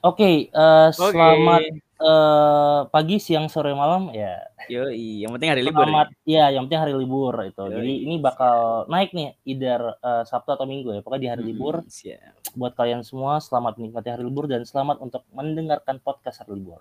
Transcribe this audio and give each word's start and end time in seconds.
Oke, 0.00 0.48
eee, 0.48 0.88
selamat, 0.96 1.60
eee, 1.76 2.80
pagi, 2.88 3.20
siang, 3.20 3.52
sore, 3.52 3.76
malam, 3.76 4.08
ya. 4.16 4.48
Yoi, 4.72 5.20
yang 5.20 5.36
penting 5.36 5.52
hari 5.52 5.60
libur 5.60 5.84
ya? 5.84 5.92
Selamat 5.92 6.08
iya, 6.24 6.44
yang 6.56 6.64
penting 6.64 6.80
hari 6.80 6.94
libur 6.96 7.36
itu. 7.44 7.64
Jadi 7.68 7.92
Yoi, 8.00 8.04
ini 8.08 8.16
siap. 8.16 8.24
bakal 8.32 8.56
naik 8.88 9.12
nih 9.12 9.36
either, 9.44 10.00
eee, 10.00 10.22
Sabtu 10.24 10.56
atau 10.56 10.64
Minggu 10.64 10.96
ya, 10.96 11.04
pokoknya 11.04 11.20
di 11.20 11.28
hari 11.28 11.42
libur. 11.52 11.84
Mhm, 11.84 11.92
siap. 11.92 12.32
Buat 12.56 12.80
kalian 12.80 13.04
semua 13.04 13.44
selamat 13.44 13.76
menikmati 13.76 14.08
hari 14.08 14.24
libur 14.24 14.48
dan 14.48 14.64
selamat 14.64 15.04
untuk 15.04 15.20
mendengarkan 15.36 16.00
podcast 16.00 16.40
hari 16.40 16.56
libur. 16.56 16.80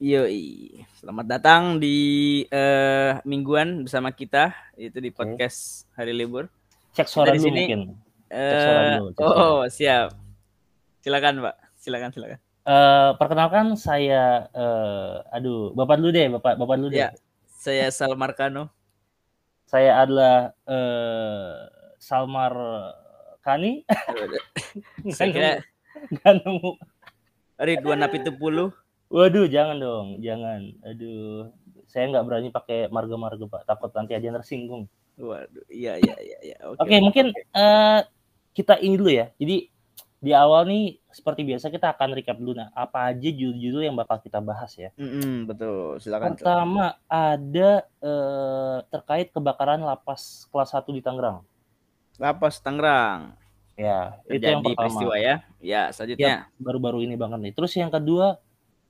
Yoi, 0.00 0.79
selamat 1.00 1.26
datang 1.32 1.62
di, 1.80 1.96
eee, 2.44 3.24
mingguan 3.24 3.88
bersama 3.88 4.12
kita, 4.12 4.52
yaitu 4.76 5.00
di 5.00 5.08
podcast 5.08 5.88
hari 5.96 6.12
libur. 6.12 6.52
Cek 6.92 7.08
suara 7.08 7.32
di 7.32 7.40
dulu 7.40 7.48
sini, 7.48 7.56
mungkin. 7.64 7.80
Cek 8.28 8.60
suara 8.60 8.80
dulu, 8.84 9.06
cek 9.16 9.24
suara. 9.24 9.40
oh 9.40 9.60
siap. 9.72 10.08
Silakan 11.00 11.34
Pak, 11.40 11.56
silakan 11.80 12.10
silakan. 12.12 12.38
Eee, 12.68 13.08
perkenalkan 13.16 13.66
saya, 13.80 14.52
eee, 14.52 15.14
aduh, 15.32 15.72
Bapak 15.72 16.04
dulu 16.04 16.12
deh, 16.12 16.28
Bapak 16.36 16.60
Bapak 16.60 16.76
dulu 16.76 16.92
deh. 16.92 17.08
Ya, 17.08 17.16
saya 17.48 17.88
Sal 17.88 18.12
Markano. 18.20 18.68
Saya 19.72 20.04
adalah, 20.04 20.52
eee, 20.68 21.64
Salmar 21.96 22.52
Kani. 23.40 23.88
Saya 25.16 25.28
kira 25.32 25.50
nggak 26.12 26.44
nemu. 26.44 26.76
Ridwan 27.56 28.04
Napitupulu. 28.04 28.68
Waduh, 29.10 29.50
jangan 29.50 29.76
dong, 29.82 30.06
jangan. 30.22 30.70
Aduh, 30.86 31.50
saya 31.90 32.06
nggak 32.14 32.24
berani 32.30 32.48
pakai 32.54 32.86
marga-marga, 32.94 33.42
Pak, 33.50 33.62
takut 33.66 33.90
nanti 33.90 34.14
ada 34.14 34.22
yang 34.22 34.38
tersinggung. 34.38 34.86
Waduh, 35.18 35.66
iya 35.66 35.98
iya 35.98 36.14
iya 36.22 36.38
iya, 36.46 36.56
oke 36.70 36.78
Oke, 36.78 36.94
oke 36.94 37.02
mungkin, 37.02 37.26
oke. 37.34 37.42
eee, 37.58 37.98
kita 38.54 38.78
ini 38.78 38.94
dulu 38.94 39.10
ya. 39.10 39.34
Jadi 39.34 39.66
di 40.20 40.30
awal 40.30 40.62
nih 40.70 41.02
seperti 41.10 41.42
biasa 41.42 41.74
kita 41.74 41.90
akan 41.90 42.08
recap 42.14 42.38
dulu. 42.38 42.54
Nah, 42.54 42.70
apa 42.70 43.10
aja 43.10 43.28
judul-judul 43.34 43.82
yang 43.82 43.96
bakal 43.98 44.22
kita 44.22 44.38
bahas 44.38 44.78
ya. 44.78 44.94
Mhm, 44.94 45.50
betul, 45.50 45.98
silakan. 45.98 46.38
Pertama 46.38 46.94
ada, 47.10 47.70
eee, 47.98 48.76
terkait 48.94 49.34
kebakaran 49.34 49.82
lapas 49.82 50.46
kelas 50.54 50.70
1 50.70 50.94
di 50.94 51.02
Tangerang. 51.02 51.42
Lapas 52.18 52.58
Tangerang. 52.62 53.34
Ya, 53.74 54.20
itu 54.28 54.44
yang 54.44 54.60
Terjadi 54.62 54.78
peristiwa 54.78 55.14
pertama. 55.16 55.26
ya. 55.26 55.34
Ya, 55.58 55.82
selanjutnya. 55.90 56.36
baru-baru 56.60 56.98
ini 57.08 57.16
banget 57.18 57.38
nih. 57.40 57.52
Terus 57.56 57.72
yang 57.80 57.88
kedua, 57.90 58.36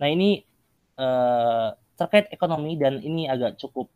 nah 0.00 0.08
ini, 0.08 0.42
eee, 0.96 1.68
terkait 2.00 2.32
ekonomi 2.32 2.80
dan 2.80 2.98
ini 3.04 3.28
agak 3.28 3.60
cukup 3.60 3.92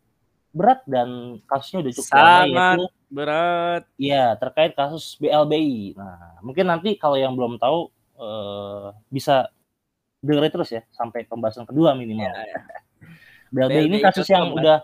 berat 0.54 0.84
dan 0.86 1.40
kasusnya 1.48 1.82
udah 1.88 1.92
cukup 1.96 2.12
lama 2.14 2.44
yaitu 2.46 2.82
berat. 3.10 3.82
iya, 3.98 4.24
terkait 4.38 4.72
kasus 4.76 5.16
BLBI. 5.18 5.96
Nah, 5.98 6.38
mungkin 6.44 6.68
nanti 6.68 6.94
kalau 7.00 7.16
yang 7.16 7.32
belum 7.34 7.56
tahu, 7.58 7.88
eee, 8.20 8.86
bisa 9.10 9.48
dengerin 10.24 10.52
terus 10.52 10.70
ya 10.72 10.82
sampai 10.92 11.24
pembahasan 11.28 11.64
kedua 11.68 11.92
Ya 11.92 11.98
minimal. 12.00 12.30
ya. 12.32 12.56
BLBI 13.54 13.84
ini 13.88 13.98
kasus 14.04 14.28
yang 14.28 14.50
kan? 14.50 14.56
udah 14.60 14.78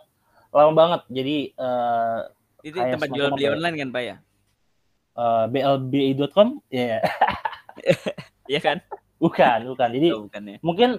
lama 0.51 0.73
banget. 0.75 1.01
Jadi, 1.13 1.37
eee, 1.55 2.19
Itu 2.67 2.77
kayak 2.77 2.93
tempat 2.98 3.09
jual 3.15 3.29
apa 3.31 3.37
beli 3.37 3.45
ya 3.47 3.51
online 3.55 3.77
kan, 3.79 3.89
Pak, 3.93 4.03
ya? 4.03 4.17
eee, 5.17 5.45
blbi.com? 5.53 6.48
Iya. 6.73 6.98
Iya 8.51 8.61
kan? 8.67 8.79
Bukan 9.21 9.59
bukan. 9.69 9.89
Jadi 9.93 10.09
Oh, 10.17 10.25
bukan 10.27 10.43
ya. 10.49 10.59
mungkin, 10.65 10.91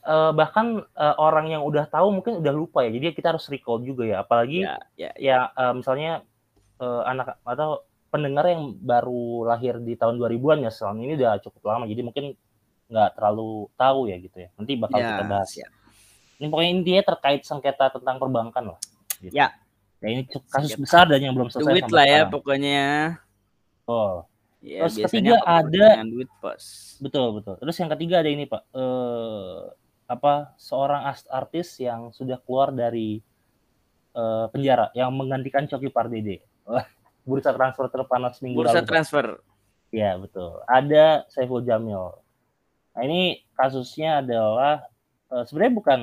eee, 0.00 0.30
bahkan, 0.32 0.66
eee, 0.96 1.14
orang 1.20 1.46
yang 1.52 1.62
udah 1.68 1.84
tahu 1.92 2.08
mungkin 2.16 2.40
udah 2.40 2.52
lupa 2.56 2.80
ya. 2.88 2.90
Jadi 2.96 3.12
kita 3.12 3.36
harus 3.36 3.44
recall 3.52 3.84
juga 3.84 4.08
ya. 4.08 4.16
Apalagi 4.24 4.64
Ya 4.64 4.80
ya 4.96 5.10
ya. 5.12 5.12
ya, 5.20 5.38
eee, 5.52 5.72
misalnya, 5.76 6.12
eee, 6.80 7.02
anak 7.08 7.36
atau 7.44 7.84
pendengar 8.12 8.46
yang 8.48 8.72
baru 8.80 9.44
lahir 9.50 9.76
di 9.84 9.92
tahun 10.00 10.16
2000-an 10.16 10.64
ya, 10.64 10.72
selama 10.72 10.98
ini 11.04 11.14
udah 11.20 11.36
cukup 11.44 11.62
lama. 11.68 11.84
Jadi 11.90 12.00
mungkin 12.06 12.24
nggak 12.88 13.10
terlalu 13.18 13.68
tahu 13.76 14.00
ya 14.08 14.16
gitu 14.22 14.38
ya. 14.46 14.48
Nanti 14.56 14.72
bakal 14.80 15.00
kita 15.04 15.22
Ya, 15.26 15.28
bahas. 15.28 15.48
siap. 15.52 15.70
Ini 16.40 16.46
pokoknya 16.52 16.70
intinya 16.72 17.02
terkait 17.14 17.42
sengketa 17.48 17.86
tentang 17.96 18.16
perbankan 18.20 18.64
lah, 18.76 18.80
gitu. 19.20 19.34
Ya. 19.36 19.52
Ya 20.04 20.08
ini 20.12 20.22
kasus 20.28 20.48
Sengketa 20.52 20.82
besar 20.84 21.04
dan 21.08 21.20
yang 21.24 21.34
belum 21.36 21.48
selesai 21.50 21.72
duit 21.72 21.84
lah 21.90 22.04
ya 22.06 22.22
sekarang. 22.22 22.32
pokoknya. 22.32 22.84
Betul. 23.88 24.26
Ya, 24.66 24.82
Terus 24.90 24.98
ketiga 24.98 25.38
ada 25.46 26.02
duit, 26.02 26.26
Bos. 26.42 26.98
betul 26.98 27.38
betul. 27.38 27.54
Terus 27.62 27.76
yang 27.78 27.90
ketiga 27.94 28.18
ada 28.18 28.26
ini, 28.26 28.50
Pak, 28.50 28.66
eee, 28.74 29.62
apa, 30.10 30.58
seorang 30.58 31.06
artis 31.30 31.78
yang 31.78 32.10
sudah 32.10 32.42
keluar 32.42 32.74
dari, 32.74 33.22
eee, 34.10 34.44
penjara 34.50 34.90
yang 34.98 35.14
menggantikan 35.14 35.70
Coki 35.70 35.86
Pardede. 35.86 36.42
Bursa 37.26 37.54
transfer 37.54 37.86
terpanas 37.94 38.42
minggu 38.42 38.58
Bursa 38.58 38.82
lalu, 38.82 38.82
Pak. 38.82 38.90
transfer. 38.90 39.26
Iya, 39.94 40.18
betul. 40.18 40.58
Ada 40.66 41.30
Saiful 41.30 41.62
Jamil. 41.62 42.18
Nah, 42.90 43.02
ini 43.06 43.46
kasusnya 43.54 44.26
adalah, 44.26 44.82
eee, 45.30 45.46
sebenarnya 45.46 45.74
bukan 45.78 46.00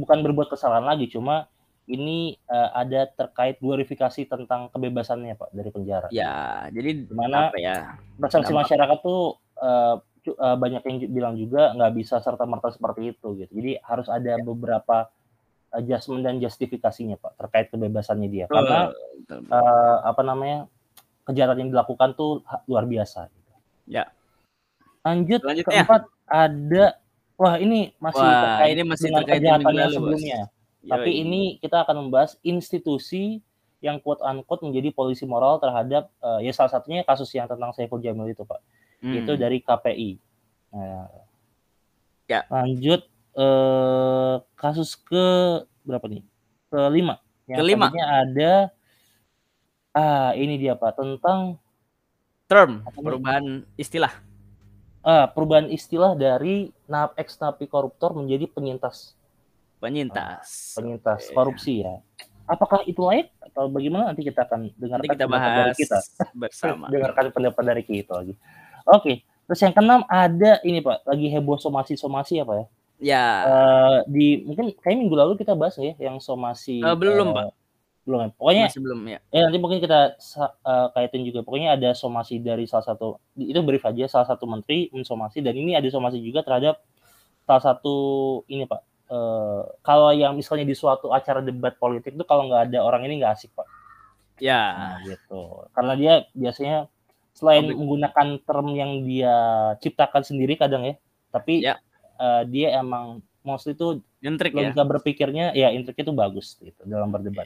bukan 0.00 0.18
berbuat 0.24 0.48
kesalahan 0.48 0.88
lagi, 0.88 1.12
cuma 1.12 1.44
ini, 1.86 2.34
eee, 2.36 2.68
ada 2.72 3.06
terkait 3.12 3.60
glorifikasi 3.60 4.24
tentang 4.28 4.72
kebebasannya, 4.72 5.36
Pak, 5.36 5.50
dari 5.52 5.70
penjara. 5.70 6.08
Ya, 6.08 6.66
jadi 6.72 7.04
Di 7.04 7.14
mana 7.14 7.52
ya, 7.60 8.00
persepsi 8.20 8.52
masyarakat 8.56 8.98
tuh, 9.04 9.36
cu 10.24 10.32
eee, 10.32 10.56
banyak 10.56 10.82
yang 10.88 10.96
bilang 11.12 11.34
juga 11.36 11.76
nggak 11.76 11.92
bisa 12.00 12.16
serta-merta 12.24 12.72
seperti 12.72 13.12
itu 13.12 13.28
gitu. 13.44 13.52
Jadi 13.52 13.76
harus 13.84 14.08
ada 14.08 14.40
Ya. 14.40 14.40
beberapa 14.40 15.12
adjustment 15.74 16.22
dan 16.24 16.40
justifikasinya, 16.40 17.20
Pak, 17.20 17.32
terkait 17.36 17.66
kebebasannya 17.68 18.28
dia. 18.32 18.46
Betul 18.48 18.64
Karena, 18.64 18.78
betul 18.88 19.38
betul. 19.44 19.52
eee, 19.52 19.96
apa 20.08 20.22
namanya, 20.24 20.58
kejahatan 21.28 21.58
yang 21.66 21.70
dilakukan 21.72 22.10
tuh 22.16 22.40
luar 22.68 22.84
biasa 22.88 23.28
gitu. 23.28 23.52
Ya. 23.88 24.08
Lanjut 25.04 25.40
Selanjutnya. 25.44 25.84
keempat 25.84 26.02
ada 26.24 26.84
wah 27.36 27.56
ini 27.60 27.92
masih 28.00 28.24
Wah, 28.24 28.40
terkait 28.40 28.72
ini 28.72 28.82
masih 28.88 29.08
dengan 29.12 29.20
terkait 29.20 29.40
yang 29.44 29.44
kejahatan 29.44 29.60
minggu 29.60 29.76
yang 29.76 29.92
lalu, 29.92 29.98
Bos. 30.16 30.22
Tapi 30.84 31.10
Yoi. 31.10 31.22
ini 31.24 31.42
kita 31.58 31.84
akan 31.84 32.06
membahas 32.08 32.36
institusi 32.44 33.40
yang 33.84 34.00
quote 34.00 34.24
unquote 34.24 34.64
menjadi 34.64 34.92
polisi 34.96 35.28
moral 35.28 35.60
terhadap, 35.60 36.08
eee, 36.20 36.48
ya 36.48 36.52
salah 36.56 36.72
satunya 36.72 37.04
kasus 37.04 37.28
yang 37.36 37.44
tentang 37.44 37.72
Saiful 37.76 38.00
Jamil 38.00 38.32
itu, 38.32 38.44
Pak. 38.44 38.60
Itu 39.04 39.36
Hmm. 39.36 39.40
dari 39.40 39.60
KPI. 39.60 40.10
Nah. 40.72 41.08
Ya. 42.24 42.40
Lanjut, 42.48 43.04
eee, 43.36 44.34
kasus 44.56 44.96
ke 44.96 45.24
berapa 45.84 46.08
nih? 46.08 46.24
Kelima. 46.72 47.20
Yang 47.44 47.58
Kelima. 47.60 47.86
ada 47.92 48.72
ah, 49.92 50.32
ini 50.32 50.56
dia, 50.56 50.74
Pak, 50.74 50.96
tentang 50.96 51.60
Term, 52.48 52.84
perubahan 52.92 53.64
istilah. 53.76 54.12
Ah, 55.04 55.28
perubahan 55.28 55.68
istilah 55.68 56.16
dari 56.16 56.72
nap 56.88 57.12
ex 57.20 57.36
napi 57.36 57.68
koruptor 57.68 58.16
menjadi 58.16 58.48
penyintas. 58.48 59.12
Penyintas. 59.84 60.72
penyintas 60.72 61.20
Oke. 61.28 61.34
korupsi 61.36 61.84
ya. 61.84 62.00
Apakah 62.48 62.84
itu 62.88 63.00
layak 63.04 63.32
atau 63.40 63.68
bagaimana 63.68 64.12
nanti 64.12 64.24
kita 64.24 64.44
akan 64.48 64.68
Nanti 64.68 64.80
dengarkan 64.80 65.12
kita 65.12 65.24
pendapat 65.28 65.50
dari 65.52 65.60
bahas 65.68 65.78
kita. 65.80 65.98
bersama. 66.40 66.84
Dengarkan 66.92 67.26
pendapat 67.32 67.62
dari 67.64 67.82
kita 67.84 68.12
lagi. 68.20 68.34
Oke, 68.84 69.24
terus 69.48 69.60
yang 69.64 69.72
keenam 69.72 70.02
ada 70.08 70.60
ini, 70.64 70.80
Pak, 70.84 71.08
lagi 71.08 71.26
heboh 71.32 71.56
somasi-somasi 71.56 72.40
apa 72.44 72.52
ya? 72.56 72.66
Ya. 73.00 73.24
Eee, 73.44 73.96
di 74.08 74.26
mungkin 74.44 74.72
kayaknya 74.80 74.98
minggu 75.04 75.16
lalu 75.16 75.32
kita 75.40 75.52
bahas 75.56 75.76
ya 75.76 75.92
yang 76.00 76.16
somasi, 76.20 76.80
Eee, 76.80 76.96
belum, 76.96 77.32
eee, 77.32 77.36
Pak. 77.36 77.48
belum 78.04 78.18
ya? 78.20 78.28
Pokoknya 78.36 78.64
Masih 78.68 78.82
belum 78.84 79.00
ya. 79.08 79.18
ya 79.32 79.40
nanti 79.48 79.58
mungkin 79.60 79.78
kita 79.80 80.00
eee, 80.20 80.86
kaitin 80.92 81.22
juga. 81.24 81.40
Pokoknya 81.44 81.76
ada 81.80 81.90
somasi 81.96 82.40
dari 82.44 82.68
salah 82.68 82.84
satu 82.92 83.16
itu 83.40 83.60
brief 83.64 83.84
aja, 83.88 84.04
salah 84.08 84.28
satu 84.28 84.44
menteri 84.44 84.92
mensomasi 84.92 85.40
dan 85.40 85.56
ini 85.56 85.72
ada 85.76 85.88
somasi 85.88 86.20
juga 86.20 86.44
terhadap 86.44 86.80
salah 87.48 87.62
satu 87.72 87.96
ini, 88.48 88.64
Pak, 88.68 88.80
eee, 89.10 89.60
kalau 89.82 90.10
yang 90.12 90.32
misalnya 90.36 90.64
di 90.68 90.76
suatu 90.76 91.10
acara 91.12 91.40
debat 91.44 91.74
politik 91.76 92.14
tuh 92.16 92.26
kalau 92.26 92.48
nggak 92.48 92.70
ada 92.72 92.78
orang 92.84 93.04
ini 93.08 93.20
nggak 93.20 93.34
asik, 93.36 93.50
Pak. 93.56 93.66
Ya. 94.42 94.62
Nah, 94.74 94.96
gitu. 95.06 95.68
Karena 95.72 95.92
dia 95.94 96.12
biasanya 96.34 96.90
selain 97.34 97.66
Publik. 97.66 97.78
menggunakan 97.82 98.28
term 98.46 98.66
yang 98.74 98.90
dia 99.06 99.34
ciptakan 99.82 100.22
sendiri 100.22 100.54
kadang 100.54 100.86
ya, 100.86 100.94
tapi, 101.34 101.62
Ya. 101.62 101.78
eee, 102.18 102.42
dia 102.50 102.78
emang 102.78 103.22
mostly 103.44 103.74
tuh 103.76 104.00
Nyentrik 104.24 104.56
ya. 104.56 104.70
logika 104.72 104.82
berpikirnya 104.88 105.52
ya 105.52 105.68
intriknya 105.74 106.08
tuh 106.08 106.16
bagus 106.16 106.56
gitu 106.62 106.80
dalam 106.88 107.12
berdebat. 107.12 107.44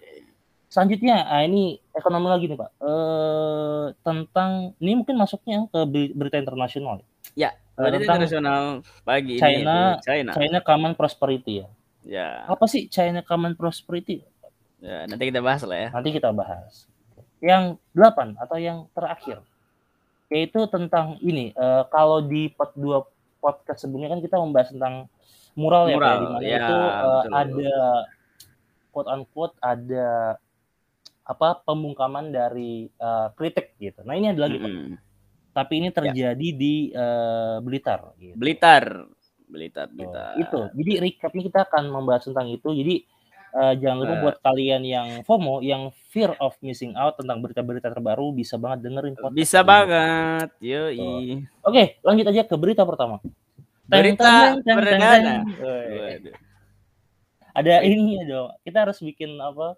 Selanjutnya, 0.69 1.25
ah, 1.25 1.41
ini 1.49 1.81
ekonomi 1.97 2.29
lagi 2.29 2.45
nih, 2.45 2.61
Pak, 2.61 2.71
eee, 2.85 3.85
tentang 4.05 4.51
ini 4.79 4.93
mungkin 5.01 5.17
masuknya 5.17 5.65
ke 5.73 5.81
beri 5.89 6.13
berita 6.13 6.37
internasional 6.37 7.01
ya. 7.33 7.51
Ya, 7.79 7.95
berita 7.95 8.03
tentang 8.03 8.19
internasional 8.19 8.63
pagi 9.07 9.39
ini 9.39 9.43
China 9.43 9.95
yaitu 9.95 10.03
China. 10.03 10.31
China 10.35 10.59
Common 10.67 10.93
Prosperity 10.99 11.63
ya. 11.63 11.69
Ya. 12.03 12.29
Apa 12.51 12.67
sih 12.67 12.91
China 12.91 13.23
Common 13.23 13.55
Prosperity? 13.55 14.27
Ya, 14.83 15.07
nanti 15.07 15.31
kita 15.31 15.39
bahas 15.39 15.63
lah 15.63 15.79
ya. 15.79 15.89
Nanti 15.95 16.11
kita 16.11 16.35
bahas. 16.35 16.91
Yang 17.39 17.79
8 17.95 18.35
atau 18.35 18.59
yang 18.59 18.91
terakhir, 18.91 19.47
yaitu 20.27 20.67
tentang 20.67 21.23
ini, 21.23 21.55
eee, 21.55 21.83
kalau 21.95 22.19
di 22.19 22.51
part 22.51 22.75
2 22.75 22.99
podcast 23.39 23.87
sebelumnya 23.87 24.11
kan 24.11 24.21
kita 24.27 24.37
membahas 24.43 24.75
tentang 24.75 25.07
mural 25.55 25.87
ya, 25.87 25.99
Pak, 25.99 26.03
ya, 26.03 26.19
di 26.19 26.27
Mural, 26.27 26.35
mana 26.35 26.43
ya 26.43 26.59
itu, 26.59 26.79
betul. 26.83 27.31
ada 27.31 27.77
quote 28.91 29.09
unquote 29.15 29.55
ada 29.63 30.09
apa 31.29 31.49
pembungkaman 31.63 32.35
dari 32.35 32.91
uh, 32.99 33.31
kritik 33.39 33.79
gitu. 33.79 34.03
Nah 34.03 34.19
ini 34.19 34.35
ada 34.35 34.49
lagi, 34.49 34.59
mm 34.59 34.67
-hmm. 34.67 35.08
Tapi 35.59 35.83
ini 35.83 35.91
ya. 35.91 35.95
terjadi 35.99 36.49
ya. 36.55 36.55
di 36.55 36.75
uh, 36.95 37.59
Blitar. 37.59 38.15
Gitu. 38.15 38.35
Blitar, 38.39 38.85
Blitar, 39.51 39.91
Blitar. 39.91 40.39
Oh, 40.39 40.43
itu. 40.43 40.61
Jadi 40.79 40.93
recap 41.03 41.35
ini 41.35 41.43
kita 41.51 41.67
akan 41.67 41.91
membahas 41.91 42.31
tentang 42.31 42.47
itu. 42.47 42.71
Jadi 42.71 42.95
uh, 43.59 43.75
jangan 43.75 43.97
lupa 43.99 44.15
uh, 44.15 44.21
buat 44.23 44.37
kalian 44.39 44.83
yang 44.87 45.09
FOMO, 45.27 45.59
yang 45.67 45.91
fear 46.15 46.31
of 46.39 46.55
missing 46.63 46.95
out 46.95 47.19
tentang 47.19 47.43
berita-berita 47.43 47.91
terbaru 47.91 48.31
bisa 48.31 48.55
banget 48.55 48.87
dengerin 48.87 49.19
podcast. 49.19 49.35
Bisa 49.35 49.59
ini. 49.59 49.67
banget. 49.67 50.49
Yo. 50.63 50.83
Oke, 50.87 51.43
okay, 51.67 51.87
lanjut 52.07 52.27
aja 52.31 52.43
ke 52.47 52.55
berita 52.55 52.87
pertama. 52.87 53.19
Berita 53.91 54.55
perdana. 54.63 55.43
Ada 57.59 57.83
ini 57.83 58.23
ya 58.23 58.25
dong. 58.31 58.49
Kita 58.63 58.87
harus 58.87 59.03
bikin 59.03 59.35
apa? 59.43 59.75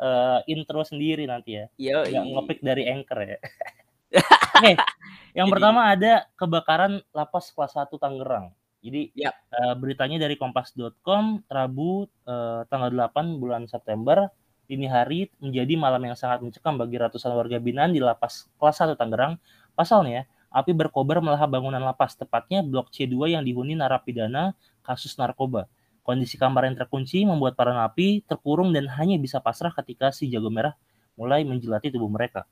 uh, 0.00 0.40
intro 0.50 0.82
sendiri 0.82 1.26
nanti 1.28 1.60
ya. 1.60 1.66
Iya. 1.78 2.22
ngepick 2.24 2.60
dari 2.64 2.88
anchor 2.90 3.18
ya. 3.22 3.38
Oke, 4.54 4.58
okay. 4.58 4.74
yang 5.34 5.50
Jadi, 5.50 5.54
pertama 5.58 5.80
ada 5.90 6.12
kebakaran 6.38 7.02
lapas 7.10 7.50
kelas 7.50 7.74
1 7.74 7.90
Tangerang. 7.98 8.54
Jadi 8.84 9.16
yep. 9.16 9.32
uh, 9.48 9.72
beritanya 9.74 10.20
dari 10.20 10.36
kompas.com 10.36 11.48
Rabu 11.48 12.04
uh, 12.28 12.68
tanggal 12.68 12.92
8 12.92 13.40
bulan 13.40 13.64
September 13.64 14.28
dini 14.68 14.88
hari 14.88 15.32
menjadi 15.40 15.76
malam 15.76 16.04
yang 16.04 16.16
sangat 16.16 16.40
mencekam 16.44 16.76
bagi 16.76 16.96
ratusan 17.00 17.32
warga 17.32 17.56
binaan 17.60 17.92
di 17.92 18.00
lapas 18.00 18.48
kelas 18.60 18.84
1 18.84 18.96
Tangerang. 19.00 19.40
Pasalnya, 19.72 20.28
api 20.52 20.70
berkobar 20.70 21.18
melahap 21.18 21.50
bangunan 21.50 21.80
lapas, 21.80 22.14
tepatnya 22.14 22.62
blok 22.62 22.92
C2 22.92 23.34
yang 23.34 23.42
dihuni 23.42 23.74
narapidana 23.74 24.54
kasus 24.84 25.16
narkoba. 25.16 25.66
Kondisi 26.04 26.36
kamar 26.36 26.68
yang 26.68 26.76
terkunci 26.76 27.24
membuat 27.24 27.56
para 27.56 27.72
napi 27.72 28.20
terkurung 28.28 28.76
dan 28.76 28.84
hanya 29.00 29.16
bisa 29.16 29.40
pasrah 29.40 29.72
ketika 29.72 30.12
si 30.12 30.28
jago 30.28 30.52
merah 30.52 30.76
mulai 31.16 31.40
menjelati 31.48 31.88
tubuh 31.88 32.12
mereka. 32.12 32.44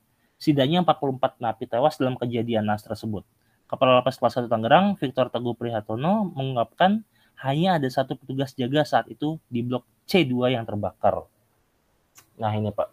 Setidaknya 0.43 0.83
44 0.83 1.39
napi 1.39 1.71
tewas 1.71 1.95
dalam 2.03 2.19
kejadian 2.19 2.67
nas 2.67 2.83
tersebut. 2.83 3.23
Kepala 3.71 4.03
Lapas 4.03 4.19
Kelas 4.19 4.43
1 4.43 4.51
Tangerang, 4.51 4.99
Victor 4.99 5.31
Teguh 5.31 5.55
Prihatono, 5.55 6.35
mengungkapkan 6.35 7.07
hanya 7.47 7.79
ada 7.79 7.87
satu 7.87 8.19
petugas 8.19 8.51
jaga 8.59 8.83
saat 8.83 9.07
itu 9.07 9.39
di 9.47 9.63
blok 9.63 9.87
C2 10.11 10.59
yang 10.59 10.67
terbakar. 10.67 11.31
Nah 12.43 12.51
ini 12.59 12.75
Pak. 12.75 12.91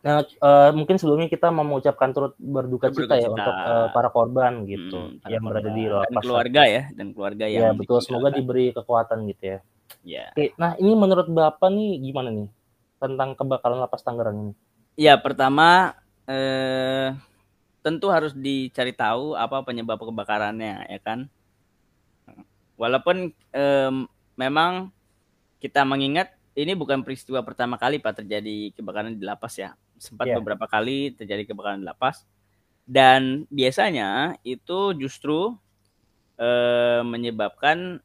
Nah, 0.00 0.22
uh, 0.22 0.70
mungkin 0.72 0.96
sebelumnya 0.96 1.26
kita 1.28 1.50
mau 1.52 1.66
mengucapkan 1.66 2.14
turut 2.14 2.32
berduka, 2.38 2.88
cita 2.88 3.20
ya 3.20 3.28
untuk 3.28 3.52
uh, 3.52 3.92
para 3.92 4.08
korban 4.08 4.64
gitu 4.64 4.96
hmm, 4.96 5.28
yang 5.28 5.44
berada 5.44 5.68
di 5.74 5.84
lapas 5.92 6.08
dan 6.08 6.22
keluarga 6.24 6.62
ya 6.64 6.82
dan 6.96 7.06
keluarga 7.12 7.44
yang 7.44 7.62
ya 7.68 7.70
betul 7.76 8.00
semoga 8.00 8.32
diberi 8.32 8.72
kekuatan 8.72 9.28
gitu 9.28 9.42
ya. 9.44 9.58
Ya. 10.00 10.24
Oke, 10.32 10.56
nah 10.56 10.72
ini 10.80 10.96
menurut 10.96 11.28
Bapak 11.28 11.68
nih 11.68 12.00
gimana 12.00 12.32
nih 12.32 12.48
tentang 12.96 13.36
kebakaran 13.36 13.76
lapas 13.76 14.00
Tangerang 14.00 14.36
ini? 14.48 14.52
Ya, 14.96 15.20
pertama 15.20 16.00
eh 16.28 17.14
tentu 17.80 18.12
harus 18.12 18.36
dicari 18.36 18.92
tahu 18.92 19.32
apa 19.36 19.64
penyebab 19.64 20.00
kebakarannya 20.00 20.88
ya 20.88 21.00
kan. 21.00 21.28
Walaupun 22.76 23.32
eh, 23.52 23.92
memang 24.36 24.88
kita 25.60 25.84
mengingat 25.84 26.32
ini 26.56 26.72
bukan 26.76 27.04
peristiwa 27.04 27.40
pertama 27.44 27.76
kali 27.80 28.00
Pak 28.00 28.24
terjadi 28.24 28.72
kebakaran 28.76 29.16
di 29.16 29.24
lapas 29.24 29.56
ya. 29.56 29.76
Sempat 30.00 30.28
yeah. 30.28 30.36
beberapa 30.40 30.64
kali 30.64 31.12
terjadi 31.16 31.48
kebakaran 31.48 31.80
di 31.80 31.88
lapas. 31.88 32.24
Dan 32.84 33.46
biasanya 33.52 34.40
itu 34.44 34.96
justru 34.96 35.56
eh, 36.40 37.00
menyebabkan 37.04 38.00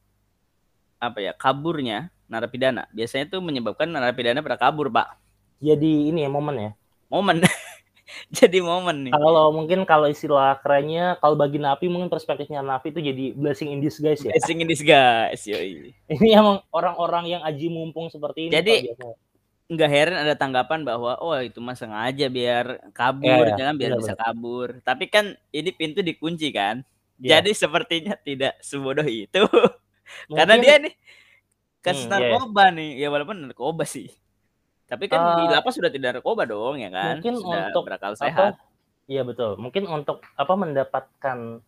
apa 1.00 1.20
ya 1.20 1.34
kaburnya 1.36 2.12
narapidana. 2.32 2.88
Biasanya 2.96 3.28
itu 3.32 3.38
menyebabkan 3.44 3.92
narapidana 3.92 4.40
pada 4.40 4.60
kabur 4.60 4.88
pak. 4.92 5.20
Jadi 5.60 6.12
ini 6.12 6.24
ya 6.24 6.30
momen 6.32 6.56
ya? 6.60 6.72
Momen 7.08 7.44
jadi 8.40 8.58
momen 8.62 9.10
nih. 9.10 9.14
Kalau 9.14 9.54
mungkin 9.54 9.86
kalau 9.86 10.08
istilah 10.10 10.58
kerennya 10.62 11.18
kalau 11.22 11.38
bagi 11.38 11.62
napi 11.62 11.86
mungkin 11.92 12.10
perspektifnya 12.10 12.66
napi 12.66 12.90
itu 12.90 13.02
jadi 13.02 13.26
blessing 13.38 13.70
in 13.74 13.80
disguise 13.82 14.22
ya? 14.26 14.34
Blessing 14.34 14.66
in 14.66 14.68
disguise 14.70 15.44
yoi. 15.46 15.94
ini 16.14 16.30
emang 16.34 16.62
orang-orang 16.74 17.38
yang 17.38 17.42
aji 17.46 17.70
mumpung 17.70 18.10
seperti 18.10 18.50
ini 18.50 18.54
jadi 18.58 18.76
nggak 19.66 19.90
heran 19.90 20.18
ada 20.22 20.38
tanggapan 20.38 20.86
bahwa 20.86 21.18
oh 21.18 21.34
itu 21.42 21.58
mah 21.58 21.74
sengaja 21.74 22.30
biar 22.30 22.94
kabur 22.94 23.50
ya, 23.50 23.54
ya, 23.54 23.58
jangan 23.58 23.76
biar 23.78 23.92
bisa 23.98 24.14
kabur. 24.14 24.78
Tapi 24.86 25.10
kan 25.10 25.34
ini 25.50 25.70
pintu 25.74 26.06
dikunci 26.06 26.50
kan? 26.54 26.86
Ya. 27.16 27.40
jadi 27.40 27.56
sepertinya 27.56 28.14
tidak 28.20 28.60
sebodoh 28.60 29.08
itu. 29.08 29.48
Karena 30.38 30.56
dia 30.60 30.76
nih 30.84 30.94
kasus 31.82 32.06
hmm, 32.06 32.14
iya, 32.14 32.18
iya. 32.18 32.30
narkoba 32.30 32.62
yeah. 32.62 32.76
nih. 32.78 32.90
Ya 33.02 33.08
walaupun 33.10 33.38
narkoba 33.50 33.84
sih 33.90 34.10
tapi 34.86 35.10
kan 35.10 35.18
uh, 35.18 35.38
di 35.42 35.46
lapas 35.50 35.74
sudah 35.74 35.90
tidak 35.90 36.22
narkoba 36.22 36.46
dong 36.46 36.78
ya 36.78 36.94
kan? 36.94 37.18
mungkin 37.18 37.34
sudah 37.42 37.74
untuk 37.74 37.84
berakal 37.90 38.14
sehat. 38.14 38.62
Iya 39.06 39.22
betul. 39.22 39.58
Mungkin 39.62 39.86
untuk 39.86 40.22
apa 40.34 40.54
mendapatkan 40.58 41.62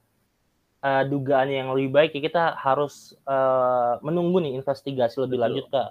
uh, 0.82 1.04
dugaan 1.06 1.50
yang 1.50 1.70
lebih 1.74 1.90
baik 1.94 2.12
ya 2.18 2.22
kita 2.22 2.44
harus 2.58 3.14
uh, 3.26 4.02
menunggu 4.02 4.42
nih 4.42 4.58
investigasi 4.58 5.22
lebih 5.22 5.38
betul. 5.42 5.46
lanjut 5.46 5.66
kak. 5.70 5.90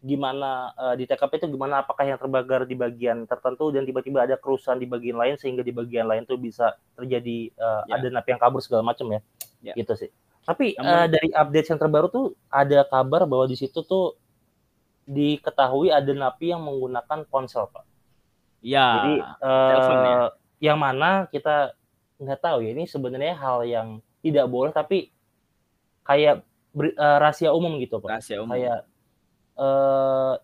Gimana 0.00 0.72
uh, 0.74 0.94
di 0.96 1.04
TKP 1.04 1.44
itu 1.44 1.46
gimana? 1.54 1.84
Apakah 1.84 2.08
yang 2.08 2.18
terbakar 2.18 2.64
di 2.64 2.74
bagian 2.74 3.28
tertentu 3.28 3.68
dan 3.70 3.84
tiba-tiba 3.84 4.24
ada 4.24 4.34
kerusuhan 4.38 4.80
di 4.80 4.88
bagian 4.88 5.18
lain 5.18 5.36
sehingga 5.36 5.60
di 5.60 5.74
bagian 5.74 6.08
lain 6.08 6.24
tuh 6.24 6.40
bisa 6.40 6.74
terjadi 6.96 7.52
uh, 7.58 7.84
ya. 7.86 8.00
ada 8.00 8.06
napi 8.08 8.34
yang 8.34 8.40
kabur 8.40 8.62
segala 8.64 8.82
macam 8.86 9.06
ya. 9.12 9.20
ya. 9.60 9.74
Gitu 9.76 9.92
sih. 9.94 10.10
Tapi 10.40 10.74
Namun, 10.74 10.88
uh, 10.88 11.06
dari 11.06 11.28
update 11.30 11.68
yang 11.70 11.78
terbaru 11.78 12.06
tuh 12.08 12.26
ada 12.48 12.82
kabar 12.88 13.28
bahwa 13.28 13.44
di 13.44 13.60
situ 13.60 13.84
tuh 13.84 14.16
diketahui 15.10 15.90
ada 15.90 16.14
napi 16.14 16.54
yang 16.54 16.62
menggunakan 16.62 17.26
ponsel 17.26 17.66
pak. 17.66 17.82
Ya 18.62 18.86
jadi 19.02 19.14
uh, 19.42 20.26
yang 20.62 20.78
mana 20.78 21.26
kita 21.26 21.74
nggak 22.22 22.38
tahu 22.38 22.62
ya 22.62 22.70
ini 22.76 22.86
sebenarnya 22.86 23.34
hal 23.34 23.66
yang 23.66 23.88
tidak 24.22 24.46
boleh 24.46 24.70
tapi 24.70 25.10
kayak 26.06 26.46
uh, 26.78 27.18
rahasia 27.18 27.50
umum 27.50 27.82
gitu 27.82 27.98
pak. 27.98 28.22
Rahasia 28.22 28.38
umum. 28.38 28.54
Kayak 28.54 28.86
uh, 29.58 30.38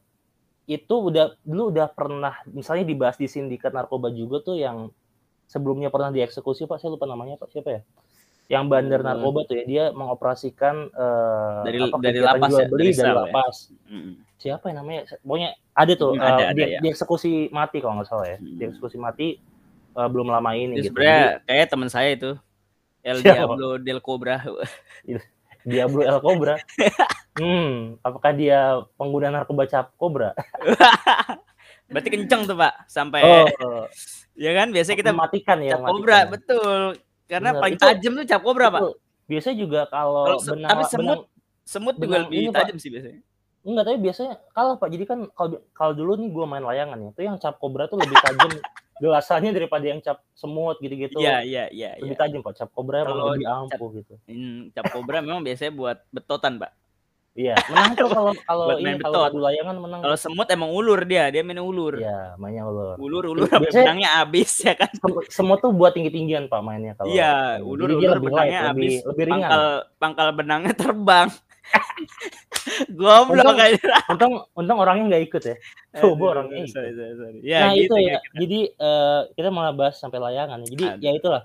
itu 0.67 0.95
udah 0.99 1.39
dulu 1.47 1.71
udah 1.71 1.87
pernah 1.87 2.35
misalnya 2.51 2.83
dibahas 2.91 3.15
di 3.15 3.31
sindikat 3.31 3.71
narkoba 3.71 4.11
juga 4.11 4.43
tuh 4.43 4.59
yang 4.59 4.91
sebelumnya 5.47 5.95
pernah 5.95 6.11
dieksekusi 6.11 6.67
pak 6.67 6.83
saya 6.83 6.99
lupa 6.99 7.07
namanya 7.07 7.39
pak. 7.39 7.55
Siapa 7.55 7.71
ya 7.71 7.83
yang 8.47 8.71
bandar 8.71 9.03
hmm. 9.03 9.09
narkoba 9.11 9.41
tuh 9.47 9.57
ya 9.59 9.65
dia 9.67 9.85
mengoperasikan 9.91 10.91
uh, 10.95 11.67
dari 11.67 11.79
apa, 11.83 11.97
dari 11.99 12.21
lapas 12.23 12.51
jual 12.51 12.63
ya, 12.63 12.69
beli 12.71 12.85
dari, 12.87 12.95
dari 12.95 13.11
ya? 13.11 13.17
lapas 13.19 13.57
hmm. 13.91 14.13
siapa 14.39 14.65
yang 14.71 14.79
namanya 14.85 15.01
pokoknya 15.21 15.51
ada 15.75 15.93
tuh 15.99 16.11
hmm, 16.15 16.23
ada, 16.23 16.31
uh, 16.31 16.49
ada, 16.55 16.63
dia, 16.63 16.67
ya. 16.77 16.81
dieksekusi 16.83 17.51
mati 17.51 17.77
kalau 17.83 17.99
nggak 17.99 18.09
salah 18.09 18.27
ya 18.31 18.39
hmm. 18.39 18.59
dieksekusi 18.63 18.97
mati 19.03 19.29
uh, 19.99 20.07
belum 20.07 20.31
lama 20.31 20.51
ini 20.55 20.79
gitu 20.79 20.95
sebenarnya 20.95 21.43
kayak 21.43 21.67
teman 21.69 21.91
saya 21.91 22.11
itu 22.15 22.31
El 23.03 23.23
Diablo 23.23 23.79
del 23.83 23.99
Cobra 23.99 24.43
Diablo 25.71 26.07
El 26.07 26.19
Cobra 26.23 26.55
Hmm, 27.37 28.01
apakah 28.01 28.33
dia 28.33 28.81
pengguna 28.97 29.29
narkoba 29.29 29.69
cap 29.69 29.93
kobra? 30.01 30.33
Berarti 31.93 32.09
kenceng 32.09 32.49
tuh 32.49 32.57
pak, 32.57 32.89
sampai 32.89 33.23
oh, 33.23 33.47
ya 34.35 34.51
kan 34.57 34.73
biasanya 34.73 34.99
kita 34.99 35.13
matikan 35.13 35.61
ya. 35.61 35.77
Cap 35.77 35.85
kobra, 35.85 36.25
ya. 36.25 36.29
betul. 36.33 36.97
Karena 37.27 37.51
Benar. 37.55 37.63
paling 37.63 37.79
tajam 37.79 38.13
tuh 38.15 38.27
cap 38.27 38.43
kobra 38.43 38.67
pak. 38.71 38.83
Biasanya 39.27 39.57
juga 39.59 39.81
kalau, 39.91 40.39
benang, 40.39 40.71
tapi 40.71 40.83
semut, 40.87 41.03
benang, 41.03 41.21
semut 41.67 41.95
juga 41.99 42.17
lebih 42.27 42.55
tajam 42.55 42.77
sih 42.79 42.91
biasanya. 42.95 43.21
Enggak, 43.67 43.85
tapi 43.91 43.99
biasanya 43.99 44.35
kalau 44.55 44.73
pak, 44.79 44.89
jadi 44.95 45.05
kan 45.11 45.19
kalau 45.35 45.59
kalau 45.75 45.93
dulu 45.99 46.15
nih 46.23 46.31
gue 46.31 46.47
main 46.47 46.63
layangan 46.63 46.99
ya, 47.03 47.11
itu 47.11 47.23
yang 47.27 47.37
cap 47.43 47.59
kobra 47.59 47.91
tuh 47.91 47.99
lebih 47.99 48.15
tajam 48.23 48.47
gelasannya 49.03 49.51
daripada 49.51 49.85
yang 49.85 49.99
cap 49.99 50.23
semut 50.39 50.79
gitu-gitu. 50.79 51.19
Iya, 51.19 51.43
iya, 51.43 51.65
iya. 51.75 51.99
Lebih 51.99 52.15
ya. 52.15 52.21
tajam 52.23 52.41
pak, 52.47 52.55
cap 52.63 52.71
kobra 52.71 53.03
kalau 53.03 53.35
lebih 53.35 53.51
ampuh 53.51 53.91
gitu. 53.99 54.15
Hmm, 54.31 54.71
cap 54.71 54.87
kobra 54.95 55.19
memang 55.19 55.43
biasanya 55.43 55.75
buat 55.75 55.99
betotan 56.15 56.63
pak. 56.63 56.71
Iya, 57.37 57.53
menang 57.71 57.93
tuh 57.93 58.09
kalau 58.09 58.33
kalau 58.49 58.65
ini 58.81 58.97
kalau 58.97 59.21
adu 59.29 59.39
layangan 59.45 59.77
menang. 59.77 60.01
Kalau 60.01 60.17
semut 60.17 60.49
emang 60.49 60.73
ulur 60.73 61.05
dia, 61.05 61.29
dia 61.29 61.45
main 61.45 61.61
ulur. 61.61 62.01
Iya, 62.01 62.33
mainnya 62.41 62.65
ulur. 62.65 62.97
Ulur 62.97 63.25
ulur 63.29 63.45
benangnya 63.45 64.09
habis 64.25 64.49
ya 64.65 64.73
kan. 64.73 64.89
Semut 65.29 65.61
tuh 65.61 65.77
buat 65.77 65.93
tinggi-tinggian 65.93 66.49
Pak 66.49 66.61
mainnya 66.65 66.97
kalau. 66.97 67.13
Iya, 67.13 67.61
ulur 67.61 67.93
ulur 67.93 68.19
benangnya 68.25 68.73
habis. 68.73 69.05
Lebih, 69.05 69.13
lebih 69.13 69.25
ringan. 69.29 69.41
Pangkal 69.45 69.65
pangkal 70.01 70.29
benangnya 70.33 70.73
terbang. 70.73 71.29
Goblok 72.99 73.53
kayaknya. 73.53 73.97
Untung 74.09 74.33
untung 74.57 74.79
orangnya 74.81 75.05
nggak 75.13 75.25
ikut 75.29 75.43
ya. 75.45 75.57
Coba 76.01 76.25
orangnya 76.41 76.65
ikut. 76.65 76.73
Sorry, 76.73 76.91
sorry, 76.97 77.15
sorry. 77.21 77.39
Ya, 77.45 77.69
nah, 77.69 77.73
gitu, 77.77 77.93
itu 77.93 77.95
ya. 78.01 78.17
Gitu. 78.17 78.35
Jadi 78.41 78.61
uh, 78.81 79.21
kita 79.37 79.49
malah 79.53 79.77
bahas 79.77 80.01
sampai 80.01 80.19
layangan. 80.25 80.65
Jadi 80.65 80.85
Aduh. 80.89 81.05
ya 81.05 81.11
itulah 81.13 81.43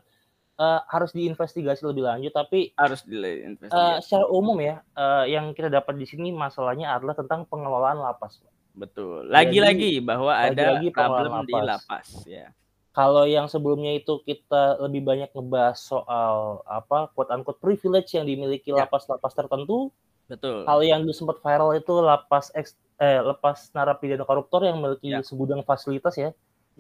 uh, 0.60 0.82
harus 0.90 1.12
diinvestigasi 1.16 1.86
lebih 1.86 2.04
lanjut 2.04 2.34
tapi 2.34 2.74
harus 2.76 3.06
diinvestigasi. 3.06 3.72
Uh, 3.72 3.98
secara 4.04 4.26
umum 4.28 4.58
ya 4.60 4.82
uh, 4.98 5.24
yang 5.24 5.54
kita 5.56 5.72
dapat 5.72 5.96
di 5.96 6.10
sini 6.10 6.34
masalahnya 6.34 6.96
adalah 6.98 7.16
tentang 7.16 7.48
pengelolaan 7.48 8.02
lapas. 8.02 8.42
Betul. 8.72 9.28
Lagi-lagi 9.28 10.00
bahwa 10.00 10.32
ada 10.32 10.80
lagi 10.80 10.90
problem 10.96 11.44
lapas. 11.44 11.48
di 11.48 11.54
lapas 11.60 12.08
ya. 12.28 12.48
Kalau 12.92 13.24
yang 13.24 13.48
sebelumnya 13.48 13.96
itu 13.96 14.20
kita 14.28 14.80
lebih 14.84 15.08
banyak 15.08 15.32
ngebahas 15.32 15.80
soal 15.80 16.60
apa 16.68 17.08
quote 17.16 17.32
unquote 17.32 17.60
privilege 17.64 18.12
yang 18.16 18.28
dimiliki 18.28 18.76
ya. 18.76 18.84
lapas-lapas 18.84 19.32
tertentu. 19.32 19.92
Betul. 20.28 20.64
Hal 20.68 20.80
yang 20.84 21.04
sempat 21.12 21.40
viral 21.44 21.76
itu 21.76 21.92
lapas 22.00 22.52
eh 22.56 23.20
lepas 23.20 23.72
narapidana 23.76 24.24
koruptor 24.24 24.64
yang 24.64 24.80
memiliki 24.80 25.12
Ya. 25.12 25.24
segudang 25.24 25.64
fasilitas 25.64 26.16
ya. 26.16 26.32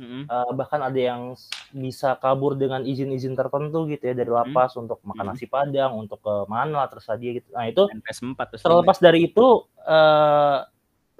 Mhm. 0.01 0.25
Eh, 0.25 0.51
bahkan 0.57 0.81
ada 0.81 0.97
yang 0.97 1.37
bisa 1.69 2.17
kabur 2.17 2.57
dengan 2.57 2.81
izin-izin 2.81 3.37
tertentu 3.37 3.85
gitu 3.85 4.01
ya 4.01 4.17
dari 4.17 4.33
lapas 4.33 4.73
untuk 4.73 4.97
makan 5.05 5.37
nasi 5.37 5.45
padang, 5.45 5.93
untuk 5.93 6.17
ke 6.25 6.33
mana 6.49 6.89
tersedia 6.89 7.37
gitu. 7.37 7.53
Nah, 7.53 7.69
itu 7.69 7.85
NPS 7.85 8.19
4 8.25 8.45
terus 8.49 8.61
terlepas 8.65 8.97
dari 8.97 9.29
itu 9.29 9.45
eh 9.85 10.59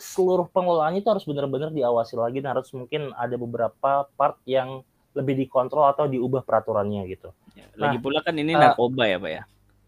seluruh 0.01 0.49
pengelolaannya 0.49 1.05
itu 1.05 1.13
harus 1.13 1.25
benar-benar 1.29 1.69
diawasi 1.69 2.17
lagi 2.17 2.41
dan 2.41 2.57
harus 2.57 2.73
mungkin 2.73 3.13
ada 3.13 3.37
beberapa 3.37 4.09
part 4.17 4.41
yang 4.49 4.81
lebih 5.13 5.37
dikontrol 5.45 5.85
atau 5.93 6.09
diubah 6.09 6.41
peraturannya 6.41 7.05
gitu. 7.05 7.29
Ya, 7.53 7.69
Lagi 7.77 7.99
Nah, 7.99 8.01
pula 8.01 8.19
kan 8.25 8.33
ini 8.33 8.57
eh, 8.57 8.57
narkoba 8.57 9.05
ya, 9.05 9.21
Pak 9.21 9.29
ya. 9.29 9.43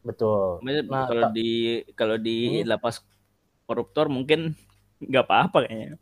Betul. 0.05 0.61
Nah, 0.61 1.07
kalau 1.09 1.33
di 1.33 1.81
kalau 1.97 2.15
di 2.21 2.61
Hmm. 2.61 2.69
lapas 2.69 3.01
koruptor 3.65 4.05
mungkin 4.11 4.53
nggak 5.01 5.25
apa-apa 5.25 5.65
kayaknya. 5.65 5.97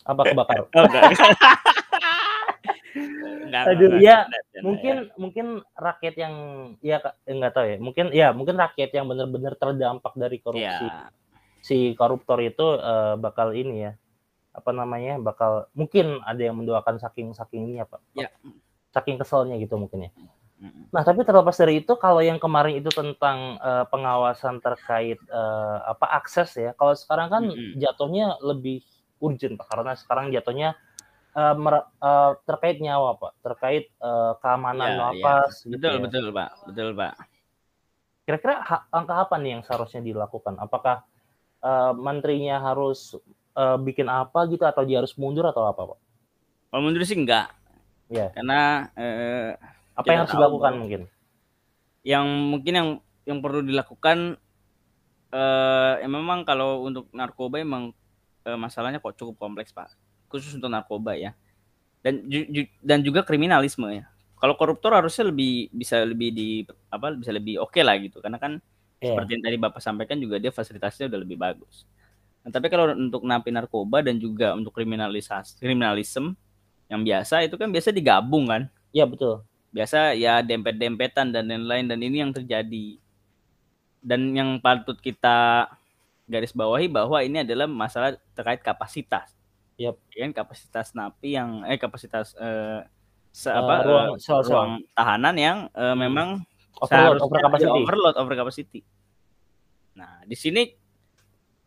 apa 0.00 0.22
kebakar? 0.26 0.58
Oh, 0.74 0.88
enggak. 2.94 3.34
Enggak, 3.46 3.62
Aduh, 3.70 3.86
enggak, 3.90 4.00
ya, 4.02 4.16
enggak, 4.16 4.42
enggak, 4.42 4.62
mungkin 4.64 4.96
mungkin 5.16 5.46
rakyat 5.78 6.14
yang 6.18 6.34
ya 6.82 6.96
Kak, 7.02 7.14
eh, 7.26 7.50
tahu 7.52 7.66
ya. 7.66 7.76
Mungkin 7.78 8.06
ya 8.10 8.28
mungkin 8.34 8.56
rakyat 8.58 8.90
yang 8.94 9.06
benar-benar 9.06 9.54
terdampak 9.56 10.12
dari 10.18 10.38
korupsi 10.42 10.86
Ya, 10.86 11.10
si 11.60 11.92
koruptor 11.94 12.40
itu 12.40 12.66
eh, 12.80 13.14
bakal 13.20 13.52
ini 13.54 13.90
ya. 13.90 13.92
Apa 14.50 14.74
namanya? 14.74 15.20
Bakal 15.22 15.70
mungkin 15.78 16.18
ada 16.26 16.42
yang 16.42 16.58
mendoakan 16.58 16.98
saking 16.98 17.32
saking 17.36 17.70
ini 17.70 17.82
apa? 17.84 18.02
Ya. 18.16 18.28
Saking 18.90 19.22
keselnya 19.22 19.54
gitu 19.62 19.78
mungkin 19.78 20.08
ya. 20.08 20.10
mm, 20.58 20.90
Nah, 20.90 21.06
tapi 21.06 21.22
terlepas 21.22 21.54
dari 21.54 21.78
itu, 21.78 21.94
kalau 21.94 22.18
yang 22.18 22.42
kemarin 22.42 22.74
itu 22.82 22.90
tentang 22.90 23.62
eh, 23.62 23.84
pengawasan 23.86 24.58
terkait 24.58 25.22
eh, 25.22 25.78
apa 25.86 26.06
akses 26.18 26.58
ya, 26.58 26.74
kalau 26.74 26.98
sekarang 26.98 27.28
kan 27.30 27.42
Mm-mm. 27.46 27.78
jatuhnya 27.78 28.34
lebih 28.42 28.82
urgent 29.20 29.54
pak, 29.60 29.68
karena 29.70 29.92
sekarang 29.94 30.32
jatuhnya 30.34 30.74
eh, 31.36 31.54
mer- 31.64 31.88
eh, 32.02 32.30
terkait 32.48 32.78
nyawa 32.82 33.10
pak, 33.20 33.32
terkait 33.44 33.84
eh, 33.90 34.32
keamanan 34.42 34.90
ya, 34.90 35.12
ya. 35.12 35.32
lapas, 35.32 35.52
gitu 35.66 35.76
Betul, 35.78 35.94
ya. 35.94 36.02
betul, 36.04 36.24
Pak. 36.34 36.50
Betul, 36.66 36.88
Pak. 36.98 37.14
Kira-kira 38.24 38.54
langkah 38.94 39.16
apa 39.26 39.34
nih 39.42 39.50
yang 39.58 39.62
seharusnya 39.66 40.00
dilakukan? 40.08 40.54
Apakah 40.64 40.96
eh, 41.68 41.92
menterinya 42.06 42.56
harus 42.68 43.00
eh, 43.62 43.78
bikin 43.86 44.08
apa 44.08 44.40
gitu, 44.52 44.64
atau 44.70 44.82
dia 44.88 44.98
harus 45.02 45.14
mundur 45.20 45.46
atau 45.52 45.64
apa 45.72 45.82
pak? 45.94 45.98
Kalau 46.70 46.82
menurut 46.86 47.06
sih 47.06 47.18
enggak, 47.18 47.50
Ya, 48.10 48.34
karena 48.34 48.90
eh, 48.98 49.52
apa 49.94 50.08
yang 50.10 50.20
harus 50.26 50.34
dilakukan 50.34 50.74
bahwa 50.74 50.82
mungkin? 50.82 51.02
yang 52.04 52.26
mungkin 52.52 52.72
yang 52.76 52.88
yang 53.28 53.38
perlu 53.44 53.60
dilakukan 53.60 54.40
eh 55.30 55.94
ya 56.02 56.08
memang 56.10 56.42
kalau 56.48 56.82
untuk 56.88 57.06
narkoba 57.14 57.62
emang 57.62 57.94
eh, 58.48 58.58
masalahnya 58.58 58.98
kok 58.98 59.14
cukup 59.20 59.36
kompleks 59.38 59.70
pak 59.70 59.94
khusus 60.30 60.54
untuk 60.56 60.70
narkoba 60.72 61.18
ya. 61.18 61.34
Dan 62.00 62.24
ju- 62.28 62.48
ju- 62.48 62.72
dan 62.80 63.04
juga 63.04 63.20
kriminalisme 63.26 63.88
ya. 63.92 64.04
Kalau 64.40 64.56
koruptor 64.56 64.96
harusnya 64.96 65.28
lebih 65.28 65.68
bisa 65.72 66.00
lebih 66.04 66.30
di 66.32 66.48
apa 66.88 67.12
bisa 67.12 67.32
lebih 67.34 67.60
oke 67.60 67.80
lah 67.84 67.96
gitu. 68.00 68.24
Karena 68.24 68.40
kan 68.40 68.56
Ya, 69.00 69.16
seperti 69.16 69.36
yang 69.36 69.44
tadi 69.44 69.56
bapak 69.60 69.80
sampaikan 69.84 70.16
juga 70.20 70.40
dia 70.40 70.52
fasilitasnya 70.52 71.12
udah 71.12 71.20
lebih 71.20 71.36
bagus. 71.40 71.84
Nah, 72.44 72.50
tapi 72.54 72.72
kalau 72.72 72.92
untuk 72.96 73.22
napi 73.26 73.50
narkoba 73.52 74.00
dan 74.04 74.16
juga 74.20 74.56
untuk 74.56 74.72
kriminalisasi 74.76 75.60
kriminalisme 75.60 76.32
yang 76.90 77.02
biasa 77.04 77.44
itu 77.46 77.56
kan 77.60 77.68
biasa 77.72 77.90
digabung 77.94 78.48
kan? 78.50 78.68
Ya 78.92 79.06
betul. 79.06 79.44
biasa 79.76 80.14
ya 80.24 80.34
dempet-dempetan 80.48 81.26
dan 81.34 81.44
lain-lain 81.50 81.86
dan 81.90 81.98
ini 82.06 82.16
yang 82.22 82.32
terjadi. 82.36 82.86
Dan 84.00 84.32
yang 84.32 84.50
patut 84.64 84.96
kita 84.96 85.68
garis 86.30 86.54
bawahi 86.56 86.88
bahwa 86.88 87.20
ini 87.20 87.44
adalah 87.44 87.66
masalah 87.68 88.16
terkait 88.36 88.60
kapasitas 88.64 89.34
Yap. 89.80 89.96
Ya 90.12 90.28
kan 90.28 90.32
kapasitas 90.36 90.92
napi 90.92 91.40
yang 91.40 91.64
eh 91.64 91.80
kapasitas 91.80 92.36
eh, 92.36 92.84
se- 93.32 93.48
apa 93.48 93.80
ruang 93.80 94.08
eh, 94.20 94.42
ruang 94.44 94.70
tahanan 94.92 95.36
yang 95.40 95.58
eh, 95.72 95.94
Hmm. 95.96 95.98
memang 95.98 96.28
Overload, 96.80 97.20
over 97.20 97.40
capacity. 97.40 97.80
overload 97.84 98.14
over 98.16 98.34
capacity. 98.36 98.80
Nah, 99.92 100.24
di 100.24 100.32
sini 100.32 100.72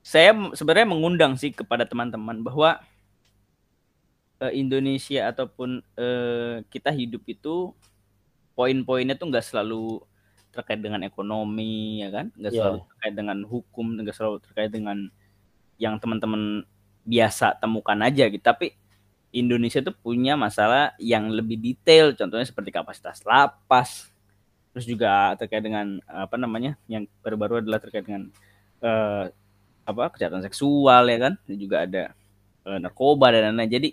saya 0.02 0.34
sebenarnya 0.54 0.90
mengundang 0.90 1.38
sih 1.38 1.54
kepada 1.54 1.86
teman-teman 1.86 2.42
bahwa 2.42 2.82
eh, 4.42 4.54
Indonesia 4.58 5.30
ataupun 5.30 5.82
eh, 5.98 6.66
kita 6.70 6.90
hidup 6.94 7.22
itu 7.26 7.74
poin-poinnya 8.54 9.18
tuh 9.18 9.30
nggak 9.34 9.46
selalu 9.46 10.02
terkait 10.54 10.78
dengan 10.78 11.02
ekonomi 11.02 12.06
ya 12.06 12.14
kan, 12.14 12.30
nggak 12.38 12.54
Iya. 12.54 12.60
selalu 12.62 12.78
terkait 12.94 13.14
dengan 13.18 13.38
hukum, 13.42 13.86
nggak 13.98 14.14
selalu 14.14 14.38
terkait 14.46 14.70
dengan 14.70 14.98
yang 15.82 15.98
teman-teman 15.98 16.62
biasa 17.04 17.60
temukan 17.60 18.00
aja 18.00 18.28
gitu. 18.32 18.44
Tapi 18.44 18.76
Indonesia 19.34 19.82
tuh 19.82 19.98
punya 19.98 20.38
masalah 20.38 20.94
yang 21.02 21.34
lebih 21.34 21.58
detail, 21.58 22.14
contohnya 22.14 22.46
seperti 22.46 22.70
kapasitas 22.70 23.26
lapas, 23.26 24.14
terus 24.72 24.86
juga 24.86 25.34
terkait 25.42 25.66
dengan 25.66 25.98
apa 26.06 26.38
namanya 26.38 26.78
yang 26.86 27.10
baru-baru 27.26 27.66
adalah 27.66 27.82
terkait 27.82 28.06
dengan 28.06 28.30
eh, 28.86 29.34
apa 29.84 30.04
kejahatan 30.14 30.46
seksual 30.46 31.10
ya 31.10 31.18
kan, 31.18 31.34
dan 31.50 31.56
juga 31.58 31.82
ada 31.82 32.04
eh, 32.70 32.78
narkoba 32.78 33.34
dan 33.34 33.58
lain-lain. 33.58 33.74
Jadi, 33.74 33.90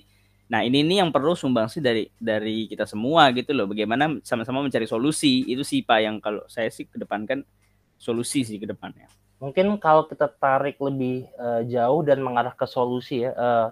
nah 0.53 0.61
ini 0.61 0.85
nih 0.85 1.01
yang 1.01 1.11
perlu 1.11 1.33
sumbangsi 1.33 1.81
dari 1.81 2.05
dari 2.21 2.69
kita 2.69 2.85
semua 2.85 3.33
gitu 3.33 3.57
loh. 3.57 3.65
Bagaimana 3.65 4.21
sama-sama 4.21 4.61
mencari 4.61 4.85
solusi 4.85 5.49
itu 5.49 5.65
sih 5.65 5.81
pak 5.81 5.99
yang 6.05 6.21
kalau 6.21 6.45
saya 6.53 6.69
sih 6.69 6.85
kedepankan 6.85 7.49
solusi 7.97 8.45
sih 8.45 8.61
ke 8.61 8.69
depannya. 8.69 9.09
Mungkin 9.41 9.81
kalau 9.81 10.05
kita 10.05 10.29
tarik 10.29 10.77
lebih 10.79 11.25
eh, 11.33 11.63
jauh 11.73 12.01
dan 12.05 12.21
mengarah 12.21 12.53
ke 12.53 12.69
solusi 12.69 13.25
ya, 13.25 13.33
eh, 13.33 13.67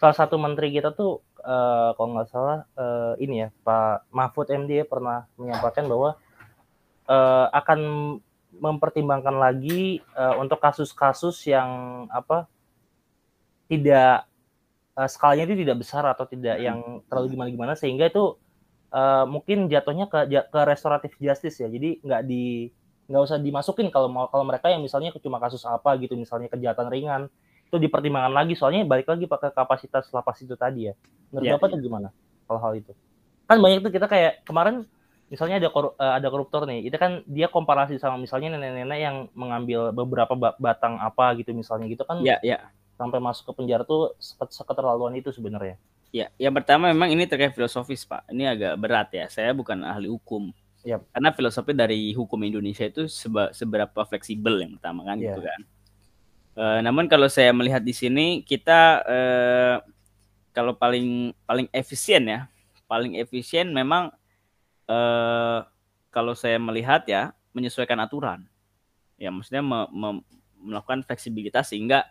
salah 0.00 0.16
satu 0.16 0.40
menteri 0.40 0.72
kita 0.72 0.96
tuh 0.96 1.20
eh, 1.44 1.90
kalau 1.96 2.08
nggak 2.16 2.28
salah 2.32 2.64
eh, 2.76 3.12
ini 3.24 3.44
ya 3.44 3.48
Pak 3.60 4.08
Mahfud 4.12 4.48
MD 4.48 4.80
ya 4.80 4.86
pernah 4.88 5.28
menyampaikan 5.36 5.84
bahwa 5.92 6.16
eh, 7.08 7.46
akan 7.52 7.80
mempertimbangkan 8.56 9.36
lagi 9.36 10.00
eh, 10.00 10.34
untuk 10.40 10.58
kasus-kasus 10.58 11.36
yang 11.46 11.70
apa 12.10 12.48
tidak 13.70 14.26
eh, 14.98 15.08
skalanya 15.10 15.44
itu 15.48 15.56
tidak 15.66 15.76
besar 15.82 16.04
atau 16.08 16.24
tidak 16.26 16.56
Hmm. 16.58 16.64
yang 16.66 16.78
terlalu 17.08 17.26
gimana-gimana 17.36 17.72
sehingga 17.78 18.08
itu 18.10 18.36
eh, 18.92 19.24
mungkin 19.28 19.68
jatuhnya 19.70 20.06
ke 20.10 20.26
ke 20.50 20.60
restoratif 20.66 21.12
justice 21.20 21.60
ya. 21.62 21.68
Jadi 21.70 22.00
nggak 22.02 22.22
di 22.26 22.72
nggak 23.10 23.22
usah 23.26 23.36
dimasukin 23.42 23.90
kalau 23.90 24.06
mau 24.06 24.30
kalau 24.30 24.46
mereka 24.46 24.70
yang 24.70 24.80
misalnya 24.80 25.10
cuma 25.18 25.42
kasus 25.42 25.66
apa 25.66 25.98
gitu 25.98 26.14
misalnya 26.14 26.46
kejahatan 26.46 26.86
ringan 26.86 27.22
itu 27.66 27.76
dipertimbangkan 27.76 28.30
lagi 28.30 28.54
soalnya 28.54 28.86
balik 28.86 29.10
lagi 29.10 29.26
pakai 29.26 29.50
kapasitas 29.50 30.06
lapas 30.14 30.38
itu 30.42 30.54
tadi 30.54 30.90
ya 30.90 30.94
menurut 31.34 31.46
Ya, 31.46 31.52
bapak 31.58 31.66
tuh 31.74 31.80
gimana 31.82 32.08
kalau 32.46 32.60
hal 32.62 32.78
itu 32.78 32.92
kan 33.50 33.58
banyak 33.58 33.82
tuh 33.82 33.90
kita 33.90 34.06
kayak 34.06 34.46
kemarin 34.46 34.86
misalnya 35.26 35.58
ada 35.58 35.68
koru- 35.74 35.94
eh, 35.98 36.12
ada 36.22 36.28
koruptor 36.30 36.66
nih 36.70 36.86
itu 36.86 36.96
kan 36.98 37.22
dia 37.26 37.50
komparasi 37.50 37.98
sama 37.98 38.14
misalnya 38.18 38.54
nenek-nenek 38.58 38.98
yang 38.98 39.16
mengambil 39.34 39.90
beberapa 39.90 40.34
ba- 40.38 40.58
batang 40.58 40.98
apa 41.02 41.34
gitu 41.38 41.50
misalnya 41.54 41.90
gitu 41.90 42.02
kan 42.06 42.22
Ya, 42.22 42.38
ya. 42.42 42.70
sampai 42.94 43.18
masuk 43.18 43.50
ke 43.50 43.52
penjara 43.58 43.82
tuh 43.82 44.14
seket- 44.22 44.54
seketerlaluan 44.54 45.14
itu 45.18 45.34
sebenarnya 45.34 45.78
Ya, 46.10 46.26
yang 46.42 46.50
pertama 46.50 46.90
memang 46.90 47.06
ini 47.14 47.22
terkait 47.22 47.54
filosofis, 47.54 48.02
Pak. 48.02 48.26
Ini 48.34 48.50
agak 48.50 48.74
berat 48.82 49.08
ya. 49.14 49.30
Saya 49.30 49.54
bukan 49.54 49.78
ahli 49.86 50.10
hukum. 50.10 50.50
Yap. 50.84 51.04
Karena 51.12 51.30
filosofi 51.36 51.76
dari 51.76 52.12
hukum 52.16 52.40
Indonesia 52.40 52.88
itu 52.88 53.04
seba- 53.04 53.52
seberapa 53.52 54.00
fleksibel 54.08 54.64
yang 54.64 54.72
pertama 54.80 55.04
kan 55.04 55.20
Iya. 55.20 55.36
gitu 55.36 55.40
kan. 55.44 55.60
Eh, 56.56 56.80
namun 56.82 57.04
kalau 57.06 57.28
saya 57.28 57.52
melihat 57.52 57.84
di 57.84 57.92
sini 57.92 58.40
kita 58.42 59.04
eh, 59.04 59.76
kalau 60.50 60.74
paling 60.74 61.36
paling 61.44 61.68
efisien 61.70 62.26
ya, 62.26 62.40
paling 62.88 63.14
efisien 63.20 63.70
memang 63.70 64.10
eh, 64.88 65.60
kalau 66.10 66.34
saya 66.34 66.58
melihat 66.58 67.06
ya 67.06 67.30
menyesuaikan 67.54 68.00
aturan. 68.02 68.48
Ya, 69.20 69.28
maksudnya 69.30 69.60
me- 69.62 69.90
me- 69.92 70.24
melakukan 70.60 71.04
fleksibilitas 71.04 71.70
sehingga 71.70 72.08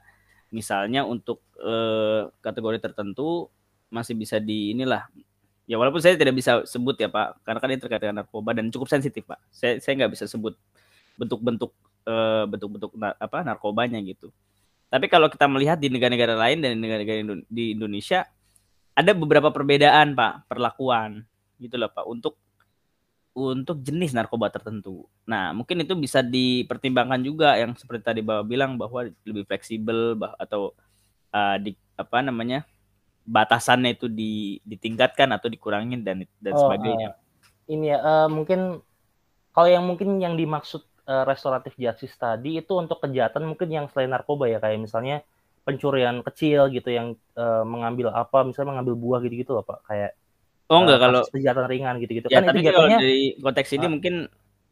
misalnya 0.53 1.03
untuk 1.03 1.41
eh, 1.57 2.29
kategori 2.39 2.79
tertentu 2.79 3.49
masih 3.89 4.13
bisa 4.13 4.37
di 4.37 4.77
inilah 4.77 5.09
ya 5.69 5.77
walaupun 5.77 6.01
saya 6.01 6.17
tidak 6.17 6.33
bisa 6.33 6.65
sebut 6.65 6.97
ya 6.97 7.13
pak 7.13 7.45
karena 7.45 7.59
kan 7.61 7.69
ini 7.69 7.77
terkait 7.77 8.01
dengan 8.01 8.25
narkoba 8.25 8.57
dan 8.57 8.73
cukup 8.73 8.89
sensitif 8.89 9.21
pak 9.29 9.37
saya 9.53 9.77
saya 9.77 9.93
nggak 10.01 10.11
bisa 10.17 10.25
sebut 10.25 10.57
bentuk-bentuk 11.13 11.69
eh, 12.09 12.43
bentuk-bentuk 12.49 12.91
na- 12.97 13.13
apa 13.21 13.45
narkobanya 13.45 14.01
gitu 14.01 14.33
tapi 14.89 15.05
kalau 15.05 15.29
kita 15.29 15.45
melihat 15.45 15.77
di 15.77 15.93
negara-negara 15.93 16.33
lain 16.33 16.65
dan 16.65 16.73
negara-negara 16.81 17.45
di 17.45 17.77
Indonesia 17.77 18.25
ada 18.97 19.13
beberapa 19.13 19.53
perbedaan 19.53 20.17
pak 20.17 20.49
perlakuan 20.49 21.21
gitu 21.61 21.77
loh 21.77 21.93
pak 21.93 22.09
untuk 22.09 22.33
untuk 23.39 23.79
jenis 23.85 24.11
narkoba 24.11 24.51
tertentu. 24.51 25.05
Nah, 25.23 25.55
mungkin 25.55 25.85
itu 25.85 25.93
bisa 25.95 26.19
dipertimbangkan 26.19 27.21
juga 27.23 27.55
yang 27.55 27.77
seperti 27.77 28.01
tadi 28.03 28.21
Bapak 28.25 28.45
bilang 28.49 28.75
bahwa 28.75 29.07
lebih 29.23 29.45
fleksibel 29.47 30.17
bah, 30.19 30.33
atau 30.35 30.73
uh, 31.31 31.55
di 31.61 31.77
apa 31.95 32.19
namanya? 32.25 32.65
Batasannya 33.29 33.89
itu 33.95 34.07
di, 34.09 34.57
ditingkatkan 34.65 35.29
atau 35.37 35.47
dikurangin 35.53 36.01
dan 36.01 36.25
dan 36.41 36.53
Oh, 36.53 36.65
sebagainya. 36.65 37.09
eh, 37.13 37.73
ini 37.73 37.93
ya 37.93 37.97
eh, 38.01 38.27
mungkin 38.29 38.81
kalau 39.53 39.69
yang 39.69 39.85
mungkin 39.85 40.17
yang 40.17 40.33
dimaksud 40.33 40.81
eh, 41.05 41.23
restoratif 41.29 41.73
justice 41.77 42.15
tadi 42.17 42.57
itu 42.61 42.73
untuk 42.73 42.97
kejahatan 43.05 43.45
mungkin 43.45 43.69
yang 43.69 43.85
selain 43.93 44.09
narkoba 44.13 44.49
ya 44.49 44.57
kayak 44.57 44.81
misalnya 44.81 45.21
pencurian 45.67 46.25
kecil 46.25 46.73
gitu 46.73 46.89
yang 46.89 47.13
uh, 47.37 47.61
mengambil 47.61 48.09
apa 48.09 48.41
misalnya 48.41 48.73
mengambil 48.73 48.95
buah 48.97 49.19
gitu-gitu 49.21 49.53
loh 49.53 49.61
Pak. 49.61 49.85
Kayak 49.85 50.11
Oh 50.69 50.81
enggak 50.81 50.97
uh, 50.97 51.01
kalau 51.01 51.21
kejahatan 51.29 51.65
ringan 51.69 51.95
gitu-gitu. 52.01 52.27
Ya, 52.29 52.41
kan 52.41 52.49
tapi 52.49 52.65
itu 52.65 52.69
jatuhnya 52.73 52.97
kalau 52.97 53.05
dari 53.05 53.21
konteks 53.37 53.69
ini 53.77 53.85
uh, 53.85 53.91
mungkin 53.93 54.15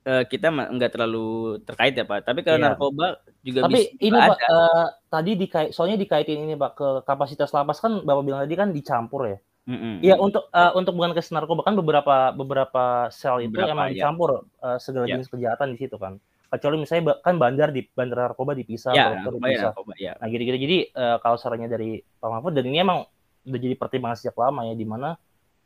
uh, 0.08 0.24
kita 0.24 0.48
enggak 0.50 0.96
terlalu 0.96 1.60
terkait 1.68 1.94
ya 2.00 2.08
Pak 2.08 2.24
tapi 2.24 2.48
kalau 2.48 2.64
iya. 2.64 2.66
narkoba 2.72 3.20
juga 3.44 3.68
tapi 3.68 3.92
bisa 3.92 4.00
ini 4.00 4.18
Pak 4.18 4.40
uh, 4.48 4.86
tadi 5.12 5.32
dikait 5.36 5.70
soalnya 5.76 6.00
dikaitin 6.00 6.48
ini 6.48 6.56
Pak 6.56 6.72
ke 6.80 6.88
kapasitas 7.04 7.52
lapas 7.52 7.84
kan 7.84 8.02
Bapak 8.08 8.24
bilang 8.24 8.42
tadi 8.48 8.56
kan 8.56 8.72
dicampur 8.72 9.28
ya. 9.28 9.40
Iya 9.68 10.16
untuk 10.16 10.48
uh, 10.56 10.72
untuk 10.80 10.96
bukan 10.96 11.12
ke 11.12 11.20
narkoba 11.28 11.68
kan 11.68 11.76
beberapa 11.76 12.32
beberapa 12.32 13.12
sel 13.12 13.44
itu 13.44 13.52
beberapa, 13.52 13.76
emang 13.76 13.92
ya. 13.92 14.00
dicampur 14.00 14.48
uh, 14.64 14.80
segala 14.80 15.12
yeah. 15.12 15.20
jenis 15.20 15.28
kejahatan 15.28 15.76
di 15.76 15.78
situ 15.84 16.00
kan 16.00 16.24
kecuali 16.48 16.76
misalnya 16.80 17.20
kan 17.20 17.36
bandar 17.36 17.76
di 17.76 17.84
bandar 17.84 18.32
narkoba 18.32 18.56
dipisah, 18.56 18.96
ya, 18.96 19.20
narkoba, 19.20 19.52
dipisah. 19.52 19.52
Ya, 19.52 19.68
narkoba, 19.68 19.92
ya. 20.00 20.14
Nah 20.16 20.28
gitu-gitu. 20.32 20.58
Jadi 20.64 20.78
uh, 20.96 21.18
kalau 21.20 21.36
sarannya 21.36 21.68
dari 21.68 22.00
Pak 22.00 22.30
Mahfud 22.32 22.56
dan 22.56 22.66
ini 22.72 22.80
emang 22.80 23.04
udah 23.48 23.60
jadi 23.60 23.76
pertimbangan 23.76 24.16
sejak 24.16 24.36
lama 24.40 24.64
ya, 24.68 24.76
di 24.76 24.88
mana 24.88 25.20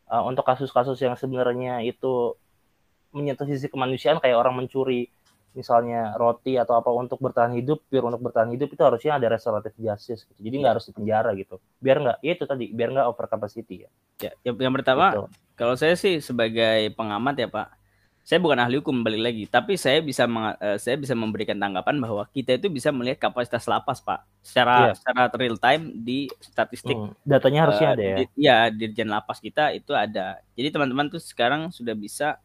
uh, 0.09 0.23
untuk 0.25 0.41
kasus-kasus 0.41 0.97
yang 1.01 1.13
sebenarnya 1.13 1.85
itu 1.85 2.33
menyentuh 3.11 3.47
sisi 3.47 3.67
kemanusiaan 3.67 4.19
kayak 4.19 4.39
orang 4.39 4.55
mencuri 4.55 5.11
misalnya 5.51 6.15
roti 6.15 6.55
atau 6.55 6.79
apa 6.79 6.87
untuk 6.95 7.19
bertahan 7.19 7.51
hidup, 7.59 7.83
biar 7.91 8.07
untuk 8.07 8.23
bertahan 8.23 8.47
hidup 8.55 8.71
itu 8.71 8.81
harusnya 8.87 9.19
ada 9.19 9.27
restoratif 9.27 9.75
justice 9.75 10.23
gitu. 10.31 10.39
Jadi 10.47 10.55
nggak 10.63 10.71
ya. 10.71 10.73
harus 10.79 10.85
dipenjara 10.87 11.29
gitu. 11.35 11.55
Biar 11.83 11.97
nggak, 11.99 12.17
ya 12.23 12.31
itu 12.31 12.45
tadi, 12.47 12.65
biar 12.71 12.89
nggak 12.95 13.07
over 13.11 13.27
capacity 13.27 13.75
ya. 13.83 13.89
Ya, 14.23 14.31
yang, 14.47 14.55
yang 14.71 14.73
pertama, 14.79 15.11
gitu. 15.11 15.27
kalau 15.59 15.75
saya 15.75 15.99
sih 15.99 16.23
sebagai 16.23 16.95
pengamat 16.95 17.35
ya 17.35 17.47
Pak, 17.51 17.67
saya 18.21 18.37
bukan 18.37 18.63
ahli 18.63 18.79
hukum 18.79 19.01
balik 19.01 19.21
lagi, 19.27 19.43
tapi 19.49 19.75
saya 19.75 19.99
bisa 19.99 20.29
uh, 20.29 20.77
saya 20.77 20.95
bisa 20.95 21.17
memberikan 21.17 21.57
tanggapan 21.57 21.97
bahwa 21.99 22.23
kita 22.29 22.55
itu 22.55 22.69
bisa 22.69 22.93
melihat 22.93 23.27
kapasitas 23.27 23.65
lapas, 23.65 23.99
Pak, 23.99 24.23
secara 24.45 24.93
yeah. 24.93 24.95
secara 24.95 25.27
real 25.35 25.57
time 25.57 25.91
di 25.99 26.29
statistik. 26.39 26.95
Hmm. 26.95 27.11
Datanya 27.27 27.67
harusnya 27.67 27.87
uh, 27.91 27.93
ada 27.97 28.03
ya. 28.05 28.15
Di, 28.15 28.25
ya, 28.37 28.57
dirjen 28.69 29.09
lapas 29.09 29.41
kita 29.41 29.73
itu 29.75 29.91
ada. 29.91 30.39
Jadi 30.53 30.69
teman-teman 30.69 31.11
tuh 31.11 31.19
sekarang 31.19 31.73
sudah 31.73 31.97
bisa 31.97 32.39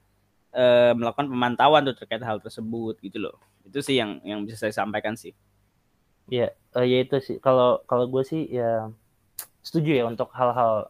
uh, 0.57 0.93
melakukan 0.97 1.29
pemantauan 1.29 1.85
tuh 1.85 1.95
terkait 1.95 2.25
hal 2.25 2.41
tersebut 2.41 2.97
gitu 3.05 3.21
loh. 3.21 3.37
Itu 3.69 3.85
sih 3.85 4.01
yang 4.01 4.25
yang 4.25 4.43
bisa 4.49 4.57
saya 4.57 4.73
sampaikan 4.73 5.15
sih. 5.15 5.37
Iya, 6.33 6.51
yeah, 6.51 6.75
uh, 6.75 6.87
ya 6.87 7.05
itu 7.05 7.21
sih. 7.21 7.37
Kalau 7.39 7.85
kalau 7.85 8.09
gue 8.09 8.25
sih 8.25 8.49
ya 8.49 8.91
setuju 9.61 10.03
ya 10.03 10.05
untuk 10.09 10.33
hal-hal 10.33 10.89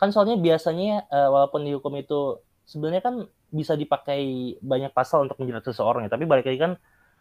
kan 0.00 0.10
soalnya 0.10 0.36
biasanya 0.36 1.06
uh, 1.08 1.30
walaupun 1.30 1.62
di 1.62 1.72
hukum 1.72 1.94
itu 1.96 2.42
sebenarnya 2.66 3.00
kan 3.04 3.14
bisa 3.54 3.78
dipakai 3.78 4.56
banyak 4.58 4.90
pasal 4.90 5.24
untuk 5.24 5.38
menjerat 5.38 5.64
seseorang 5.64 6.10
ya. 6.10 6.10
Tapi 6.12 6.26
balik 6.26 6.50
lagi 6.50 6.60
kan 6.60 6.72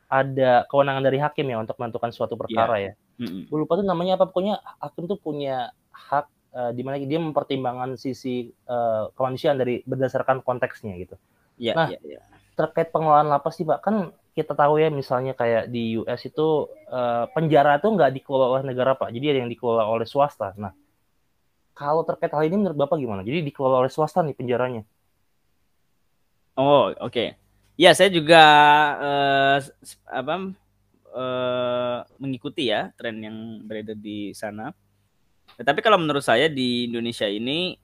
ada 0.10 0.66
kewenangan 0.68 1.04
dari 1.06 1.18
hakim 1.22 1.48
ya 1.48 1.58
untuk 1.62 1.78
menentukan 1.80 2.12
suatu 2.12 2.36
perkara 2.36 2.76
yeah. 2.82 2.94
ya. 2.98 3.24
Mm-hmm. 3.24 3.42
Gue 3.48 3.60
lupa 3.62 3.78
tuh 3.78 3.86
namanya 3.86 4.18
apa 4.18 4.26
pokoknya 4.28 4.58
hakim 4.82 5.06
tuh 5.06 5.22
punya 5.22 5.72
hak 5.94 6.26
uh, 6.58 6.72
di 6.74 6.82
mana 6.82 6.98
dia 7.02 7.22
mempertimbangkan 7.22 7.96
sisi 7.96 8.50
uh, 8.68 9.14
kemanusiaan 9.14 9.62
dari 9.62 9.86
berdasarkan 9.86 10.42
konteksnya 10.42 10.98
gitu. 10.98 11.16
Yeah, 11.58 11.76
nah, 11.78 11.88
yeah, 11.94 12.02
yeah. 12.20 12.24
terkait 12.58 12.90
pengelolaan 12.90 13.30
lapas 13.30 13.58
sih 13.58 13.66
Pak, 13.66 13.80
kan 13.86 14.12
kita 14.34 14.58
tahu 14.58 14.82
ya 14.82 14.90
misalnya 14.90 15.38
kayak 15.38 15.70
di 15.70 16.02
US 16.02 16.26
itu 16.26 16.66
uh, 16.90 17.30
penjara 17.32 17.78
tuh 17.78 17.94
nggak 17.94 18.12
dikelola 18.18 18.58
oleh 18.58 18.64
negara 18.74 18.98
Pak, 18.98 19.14
jadi 19.14 19.38
ada 19.38 19.40
yang 19.46 19.52
dikelola 19.54 19.86
oleh 19.86 20.10
swasta. 20.10 20.54
Nah, 20.58 20.74
kalau 21.78 22.02
terkait 22.06 22.34
hal 22.34 22.46
ini 22.46 22.58
menurut 22.62 22.78
Bapak 22.78 22.98
gimana? 22.98 23.22
Jadi 23.22 23.46
dikelola 23.46 23.86
oleh 23.86 23.92
swasta 23.94 24.22
nih 24.26 24.38
penjaranya. 24.38 24.82
Oh, 26.54 26.94
oke. 26.94 27.10
Okay. 27.10 27.28
Ya, 27.74 27.98
saya 27.98 28.14
juga 28.14 28.42
uh, 29.02 29.58
apa 30.06 30.54
uh, 31.14 31.98
mengikuti 32.22 32.70
ya 32.70 32.94
tren 32.94 33.18
yang 33.22 33.66
beredar 33.66 33.98
di 33.98 34.30
sana. 34.38 34.70
Tetapi 35.58 35.82
kalau 35.82 35.98
menurut 35.98 36.22
saya 36.22 36.50
di 36.50 36.90
Indonesia 36.90 37.26
ini 37.26 37.78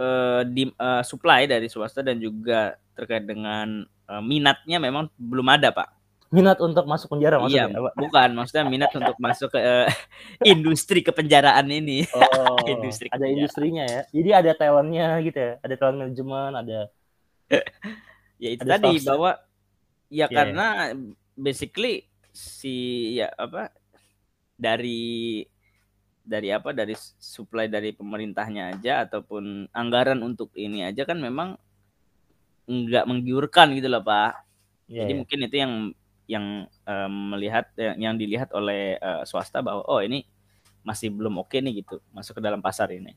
uh, 0.00 0.42
di 0.48 0.72
uh, 0.80 1.04
supply 1.04 1.44
dari 1.44 1.68
swasta 1.68 2.00
dan 2.00 2.16
juga 2.16 2.80
terkait 2.96 3.28
dengan 3.28 3.84
uh, 4.08 4.22
minatnya 4.24 4.80
memang 4.80 5.12
belum 5.20 5.46
ada, 5.52 5.68
Pak. 5.70 6.00
Minat 6.30 6.62
untuk 6.62 6.86
masuk 6.86 7.10
penjara 7.10 7.42
maksudnya? 7.42 7.66
Iya, 7.74 7.90
bukan. 7.98 8.28
Maksudnya 8.38 8.64
minat 8.70 8.94
untuk 8.94 9.18
masuk 9.18 9.50
ke 9.50 9.60
uh, 9.60 9.90
industri 10.52 11.02
kepenjaraan 11.02 11.66
ini. 11.66 12.06
Oh, 12.14 12.54
industri 12.72 13.10
ada 13.10 13.26
industrinya 13.26 13.84
ya. 13.84 14.02
Jadi 14.14 14.30
ada 14.30 14.50
talentnya 14.54 15.18
gitu 15.26 15.38
ya. 15.38 15.52
Ada 15.58 15.74
talent 15.74 15.98
manajemen, 16.06 16.50
ada 16.54 16.78
ya 18.42 18.48
itu 18.54 18.62
Ada 18.62 18.78
tadi 18.78 18.94
bahwa 19.02 19.30
ya 20.06 20.26
yeah. 20.26 20.28
karena 20.30 20.66
basically 21.34 22.06
si 22.30 23.18
ya 23.18 23.34
apa 23.34 23.74
dari 24.54 25.42
dari 26.22 26.52
apa 26.52 26.70
dari 26.76 26.94
supply 27.18 27.66
dari 27.66 27.96
pemerintahnya 27.96 28.76
aja 28.76 29.08
ataupun 29.08 29.68
anggaran 29.72 30.20
untuk 30.20 30.52
ini 30.54 30.84
aja 30.84 31.08
kan 31.08 31.18
memang 31.18 31.56
nggak 32.70 33.04
menggiurkan 33.08 33.74
gitu 33.74 33.90
loh 33.90 34.04
pak 34.04 34.46
yeah, 34.86 35.04
jadi 35.04 35.12
yeah. 35.12 35.18
mungkin 35.18 35.38
itu 35.42 35.56
yang 35.56 35.74
yang 36.30 36.46
um, 36.86 37.34
melihat 37.34 37.66
yang, 37.74 37.96
yang 37.98 38.14
dilihat 38.14 38.54
oleh 38.54 38.94
uh, 39.02 39.26
swasta 39.26 39.58
bahwa 39.64 39.82
oh 39.90 39.98
ini 39.98 40.22
masih 40.86 41.10
belum 41.10 41.42
oke 41.42 41.50
okay 41.50 41.58
nih 41.58 41.82
gitu 41.82 41.98
masuk 42.14 42.38
ke 42.38 42.42
dalam 42.44 42.62
pasar 42.62 42.94
ini 42.94 43.16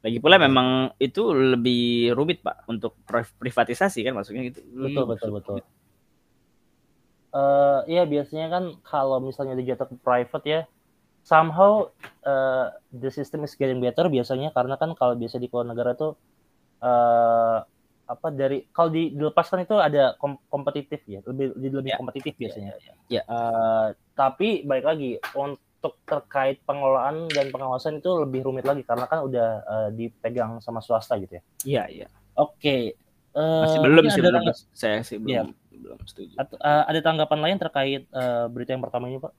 lagi 0.00 0.16
pula 0.16 0.40
memang 0.40 0.96
itu 0.96 1.28
lebih 1.36 2.16
rumit 2.16 2.40
pak 2.40 2.64
untuk 2.64 2.96
privatisasi 3.36 4.00
kan 4.00 4.16
maksudnya 4.16 4.48
gitu. 4.48 4.64
Betul 4.72 5.04
hmm. 5.04 5.12
betul 5.12 5.30
betul. 5.36 5.58
Uh, 7.30 7.84
ya 7.86 8.08
biasanya 8.08 8.48
kan 8.48 8.64
kalau 8.82 9.20
misalnya 9.22 9.54
dijatuh 9.60 9.86
ke 9.92 9.96
private 10.00 10.46
ya, 10.48 10.60
somehow 11.30 11.86
uh, 12.26 12.74
the 12.90 13.06
system 13.14 13.46
is 13.46 13.54
getting 13.54 13.78
better 13.78 14.10
biasanya 14.10 14.50
karena 14.50 14.74
kan 14.74 14.90
kalau 14.98 15.14
biasa 15.14 15.38
di 15.38 15.46
luar 15.46 15.70
negara 15.70 15.94
tuh 15.94 16.18
uh, 16.82 17.62
apa 18.10 18.26
dari 18.34 18.66
kalau 18.74 18.90
di 18.90 19.14
dilepaskan 19.14 19.62
itu 19.62 19.78
ada 19.78 20.18
kom 20.18 20.34
kompetitif 20.50 20.98
ya 21.06 21.22
lebih 21.22 21.54
lebih 21.54 21.94
yeah. 21.94 21.98
kompetitif 22.02 22.34
biasanya. 22.34 22.74
Yeah, 22.74 23.22
yeah, 23.22 23.22
yeah. 23.22 23.24
Uh, 23.30 23.86
tapi 24.18 24.66
balik 24.66 24.82
lagi 24.82 25.22
untuk 25.38 26.02
terkait 26.02 26.58
pengelolaan 26.66 27.30
dan 27.30 27.54
pengawasan 27.54 28.02
itu 28.02 28.10
lebih 28.26 28.50
rumit 28.50 28.66
lagi 28.66 28.82
karena 28.82 29.06
kan 29.06 29.22
udah 29.22 29.48
uh, 29.62 29.88
dipegang 29.94 30.58
sama 30.58 30.82
swasta 30.82 31.14
gitu 31.22 31.38
ya. 31.38 31.42
Iya, 31.62 31.82
iya. 31.86 32.06
Oke. 32.34 32.58
Okay. 32.58 32.82
Uh, 33.30 33.62
Masih 33.62 33.78
belum 33.86 34.04
sih 34.10 34.22
belum 34.26 34.42
saya 34.74 34.98
sih 35.06 35.16
belum 35.22 35.30
ya. 35.30 35.42
belum 35.70 35.98
setuju. 36.02 36.34
At, 36.34 36.50
uh, 36.50 36.90
ada 36.90 36.98
tanggapan 36.98 37.38
lain 37.38 37.56
terkait 37.62 38.02
uh, 38.10 38.50
berita 38.50 38.74
yang 38.74 38.82
pertama 38.82 39.06
ini, 39.06 39.22
Pak? 39.22 39.30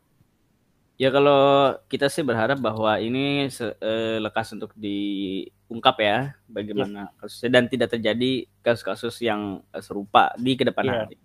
Ya 1.02 1.10
kalau 1.10 1.74
kita 1.90 2.14
sih 2.14 2.22
berharap 2.22 2.62
bahwa 2.62 3.02
ini 3.02 3.50
uh, 3.50 4.22
lekas 4.22 4.54
untuk 4.54 4.70
diungkap 4.78 5.98
ya 5.98 6.38
bagaimana 6.46 7.10
ya. 7.10 7.18
kasusnya 7.18 7.50
dan 7.58 7.66
tidak 7.66 7.90
terjadi 7.98 8.46
kasus-kasus 8.62 9.18
yang 9.26 9.66
serupa 9.82 10.30
di 10.38 10.54
ke 10.54 10.62
depan 10.62 10.86
ya. 10.86 10.94
hari. 10.94 11.18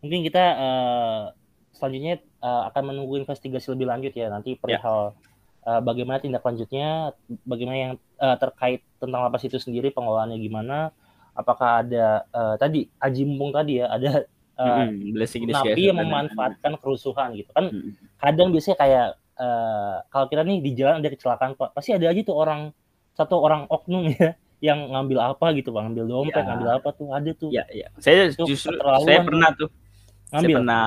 Mungkin 0.00 0.24
kita 0.24 0.44
uh, 0.56 1.22
selanjutnya 1.76 2.24
uh, 2.40 2.72
akan 2.72 2.96
menunggu 2.96 3.20
investigasi 3.20 3.68
lebih 3.76 3.92
lanjut 3.92 4.16
ya 4.16 4.32
nanti 4.32 4.56
perihal 4.56 5.12
yeah. 5.12 5.68
uh, 5.68 5.80
bagaimana 5.84 6.24
tindak 6.24 6.40
lanjutnya, 6.40 7.12
bagaimana 7.44 7.76
yang 7.76 7.94
uh, 8.24 8.40
terkait 8.40 8.80
tentang 8.96 9.20
lapas 9.20 9.44
itu 9.44 9.60
sendiri 9.60 9.92
pengelolaannya 9.92 10.40
gimana, 10.40 10.96
apakah 11.36 11.84
ada 11.84 12.24
uh, 12.32 12.56
tadi 12.56 12.88
aji 12.96 13.28
mumpung 13.28 13.52
tadi 13.52 13.84
ya 13.84 13.92
ada 13.92 14.24
uh, 14.60 14.84
mm-hmm. 14.92 15.48
napi 15.48 15.82
yang 15.88 15.96
memanfaatkan 15.96 16.76
kerusuhan 16.76 17.32
gitu 17.32 17.48
kan 17.56 17.72
mm-hmm. 17.72 17.92
kadang 18.20 18.52
biasanya 18.52 18.76
kayak 18.76 19.08
uh, 19.40 20.04
kalau 20.12 20.26
kita 20.28 20.44
nih 20.44 20.60
di 20.60 20.70
jalan 20.76 21.00
ada 21.00 21.08
kecelakaan 21.08 21.56
pak 21.56 21.72
pasti 21.72 21.96
ada 21.96 22.12
aja 22.12 22.20
tuh 22.20 22.36
orang 22.36 22.76
satu 23.16 23.40
orang 23.40 23.64
oknum 23.72 24.12
ya 24.12 24.36
yang 24.68 24.92
ngambil 24.92 25.32
apa 25.32 25.56
gitu 25.56 25.72
bang 25.72 25.88
ngambil 25.88 26.04
dompet 26.04 26.36
ya. 26.36 26.44
ngambil 26.44 26.68
apa 26.76 26.88
tuh 26.92 27.08
ada 27.16 27.30
tuh 27.32 27.48
ya 27.48 27.64
ya 27.72 27.88
saya 27.96 28.28
justru 28.36 28.76
saya 28.76 29.24
pernah 29.24 29.48
tuh 29.56 29.72
Ngambil. 30.30 30.46
Saya 30.46 30.58
pernah 30.62 30.86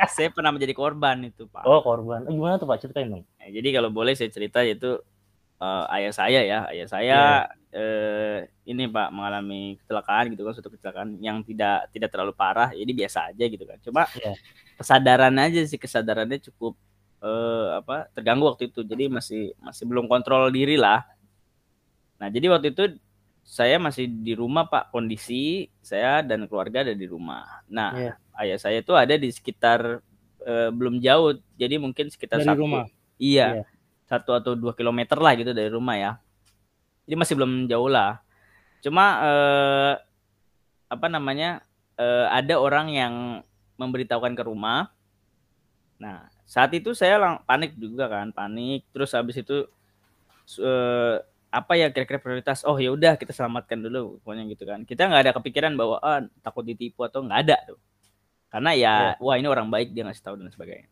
saya 0.16 0.28
pernah 0.32 0.50
menjadi 0.56 0.72
korban 0.72 1.16
itu, 1.28 1.44
Pak. 1.52 1.68
Oh, 1.68 1.84
korban. 1.84 2.24
Oh, 2.24 2.32
gimana 2.32 2.56
tuh, 2.56 2.64
Pak? 2.64 2.80
Ceritain 2.80 3.12
dong. 3.12 3.28
Ya, 3.36 3.60
jadi 3.60 3.76
kalau 3.76 3.92
boleh 3.92 4.16
saya 4.16 4.32
cerita 4.32 4.64
yaitu 4.64 5.04
uh, 5.60 5.84
ayah 5.92 6.12
saya 6.16 6.40
ya, 6.48 6.58
ayah 6.72 6.88
saya 6.88 7.20
yeah. 7.44 7.63
Uh, 7.74 8.38
ini 8.64 8.86
Pak 8.86 9.10
mengalami 9.10 9.76
kecelakaan 9.82 10.30
gitu 10.32 10.46
kan, 10.46 10.52
suatu 10.54 10.70
kecelakaan 10.70 11.18
yang 11.18 11.42
tidak 11.42 11.90
tidak 11.90 12.08
terlalu 12.14 12.32
parah, 12.32 12.70
jadi 12.70 12.92
biasa 12.94 13.34
aja 13.34 13.44
gitu 13.50 13.64
kan. 13.66 13.78
Cuma 13.82 14.06
yeah. 14.16 14.38
kesadaran 14.78 15.34
aja 15.36 15.60
sih 15.66 15.76
kesadarannya 15.76 16.38
cukup 16.50 16.78
uh, 17.20 17.82
apa 17.82 18.08
terganggu 18.14 18.46
waktu 18.46 18.70
itu. 18.70 18.86
Jadi 18.86 19.10
masih 19.10 19.52
masih 19.58 19.84
belum 19.84 20.06
kontrol 20.06 20.48
diri 20.54 20.78
lah. 20.78 21.02
Nah, 22.22 22.30
jadi 22.30 22.46
waktu 22.48 22.72
itu 22.72 22.84
saya 23.44 23.76
masih 23.76 24.08
di 24.08 24.32
rumah 24.32 24.64
Pak 24.64 24.88
kondisi 24.88 25.68
saya 25.84 26.24
dan 26.24 26.48
keluarga 26.48 26.80
ada 26.80 26.96
di 26.96 27.04
rumah. 27.04 27.44
Nah 27.68 27.92
yeah. 27.92 28.16
ayah 28.40 28.58
saya 28.58 28.80
itu 28.80 28.96
ada 28.96 29.20
di 29.20 29.28
sekitar 29.28 30.00
uh, 30.40 30.70
belum 30.72 30.98
jauh 31.04 31.36
jadi 31.60 31.76
mungkin 31.76 32.08
sekitar 32.08 32.40
dari 32.40 32.48
satu, 32.48 32.64
rumah. 32.64 32.88
Iya 33.20 33.60
yeah. 33.60 33.66
satu 34.08 34.32
atau 34.32 34.56
dua 34.56 34.72
kilometer 34.72 35.20
lah 35.20 35.36
gitu 35.36 35.52
dari 35.52 35.68
rumah 35.68 35.96
ya. 36.00 36.12
Jadi 37.04 37.14
masih 37.16 37.34
belum 37.36 37.68
jauh 37.68 37.88
lah. 37.88 38.20
Cuma 38.84 39.04
uh, 39.20 39.92
apa 40.88 41.06
namanya 41.08 41.64
uh, 41.96 42.28
ada 42.28 42.60
orang 42.60 42.92
yang 42.92 43.14
memberitahukan 43.80 44.36
ke 44.36 44.42
rumah. 44.44 44.92
Nah 46.00 46.28
saat 46.44 46.70
itu 46.76 46.92
saya 46.92 47.16
lang 47.16 47.34
panik 47.48 47.76
juga 47.76 48.08
kan, 48.08 48.30
panik. 48.30 48.84
Terus 48.92 49.12
habis 49.16 49.40
itu 49.40 49.64
uh, 50.60 51.16
apa 51.54 51.72
ya 51.78 51.88
kira-kira 51.94 52.18
prioritas? 52.18 52.66
Oh 52.66 52.76
ya 52.76 52.90
udah 52.90 53.14
kita 53.14 53.30
selamatkan 53.30 53.78
dulu, 53.78 54.18
pokoknya 54.20 54.44
gitu 54.50 54.64
kan. 54.66 54.82
Kita 54.82 55.06
nggak 55.06 55.22
ada 55.30 55.32
kepikiran 55.38 55.72
bahwa 55.78 55.96
ah, 56.02 56.20
takut 56.42 56.66
ditipu 56.66 57.06
atau 57.06 57.22
nggak 57.22 57.40
ada 57.46 57.56
tuh. 57.72 57.80
Karena 58.50 58.70
ya, 58.74 58.94
ya, 59.14 59.22
wah 59.22 59.34
ini 59.34 59.50
orang 59.50 59.66
baik 59.66 59.94
dia 59.94 60.06
ngasih 60.06 60.22
tahu 60.22 60.34
dan 60.38 60.50
sebagainya. 60.50 60.86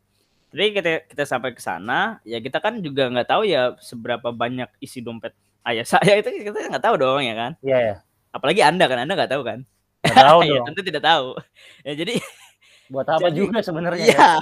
Jadi 0.53 0.69
kita 0.77 0.91
kita 1.09 1.25
sampai 1.25 1.51
ke 1.55 1.63
sana, 1.63 2.21
ya 2.27 2.39
kita 2.39 2.61
kan 2.61 2.79
juga 2.83 3.09
nggak 3.09 3.29
tahu 3.29 3.43
ya 3.47 3.75
seberapa 3.81 4.31
banyak 4.35 4.69
isi 4.83 5.01
dompet 5.01 5.33
ayah 5.69 5.87
saya 5.87 6.19
itu 6.19 6.29
kita 6.51 6.71
nggak 6.73 6.85
tahu 6.85 6.95
dong 6.99 7.23
ya 7.23 7.35
kan. 7.35 7.53
Iya 7.63 7.79
ya. 7.79 7.95
Apalagi 8.33 8.61
anda 8.65 8.85
kan, 8.89 8.99
anda 9.03 9.15
nggak 9.15 9.33
tahu 9.33 9.43
kan. 9.45 9.59
Nggak 10.03 10.17
tahu 10.19 10.39
ya, 10.51 10.61
tentu 10.67 10.81
tidak 10.83 11.03
tahu. 11.05 11.29
Ya 11.87 11.93
jadi 11.95 12.15
Buat 12.93 13.09
apa 13.09 13.29
jadi, 13.33 13.39
juga 13.41 13.59
sebenarnya? 13.65 14.05
Iya, 14.05 14.21
ya? 14.21 14.33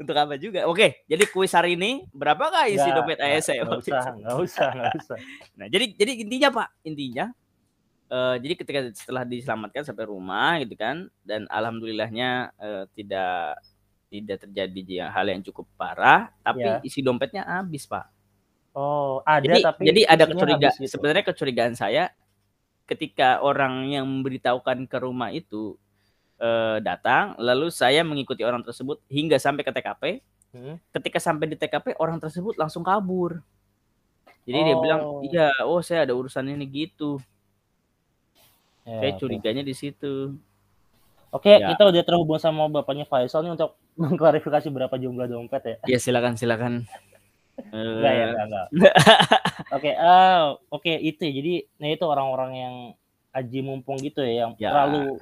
untuk 0.00 0.16
apa 0.16 0.34
juga? 0.40 0.64
Oke, 0.64 1.04
jadi 1.04 1.24
kuis 1.28 1.52
hari 1.52 1.76
ini 1.76 2.08
berapakah 2.16 2.64
isi 2.72 2.88
gak, 2.88 2.96
dompet 2.96 3.20
ayah 3.20 3.42
saya? 3.44 3.68
Nggak 3.68 3.84
usah, 3.84 4.02
nggak 4.16 4.36
usah, 4.40 4.68
nggak 4.72 4.94
usah. 5.04 5.18
Nah, 5.60 5.66
jadi 5.68 5.84
jadi 5.92 6.12
intinya 6.24 6.48
pak, 6.48 6.68
intinya, 6.88 7.26
uh, 8.08 8.36
jadi 8.40 8.54
ketika 8.56 8.80
setelah 8.96 9.28
diselamatkan 9.28 9.84
sampai 9.84 10.04
rumah 10.08 10.56
gitu 10.64 10.72
kan, 10.80 11.12
dan 11.20 11.44
alhamdulillahnya 11.52 12.56
uh, 12.56 12.84
tidak 12.96 13.60
tidak 14.08 14.40
terjadi 14.40 15.12
hal 15.12 15.28
yang 15.28 15.44
cukup 15.44 15.68
parah, 15.76 16.32
tapi 16.40 16.64
ya. 16.64 16.80
isi 16.80 17.04
dompetnya 17.04 17.44
habis 17.44 17.84
pak. 17.84 18.08
Oh, 18.78 19.26
ada 19.26 19.42
jadi, 19.42 19.58
tapi 19.58 19.82
jadi 19.90 20.00
ada 20.06 20.24
kecurigaan. 20.30 20.78
Gitu. 20.78 20.90
Sebenarnya 20.94 21.24
kecurigaan 21.26 21.74
saya 21.74 22.14
ketika 22.86 23.42
orang 23.42 23.90
yang 23.90 24.06
memberitahukan 24.06 24.86
ke 24.86 24.96
rumah 25.02 25.34
itu 25.34 25.74
uh, 26.38 26.78
datang, 26.78 27.34
lalu 27.42 27.74
saya 27.74 28.06
mengikuti 28.06 28.46
orang 28.46 28.62
tersebut 28.62 29.02
hingga 29.10 29.34
sampai 29.42 29.66
ke 29.66 29.74
TKP. 29.74 30.02
Hmm. 30.54 30.78
Ketika 30.94 31.18
sampai 31.18 31.50
di 31.50 31.58
TKP, 31.58 31.98
orang 31.98 32.22
tersebut 32.22 32.54
langsung 32.54 32.86
kabur. 32.86 33.42
Jadi 34.46 34.58
oh. 34.62 34.64
dia 34.64 34.76
bilang, 34.78 35.00
oh. 35.02 35.20
iya, 35.26 35.50
oh 35.66 35.82
saya 35.82 36.06
ada 36.06 36.14
urusan 36.14 36.46
ini 36.46 36.64
gitu. 36.70 37.18
Ya, 38.86 39.02
saya 39.02 39.12
curiganya 39.18 39.66
okay. 39.66 39.70
di 39.70 39.74
situ. 39.74 40.14
Oke, 41.34 41.50
ya. 41.60 41.74
kita 41.74 41.82
udah 41.82 42.02
terhubung 42.06 42.40
sama 42.40 42.70
bapaknya 42.70 43.04
Faisal 43.04 43.42
nih 43.42 43.58
untuk 43.58 43.74
mengklarifikasi 44.00 44.70
berapa 44.70 44.94
jumlah 44.94 45.26
dompet 45.26 45.62
ya. 45.66 45.76
Iya, 45.82 45.98
silakan, 45.98 46.38
silakan. 46.38 46.86
Enggak 47.72 48.12
ya, 48.12 48.24
enggak, 48.30 48.46
enggak. 48.46 48.66
Oke, 49.76 49.90
uh, 49.92 50.56
oke 50.72 50.92
itu 50.96 51.20
ya. 51.28 51.32
Jadi, 51.42 51.54
nah 51.76 51.88
itu 51.92 52.04
orang-orang 52.08 52.52
yang 52.56 52.74
aji 53.36 53.60
mumpung 53.60 54.00
gitu 54.00 54.24
ya, 54.24 54.48
yang 54.48 54.52
ya. 54.56 54.72
terlalu 54.72 55.20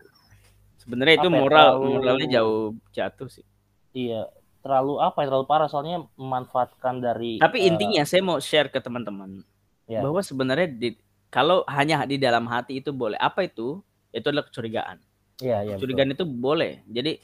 Sebenarnya 0.86 1.14
itu 1.18 1.28
ya, 1.28 1.34
moral 1.34 1.68
terlalu, 1.82 1.90
moralnya 1.98 2.28
jauh 2.38 2.62
jatuh 2.94 3.26
sih. 3.26 3.42
Iya, 3.90 4.30
terlalu 4.62 5.02
apa 5.02 5.18
ya 5.18 5.26
terlalu 5.34 5.46
parah 5.50 5.66
soalnya 5.66 6.06
memanfaatkan 6.14 7.02
dari 7.02 7.42
Tapi 7.42 7.58
uh, 7.58 7.66
intinya 7.66 8.06
saya 8.06 8.22
mau 8.22 8.38
share 8.38 8.70
ke 8.70 8.78
teman-teman 8.78 9.42
ya. 9.90 9.98
bahwa 9.98 10.22
sebenarnya 10.22 10.70
di, 10.70 10.94
kalau 11.26 11.66
hanya 11.66 12.06
di 12.06 12.22
dalam 12.22 12.46
hati 12.46 12.78
itu 12.78 12.94
boleh. 12.94 13.18
Apa 13.18 13.50
itu? 13.50 13.82
Itu 14.14 14.30
adalah 14.30 14.46
kecurigaan. 14.46 15.02
Iya, 15.42 15.58
iya. 15.66 15.74
Kecurigaan 15.74 16.14
betul. 16.14 16.22
itu 16.22 16.24
boleh. 16.38 16.72
Jadi 16.86 17.18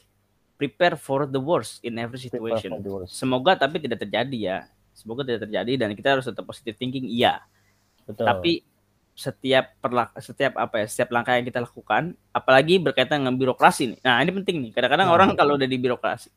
prepare 0.59 0.99
for 0.99 1.23
the 1.23 1.39
worst 1.39 1.79
in 1.87 1.95
every 1.95 2.19
situation. 2.19 2.83
Semoga 3.07 3.55
tapi 3.55 3.79
tidak 3.79 4.03
terjadi 4.03 4.37
ya. 4.37 4.57
Semoga 4.93 5.25
tidak 5.25 5.49
terjadi 5.49 5.73
dan 5.75 5.89
kita 5.97 6.17
harus 6.17 6.25
tetap 6.25 6.45
positive 6.45 6.77
thinking 6.77 7.09
iya. 7.09 7.41
Betul. 8.05 8.25
Tapi 8.29 8.53
setiap 9.13 9.77
perlak 9.77 10.17
setiap 10.17 10.57
apa 10.57 10.81
ya 10.81 10.85
setiap 10.89 11.13
langkah 11.13 11.37
yang 11.37 11.45
kita 11.45 11.61
lakukan 11.61 12.17
apalagi 12.33 12.81
berkaitan 12.81 13.21
dengan 13.21 13.37
birokrasi 13.37 13.93
nih 13.93 13.99
nah 14.01 14.17
ini 14.25 14.31
penting 14.41 14.55
nih 14.57 14.71
kadang-kadang 14.73 15.07
hmm. 15.09 15.15
orang 15.15 15.29
kalau 15.37 15.53
udah 15.53 15.69
di 15.69 15.77
birokrasi 15.77 16.33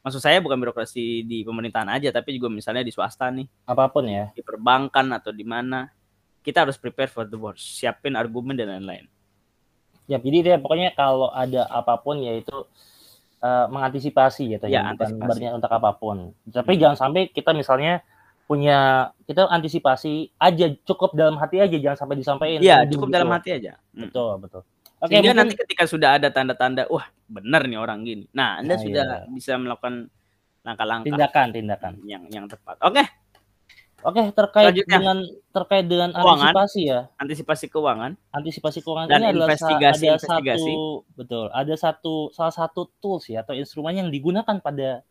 maksud 0.00 0.22
saya 0.22 0.38
bukan 0.38 0.54
birokrasi 0.62 1.26
di 1.26 1.42
pemerintahan 1.42 1.90
aja 1.90 2.14
tapi 2.14 2.38
juga 2.38 2.46
misalnya 2.46 2.86
di 2.86 2.94
swasta 2.94 3.34
nih 3.34 3.50
apa 3.66 3.90
pun 3.90 4.06
ya 4.06 4.30
di 4.30 4.46
perbankan 4.46 5.10
atau 5.10 5.34
di 5.34 5.42
mana 5.42 5.90
kita 6.46 6.62
harus 6.62 6.78
prepare 6.78 7.10
for 7.10 7.26
the 7.26 7.34
worst 7.34 7.66
siapin 7.66 8.14
argumen 8.14 8.54
dan 8.54 8.78
lain-lain 8.78 9.10
ya 10.06 10.22
jadi 10.22 10.38
dia 10.38 10.56
pokoknya 10.62 10.94
kalau 10.94 11.34
ada 11.34 11.66
apa 11.66 11.98
pun 11.98 12.22
yaitu 12.22 12.54
uh, 13.40 13.66
mengantisipasi 13.72 14.56
gitu 14.56 14.66
ya, 14.70 14.94
ya 14.94 14.96
bukan 14.96 15.56
untuk 15.56 15.72
apa 15.72 15.90
pun 15.96 16.32
tapi 16.48 16.76
hmm. 16.76 16.80
jangan 16.80 16.96
sampai 16.96 17.28
kita 17.32 17.52
misalnya 17.56 18.04
punya 18.50 19.14
kita 19.30 19.46
antisipasi 19.46 20.34
aja 20.34 20.74
cukup 20.82 21.14
dalam 21.14 21.38
hati 21.38 21.62
aja 21.62 21.78
jangan 21.78 21.98
sampai 22.02 22.18
disampaikan. 22.18 22.58
Iya, 22.58 22.82
cukup 22.90 23.06
gitu. 23.06 23.14
dalam 23.14 23.30
hati 23.30 23.50
aja. 23.54 23.78
Hmm. 23.94 24.10
Betul, 24.10 24.42
betul. 24.42 24.62
Oke, 24.98 25.14
Sehingga 25.14 25.30
mungkin... 25.30 25.38
nanti 25.38 25.54
ketika 25.54 25.84
sudah 25.86 26.18
ada 26.18 26.34
tanda-tanda, 26.34 26.90
wah 26.90 27.06
benar 27.30 27.70
nih 27.70 27.78
orang 27.78 28.02
gini. 28.02 28.26
Nah, 28.34 28.58
Anda 28.58 28.74
nah, 28.74 28.82
sudah 28.82 29.06
iya. 29.22 29.30
bisa 29.30 29.54
melakukan 29.54 30.10
langkah-langkah 30.66 31.06
tindakan, 31.06 31.46
tindakan 31.54 31.92
yang 32.02 32.26
yang 32.26 32.50
tepat. 32.50 32.74
Oke. 32.82 33.06
Oke, 34.00 34.22
terkait 34.32 34.72
dengan 34.72 35.20
terkait 35.52 35.84
dengan 35.84 36.08
keuangan, 36.16 36.56
antisipasi 36.56 36.80
ya. 36.88 37.00
Antisipasi 37.20 37.66
keuangan. 37.68 38.12
Antisipasi 38.32 38.78
keuangan 38.80 39.08
dan 39.12 39.20
ini 39.28 39.36
investigasi, 39.36 40.04
adalah 40.08 40.16
investigasi. 40.16 40.72
satu 40.72 40.84
betul, 41.16 41.46
ada 41.52 41.74
satu 41.76 42.14
salah 42.32 42.54
satu 42.54 42.88
tools 42.98 43.28
ya 43.28 43.44
atau 43.44 43.52
instrumen 43.52 43.92
yang 43.92 44.08
digunakan 44.08 44.56
pada 44.60 45.04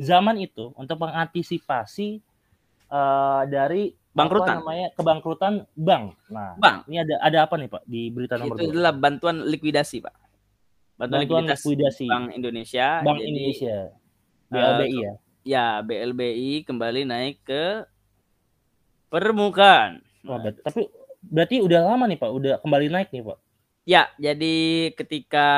zaman 0.00 0.40
itu 0.40 0.72
untuk 0.80 0.96
mengantisipasi 1.04 2.24
uh, 2.88 3.44
dari 3.44 3.92
bangkrutan 4.10 4.58
apa 4.58 4.60
namanya 4.64 4.88
kebangkrutan 4.96 5.54
bank. 5.76 6.04
Nah, 6.32 6.56
bank. 6.56 6.88
Ini 6.88 6.96
ada 7.04 7.14
ada 7.20 7.38
apa 7.44 7.54
nih 7.60 7.68
Pak 7.68 7.82
di 7.86 8.02
berita 8.08 8.34
nomor 8.40 8.56
Itu 8.58 8.72
adalah 8.72 8.92
bantuan 8.96 9.36
likuidasi 9.44 9.96
Pak. 10.02 10.14
Bantuan, 10.96 11.24
bantuan 11.24 11.44
likuidasi, 11.48 11.64
likuidasi 11.64 12.06
Bank 12.08 12.26
Indonesia. 12.36 12.86
Bank 13.04 13.18
jadi, 13.20 13.28
Indonesia. 13.28 13.76
BLBI 14.50 14.90
uh, 14.90 15.00
ya. 15.00 15.12
Ya, 15.40 15.66
BLBI 15.80 16.68
kembali 16.68 17.08
naik 17.08 17.40
ke 17.48 17.88
permukaan. 19.10 20.00
Oh, 20.24 20.38
nah. 20.38 20.54
tapi 20.54 20.86
berarti 21.20 21.60
udah 21.60 21.80
lama 21.84 22.08
nih 22.08 22.18
Pak, 22.18 22.30
udah 22.30 22.54
kembali 22.62 22.86
naik 22.88 23.10
nih 23.10 23.26
Pak. 23.26 23.38
Ya, 23.88 24.06
jadi 24.22 24.90
ketika 24.94 25.48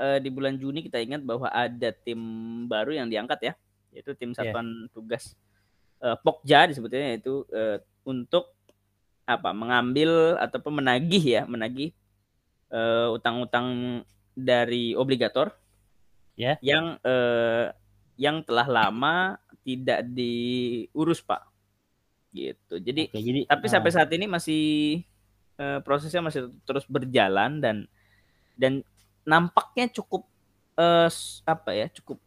uh, 0.00 0.18
di 0.18 0.32
bulan 0.32 0.56
Juni 0.56 0.80
kita 0.80 0.98
ingat 0.98 1.20
bahwa 1.20 1.52
ada 1.52 1.92
tim 1.92 2.18
baru 2.64 2.96
yang 2.96 3.12
diangkat 3.12 3.38
ya, 3.44 3.52
yaitu 3.94 4.16
tim 4.18 4.34
iya. 4.34 4.36
satuan 4.40 4.66
yeah. 4.66 4.90
tugas 4.90 5.36
uh, 6.02 6.16
Pokja 6.18 6.66
disebutnya 6.68 7.16
itu 7.16 7.46
uh, 7.54 7.78
untuk 8.02 8.52
apa 9.24 9.56
mengambil 9.56 10.36
ataupun 10.36 10.84
menagih 10.84 11.24
ya 11.24 11.42
menagih 11.48 11.96
uh, 12.68 13.08
utang-utang 13.16 14.00
dari 14.36 14.92
obligator 14.92 15.54
ya 16.36 16.56
yeah. 16.60 16.76
yang 16.76 16.86
uh, 17.00 17.72
yang 18.20 18.44
telah 18.44 18.68
lama 18.68 19.40
tidak 19.64 20.04
diurus 20.12 21.24
pak 21.24 21.40
gitu 22.34 22.82
jadi, 22.82 23.06
Oke, 23.14 23.22
jadi 23.22 23.40
tapi 23.46 23.66
uh, 23.66 23.72
sampai 23.72 23.90
saat 23.94 24.10
ini 24.10 24.26
masih 24.26 24.64
uh, 25.62 25.78
prosesnya 25.86 26.18
masih 26.18 26.50
terus 26.66 26.82
berjalan 26.90 27.62
dan 27.62 27.86
dan 28.58 28.82
nampaknya 29.22 29.86
cukup 29.94 30.26
uh, 30.74 31.06
apa 31.46 31.70
ya 31.70 31.86
cukup 31.94 32.18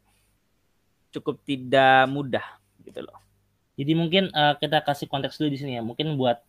cukup 1.12 1.36
tidak 1.44 2.08
mudah 2.08 2.48
gitu 2.88 3.04
loh 3.04 3.28
jadi 3.78 3.94
mungkin 3.94 4.34
uh, 4.34 4.58
kita 4.58 4.82
kasih 4.82 5.06
konteks 5.06 5.38
dulu 5.38 5.54
di 5.54 5.60
sini 5.62 5.78
ya. 5.78 5.86
Mungkin 5.86 6.18
buat 6.18 6.42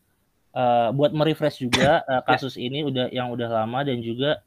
uh, 0.56 0.88
buat 0.96 1.12
merefresh 1.12 1.60
juga 1.60 2.00
uh, 2.08 2.24
kasus 2.24 2.56
ya. 2.56 2.72
ini 2.72 2.80
udah 2.88 3.12
yang 3.12 3.28
udah 3.28 3.48
lama 3.52 3.84
dan 3.84 4.00
juga 4.00 4.40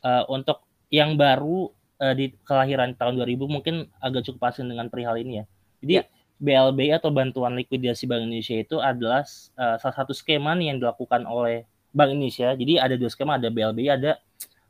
uh, 0.00 0.24
untuk 0.32 0.64
yang 0.88 1.20
baru 1.20 1.68
uh, 2.00 2.14
di 2.16 2.32
kelahiran 2.48 2.96
tahun 2.96 3.20
2000 3.20 3.36
mungkin 3.52 3.92
agak 4.00 4.24
cukup 4.32 4.48
asing 4.48 4.72
dengan 4.72 4.88
perihal 4.88 5.20
ini 5.20 5.44
ya. 5.44 5.46
Jadi 5.84 5.92
ya. 5.92 6.02
BLBI 6.36 7.00
atau 7.00 7.08
bantuan 7.08 7.56
likuidasi 7.56 8.04
Bank 8.04 8.28
Indonesia 8.28 8.56
itu 8.56 8.76
adalah 8.76 9.24
uh, 9.56 9.76
salah 9.80 9.96
satu 9.96 10.12
skema 10.12 10.52
nih 10.52 10.74
yang 10.74 10.78
dilakukan 10.84 11.24
oleh 11.24 11.64
Bank 11.96 12.12
Indonesia. 12.12 12.52
Jadi 12.52 12.76
ada 12.76 12.94
dua 13.00 13.08
skema, 13.08 13.40
ada 13.40 13.48
BLBI, 13.48 13.88
ada 13.88 14.20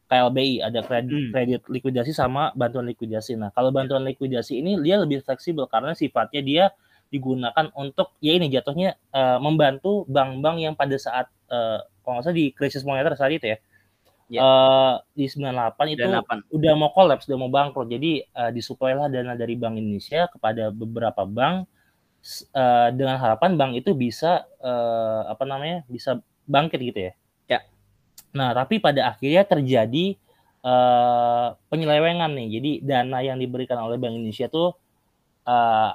KLBI, 0.06 0.62
ada 0.62 0.80
kredit, 0.86 1.10
hmm. 1.18 1.30
kredit 1.34 1.60
likuidasi 1.66 2.14
sama 2.14 2.54
bantuan 2.54 2.86
likuidasi. 2.86 3.34
Nah, 3.34 3.50
kalau 3.50 3.74
bantuan 3.74 4.06
likuidasi 4.06 4.62
ini 4.62 4.78
dia 4.78 5.02
lebih 5.02 5.26
fleksibel 5.26 5.66
karena 5.66 5.98
sifatnya 5.98 6.42
dia 6.46 6.64
digunakan 7.10 7.70
untuk 7.74 8.14
ya 8.22 8.38
ini 8.38 8.46
jatuhnya 8.50 8.94
uh, 9.10 9.38
membantu 9.42 10.06
bank-bank 10.06 10.56
yang 10.62 10.74
pada 10.78 10.94
saat 10.98 11.26
uh, 11.50 11.82
kalau 12.02 12.18
nggak 12.18 12.24
salah 12.30 12.38
di 12.38 12.46
krisis 12.54 12.86
moneter 12.86 13.14
saat 13.18 13.34
itu 13.34 13.50
ya, 13.50 13.58
ya. 14.28 14.40
Uh, 14.42 14.94
di 15.14 15.26
98 15.26 15.94
itu 15.94 16.02
98. 16.02 16.56
udah 16.56 16.72
mau 16.74 16.90
kolaps, 16.92 17.26
udah 17.30 17.38
mau 17.38 17.50
bangkrut. 17.50 17.88
Jadi 17.90 18.22
uh, 18.34 18.50
lah 18.94 19.08
dana 19.10 19.34
dari 19.34 19.54
Bank 19.54 19.78
Indonesia 19.78 20.26
kepada 20.30 20.70
beberapa 20.70 21.22
bank 21.26 21.66
uh, 22.54 22.88
dengan 22.90 23.16
harapan 23.18 23.54
bank 23.54 23.72
itu 23.78 23.94
bisa 23.94 24.44
uh, 24.62 25.30
apa 25.30 25.44
namanya 25.46 25.86
bisa 25.86 26.18
bangkit 26.46 26.80
gitu 26.82 27.00
ya. 27.10 27.12
Ya. 27.46 27.60
Nah 28.34 28.54
tapi 28.54 28.82
pada 28.82 29.14
akhirnya 29.14 29.46
terjadi 29.46 30.18
uh, 30.66 31.54
penyelewengan 31.70 32.34
nih. 32.34 32.48
Jadi 32.58 32.70
dana 32.82 33.18
yang 33.22 33.38
diberikan 33.38 33.78
oleh 33.78 33.96
Bank 33.98 34.18
Indonesia 34.18 34.50
tuh 34.50 34.74
uh, 35.46 35.92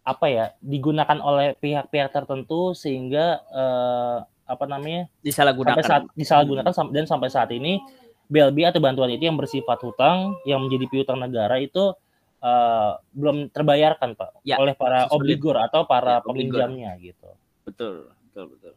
apa 0.00 0.26
ya 0.32 0.56
digunakan 0.64 1.20
oleh 1.20 1.54
pihak-pihak 1.60 2.10
tertentu 2.10 2.72
sehingga 2.72 3.44
uh, 3.52 4.18
apa 4.50 4.66
namanya 4.66 5.06
disalahgunakan 5.22 5.78
sampai 5.78 5.86
saat 5.86 6.02
disalahgunakan 6.18 6.72
hmm. 6.74 6.90
dan 6.90 7.04
sampai 7.06 7.28
saat 7.30 7.50
ini 7.54 7.78
BLB 8.26 8.66
atau 8.66 8.82
bantuan 8.82 9.10
itu 9.14 9.30
yang 9.30 9.38
bersifat 9.38 9.78
hutang 9.86 10.34
yang 10.42 10.62
menjadi 10.66 10.86
piutang 10.90 11.22
negara 11.22 11.58
itu 11.62 11.94
uh, 12.42 12.98
belum 13.14 13.54
terbayarkan 13.54 14.18
pak 14.18 14.42
ya, 14.42 14.58
oleh 14.58 14.74
para 14.74 15.06
obligor 15.14 15.58
atau 15.58 15.86
para 15.86 16.18
ya, 16.18 16.24
peminjamnya 16.26 16.90
gitu. 16.98 17.30
Betul, 17.62 18.10
betul, 18.30 18.44
betul. 18.54 18.74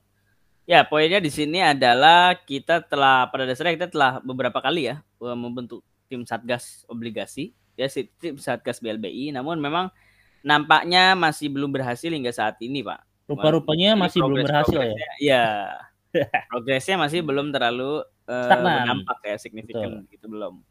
Ya, 0.63 0.87
poinnya 0.87 1.19
di 1.19 1.27
sini 1.27 1.59
adalah 1.59 2.39
kita 2.39 2.87
telah 2.87 3.27
pada 3.27 3.43
dasarnya 3.43 3.75
kita 3.75 3.89
telah 3.91 4.23
beberapa 4.23 4.63
kali 4.63 4.87
ya 4.87 5.03
membentuk 5.19 5.83
tim 6.07 6.23
satgas 6.23 6.87
obligasi 6.87 7.51
ya 7.75 7.89
tim 8.21 8.39
satgas 8.39 8.79
BLBI. 8.79 9.33
Namun 9.35 9.59
memang 9.59 9.91
nampaknya 10.45 11.17
masih 11.19 11.49
belum 11.49 11.71
berhasil 11.73 12.09
hingga 12.09 12.31
saat 12.31 12.59
ini, 12.63 12.79
Pak. 12.79 13.01
Rupa-rupanya 13.27 13.95
masih 13.95 14.19
belum 14.19 14.43
berhasil 14.43 14.79
ya. 14.79 14.95
Iya. 15.19 15.45
progresnya 16.51 16.95
masih 17.01 17.25
belum 17.25 17.49
terlalu 17.49 18.05
uh, 18.29 18.49
nampak 18.61 19.19
ya 19.25 19.35
signifikan 19.41 20.05
gitu 20.09 20.29
belum. 20.29 20.61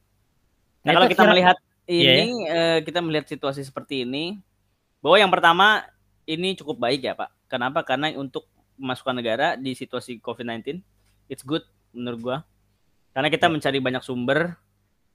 Nah, 0.82 0.86
nah 0.86 0.92
kalau 0.98 1.08
kita 1.10 1.24
melihat 1.26 1.56
ini 1.90 2.46
yeah. 2.46 2.78
uh, 2.78 2.78
kita 2.82 3.02
melihat 3.02 3.26
situasi 3.26 3.66
seperti 3.66 4.06
ini 4.06 4.38
bahwa 5.02 5.16
yang 5.18 5.32
pertama 5.34 5.82
ini 6.26 6.54
cukup 6.54 6.78
baik 6.78 7.02
ya 7.02 7.14
Pak. 7.18 7.50
Kenapa? 7.50 7.82
Karena 7.82 8.14
untuk 8.14 8.46
masukan 8.78 9.18
negara 9.18 9.58
di 9.58 9.74
situasi 9.74 10.22
COVID-19 10.22 10.78
it's 11.26 11.42
good 11.42 11.66
menurut 11.90 12.20
gua. 12.22 12.38
Karena 13.12 13.28
kita 13.28 13.50
yeah. 13.50 13.54
mencari 13.58 13.78
banyak 13.82 14.02
sumber. 14.06 14.56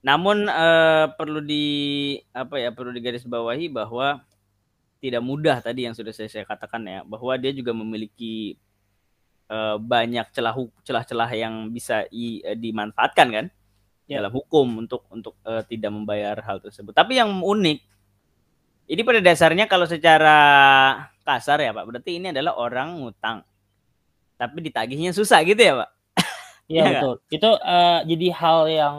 Namun 0.05 0.45
uh, 0.45 1.09
perlu 1.17 1.41
di 1.41 1.65
apa 2.31 2.61
ya 2.61 2.69
perlu 2.69 2.93
digarisbawahi 2.93 3.71
bahwa 3.73 4.21
tidak 4.97 5.21
mudah 5.21 5.61
tadi 5.61 5.85
yang 5.85 5.93
sudah 5.93 6.11
saya, 6.11 6.29
saya 6.29 6.45
katakan 6.45 6.81
ya 6.85 6.99
bahwa 7.05 7.33
dia 7.37 7.53
juga 7.53 7.71
memiliki 7.73 8.57
uh, 9.49 9.77
banyak 9.77 10.27
celah-celah 10.83 11.29
yang 11.37 11.69
bisa 11.69 12.05
i, 12.09 12.41
uh, 12.43 12.57
dimanfaatkan 12.57 13.27
kan 13.29 13.45
yeah. 14.07 14.19
dalam 14.19 14.31
hukum 14.33 14.87
untuk 14.87 15.05
untuk 15.11 15.37
uh, 15.43 15.61
tidak 15.67 15.91
membayar 15.91 16.39
hal 16.41 16.63
tersebut. 16.63 16.95
Tapi 16.95 17.19
yang 17.19 17.43
unik 17.43 17.79
ini 18.87 19.01
pada 19.03 19.19
dasarnya 19.19 19.67
kalau 19.67 19.83
secara 19.83 20.37
kasar 21.27 21.59
ya 21.59 21.75
Pak, 21.75 21.85
berarti 21.91 22.23
ini 22.23 22.31
adalah 22.31 22.55
orang 22.55 23.03
ngutang. 23.03 23.43
Tapi 24.39 24.57
ditagihnya 24.63 25.11
susah 25.11 25.43
gitu 25.43 25.59
ya 25.59 25.75
Pak? 25.83 25.89
Iya 26.67 26.83
ya, 26.83 26.87
betul. 26.99 27.13
Kan? 27.15 27.31
Itu 27.31 27.49
uh, 27.63 27.99
jadi 28.03 28.27
hal 28.35 28.59
yang 28.67 28.95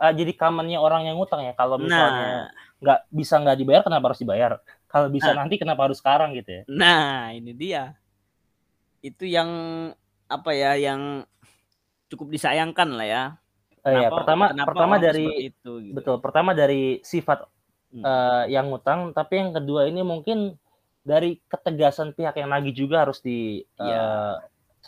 uh, 0.00 0.12
jadi 0.16 0.32
commonnya 0.36 0.80
orang 0.80 1.08
yang 1.08 1.16
ngutang 1.16 1.44
ya. 1.44 1.52
Kalau 1.56 1.76
misalnya 1.76 2.52
nggak 2.80 2.98
nah, 3.04 3.12
bisa 3.12 3.34
nggak 3.40 3.56
dibayar, 3.60 3.82
kenapa 3.84 4.04
harus 4.12 4.20
dibayar? 4.20 4.52
Kalau 4.94 5.10
bisa 5.10 5.34
nah, 5.34 5.42
nanti 5.42 5.58
kenapa 5.58 5.90
harus 5.90 5.98
sekarang 5.98 6.38
gitu 6.38 6.46
ya? 6.46 6.62
Nah, 6.70 7.34
ini 7.34 7.50
dia. 7.50 7.98
Itu 9.02 9.26
yang 9.26 9.50
apa 10.30 10.54
ya 10.54 10.78
yang 10.78 11.26
cukup 12.06 12.30
disayangkan 12.30 12.94
lah 12.94 13.08
ya. 13.10 13.24
Ya, 13.84 14.08
pertama 14.08 14.54
kenapa 14.54 14.68
pertama 14.70 14.94
dari 14.96 15.50
itu 15.50 15.72
gitu. 15.82 15.92
betul, 15.92 16.16
pertama 16.22 16.50
dari 16.56 17.02
sifat 17.02 17.44
hmm. 17.90 18.00
uh, 18.06 18.44
yang 18.46 18.70
ngutang, 18.70 19.10
tapi 19.12 19.42
yang 19.42 19.50
kedua 19.50 19.90
ini 19.90 20.00
mungkin 20.00 20.54
dari 21.04 21.42
ketegasan 21.50 22.16
pihak 22.16 22.38
yang 22.38 22.48
nagih 22.48 22.72
juga 22.72 23.04
harus 23.04 23.20
di 23.20 23.66
ya. 23.76 23.98
uh, 24.00 24.34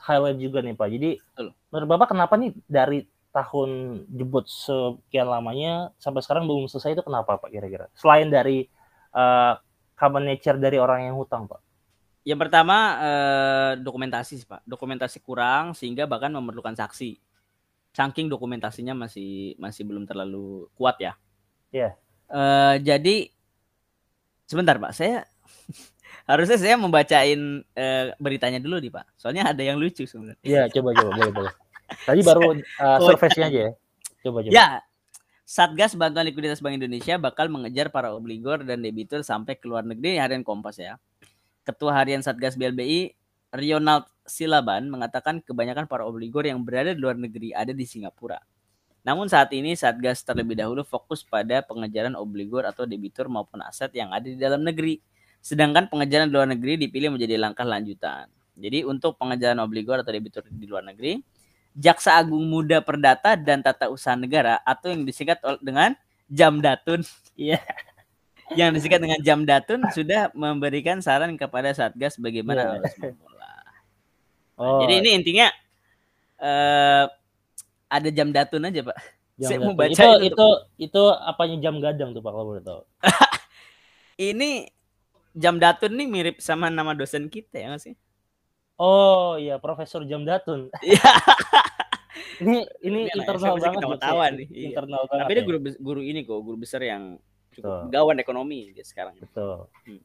highlight 0.07 0.39
juga 0.39 0.63
nih 0.63 0.79
Pak. 0.79 0.89
Jadi 0.89 1.11
betul. 1.19 1.47
menurut 1.69 1.89
Bapak 1.93 2.09
kenapa 2.15 2.41
nih 2.41 2.57
dari 2.65 3.05
tahun 3.37 3.71
jebut 4.09 4.49
sekian 4.49 5.29
lamanya 5.29 5.93
sampai 6.01 6.25
sekarang 6.25 6.49
belum 6.49 6.71
selesai 6.71 6.97
itu 6.97 7.05
kenapa 7.05 7.37
Pak 7.37 7.53
kira-kira? 7.53 7.93
Selain 7.93 8.33
dari 8.33 8.65
uh, 9.13 9.61
common 9.97 10.29
nature 10.29 10.61
dari 10.61 10.77
orang 10.77 11.09
yang 11.09 11.17
hutang, 11.17 11.49
Pak? 11.49 11.61
Yang 12.23 12.39
pertama 12.47 12.77
eh, 13.01 13.73
dokumentasi 13.81 14.35
sih, 14.39 14.47
Pak. 14.47 14.63
Dokumentasi 14.69 15.25
kurang 15.25 15.73
sehingga 15.73 16.05
bahkan 16.05 16.31
memerlukan 16.31 16.77
saksi. 16.77 17.17
Saking 17.97 18.29
dokumentasinya 18.29 18.93
masih 18.93 19.57
masih 19.57 19.89
belum 19.89 20.05
terlalu 20.05 20.69
kuat 20.77 21.01
ya. 21.01 21.17
Iya. 21.73 21.91
Yeah. 21.91 21.93
Eh, 22.27 22.75
jadi 22.85 23.17
sebentar, 24.45 24.77
Pak. 24.77 24.93
Saya 24.93 25.25
harusnya 26.31 26.59
saya 26.61 26.77
membacain 26.77 27.65
eh, 27.73 28.05
beritanya 28.21 28.61
dulu 28.61 28.83
nih, 28.83 28.93
Pak. 28.93 29.07
Soalnya 29.17 29.55
ada 29.55 29.63
yang 29.65 29.81
lucu 29.81 30.05
sebenarnya. 30.05 30.43
Iya, 30.45 30.63
coba 30.69 30.93
coba 30.93 31.11
boleh 31.17 31.33
boleh. 31.33 31.55
Tadi 32.03 32.21
baru 32.27 32.59
uh, 32.83 32.99
survei-nya 33.01 33.47
aja 33.47 33.61
ya. 33.71 33.73
Coba 34.27 34.39
coba. 34.43 34.51
Ya, 34.53 34.67
Satgas 35.47 35.95
Bantuan 35.95 36.27
Likuiditas 36.27 36.59
Bank 36.59 36.75
Indonesia 36.75 37.15
bakal 37.23 37.47
mengejar 37.47 37.87
para 37.95 38.11
obligor 38.11 38.67
dan 38.67 38.83
debitur 38.83 39.23
sampai 39.23 39.55
ke 39.55 39.71
luar 39.71 39.87
negeri 39.87 40.19
harian 40.19 40.43
Kompas 40.43 40.75
ya. 40.75 40.99
Ketua 41.63 41.95
Harian 41.95 42.19
Satgas 42.19 42.59
BLBI 42.59 43.15
Ronald 43.55 44.11
Silaban 44.27 44.91
mengatakan 44.91 45.39
kebanyakan 45.39 45.87
para 45.87 46.03
obligor 46.03 46.43
yang 46.43 46.67
berada 46.67 46.91
di 46.91 46.99
luar 46.99 47.15
negeri 47.15 47.55
ada 47.55 47.71
di 47.71 47.87
Singapura. 47.87 48.43
Namun 49.07 49.31
saat 49.31 49.55
ini 49.55 49.79
Satgas 49.79 50.27
terlebih 50.27 50.59
dahulu 50.59 50.83
fokus 50.83 51.23
pada 51.23 51.63
pengejaran 51.63 52.19
obligor 52.19 52.67
atau 52.67 52.83
debitur 52.83 53.31
maupun 53.31 53.63
aset 53.63 53.95
yang 53.95 54.11
ada 54.11 54.27
di 54.27 54.35
dalam 54.35 54.67
negeri. 54.67 54.99
Sedangkan 55.39 55.87
pengejaran 55.87 56.27
di 56.27 56.35
luar 56.35 56.51
negeri 56.51 56.75
dipilih 56.75 57.15
menjadi 57.15 57.39
langkah 57.39 57.63
lanjutan. 57.63 58.27
Jadi 58.59 58.83
untuk 58.83 59.15
pengejaran 59.15 59.63
obligor 59.63 60.03
atau 60.03 60.11
debitur 60.11 60.43
di 60.51 60.67
luar 60.67 60.83
negeri, 60.83 61.23
Jaksa 61.77 62.17
Agung 62.17 62.49
Muda 62.49 62.81
Perdata 62.81 63.37
dan 63.37 63.61
Tata 63.61 63.93
Usaha 63.93 64.17
Negara 64.17 64.65
atau 64.65 64.89
yang 64.89 65.05
disingkat 65.05 65.45
dengan 65.61 65.93
Jamdatun. 66.33 67.05
Iya. 67.37 67.61
yang 68.57 68.73
disingkat 68.73 68.97
dengan 68.97 69.21
Jamdatun 69.21 69.85
sudah 69.93 70.33
memberikan 70.33 71.05
saran 71.05 71.37
kepada 71.37 71.77
Satgas 71.77 72.17
bagaimana 72.17 72.65
yeah. 72.65 72.73
harus 72.81 72.95
memulai. 72.97 73.45
Oh. 74.57 74.81
Jadi 74.81 75.05
ini 75.05 75.11
intinya 75.21 75.53
uh, 76.41 77.05
ada 77.93 78.09
Jamdatun 78.09 78.73
aja, 78.73 78.89
Pak. 78.89 78.97
Jam 79.37 79.49
Saya 79.53 79.59
mau 79.61 79.77
baca 79.77 79.93
itu 79.93 80.01
itu, 80.01 80.25
itu 80.33 80.49
itu 80.81 81.03
apanya 81.13 81.57
jam 81.61 81.77
gadang 81.77 82.17
tuh 82.17 82.25
Pak 82.25 82.33
kalau 82.33 82.47
boleh 82.57 82.65
tahu. 82.65 82.81
ini 84.33 84.65
Jamdatun 85.37 85.93
nih 85.93 86.09
mirip 86.09 86.37
sama 86.41 86.73
nama 86.73 86.97
dosen 86.97 87.29
kita 87.29 87.61
ya 87.61 87.69
nggak 87.69 87.85
sih? 87.85 87.95
Oh 88.77 89.41
iya, 89.41 89.57
Profesor 89.57 90.05
Jamdatun. 90.05 90.69
Iya. 90.85 91.13
ini 92.45 92.69
ini, 92.85 93.01
internal 93.17 93.57
banget 93.57 93.81
kita 93.81 93.97
tawa 94.01 94.29
nih. 94.29 94.49
Iya. 94.53 94.67
Internal 94.73 95.03
banget. 95.09 95.25
Tapi 95.25 95.33
dia 95.33 95.41
ya. 95.41 95.47
guru 95.49 95.59
guru 95.81 96.01
ini 96.05 96.21
kok, 96.25 96.41
guru 96.45 96.57
besar 96.61 96.81
yang 96.85 97.17
cukup 97.57 97.89
gawan 97.89 98.21
ekonomi 98.21 98.77
dia 98.77 98.85
sekarang. 98.85 99.17
Betul. 99.17 99.73
Hmm. 99.89 100.01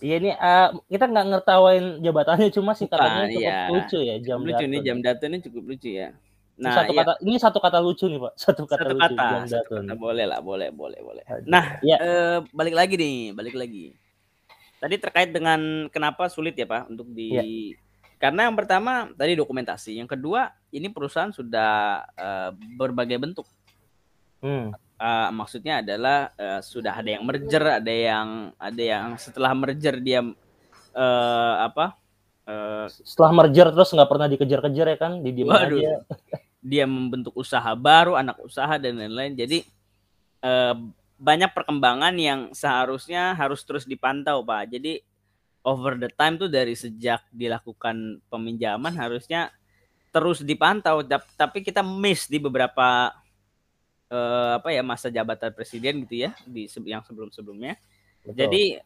Iya 0.00 0.14
ini 0.16 0.30
uh, 0.32 0.68
kita 0.88 1.04
nggak 1.12 1.26
ngertawain 1.28 1.84
jabatannya 2.00 2.48
cuma 2.54 2.72
sih 2.72 2.88
katanya 2.88 3.28
cukup 3.28 3.52
iya. 3.52 3.68
lucu 3.68 3.98
ya 4.00 4.16
jam 4.24 4.40
lucu 4.40 4.64
nih 4.64 4.80
jam 4.80 4.98
datun 5.04 5.36
ini 5.36 5.38
cukup 5.44 5.62
lucu 5.68 5.90
ya. 5.92 6.08
Nah, 6.60 6.72
satu 6.72 6.92
iya. 6.92 7.00
kata 7.04 7.12
ini 7.20 7.36
satu 7.36 7.58
kata 7.60 7.78
lucu 7.80 8.04
nih 8.08 8.20
pak, 8.20 8.32
satu 8.36 8.62
kata 8.64 8.84
satu 8.84 8.96
lucu 8.96 9.14
kata, 9.14 9.28
jam 9.28 9.44
satu 9.48 9.72
kata, 9.80 9.92
boleh 9.96 10.24
lah, 10.28 10.40
boleh, 10.44 10.68
boleh, 10.72 11.00
boleh. 11.00 11.24
Nah, 11.48 11.80
ya. 11.80 11.96
balik 12.52 12.74
lagi 12.76 12.94
nih, 13.00 13.32
balik 13.32 13.56
lagi. 13.56 13.96
Tadi 14.80 14.96
terkait 14.96 15.32
dengan 15.32 15.88
kenapa 15.92 16.28
sulit 16.28 16.56
ya 16.56 16.64
pak 16.68 16.88
untuk 16.88 17.08
di 17.12 17.36
ya 17.36 17.44
karena 18.20 18.52
yang 18.52 18.52
pertama 18.52 19.08
tadi 19.16 19.32
dokumentasi, 19.32 19.96
yang 19.96 20.04
kedua 20.04 20.52
ini 20.68 20.92
perusahaan 20.92 21.32
sudah 21.32 22.04
uh, 22.20 22.50
berbagai 22.76 23.16
bentuk. 23.16 23.48
Hmm. 24.44 24.76
Uh, 25.00 25.28
maksudnya 25.32 25.80
adalah 25.80 26.28
uh, 26.36 26.60
sudah 26.60 27.00
ada 27.00 27.16
yang 27.16 27.24
merger, 27.24 27.64
ada 27.80 27.88
yang 27.88 28.52
ada 28.60 28.82
yang 28.84 29.16
setelah 29.16 29.56
merger 29.56 29.96
dia 30.04 30.20
uh, 30.92 31.54
apa? 31.64 31.96
Uh, 32.44 32.92
setelah 32.92 33.32
merger 33.32 33.72
terus 33.72 33.88
nggak 33.88 34.10
pernah 34.12 34.28
dikejar-kejar 34.28 34.86
ya 34.92 34.98
kan, 35.00 35.12
di 35.24 35.32
aja. 35.40 36.04
Dia 36.60 36.84
membentuk 36.84 37.32
usaha 37.40 37.72
baru, 37.72 38.20
anak 38.20 38.36
usaha 38.44 38.76
dan 38.76 39.00
lain-lain. 39.00 39.32
Jadi 39.32 39.64
uh, 40.44 40.76
banyak 41.16 41.56
perkembangan 41.56 42.12
yang 42.20 42.40
seharusnya 42.52 43.32
harus 43.32 43.64
terus 43.64 43.88
dipantau, 43.88 44.44
Pak. 44.44 44.76
Jadi 44.76 45.00
over 45.64 45.96
the 45.96 46.08
time 46.16 46.40
tuh 46.40 46.48
dari 46.48 46.72
sejak 46.72 47.24
dilakukan 47.32 48.20
peminjaman 48.32 48.96
harusnya 48.96 49.52
terus 50.10 50.42
dipantau 50.42 51.06
tapi 51.38 51.62
kita 51.62 51.84
miss 51.84 52.26
di 52.26 52.42
beberapa 52.42 53.14
uh, 54.10 54.58
apa 54.58 54.74
ya 54.74 54.82
masa 54.82 55.08
jabatan 55.08 55.54
presiden 55.54 56.02
gitu 56.04 56.26
ya 56.26 56.34
di 56.44 56.66
yang 56.84 57.06
sebelum-sebelumnya. 57.06 57.78
Jadi 58.26 58.76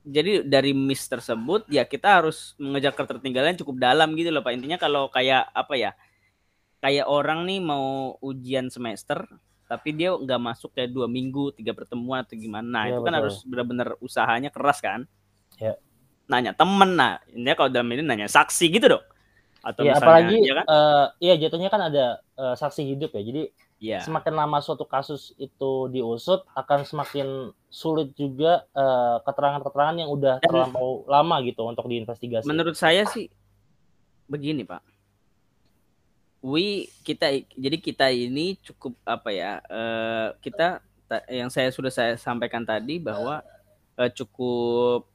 jadi 0.00 0.40
dari 0.46 0.72
miss 0.72 1.04
tersebut 1.04 1.68
ya 1.68 1.84
kita 1.84 2.22
harus 2.22 2.56
mengejar 2.56 2.96
ketertinggalan 2.96 3.58
cukup 3.58 3.76
dalam 3.82 4.14
gitu 4.16 4.30
loh 4.32 4.40
Pak. 4.40 4.56
Intinya 4.56 4.78
kalau 4.80 5.10
kayak 5.10 5.50
apa 5.52 5.74
ya? 5.76 5.92
Kayak 6.80 7.12
orang 7.12 7.44
nih 7.44 7.60
mau 7.60 8.16
ujian 8.24 8.72
semester 8.72 9.28
tapi 9.70 9.94
dia 9.94 10.10
nggak 10.10 10.40
masuk 10.42 10.74
kayak 10.74 10.90
dua 10.90 11.06
minggu 11.06 11.54
tiga 11.54 11.70
pertemuan 11.70 12.26
atau 12.26 12.34
gimana 12.34 12.66
nah 12.66 12.84
ya, 12.90 12.98
itu 12.98 13.06
kan 13.06 13.14
harus 13.14 13.36
benar-benar 13.46 13.94
usahanya 14.02 14.50
keras 14.50 14.82
kan 14.82 15.06
ya 15.62 15.78
nanya 16.30 16.54
temen 16.54 16.94
nah 16.94 17.18
ini 17.34 17.50
kalau 17.58 17.66
dalam 17.66 17.90
ini 17.90 18.06
nanya 18.06 18.30
saksi 18.30 18.70
gitu 18.70 18.86
dong 18.96 19.04
atau 19.60 19.84
ya, 19.84 19.92
misalnya, 19.92 20.06
apalagi 20.06 20.36
ya 20.40 20.54
kan? 20.56 20.64
uh, 20.70 21.06
ya 21.20 21.34
jatuhnya 21.36 21.68
kan 21.68 21.82
ada 21.92 22.04
uh, 22.38 22.54
saksi 22.56 22.82
hidup 22.96 23.12
ya 23.12 23.22
jadi 23.26 23.42
ya. 23.76 23.98
semakin 24.00 24.32
lama 24.32 24.62
suatu 24.64 24.88
kasus 24.88 25.36
itu 25.36 25.72
diusut 25.92 26.46
akan 26.56 26.88
semakin 26.88 27.52
sulit 27.68 28.16
juga 28.16 28.64
uh, 28.72 29.20
keterangan-keterangan 29.26 29.96
yang 30.00 30.08
udah 30.08 30.40
Dan, 30.40 30.48
terlampau 30.48 31.04
lama 31.04 31.44
gitu 31.44 31.66
untuk 31.66 31.84
diinvestigasi 31.90 32.48
menurut 32.48 32.78
saya 32.78 33.04
sih 33.04 33.28
begini 34.30 34.64
pak 34.64 34.80
we 36.40 36.88
kita 37.04 37.44
jadi 37.52 37.76
kita 37.76 38.06
ini 38.14 38.56
cukup 38.64 38.96
apa 39.04 39.28
ya 39.28 39.60
uh, 39.68 40.32
kita 40.40 40.80
yang 41.28 41.50
saya 41.50 41.68
sudah 41.74 41.90
saya 41.90 42.14
sampaikan 42.16 42.62
tadi 42.62 42.96
bahwa 42.96 43.42
uh, 43.98 44.10
cukup 44.14 45.09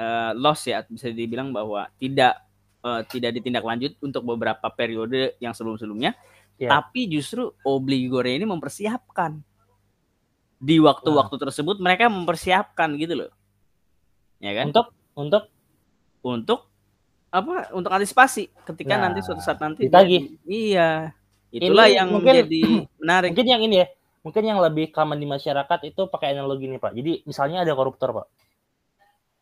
uh, 0.00 0.32
loss 0.32 0.64
ya 0.64 0.80
bisa 0.88 1.12
dibilang 1.12 1.52
bahwa 1.52 1.86
tidak 2.00 2.40
uh, 2.80 3.04
tidak 3.04 3.36
ditindaklanjut 3.38 4.00
untuk 4.00 4.24
beberapa 4.24 4.66
periode 4.72 5.36
yang 5.38 5.52
sebelum-sebelumnya. 5.52 6.16
Yeah. 6.60 6.76
tapi 6.76 7.08
justru 7.08 7.56
obligore 7.64 8.36
ini 8.36 8.44
mempersiapkan. 8.44 9.40
Di 10.60 10.76
waktu-waktu 10.76 11.32
nah. 11.40 11.42
tersebut 11.48 11.80
mereka 11.80 12.12
mempersiapkan 12.12 13.00
gitu 13.00 13.16
loh. 13.16 13.32
Ya 14.44 14.52
kan? 14.52 14.68
Untuk 14.68 14.86
untuk? 15.16 15.44
Untuk 16.20 16.60
apa? 17.32 17.72
Untuk 17.72 17.88
antisipasi 17.88 18.52
ketika 18.68 19.00
nah, 19.00 19.08
nanti 19.08 19.24
suatu 19.24 19.40
saat 19.40 19.56
nanti 19.56 19.88
ditagih. 19.88 20.36
iya. 20.44 21.16
Itulah 21.48 21.88
ini 21.88 21.96
yang 21.96 22.12
mungkin, 22.12 22.44
jadi 22.44 22.60
menarik. 23.00 23.32
mungkin 23.32 23.48
yang 23.48 23.62
ini 23.64 23.76
ya 23.80 23.86
mungkin 24.20 24.44
yang 24.44 24.60
lebih 24.60 24.92
common 24.92 25.16
di 25.16 25.24
masyarakat 25.24 25.80
itu 25.88 26.12
pakai 26.12 26.36
analogi 26.36 26.68
nih 26.68 26.76
pak. 26.76 26.92
Jadi 26.92 27.24
misalnya 27.24 27.64
ada 27.64 27.72
koruptor 27.72 28.20
pak 28.20 28.28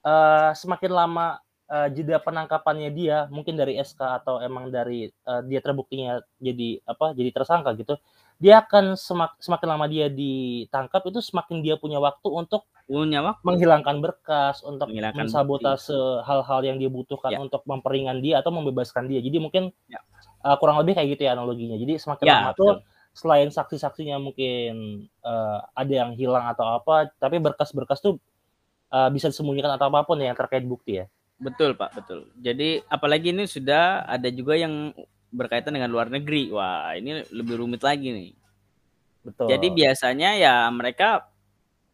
uh, 0.09 0.51
semakin 0.57 0.93
lama 0.93 1.27
uh, 1.69 1.89
jeda 1.93 2.17
penangkapannya 2.19 2.91
dia 2.91 3.29
mungkin 3.29 3.55
dari 3.55 3.77
SK 3.77 4.25
atau 4.25 4.41
emang 4.41 4.73
dari 4.73 5.13
uh, 5.29 5.45
dia 5.45 5.61
terbuktinya 5.61 6.25
jadi 6.41 6.81
apa 6.89 7.13
jadi 7.13 7.31
tersangka 7.31 7.77
gitu 7.77 8.01
dia 8.39 8.63
akan 8.63 8.95
semak, 8.95 9.35
semakin 9.43 9.69
lama 9.75 9.87
dia 9.91 10.07
ditangkap 10.07 11.03
itu 11.11 11.19
semakin 11.19 11.59
dia 11.59 11.75
punya 11.75 11.99
waktu 11.99 12.29
untuk 12.31 12.71
punya 12.87 13.21
waktu 13.21 13.43
menghilangkan 13.45 13.99
berkas 13.99 14.63
untuk 14.63 14.89
menghilangkan 14.89 15.27
mensabotase 15.27 16.23
hal-hal 16.25 16.61
yang 16.65 16.79
dia 16.79 16.89
butuhkan 16.89 17.35
ya. 17.35 17.39
untuk 17.43 17.67
memperingan 17.67 18.23
dia 18.23 18.41
atau 18.41 18.55
membebaskan 18.55 19.11
dia 19.11 19.21
jadi 19.21 19.43
mungkin 19.43 19.75
ya. 19.91 20.01
uh, 20.47 20.57
kurang 20.57 20.81
lebih 20.81 20.97
kayak 20.97 21.19
gitu 21.19 21.29
ya 21.29 21.37
analoginya 21.37 21.77
jadi 21.77 21.99
semakin 22.01 22.25
ya, 22.25 22.35
lama 22.41 22.51
betul. 22.55 22.63
tuh 22.63 22.73
selain 23.19 23.51
saksi-saksinya 23.51 24.23
mungkin 24.23 25.05
uh, 25.27 25.59
ada 25.75 25.91
yang 26.07 26.15
hilang 26.15 26.47
atau 26.47 26.79
apa 26.79 27.11
tapi 27.19 27.43
berkas-berkas 27.43 27.99
tuh 27.99 28.23
uh, 28.93 29.09
bisa 29.13 29.31
disembunyikan 29.33 29.75
atau 29.75 29.89
apa 29.89 30.05
pun 30.05 30.21
yang 30.21 30.37
terkait 30.37 30.65
bukti 30.65 31.05
ya 31.05 31.07
betul 31.39 31.75
pak 31.79 31.95
betul 31.95 32.27
jadi 32.39 32.83
apalagi 32.91 33.31
ini 33.31 33.47
sudah 33.47 34.05
ada 34.05 34.27
juga 34.29 34.59
yang 34.59 34.91
berkaitan 35.33 35.77
dengan 35.77 35.93
luar 35.93 36.09
negeri. 36.09 36.49
Wah, 36.53 36.93
ini 36.97 37.25
lebih 37.33 37.61
rumit 37.61 37.85
lagi 37.85 38.09
nih. 38.13 38.31
Betul. 39.25 39.53
Jadi 39.53 39.67
biasanya 39.75 40.31
ya 40.41 40.55
mereka 40.73 41.29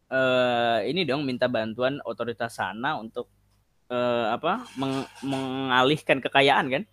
eh, 0.07 0.87
ini 0.87 1.03
dong 1.03 1.27
minta 1.27 1.51
bantuan 1.51 1.99
otoritas 2.07 2.55
sana 2.55 2.95
untuk 2.95 3.27
eh, 3.91 4.27
apa 4.31 4.63
meng 4.79 5.03
mengalihkan 5.25 6.23
kekayaan 6.23 6.65
kan? 6.71 6.83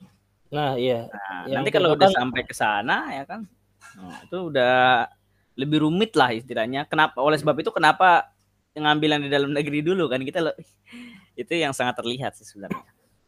Nah, 0.53 0.75
iya. 0.77 1.09
Nah, 1.09 1.63
nanti 1.63 1.71
kalau 1.71 1.95
udah 1.95 2.11
kan... 2.11 2.17
sampai 2.17 2.43
ke 2.45 2.53
sana 2.53 3.09
ya 3.09 3.25
kan, 3.25 3.49
nah, 3.97 4.19
itu 4.21 4.39
udah 4.53 5.09
lebih 5.57 5.85
rumit 5.87 6.13
lah 6.13 6.35
istilahnya. 6.35 6.85
Kenapa? 6.91 7.23
Oleh 7.25 7.41
sebab 7.41 7.57
itu 7.57 7.73
kenapa 7.73 8.32
ngambilan 8.73 9.27
di 9.27 9.31
dalam 9.33 9.53
negeri 9.53 9.85
dulu 9.85 10.09
kan 10.09 10.25
kita 10.25 10.41
loh, 10.41 10.57
itu 11.41 11.53
yang 11.53 11.77
sangat 11.77 12.01
terlihat 12.01 12.37
sih 12.37 12.47
sebenarnya. 12.49 12.85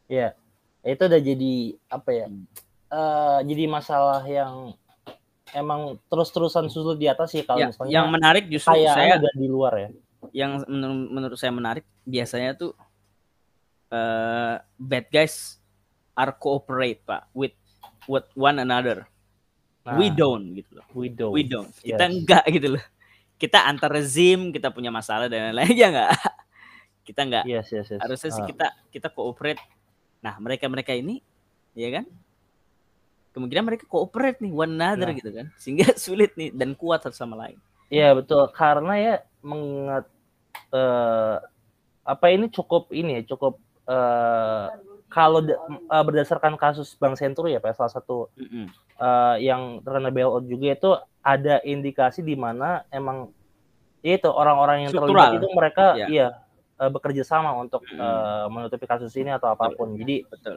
Iya. 0.09 0.29
Itu 0.85 1.09
udah 1.09 1.21
jadi 1.21 1.53
apa 1.89 2.11
ya? 2.13 2.27
Hmm 2.29 2.45
uh, 2.95 3.39
jadi 3.43 3.65
masalah 3.67 4.23
yang 4.25 4.75
emang 5.55 5.99
terus-terusan 6.11 6.71
sulit 6.71 6.99
di 6.99 7.07
atas 7.11 7.35
sih 7.35 7.43
kalau 7.47 7.63
ya, 7.63 7.69
misalnya 7.71 7.93
yang 7.93 8.07
menarik 8.11 8.45
justru 8.51 8.75
saya 8.87 9.19
ada 9.19 9.31
di 9.35 9.47
luar 9.47 9.73
ya 9.79 9.89
yang 10.35 10.65
menurut, 10.67 11.09
menurut 11.13 11.39
saya 11.39 11.53
menarik 11.55 11.85
biasanya 12.03 12.59
tuh 12.59 12.73
uh, 13.95 14.59
bad 14.81 15.07
guys 15.13 15.63
are 16.19 16.35
cooperate 16.35 17.03
pak 17.07 17.29
with 17.37 17.55
with 18.11 18.27
one 18.35 18.59
another 18.59 19.07
nah, 19.87 19.95
we 19.95 20.11
don't 20.11 20.59
gitu 20.59 20.81
loh 20.81 20.87
we 20.97 21.07
don't 21.07 21.35
we 21.35 21.47
don't 21.47 21.71
yes. 21.85 21.95
kita 21.95 22.05
enggak 22.09 22.45
gitu 22.51 22.69
loh 22.79 22.85
kita 23.39 23.67
antar 23.67 23.91
rezim 23.91 24.55
kita 24.55 24.71
punya 24.71 24.95
masalah 24.95 25.27
dan 25.27 25.51
lain-lain 25.51 25.75
ya 25.83 25.89
enggak 25.91 26.11
kita 27.05 27.21
enggak 27.27 27.45
yes, 27.45 27.69
yes, 27.71 27.87
yes. 27.93 28.01
harusnya 28.01 28.31
sih 28.33 28.43
uh. 28.43 28.49
kita 28.49 28.67
kita 28.91 29.09
cooperate 29.13 29.61
nah 30.25 30.39
mereka 30.41 30.65
mereka 30.71 30.97
ini 30.97 31.21
ya 31.77 31.91
kan 31.91 32.05
kemungkinan 33.35 33.65
mereka 33.67 33.85
cooperate 33.91 34.39
nih 34.39 34.55
one 34.55 34.79
another 34.79 35.11
nah. 35.11 35.17
gitu 35.19 35.31
kan 35.35 35.47
sehingga 35.59 35.93
sulit 36.05 36.33
nih 36.39 36.55
dan 36.55 36.73
kuat 36.79 37.03
satu 37.03 37.19
sama 37.19 37.35
lain 37.37 37.59
iya 37.91 38.15
betul 38.15 38.47
karena 38.55 38.95
ya 38.97 39.15
mengingat 39.43 40.07
uh, 40.71 41.43
apa 42.07 42.27
ini 42.31 42.49
cukup 42.49 42.89
ini 42.95 43.21
ya 43.21 43.23
cukup 43.35 43.59
uh, 43.91 44.73
kalau 45.11 45.45
uh, 45.47 46.05
berdasarkan 46.07 46.59
kasus 46.59 46.97
Bank 46.99 47.19
Senturi 47.19 47.55
ya 47.55 47.61
Pak 47.61 47.77
salah 47.77 47.93
satu 47.93 48.31
mm 48.39 48.47
-hmm. 48.47 48.67
uh, 48.99 49.37
yang 49.39 49.83
terkena 49.83 50.11
bailout 50.15 50.47
juga 50.47 50.69
itu 50.73 50.91
ada 51.25 51.65
indikasi 51.65 52.21
di 52.21 52.37
mana 52.37 52.85
emang 52.93 53.33
itu 54.05 54.29
orang-orang 54.29 54.85
yang 54.85 54.93
terlibat 54.93 55.41
itu 55.41 55.49
mereka 55.57 55.97
yeah. 55.97 56.09
iya 56.13 56.27
uh, 56.77 56.93
bekerja 56.93 57.25
sama 57.25 57.57
untuk 57.57 57.81
mm 57.89 57.97
-hmm. 57.97 58.05
uh, 58.05 58.47
menutupi 58.53 58.85
kasus 58.85 59.17
ini 59.17 59.33
atau 59.33 59.57
apa 59.57 59.73
pun. 59.73 59.97
Betul. 59.97 60.01
Jadi 60.05 60.17
betul. 60.29 60.57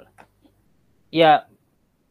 Ya 1.07 1.47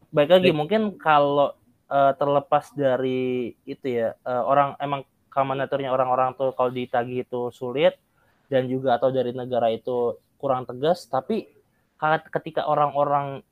baik 0.08 0.32
lagi 0.32 0.50
mungkin 0.56 0.96
kalau 0.96 1.52
uh, 1.92 2.12
terlepas 2.16 2.72
dari 2.72 3.52
itu 3.68 3.86
ya 4.00 4.16
uh, 4.24 4.48
orang 4.48 4.72
emang 4.80 5.04
kamanaturnya 5.28 5.92
orang-orang 5.92 6.32
tuh 6.32 6.56
kalau 6.56 6.72
ditagih 6.72 7.28
itu 7.28 7.52
sulit 7.52 8.00
dan 8.48 8.64
juga 8.64 8.96
atau 8.96 9.12
dari 9.12 9.36
negara 9.36 9.68
itu 9.68 10.16
kurang 10.40 10.64
tegas 10.64 11.04
tapi 11.04 11.50
ketika 12.32 12.64
orang-orang 12.64 13.44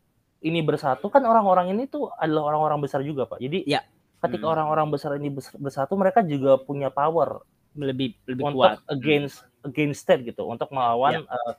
ini 0.44 0.60
bersatu 0.64 1.12
kan 1.12 1.24
orang-orang 1.24 1.76
ini 1.76 1.84
tuh 1.84 2.08
adalah 2.16 2.48
orang-orang 2.54 2.80
besar 2.84 3.04
juga 3.04 3.28
pak 3.28 3.40
jadi 3.40 3.60
ya 3.68 3.80
ketika 4.24 4.46
hmm. 4.48 4.54
orang-orang 4.58 4.87
hmm. 4.88 4.94
besar 4.94 5.10
ini 5.20 5.28
bersatu 5.37 5.92
mereka 5.94 6.24
juga 6.24 6.56
punya 6.60 6.88
power 6.88 7.44
lebih 7.74 8.14
lebih 8.30 8.42
untuk 8.46 8.64
kuat 8.64 8.78
against 8.87 9.42
against 9.66 10.06
state 10.06 10.22
gitu 10.22 10.46
untuk 10.46 10.70
melawan 10.70 11.26
ya. 11.26 11.34
uh, 11.34 11.54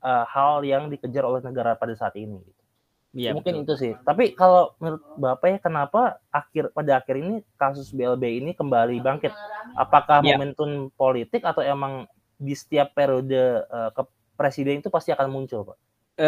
uh, 0.00 0.24
hal 0.26 0.64
yang 0.64 0.88
dikejar 0.88 1.22
oleh 1.22 1.44
negara 1.44 1.76
pada 1.76 1.92
saat 1.92 2.16
ini. 2.16 2.40
Ya, 3.12 3.36
mungkin 3.36 3.60
betul. 3.60 3.64
itu 3.68 3.74
sih. 3.76 3.92
Tapi 4.08 4.32
kalau 4.32 4.72
menurut 4.80 5.04
Bapak 5.20 5.48
ya 5.52 5.58
kenapa 5.60 6.16
akhir 6.32 6.72
pada 6.72 6.96
akhir 6.96 7.20
ini 7.20 7.44
kasus 7.60 7.92
BLB 7.92 8.40
ini 8.40 8.50
kembali 8.56 9.04
bangkit? 9.04 9.36
Apakah 9.76 10.24
ya. 10.24 10.32
momentum 10.32 10.88
politik 10.96 11.44
atau 11.44 11.60
emang 11.60 12.08
di 12.40 12.56
setiap 12.56 12.96
periode 12.96 13.68
uh, 13.68 13.92
ke 13.92 14.02
presiden 14.32 14.80
itu 14.80 14.88
pasti 14.88 15.12
akan 15.12 15.28
muncul, 15.28 15.60
Pak? 15.68 15.78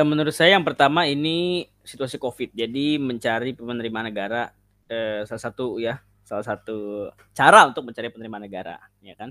Menurut 0.05 0.33
saya 0.33 0.57
yang 0.57 0.65
pertama 0.65 1.09
ini 1.09 1.69
situasi 1.85 2.21
Covid. 2.21 2.53
Jadi 2.53 3.01
mencari 3.01 3.53
penerima 3.57 4.01
negara 4.05 4.53
uh, 4.91 5.21
salah 5.29 5.43
satu 5.43 5.79
ya, 5.81 6.01
salah 6.25 6.45
satu 6.45 7.09
cara 7.37 7.69
untuk 7.69 7.85
mencari 7.87 8.09
penerima 8.11 8.39
negara, 8.41 8.77
ya 9.05 9.15
kan? 9.17 9.31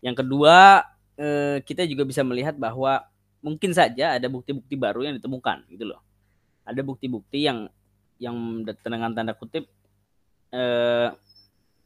Yang 0.00 0.24
kedua, 0.24 0.84
uh, 1.20 1.56
kita 1.64 1.84
juga 1.84 2.04
bisa 2.08 2.24
melihat 2.24 2.56
bahwa 2.56 3.04
mungkin 3.40 3.72
saja 3.72 4.16
ada 4.16 4.28
bukti-bukti 4.28 4.76
baru 4.76 5.04
yang 5.04 5.16
ditemukan 5.16 5.64
gitu 5.72 5.88
loh. 5.88 6.00
Ada 6.64 6.84
bukti-bukti 6.84 7.48
yang 7.48 7.68
yang 8.20 8.36
dengan 8.68 9.16
tanda 9.16 9.32
kutip 9.32 9.64
eh, 10.52 11.08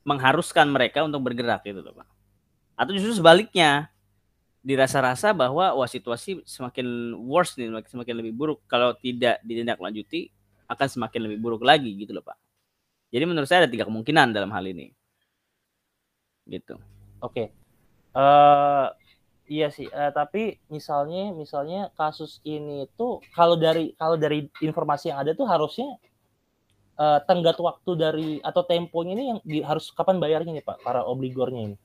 mengharuskan 0.02 0.66
mereka 0.66 1.07
untuk 1.07 1.22
bergerak 1.22 1.62
gitu 1.62 1.78
loh 1.78 1.94
pak. 1.94 2.09
Atau 2.74 2.90
justru 2.98 3.14
sebaliknya 3.22 3.87
dirasa-rasa 4.66 5.30
bahwa 5.30 5.78
wah 5.78 5.87
situasi 5.87 6.42
semakin 6.42 7.14
worse 7.22 7.54
nih 7.54 7.70
semakin 7.87 8.14
lebih 8.18 8.35
buruk. 8.35 8.59
Kalau 8.66 8.98
tidak 8.98 9.38
ditindaklanjuti 9.46 10.35
akan 10.66 10.88
semakin 10.90 11.20
lebih 11.30 11.38
buruk 11.38 11.62
lagi 11.62 11.94
gitu 11.94 12.11
loh 12.11 12.26
pak 12.26 12.43
jadi 13.14 13.24
menurut 13.31 13.46
saya 13.46 13.62
ada 13.64 13.70
tiga 13.70 13.87
kemungkinan 13.87 14.35
dalam 14.35 14.50
hal 14.50 14.66
ini 14.66 14.90
gitu 16.50 16.74
oke 17.22 17.31
okay. 17.31 17.46
uh, 18.18 18.90
eh, 18.90 19.05
Iya 19.44 19.68
sih, 19.68 19.85
uh, 19.92 20.09
tapi 20.09 20.57
misalnya 20.72 21.29
misalnya 21.37 21.92
kasus 22.00 22.40
ini 22.48 22.88
tuh 22.96 23.20
kalau 23.37 23.61
dari 23.61 23.92
kalau 24.00 24.16
dari 24.16 24.48
informasi 24.64 25.12
yang 25.12 25.20
ada 25.20 25.37
tuh 25.37 25.44
harusnya 25.44 26.00
uh, 26.96 27.20
tenggat 27.29 27.61
waktu 27.61 27.90
dari 27.92 28.31
atau 28.40 28.64
temponya 28.64 29.12
ini 29.12 29.24
yang 29.29 29.38
di, 29.44 29.61
harus 29.61 29.92
kapan 29.92 30.16
bayarnya 30.16 30.57
nih 30.57 30.64
Pak 30.64 30.81
para 30.81 31.05
obligornya 31.05 31.61
ini? 31.61 31.77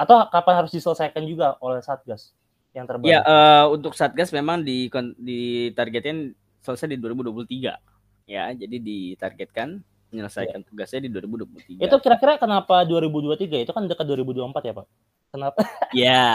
Atau 0.00 0.16
kapan 0.32 0.64
harus 0.64 0.72
diselesaikan 0.72 1.28
juga 1.28 1.60
oleh 1.60 1.84
Satgas 1.84 2.32
yang 2.72 2.88
terbaru? 2.88 3.12
Ya, 3.12 3.20
uh, 3.20 3.68
untuk 3.68 3.92
Satgas 3.92 4.32
memang 4.32 4.64
di 4.64 4.88
ditargetin 5.20 6.32
selesai 6.64 6.88
di 6.88 6.96
2023. 6.96 7.76
Ya, 8.24 8.48
jadi 8.56 8.80
ditargetkan 8.80 9.84
menyelesaikan 10.14 10.62
ya. 10.62 10.66
tugasnya 10.70 11.00
di 11.02 11.10
2023. 11.10 11.82
Itu 11.82 11.96
kira-kira 11.98 12.38
kenapa 12.38 12.86
2023? 12.86 13.66
Itu 13.66 13.74
kan 13.74 13.90
dekat 13.90 14.06
2024 14.06 14.70
ya, 14.70 14.72
Pak? 14.78 14.86
Kenapa? 15.34 15.60
ya, 16.06 16.26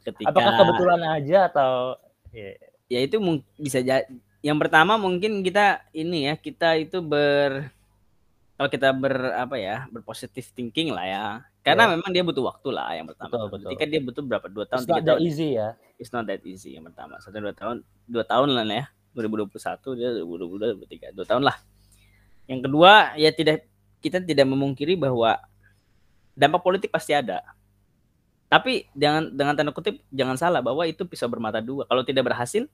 ketika 0.00 0.32
Apakah 0.32 0.52
kebetulan 0.56 1.00
aja 1.04 1.38
atau 1.52 2.00
ya, 2.32 2.56
ya 2.88 2.98
itu 3.04 3.20
bisa 3.60 3.84
jadi 3.84 4.08
yang 4.40 4.56
pertama 4.56 4.96
mungkin 4.96 5.44
kita 5.44 5.84
ini 5.92 6.32
ya, 6.32 6.34
kita 6.40 6.80
itu 6.80 7.04
ber 7.04 7.68
kalau 8.56 8.72
kita 8.72 8.88
ber 8.96 9.36
apa 9.36 9.60
ya, 9.60 9.84
berpositif 9.92 10.48
thinking 10.56 10.88
lah 10.88 11.04
ya. 11.04 11.26
Karena 11.60 11.90
yeah. 11.90 11.92
memang 11.98 12.10
dia 12.14 12.22
butuh 12.24 12.46
waktu 12.46 12.68
lah 12.72 12.88
yang 12.96 13.10
pertama. 13.10 13.28
Betul, 13.28 13.46
betul. 13.52 13.68
Ketika 13.74 13.84
dia 13.90 14.00
butuh 14.00 14.22
berapa? 14.24 14.46
Dua 14.48 14.64
tahun, 14.64 14.80
It's 14.80 14.88
tiga 14.88 15.02
tahun. 15.12 15.18
easy 15.20 15.48
ya. 15.58 15.68
It's 16.00 16.12
not 16.14 16.24
that 16.30 16.40
easy 16.46 16.78
yang 16.78 16.86
pertama. 16.88 17.20
Satu 17.20 17.36
dua 17.36 17.52
tahun, 17.52 17.84
dua 18.08 18.24
tahun 18.24 18.48
lah 18.56 18.64
ya. 18.64 18.86
2021 19.16 19.98
dia 19.98 20.08
2022 20.24 21.12
2023 21.12 21.16
dua 21.16 21.26
tahun 21.26 21.42
lah. 21.44 21.56
Yang 22.46 22.60
kedua 22.70 23.14
ya 23.18 23.30
tidak 23.34 23.66
kita 23.98 24.22
tidak 24.22 24.46
memungkiri 24.46 24.94
bahwa 24.94 25.38
dampak 26.38 26.62
politik 26.62 26.90
pasti 26.94 27.16
ada 27.16 27.42
Tapi 28.46 28.86
dengan 28.94 29.26
dengan 29.26 29.58
tanda 29.58 29.74
kutip 29.74 29.98
jangan 30.14 30.38
salah 30.38 30.62
bahwa 30.62 30.86
itu 30.86 31.02
pisau 31.02 31.26
bermata 31.26 31.58
dua. 31.58 31.82
Kalau 31.90 32.06
tidak 32.06 32.30
berhasil, 32.30 32.70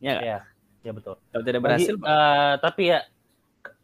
ya, 0.00 0.16
ya, 0.16 0.38
ya 0.80 0.92
betul. 0.96 1.20
Kalau 1.28 1.44
tidak 1.44 1.60
berhasil, 1.60 1.92
uh, 2.00 2.56
tapi 2.56 2.88
ya 2.88 3.04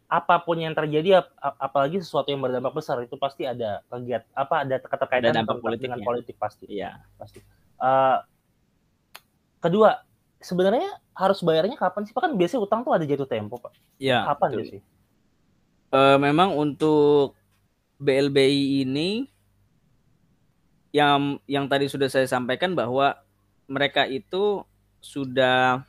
apa 0.09 0.41
pun 0.41 0.57
yang 0.57 0.73
terjadi, 0.73 1.21
ap 1.21 1.61
apalagi 1.61 2.01
sesuatu 2.01 2.33
yang 2.33 2.41
berdampak 2.41 2.73
besar 2.73 2.97
itu 3.05 3.13
pasti 3.21 3.45
ada 3.45 3.85
kegiat 3.93 4.25
apa 4.33 4.65
ada 4.65 4.75
keterkaitan 4.81 5.29
ada 5.29 5.37
dampak 5.45 5.61
politik 5.61 5.85
dengan 5.85 6.01
politik 6.01 6.35
pasti. 6.41 6.65
Iya, 6.73 7.05
pasti. 7.21 7.37
Uh, 7.77 8.17
kedua, 9.61 10.01
sebenarnya 10.41 10.89
harus 11.15 11.39
bayarnya 11.45 11.77
kapan 11.77 12.03
sih? 12.03 12.13
Pak 12.13 12.21
kan 12.27 12.33
biasanya 12.35 12.61
utang 12.65 12.81
tuh 12.81 12.93
ada 12.97 13.05
jatuh 13.05 13.29
tempo, 13.29 13.61
Pak. 13.61 13.73
Iya. 14.01 14.25
Kapan 14.25 14.49
betul. 14.57 14.65
sih? 14.67 14.81
Uh, 15.91 16.17
memang 16.17 16.55
untuk 16.57 17.37
BLBI 18.01 18.83
ini 18.83 19.29
yang 20.91 21.39
yang 21.47 21.69
tadi 21.71 21.87
sudah 21.87 22.11
saya 22.11 22.27
sampaikan 22.27 22.75
bahwa 22.75 23.15
mereka 23.69 24.03
itu 24.09 24.65
sudah 24.99 25.87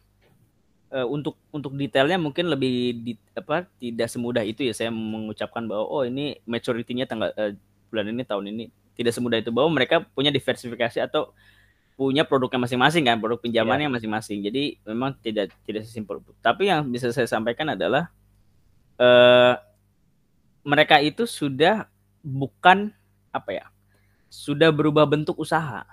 uh, 0.94 1.06
untuk 1.10 1.34
untuk 1.50 1.74
detailnya 1.74 2.20
mungkin 2.20 2.46
lebih 2.46 3.02
di, 3.02 3.12
apa 3.34 3.66
tidak 3.82 4.06
semudah 4.06 4.46
itu 4.46 4.62
ya 4.62 4.74
saya 4.76 4.94
mengucapkan 4.94 5.66
bahwa 5.66 5.88
oh 5.90 6.02
ini 6.06 6.38
maturity-nya 6.46 7.10
tanggal 7.10 7.34
uh, 7.34 7.52
bulan 7.90 8.14
ini 8.14 8.22
tahun 8.22 8.44
ini 8.54 8.64
tidak 8.94 9.12
semudah 9.16 9.42
itu 9.42 9.50
bahwa 9.50 9.72
mereka 9.74 10.06
punya 10.14 10.30
diversifikasi 10.30 11.02
atau 11.02 11.32
punya 11.94 12.24
produknya 12.24 12.64
masing-masing 12.64 13.04
kan 13.04 13.20
produk 13.20 13.38
pinjamannya 13.38 13.86
yeah. 13.88 13.94
masing-masing. 13.94 14.42
Jadi 14.42 14.80
memang 14.88 15.14
tidak 15.20 15.52
tidak 15.66 15.84
sesimpel 15.84 16.24
tapi 16.40 16.72
yang 16.72 16.88
bisa 16.88 17.12
saya 17.12 17.28
sampaikan 17.28 17.72
adalah 17.72 18.10
uh, 18.98 19.54
mereka 20.62 21.02
itu 21.02 21.26
sudah 21.26 21.86
bukan 22.22 22.94
apa 23.34 23.50
ya 23.50 23.66
sudah 24.32 24.72
berubah 24.72 25.04
bentuk 25.04 25.36
usaha. 25.36 25.84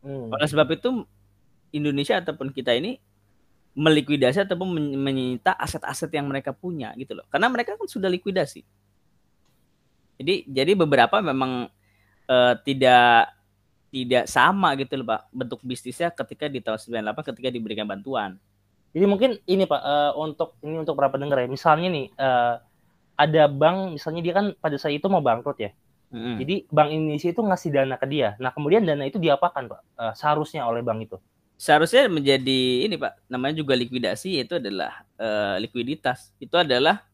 Hmm. 0.00 0.32
oleh 0.32 0.48
sebab 0.48 0.64
itu 0.72 1.04
Indonesia 1.76 2.16
ataupun 2.16 2.56
kita 2.56 2.72
ini 2.72 2.96
melikuidasi 3.76 4.48
ataupun 4.48 4.72
menyita 4.96 5.54
aset-aset 5.60 6.08
yang 6.16 6.24
mereka 6.26 6.56
punya 6.56 6.96
gitu 6.96 7.14
loh. 7.14 7.26
Karena 7.28 7.52
mereka 7.52 7.76
kan 7.76 7.84
sudah 7.84 8.08
likuidasi. 8.08 8.64
Jadi 10.20 10.34
jadi 10.48 10.72
beberapa 10.76 11.20
memang 11.20 11.68
uh, 12.28 12.54
tidak 12.64 13.39
tidak 13.90 14.24
sama 14.30 14.78
gitu 14.78 15.02
loh 15.02 15.06
Pak 15.10 15.20
bentuk 15.34 15.60
bisnisnya 15.66 16.14
ketika 16.14 16.46
di 16.46 16.62
tahun 16.62 16.78
98 16.78 17.28
ketika 17.34 17.48
diberikan 17.50 17.86
bantuan. 17.86 18.38
Jadi 18.90 19.04
mungkin 19.06 19.38
ini 19.46 19.66
Pak 19.66 19.82
uh, 19.82 20.12
untuk 20.18 20.58
ini 20.62 20.78
untuk 20.78 20.94
berapa 20.98 21.14
dengar 21.18 21.42
ya. 21.42 21.48
Misalnya 21.50 21.90
nih 21.90 22.06
uh, 22.18 22.62
ada 23.18 23.42
bank 23.50 24.00
misalnya 24.00 24.22
dia 24.24 24.34
kan 24.34 24.46
pada 24.58 24.78
saat 24.78 24.96
itu 24.96 25.06
mau 25.10 25.22
bangkrut 25.22 25.58
ya. 25.58 25.70
Mm-hmm. 26.10 26.36
Jadi 26.42 26.54
Bank 26.66 26.88
Indonesia 26.90 27.28
itu 27.30 27.42
ngasih 27.42 27.70
dana 27.70 27.94
ke 27.94 28.06
dia. 28.10 28.34
Nah, 28.42 28.50
kemudian 28.50 28.82
dana 28.82 29.06
itu 29.06 29.22
diapakan, 29.22 29.70
Pak? 29.70 29.80
Uh, 29.94 30.12
seharusnya 30.18 30.66
oleh 30.66 30.82
bank 30.82 31.06
itu. 31.06 31.16
Seharusnya 31.54 32.10
menjadi 32.10 32.82
ini, 32.82 32.98
Pak. 32.98 33.30
Namanya 33.30 33.62
juga 33.62 33.78
likuidasi 33.78 34.42
itu 34.42 34.58
adalah 34.58 35.06
uh, 35.22 35.54
likuiditas. 35.62 36.34
Itu 36.42 36.58
adalah 36.58 37.06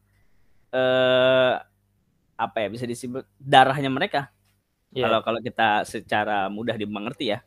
uh, 0.73 1.61
apa 2.37 2.57
ya 2.61 2.67
bisa 2.69 2.85
disebut 2.85 3.25
darahnya 3.41 3.89
mereka 3.89 4.29
Yeah. 4.97 5.05
Kalau 5.05 5.19
kalau 5.21 5.39
kita 5.45 5.85
secara 5.85 6.49
mudah 6.49 6.73
dimengerti 6.73 7.29
ya, 7.37 7.45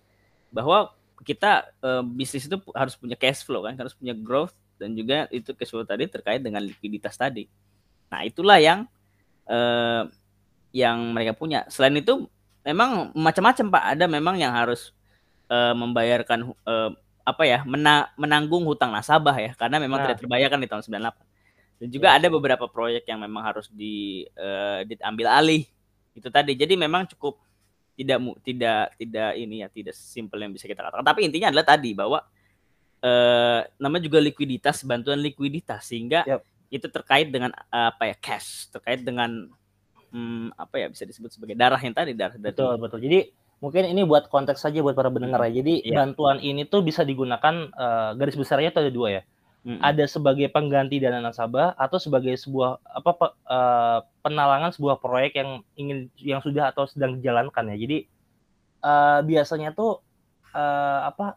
bahwa 0.55 0.94
kita 1.26 1.66
uh, 1.82 2.07
bisnis 2.07 2.46
itu 2.46 2.57
harus 2.70 2.94
punya 2.94 3.18
cash 3.18 3.42
flow 3.42 3.66
kan, 3.66 3.74
harus 3.74 3.90
punya 3.98 4.14
growth 4.14 4.55
dan 4.78 4.94
juga 4.94 5.26
itu 5.34 5.51
cash 5.59 5.74
flow 5.74 5.82
tadi 5.82 6.07
terkait 6.07 6.38
dengan 6.38 6.62
likuiditas 6.62 7.18
tadi. 7.18 7.51
Nah, 8.07 8.22
itulah 8.22 8.62
yang 8.62 8.86
uh, 9.51 10.07
yang 10.70 11.11
mereka 11.11 11.34
punya. 11.34 11.66
Selain 11.66 11.98
itu 11.98 12.30
memang 12.62 13.11
macam-macam 13.18 13.66
Pak, 13.66 13.84
ada 13.98 14.05
memang 14.07 14.38
yang 14.38 14.55
harus 14.55 14.94
uh, 15.51 15.74
membayarkan 15.74 16.55
uh, 16.62 16.94
apa 17.26 17.42
ya, 17.44 17.66
mena 17.66 18.14
menanggung 18.14 18.62
hutang 18.62 18.94
nasabah 18.94 19.34
ya, 19.36 19.53
karena 19.59 19.82
memang 19.82 20.03
nah. 20.03 20.05
tidak 20.11 20.22
terbayarkan 20.22 20.59
di 20.62 20.68
tahun 20.70 20.82
98. 20.86 21.82
Dan 21.82 21.88
juga 21.88 22.09
yeah. 22.12 22.18
ada 22.22 22.28
beberapa 22.30 22.64
proyek 22.68 23.09
yang 23.09 23.24
memang 23.24 23.42
harus 23.42 23.66
di 23.72 24.22
uh, 24.36 24.84
diambil 24.84 25.32
alih 25.32 25.64
itu 26.21 26.29
tadi. 26.29 26.53
Jadi 26.55 26.77
memang 26.77 27.09
cukup 27.09 27.41
tidak 27.97 28.18
tidak 28.45 28.85
tidak 28.97 29.31
ini 29.37 29.64
ya 29.64 29.68
tidak 29.68 29.97
simpel 29.97 30.39
yang 30.41 30.53
bisa 30.53 30.68
kita 30.68 30.85
katakan. 30.85 31.05
Tapi 31.05 31.27
intinya 31.27 31.49
adalah 31.51 31.66
tadi 31.66 31.91
bahwa 31.97 32.21
eh, 33.01 33.61
namanya 33.81 34.05
juga 34.07 34.21
likuiditas 34.21 34.85
bantuan 34.85 35.18
likuiditas. 35.18 35.89
Sehingga 35.89 36.29
yep. 36.29 36.45
itu 36.68 36.87
terkait 36.93 37.33
dengan 37.33 37.51
apa 37.73 38.12
ya 38.12 38.16
cash. 38.21 38.68
Terkait 38.71 39.01
dengan 39.01 39.49
hmm, 40.12 40.55
apa 40.55 40.77
ya 40.77 40.87
bisa 40.93 41.09
disebut 41.09 41.33
sebagai 41.33 41.57
darah 41.57 41.81
yang 41.81 41.97
tadi 41.97 42.12
darah 42.12 42.37
betul 42.37 42.77
betul. 42.77 43.01
Jadi 43.01 43.33
mungkin 43.61 43.89
ini 43.89 44.05
buat 44.05 44.29
konteks 44.29 44.62
saja 44.62 44.85
buat 44.85 44.95
para 44.95 45.09
pendengar 45.09 45.41
ya. 45.49 45.64
Jadi 45.64 45.89
yeah. 45.89 46.05
bantuan 46.05 46.39
ini 46.45 46.68
tuh 46.68 46.85
bisa 46.85 47.03
digunakan 47.03 47.73
uh, 47.73 48.12
garis 48.14 48.37
besarnya 48.37 48.71
itu 48.71 48.81
ada 48.85 48.93
dua 48.93 49.09
ya 49.21 49.23
hmm. 49.65 49.81
ada 49.81 50.05
sebagai 50.09 50.49
pengganti 50.49 51.01
dana 51.01 51.21
nasabah 51.21 51.77
atau 51.77 51.99
sebagai 52.01 52.37
sebuah 52.37 52.81
apa 52.85 53.13
uh, 53.49 53.99
penalangan 54.25 54.73
sebuah 54.73 55.01
proyek 55.01 55.37
yang 55.37 55.51
ingin 55.77 55.99
yang 56.17 56.41
sudah 56.41 56.73
atau 56.73 56.89
sedang 56.89 57.21
dijalankan 57.21 57.73
ya. 57.75 57.77
Jadi 57.77 57.99
uh, 58.85 59.21
biasanya 59.25 59.77
tuh 59.77 60.01
uh, 60.57 61.01
apa 61.09 61.37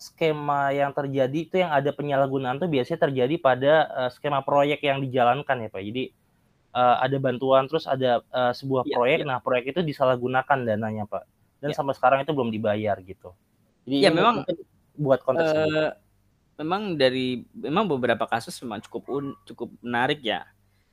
skema 0.00 0.72
yang 0.72 0.96
terjadi 0.96 1.38
itu 1.44 1.60
yang 1.60 1.68
ada 1.76 1.92
penyalahgunaan 1.92 2.56
tuh 2.56 2.72
biasanya 2.72 3.04
terjadi 3.04 3.34
pada 3.36 3.72
uh, 3.92 4.10
skema 4.10 4.40
proyek 4.40 4.80
yang 4.80 5.04
dijalankan 5.04 5.60
ya 5.60 5.68
Pak. 5.68 5.82
Jadi 5.84 6.04
uh, 6.72 6.96
ada 7.04 7.16
bantuan 7.20 7.68
terus 7.68 7.84
ada 7.84 8.24
uh, 8.32 8.52
sebuah 8.56 8.88
ya, 8.88 8.96
proyek, 8.96 9.18
ya. 9.22 9.26
nah 9.28 9.38
proyek 9.44 9.76
itu 9.76 9.80
disalahgunakan 9.84 10.58
dananya 10.64 11.04
Pak. 11.04 11.24
Dan 11.60 11.70
ya. 11.72 11.76
sampai 11.76 11.92
sekarang 11.92 12.24
itu 12.24 12.32
belum 12.32 12.48
dibayar 12.48 12.96
gitu. 13.04 13.36
Jadi 13.84 13.96
ya 14.00 14.08
memang 14.08 14.48
buat 14.96 15.20
konteks 15.20 15.52
uh, 15.52 15.92
memang 16.60 17.00
dari 17.00 17.48
memang 17.56 17.88
beberapa 17.88 18.28
kasus 18.28 18.60
memang 18.60 18.84
cukup 18.84 19.02
un, 19.08 19.26
cukup 19.48 19.72
menarik 19.80 20.20
ya. 20.20 20.44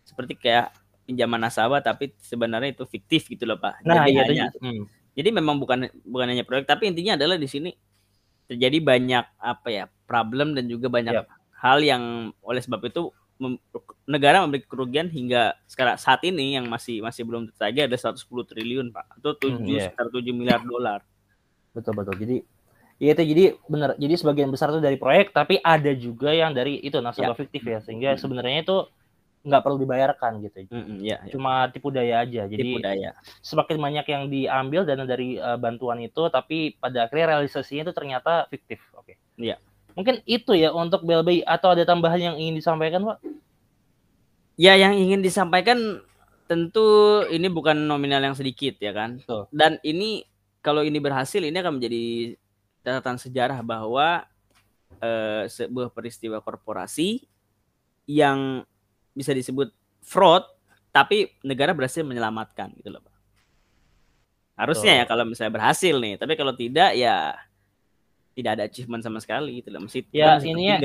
Seperti 0.07 0.39
kayak 0.39 0.71
pinjaman 1.03 1.43
nasabah 1.43 1.83
tapi 1.83 2.15
sebenarnya 2.23 2.71
itu 2.71 2.87
fiktif 2.87 3.27
gitu 3.27 3.43
loh 3.43 3.59
Pak. 3.59 3.83
Nah, 3.83 4.07
jadi 4.07 4.11
iya, 4.11 4.23
hanya, 4.23 4.45
hmm. 4.63 4.83
jadi 5.15 5.29
memang 5.35 5.59
bukan 5.59 5.91
bukan 6.07 6.27
hanya 6.31 6.47
proyek 6.47 6.67
tapi 6.67 6.87
intinya 6.87 7.19
adalah 7.19 7.35
di 7.35 7.47
sini 7.47 7.75
terjadi 8.47 8.79
banyak 8.79 9.25
apa 9.39 9.67
ya 9.67 9.85
problem 10.07 10.55
dan 10.55 10.71
juga 10.71 10.87
banyak 10.87 11.15
yep. 11.19 11.27
hal 11.59 11.83
yang 11.83 12.31
oleh 12.39 12.63
sebab 12.63 12.79
itu 12.87 13.11
mem, 13.39 13.59
negara 14.07 14.43
memberi 14.43 14.63
kerugian 14.63 15.11
hingga 15.11 15.55
sekarang 15.67 15.99
saat 15.99 16.23
ini 16.23 16.55
yang 16.55 16.67
masih 16.67 17.03
masih 17.03 17.27
belum 17.27 17.51
tertagih 17.51 17.91
ada 17.91 17.95
110 17.99 18.23
triliun 18.27 18.87
Pak 18.91 19.19
atau 19.19 19.31
7 19.35 19.51
hmm, 19.51 19.67
yeah. 19.67 19.87
sekitar 19.91 20.07
7 20.11 20.31
miliar 20.31 20.61
dolar. 20.63 21.03
Betul 21.75 21.93
betul. 21.95 22.15
Jadi 22.19 22.37
Iya 22.97 23.13
itu 23.13 23.23
jadi 23.29 23.43
benar. 23.69 23.93
Jadi 24.01 24.13
sebagian 24.17 24.49
besar 24.49 24.73
itu 24.73 24.81
dari 24.81 24.97
proyek, 24.97 25.29
tapi 25.29 25.61
ada 25.61 25.93
juga 25.93 26.33
yang 26.33 26.57
dari 26.57 26.81
itu 26.81 26.97
nasabah 26.97 27.37
ya. 27.37 27.39
fiktif 27.39 27.61
ya. 27.61 27.77
Sehingga 27.81 28.17
hmm. 28.17 28.19
sebenarnya 28.19 28.59
itu 28.65 28.77
nggak 29.47 29.61
perlu 29.63 29.77
dibayarkan 29.79 30.31
gitu. 30.43 30.57
Hmm, 30.73 30.97
ya, 30.99 31.21
ya. 31.21 31.31
Cuma 31.31 31.69
tipu 31.69 31.93
daya 31.93 32.25
aja. 32.25 32.49
Jadi 32.49 32.57
tipu 32.57 32.81
daya. 32.81 33.13
semakin 33.45 33.77
banyak 33.77 34.05
yang 34.09 34.23
diambil 34.33 34.81
dana 34.83 35.05
dari 35.05 35.37
uh, 35.37 35.55
bantuan 35.61 36.01
itu, 36.01 36.25
tapi 36.33 36.73
pada 36.81 37.05
akhirnya 37.05 37.37
realisasinya 37.37 37.87
itu 37.87 37.93
ternyata 37.93 38.49
fiktif. 38.49 38.81
Oke. 38.97 39.13
Okay. 39.13 39.15
Iya. 39.37 39.55
Mungkin 39.93 40.25
itu 40.25 40.57
ya 40.57 40.73
untuk 40.73 41.05
BLBI 41.05 41.45
atau 41.45 41.77
ada 41.77 41.85
tambahan 41.85 42.33
yang 42.33 42.35
ingin 42.37 42.57
disampaikan, 42.57 43.05
Pak? 43.05 43.17
Ya, 44.57 44.73
yang 44.73 44.97
ingin 44.97 45.21
disampaikan 45.21 46.01
tentu 46.49 47.21
ini 47.29 47.45
bukan 47.45 47.77
nominal 47.85 48.25
yang 48.25 48.33
sedikit 48.33 48.81
ya 48.81 48.89
kan. 48.89 49.21
Tuh. 49.21 49.45
Dan 49.53 49.77
ini 49.85 50.25
kalau 50.65 50.81
ini 50.81 50.97
berhasil 50.97 51.39
ini 51.39 51.53
akan 51.61 51.77
menjadi 51.77 52.33
catatan 52.87 53.19
sejarah 53.19 53.59
bahwa 53.59 54.23
uh, 55.03 55.43
sebuah 55.51 55.91
peristiwa 55.91 56.39
korporasi 56.39 57.27
yang 58.07 58.63
bisa 59.11 59.35
disebut 59.35 59.75
fraud 59.99 60.47
tapi 60.95 61.35
negara 61.43 61.75
berhasil 61.75 62.07
menyelamatkan 62.07 62.71
gitu 62.79 62.95
loh 62.95 63.03
Pak. 63.03 63.15
Harusnya 64.57 64.93
oh. 64.95 64.99
ya 65.01 65.05
kalau 65.05 65.27
misalnya 65.27 65.53
berhasil 65.53 65.93
nih, 65.99 66.15
tapi 66.15 66.33
kalau 66.39 66.55
tidak 66.55 66.95
ya 66.95 67.35
tidak 68.33 68.51
ada 68.57 68.63
achievement 68.65 69.03
sama 69.05 69.19
sekali 69.21 69.61
gitu 69.61 69.69
loh. 69.69 69.85
Mesti 69.85 70.07
ya 70.15 70.39
ini 70.41 70.73
ya 70.73 70.77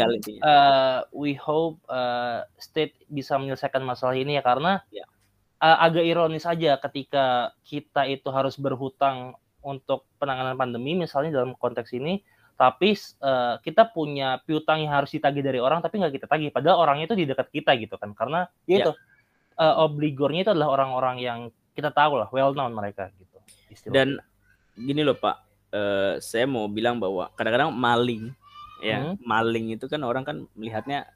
uh, 0.43 0.99
we 1.15 1.33
hope 1.39 1.81
uh, 1.89 2.45
state 2.59 2.99
bisa 3.09 3.39
menyelesaikan 3.39 3.81
masalah 3.81 4.19
ini 4.19 4.37
ya 4.37 4.43
karena 4.43 4.83
ya. 4.91 5.07
Uh, 5.63 5.79
agak 5.79 6.03
ironis 6.03 6.43
aja 6.43 6.75
ketika 6.83 7.55
kita 7.63 8.11
itu 8.11 8.27
harus 8.35 8.59
berhutang 8.59 9.39
untuk 9.63 10.07
penanganan 10.19 10.59
pandemi 10.59 10.95
misalnya 10.99 11.43
dalam 11.43 11.55
konteks 11.57 11.95
ini 11.95 12.23
tapi 12.59 12.95
uh, 13.25 13.59
kita 13.65 13.91
punya 13.91 14.39
piutang 14.45 14.85
yang 14.85 14.93
harus 14.95 15.11
ditagih 15.11 15.43
dari 15.43 15.59
orang 15.59 15.83
tapi 15.83 15.99
nggak 15.99 16.15
kita 16.15 16.27
tagih 16.29 16.55
padahal 16.55 16.85
orangnya 16.85 17.11
itu 17.11 17.17
di 17.19 17.27
dekat 17.27 17.49
kita 17.51 17.75
gitu 17.81 17.97
kan 17.99 18.15
karena 18.15 18.47
ya, 18.69 18.79
ya. 18.79 18.79
itu 18.85 18.91
uh, 19.59 19.75
obligornya 19.83 20.47
itu 20.47 20.53
adalah 20.53 20.71
orang-orang 20.79 21.17
yang 21.19 21.39
kita 21.73 21.91
tahu 21.91 22.21
lah 22.21 22.29
well 22.31 22.53
known 22.53 22.77
mereka 22.77 23.09
gitu 23.17 23.39
istilahnya. 23.73 23.97
dan 23.97 24.09
gini 24.77 25.03
loh 25.03 25.17
pak 25.17 25.43
uh, 25.73 26.21
saya 26.21 26.45
mau 26.45 26.69
bilang 26.69 27.01
bahwa 27.01 27.33
kadang-kadang 27.35 27.73
maling 27.73 28.31
ya 28.85 29.11
hmm. 29.11 29.17
maling 29.25 29.75
itu 29.75 29.89
kan 29.89 30.01
orang 30.05 30.23
kan 30.23 30.45
melihatnya 30.55 31.09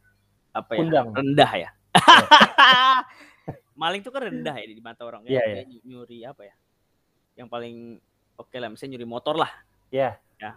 apa 0.57 0.73
ya 0.73 0.81
Undang. 0.83 1.07
rendah 1.13 1.53
ya, 1.53 1.71
ya. 1.71 1.71
maling 3.81 4.01
itu 4.01 4.09
kan 4.09 4.23
rendah 4.25 4.57
ya 4.57 4.65
di 4.67 4.81
mata 4.81 5.05
orang 5.05 5.21
ya, 5.29 5.37
yeah, 5.37 5.63
yeah. 5.63 5.85
nyuri 5.85 6.25
apa 6.25 6.49
ya 6.49 6.55
yang 7.37 7.53
paling 7.53 8.01
oke 8.37 8.49
okay 8.53 8.59
lah 8.63 8.69
misalnya 8.73 8.97
nyuri 8.97 9.09
motor 9.09 9.35
lah 9.37 9.53
ya 9.91 10.15
yeah. 10.15 10.15
ya 10.41 10.51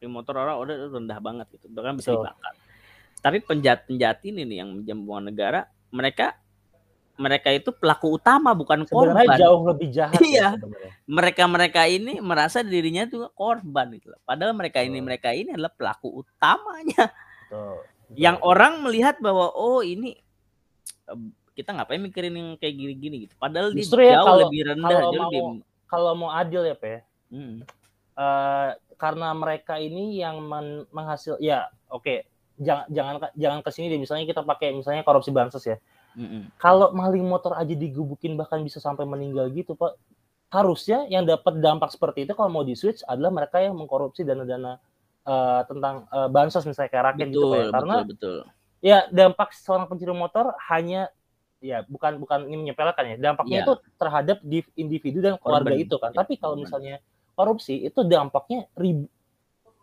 nyuri 0.00 0.10
motor 0.12 0.34
orang 0.36 0.56
udah 0.60 0.76
rendah 0.92 1.18
banget 1.20 1.46
gitu 1.56 1.66
bahkan 1.72 1.94
bisa 1.96 2.12
dibakar 2.12 2.52
tapi 3.20 3.38
penjat 3.42 3.88
penjat 3.88 4.18
ini 4.24 4.42
nih 4.44 4.56
yang 4.64 4.70
menjambuan 4.82 5.24
negara 5.28 5.68
mereka 5.90 6.36
mereka 7.16 7.48
itu 7.48 7.72
pelaku 7.72 8.20
utama 8.20 8.52
bukan 8.52 8.84
Sebenarnya 8.84 9.24
korban. 9.24 9.40
jauh 9.40 9.60
lebih 9.64 9.88
jahat. 9.88 10.20
Iya. 10.20 10.48
Mereka-mereka 11.08 11.88
ini 11.88 12.20
merasa 12.20 12.60
dirinya 12.60 13.08
tuh 13.08 13.32
korban 13.32 13.88
gitu. 13.96 14.12
Padahal 14.28 14.52
mereka 14.52 14.84
ini 14.84 15.00
mereka 15.00 15.32
ini 15.32 15.56
adalah 15.56 15.72
pelaku 15.72 16.22
utamanya. 16.22 17.08
Betul. 17.48 17.76
Yang 18.28 18.36
orang 18.44 18.84
melihat 18.84 19.16
bahwa 19.18 19.50
oh 19.56 19.80
ini 19.80 20.14
kita 21.56 21.72
ngapain 21.72 21.98
mikirin 22.04 22.36
yang 22.36 22.48
kayak 22.60 22.76
gini-gini 22.76 23.16
gitu. 23.26 23.34
Padahal 23.40 23.72
Justru 23.72 24.04
dia 24.04 24.12
ya, 24.12 24.20
jauh 24.20 24.26
kalau, 24.28 24.40
lebih 24.46 24.60
rendah, 24.68 24.90
kalau 24.92 25.00
jauh 25.00 25.16
mau, 25.16 25.30
lebih 25.32 25.42
kalau 25.88 26.12
mau 26.12 26.30
adil 26.36 26.62
ya, 26.68 26.76
Pe. 26.76 27.02
Hmm. 27.32 27.62
Uh, 28.16 28.70
karena 28.96 29.28
mereka 29.36 29.76
ini 29.76 30.16
yang 30.16 30.40
men 30.40 30.88
menghasil 30.88 31.36
ya 31.36 31.68
oke 31.92 32.00
okay. 32.00 32.24
jangan 32.56 32.88
jangan 32.88 33.14
jangan 33.36 33.60
ke 33.60 33.70
sini 33.74 33.92
deh 33.92 34.00
misalnya 34.00 34.24
kita 34.24 34.40
pakai 34.40 34.72
misalnya 34.72 35.04
korupsi 35.04 35.28
bansos 35.36 35.68
ya 35.68 35.76
Mm-hmm. 36.16 36.42
Kalau 36.56 36.96
maling 36.96 37.28
motor 37.28 37.52
aja 37.52 37.76
digubukin 37.76 38.40
bahkan 38.40 38.64
bisa 38.64 38.80
sampai 38.80 39.04
meninggal 39.04 39.52
gitu, 39.52 39.76
Pak. 39.76 40.00
Harusnya 40.48 41.04
yang 41.12 41.28
dapat 41.28 41.60
dampak 41.60 41.92
seperti 41.92 42.24
itu 42.24 42.32
kalau 42.32 42.48
mau 42.48 42.64
di 42.64 42.72
switch 42.72 43.04
adalah 43.04 43.28
mereka 43.28 43.60
yang 43.60 43.76
mengkorupsi 43.76 44.24
dana-dana 44.24 44.80
uh, 45.28 45.60
tentang 45.68 46.08
uh, 46.08 46.28
bansos 46.32 46.64
misalnya 46.64 46.88
kayak 46.88 47.04
rakyat 47.12 47.28
gitu, 47.28 47.46
Pak. 47.52 47.60
Ya. 47.60 47.68
Karena 47.68 47.96
betul, 48.00 48.16
betul. 48.16 48.36
ya 48.80 48.98
dampak 49.12 49.48
seorang 49.52 49.86
pencuri 49.92 50.14
motor 50.16 50.56
hanya 50.72 51.12
ya 51.60 51.84
bukan 51.84 52.16
bukan 52.16 52.48
ini 52.48 52.56
menyepelekan 52.64 53.04
ya. 53.12 53.16
Dampaknya 53.20 53.58
yeah. 53.60 53.66
itu 53.68 53.74
terhadap 54.00 54.38
individu 54.72 55.18
dan 55.20 55.36
keluarga 55.36 55.76
Korban. 55.76 55.84
itu 55.84 55.96
kan. 56.00 56.10
Ya, 56.16 56.24
Tapi 56.24 56.32
kalau 56.40 56.56
misalnya 56.56 56.96
korupsi 57.36 57.84
itu 57.84 58.00
dampaknya 58.02 58.64
ribu 58.74 59.06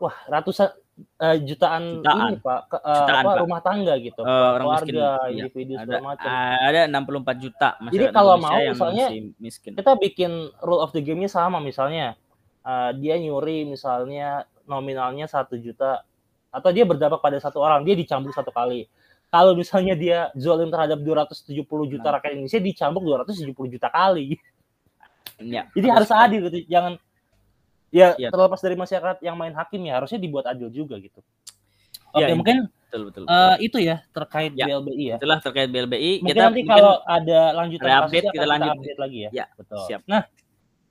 wah 0.01 0.17
ratusan 0.27 0.73
uh, 1.21 1.37
jutaan, 1.39 2.01
jutaan 2.01 2.33
ini 2.33 2.35
Pak 2.41 2.59
ke, 2.67 2.77
uh, 2.81 2.97
jutaan, 2.97 3.23
apa, 3.23 3.29
Pak. 3.29 3.41
rumah 3.45 3.61
tangga 3.61 3.93
gitu 4.01 4.21
uh, 4.25 4.57
orang 4.57 4.65
keluarga 4.65 4.89
miskin. 4.89 5.05
Iya. 5.05 5.45
individu 5.45 5.73
ada, 5.77 5.97
macam 6.01 6.29
ada 6.65 6.81
64 6.89 7.43
juta 7.45 7.69
jadi 7.93 8.05
kalau 8.09 8.35
mau 8.41 8.57
misalnya 8.57 9.07
miskin. 9.37 9.71
kita 9.77 9.91
bikin 10.01 10.31
rule 10.65 10.81
of 10.81 10.91
the 10.91 10.99
game-nya 10.99 11.29
sama 11.29 11.61
misalnya 11.61 12.17
uh, 12.65 12.91
dia 12.97 13.15
nyuri 13.21 13.69
misalnya 13.69 14.49
nominalnya 14.65 15.29
satu 15.29 15.55
juta 15.55 16.03
atau 16.53 16.69
dia 16.69 16.85
berdampak 16.85 17.21
pada 17.21 17.37
satu 17.41 17.61
orang 17.61 17.81
dia 17.85 17.97
dicambuk 17.97 18.33
satu 18.33 18.53
kali 18.53 18.85
kalau 19.33 19.57
misalnya 19.57 19.97
dia 19.97 20.29
zolim 20.37 20.69
terhadap 20.69 21.01
270 21.01 21.65
juta 21.65 22.07
nah. 22.09 22.21
rakyat 22.21 22.37
Indonesia 22.37 22.61
dicambuk 22.61 23.01
270 23.01 23.73
juta 23.73 23.87
kali 23.89 24.37
ya, 25.41 25.65
jadi 25.73 25.87
harus 25.89 26.09
adil 26.13 26.45
gitu 26.49 26.69
jangan 26.69 27.01
ya, 27.93 28.17
ya 28.17 28.33
terlepas 28.33 28.57
dari 28.57 28.73
masyarakat 28.73 29.21
yang 29.21 29.37
main 29.37 29.53
hakim 29.53 29.81
ya 29.85 30.01
harusnya 30.01 30.17
dibuat 30.17 30.49
adil 30.49 30.73
juga 30.73 30.97
gitu. 30.97 31.21
Oke, 32.13 32.29
ya, 32.29 32.37
mungkin 32.37 32.69
betul, 32.69 33.09
betul, 33.09 33.21
betul. 33.25 33.33
Uh, 33.33 33.55
itu 33.57 33.77
ya 33.81 34.05
terkait 34.13 34.53
ya, 34.53 34.65
BLBI 34.69 35.05
ya. 35.13 35.17
Itulah 35.17 35.39
terkait 35.41 35.69
BLBI. 35.69 36.21
Mungkin 36.21 36.29
kita 36.29 36.41
nanti 36.45 36.61
mungkin 36.61 36.73
kalau 36.77 36.95
ada 37.05 37.39
lanjutan 37.57 37.89
ada 37.89 37.97
update 38.05 38.25
kita 38.29 38.45
lanjut 38.45 38.69
kita 38.69 38.77
update 38.77 38.99
lagi 39.01 39.17
ya. 39.17 39.29
Ya, 39.33 39.45
betul. 39.57 39.81
Siap. 39.89 40.01
Nah, 40.05 40.21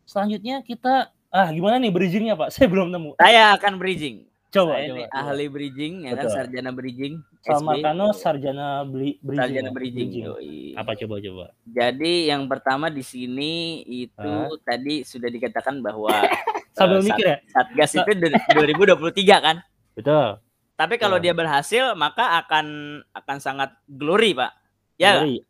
selanjutnya 0.02 0.56
kita 0.66 0.94
ah 1.30 1.48
gimana 1.54 1.78
nih 1.78 1.92
bridgingnya 1.94 2.34
Pak? 2.34 2.48
Saya 2.54 2.66
belum 2.70 2.90
nemu. 2.90 3.10
Saya 3.18 3.54
akan 3.58 3.74
bridging. 3.78 4.30
Coba, 4.52 4.76
saya 4.76 4.84
coba, 4.84 4.92
ini 4.92 5.02
coba. 5.08 5.16
ahli 5.16 5.46
bridging 5.48 5.94
ya 6.04 6.12
kan 6.12 6.28
sarjana 6.28 6.70
bridging. 6.76 7.14
Sama 7.40 7.72
Kano 7.80 8.12
sarjana 8.12 8.84
bridging. 8.84 9.32
Sarjana 9.32 9.70
bridging. 9.72 10.10
bridging. 10.12 10.76
Apa 10.76 10.92
coba 10.92 11.14
coba? 11.24 11.44
Jadi 11.64 12.28
yang 12.28 12.44
pertama 12.44 12.92
di 12.92 13.00
sini 13.00 13.80
itu 13.88 14.12
huh? 14.20 14.52
tadi 14.60 15.08
sudah 15.08 15.32
dikatakan 15.32 15.80
bahwa 15.80 16.12
sambil 16.72 17.00
uh, 17.00 17.04
mikir 17.04 17.24
ya. 17.24 17.38
Satgas 17.48 17.92
itu 17.96 18.10
2023 18.12 19.46
kan? 19.46 19.56
Betul. 19.96 20.40
Tapi 20.76 20.94
kalau 20.98 21.20
dia 21.20 21.36
berhasil 21.36 21.92
maka 21.94 22.42
akan 22.42 22.66
akan 23.12 23.36
sangat 23.38 23.70
glory, 23.86 24.32
Pak. 24.34 24.52
Ya. 24.98 25.20
Glory. 25.20 25.44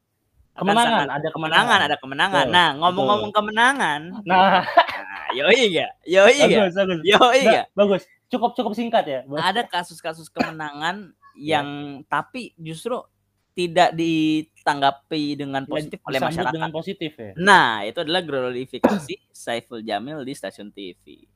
Kemenangan, 0.53 1.09
ada 1.09 1.29
kemenangan, 1.33 1.81
ada 1.81 1.97
kemenangan. 1.97 2.45
Betul. 2.45 2.57
Nah, 2.61 2.69
ngomong-ngomong 2.77 3.33
kemenangan. 3.33 4.01
Nah, 4.29 4.61
nah 4.61 5.27
yoi 5.33 5.73
ya. 5.73 5.89
Yoi 6.05 6.45
ya. 6.45 6.69
Yoi 7.01 7.41
ya. 7.41 7.65
Bagus 7.73 8.05
cukup 8.33 8.57
cukup 8.57 8.73
singkat 8.73 9.05
ya. 9.05 9.21
Ada 9.29 9.69
kasus-kasus 9.69 10.33
kemenangan 10.33 11.13
yang 11.37 12.01
ya. 12.01 12.09
tapi 12.09 12.57
justru 12.57 13.05
tidak 13.53 13.93
ditanggapi 13.93 15.37
dengan 15.37 15.63
positif 15.69 16.01
ya, 16.01 16.07
oleh 16.09 16.21
masyarakat. 16.21 16.55
Dengan 16.57 16.73
positif 16.73 17.13
ya. 17.15 17.33
Nah, 17.37 17.85
itu 17.85 17.99
adalah 18.01 18.25
glorifikasi 18.25 19.15
Saiful 19.45 19.85
Jamil 19.85 20.25
di 20.25 20.33
stasiun 20.33 20.73
TV. 20.73 21.29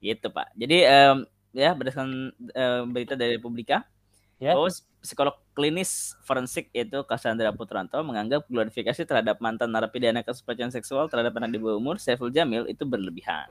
Gitu, 0.00 0.26
Pak. 0.28 0.52
Jadi 0.52 0.78
um, 0.84 1.24
ya 1.56 1.72
berdasarkan 1.72 2.32
um, 2.36 2.82
berita 2.92 3.16
dari 3.16 3.40
Republika, 3.40 3.88
ya. 4.36 4.52
bahwa 4.52 4.68
psikolog 5.00 5.36
klinis 5.56 6.12
forensik 6.26 6.68
yaitu 6.76 7.00
Cassandra 7.08 7.54
Putranto 7.56 7.96
menganggap 8.04 8.44
glorifikasi 8.50 9.08
terhadap 9.08 9.40
mantan 9.40 9.72
narapidana 9.72 10.20
kasus 10.20 10.44
pelecehan 10.44 10.74
seksual 10.74 11.08
terhadap 11.08 11.32
anak 11.40 11.56
di 11.56 11.58
bawah 11.62 11.80
umur 11.80 11.96
Saiful 11.96 12.28
Jamil 12.28 12.68
itu 12.68 12.84
berlebihan. 12.84 13.48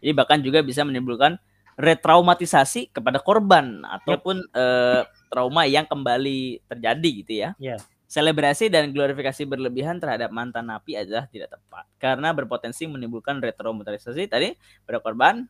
Jadi 0.00 0.12
bahkan 0.14 0.38
juga 0.40 0.62
bisa 0.62 0.86
menimbulkan 0.86 1.36
retraumatisasi 1.80 2.92
kepada 2.92 3.18
korban 3.18 3.82
ataupun 3.88 4.44
yep. 4.52 4.56
uh, 4.56 5.02
trauma 5.30 5.64
yang 5.64 5.86
kembali 5.86 6.66
terjadi 6.66 7.10
gitu 7.22 7.32
ya. 7.46 7.50
Yeah. 7.56 7.78
Selebrasi 8.10 8.66
dan 8.66 8.90
glorifikasi 8.90 9.46
berlebihan 9.46 10.02
terhadap 10.02 10.34
mantan 10.34 10.66
napi 10.66 10.98
adalah 10.98 11.30
tidak 11.30 11.54
tepat 11.54 11.86
karena 12.02 12.34
berpotensi 12.34 12.90
menimbulkan 12.90 13.38
retraumatisasi 13.38 14.26
tadi 14.26 14.58
pada 14.82 14.98
korban 14.98 15.46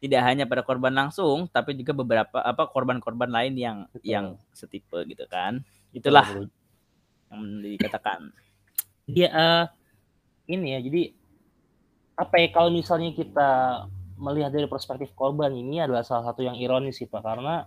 tidak 0.00 0.24
hanya 0.24 0.48
pada 0.48 0.64
korban 0.64 0.96
langsung 0.96 1.46
tapi 1.52 1.76
juga 1.76 1.92
beberapa 1.92 2.40
apa 2.40 2.64
korban-korban 2.72 3.28
lain 3.28 3.54
yang 3.54 3.78
Betul. 3.92 4.08
yang 4.08 4.26
setipe 4.56 5.04
gitu 5.04 5.28
kan. 5.28 5.60
Itulah 5.92 6.24
Betul. 6.24 6.48
yang 7.28 7.40
dikatakan. 7.60 8.20
Ya 9.12 9.28
uh, 9.28 9.64
ini 10.48 10.74
ya 10.74 10.80
jadi 10.80 11.02
apa 12.16 12.34
ya 12.40 12.48
kalau 12.56 12.72
misalnya 12.72 13.12
kita 13.12 13.50
melihat 14.16 14.54
dari 14.54 14.66
perspektif 14.70 15.12
korban 15.12 15.50
ini 15.52 15.82
adalah 15.82 16.06
salah 16.06 16.30
satu 16.30 16.40
yang 16.40 16.54
ironis 16.56 17.02
sih 17.02 17.10
pak 17.10 17.20
karena 17.20 17.66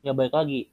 ya 0.00 0.12
baik 0.12 0.34
lagi. 0.34 0.68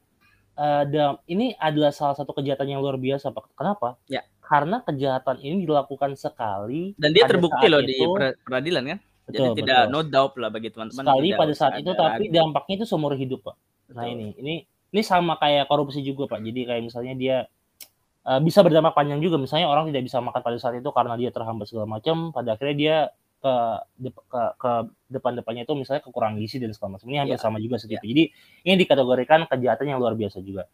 Ada 0.57 1.21
ini 1.29 1.53
adalah 1.53 1.93
salah 1.93 2.17
satu 2.17 2.33
kejahatan 2.33 2.73
yang 2.73 2.81
luar 2.81 2.97
biasa 2.97 3.29
pak. 3.29 3.53
Kenapa? 3.53 4.01
Ya. 4.09 4.25
Karena 4.41 4.81
kejahatan 4.81 5.37
ini 5.43 5.67
dilakukan 5.67 6.17
sekali 6.17 6.97
dan 6.97 7.13
dia 7.13 7.29
terbukti 7.29 7.69
loh 7.69 7.83
itu, 7.83 7.93
di 7.93 7.97
peradilan 8.41 8.83
kan? 8.95 8.99
Betul, 9.27 9.35
jadi 9.35 9.43
betul. 9.51 9.59
tidak 9.59 9.81
no 9.91 9.99
doubt 10.07 10.33
lah 10.39 10.49
bagi 10.49 10.71
teman-teman 10.71 11.03
sekali 11.03 11.29
pada 11.35 11.53
saat 11.53 11.73
itu 11.83 11.91
tapi 11.91 12.31
dampaknya 12.31 12.73
itu 12.81 12.85
seumur 12.87 13.13
hidup 13.13 13.43
pak. 13.43 13.55
Nah 13.91 14.07
ini 14.07 14.33
ini 14.39 14.63
ini 14.65 15.01
sama 15.03 15.35
kayak 15.35 15.67
korupsi 15.67 15.99
juga 15.99 16.31
pak. 16.31 16.39
Jadi 16.41 16.61
kayak 16.63 16.81
misalnya 16.87 17.13
dia 17.13 17.37
uh, 18.23 18.39
bisa 18.39 18.63
berdampak 18.63 18.95
panjang 18.95 19.19
juga. 19.19 19.35
Misalnya 19.35 19.67
orang 19.67 19.91
tidak 19.91 20.07
bisa 20.07 20.23
makan 20.23 20.41
pada 20.41 20.57
saat 20.57 20.79
itu 20.79 20.89
karena 20.95 21.13
dia 21.19 21.29
terhambat 21.29 21.67
segala 21.67 21.85
macam 21.85 22.31
pada 22.31 22.55
akhirnya 22.55 22.75
dia 22.79 22.97
ke 23.37 23.53
ke, 24.11 24.41
ke 24.57 24.71
depan-depannya 25.13 25.63
itu 25.63 25.73
misalnya 25.77 26.01
kekurangan 26.03 26.35
gizi 26.41 26.57
dan 26.57 26.73
segala 26.73 26.97
macam. 26.97 27.07
Ini 27.07 27.17
hampir 27.23 27.37
yeah. 27.37 27.43
sama 27.43 27.57
juga 27.61 27.75
seperti 27.77 27.97
yeah. 28.01 28.05
jadi 28.05 28.23
ini 28.65 28.73
dikategorikan 28.81 29.39
kejahatan 29.45 29.85
yang 29.93 29.99
luar 30.01 30.17
biasa 30.17 30.41
juga. 30.41 30.65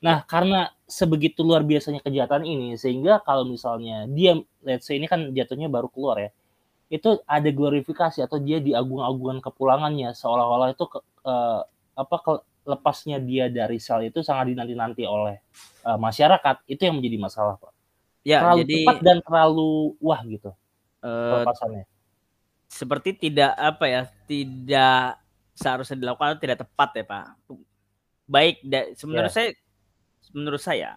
Nah 0.00 0.24
karena 0.24 0.72
sebegitu 0.88 1.44
luar 1.44 1.60
biasanya 1.60 2.00
kejahatan 2.00 2.48
ini 2.48 2.80
sehingga 2.80 3.20
kalau 3.20 3.44
misalnya 3.44 4.08
dia 4.08 4.40
let's 4.64 4.88
say 4.88 4.96
ini 4.96 5.04
kan 5.04 5.28
jatuhnya 5.36 5.68
baru 5.68 5.92
keluar 5.92 6.16
ya 6.18 6.30
itu 6.90 7.22
ada 7.22 7.46
glorifikasi 7.54 8.18
atau 8.26 8.42
dia 8.42 8.58
diagung-agungkan 8.58 9.38
kepulangannya 9.38 10.10
seolah-olah 10.10 10.74
itu 10.74 10.90
ke, 10.90 10.98
uh, 11.22 11.62
apa 11.94 12.16
ke, 12.18 12.32
lepasnya 12.66 13.22
dia 13.22 13.46
dari 13.46 13.78
sel 13.78 14.10
itu 14.10 14.26
sangat 14.26 14.50
dinanti-nanti 14.50 15.06
oleh 15.06 15.38
uh, 15.86 15.94
masyarakat 15.94 16.66
itu 16.66 16.82
yang 16.82 16.98
menjadi 16.98 17.16
masalah 17.22 17.54
pak. 17.62 17.72
Ya, 18.26 18.42
terlalu 18.42 18.58
jadi, 18.66 18.74
cepat 18.82 18.98
dan 19.00 19.18
terlalu 19.22 19.96
wah 20.02 20.20
gitu 20.26 20.50
uh, 21.04 21.44
seperti 22.70 23.16
tidak 23.18 23.52
apa 23.58 23.84
ya 23.86 24.02
tidak 24.24 25.20
seharusnya 25.52 25.98
dilakukan 25.98 26.34
atau 26.34 26.40
tidak 26.40 26.58
tepat 26.64 26.90
ya 26.96 27.04
pak 27.04 27.26
baik 28.30 28.56
sebenarnya 28.94 29.28
yeah. 29.28 29.34
saya 29.34 29.48
menurut 30.30 30.62
saya 30.62 30.90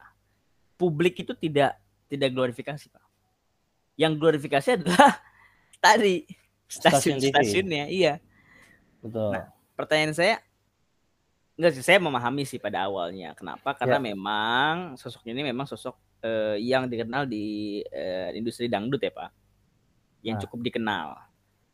publik 0.77 1.17
itu 1.25 1.33
tidak 1.33 1.75
tidak 2.07 2.29
glorifikasi 2.29 2.85
pak 2.87 3.05
yang 3.97 4.13
glorifikasi 4.15 4.79
adalah 4.79 5.17
tadi 5.83 6.23
stasiun 6.69 7.17
stasiunnya 7.19 7.89
iya 7.89 8.21
betul 9.01 9.33
nah, 9.33 9.49
pertanyaan 9.75 10.13
saya 10.13 10.37
Enggak 11.53 11.71
sih, 11.77 11.85
saya 11.85 12.01
memahami 12.01 12.49
sih 12.49 12.57
pada 12.57 12.89
awalnya. 12.89 13.37
Kenapa? 13.37 13.77
Karena 13.77 14.01
ya. 14.01 14.05
memang 14.09 14.97
sosoknya 14.97 15.37
ini 15.37 15.53
memang 15.53 15.69
sosok 15.69 15.93
uh, 16.25 16.57
yang 16.57 16.89
dikenal 16.89 17.29
di 17.29 17.77
uh, 17.93 18.33
industri 18.33 18.65
dangdut 18.65 18.97
ya, 18.97 19.13
Pak. 19.13 19.29
Yang 20.23 20.35
nah. 20.39 20.41
cukup 20.47 20.59
dikenal. 20.63 21.07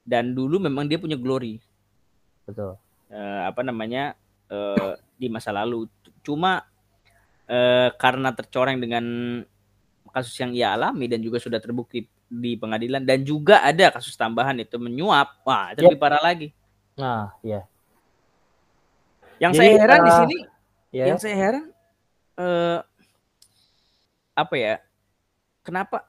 Dan 0.03 0.33
dulu 0.33 0.57
memang 0.57 0.89
dia 0.89 0.97
punya 0.97 1.15
glory. 1.15 1.61
Betul. 2.43 2.75
Uh, 3.07 3.41
apa 3.45 3.61
namanya? 3.61 4.17
Uh, 4.49 4.97
di 5.15 5.29
masa 5.29 5.53
lalu. 5.53 5.85
Cuma 6.25 6.65
uh, 7.45 7.89
karena 7.95 8.33
tercoreng 8.33 8.81
dengan 8.81 9.05
kasus 10.09 10.33
yang 10.41 10.51
ia 10.57 10.73
alami 10.73 11.05
dan 11.05 11.21
juga 11.21 11.37
sudah 11.37 11.61
terbukti 11.61 12.09
di 12.29 12.53
pengadilan 12.57 13.01
dan 13.05 13.25
juga 13.25 13.61
ada 13.65 13.89
kasus 13.93 14.13
tambahan 14.17 14.57
itu 14.61 14.77
menyuap. 14.77 15.41
Wah, 15.45 15.73
itu 15.73 15.85
yep. 15.85 15.93
lebih 15.93 16.01
parah 16.01 16.21
lagi. 16.21 16.53
Nah, 16.97 17.33
ya. 17.41 17.65
Yang 19.39 19.51
Jadi, 19.55 19.59
saya 19.61 19.71
heran 19.79 19.99
uh, 19.99 20.05
di 20.05 20.11
sini, 20.11 20.37
ya. 20.91 21.05
yang 21.07 21.19
saya 21.19 21.35
heran 21.35 21.65
uh, 22.35 22.79
apa 24.35 24.55
ya? 24.55 24.75
Kenapa 25.63 26.05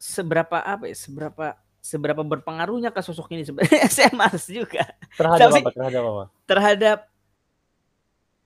seberapa 0.00 0.56
apa 0.64 0.84
ya? 0.88 0.96
Seberapa 0.96 1.46
seberapa 1.80 2.20
berpengaruhnya 2.20 2.92
ke 2.92 3.00
sosok 3.00 3.32
ini 3.34 3.42
sebenarnya 3.48 3.88
saya 3.96 4.12
males 4.12 4.44
juga. 4.46 4.84
Terhadap 5.16 5.48
apa? 5.50 5.70
Terhadap 5.72 6.02
apa? 6.04 6.24
Terhadap 6.46 6.98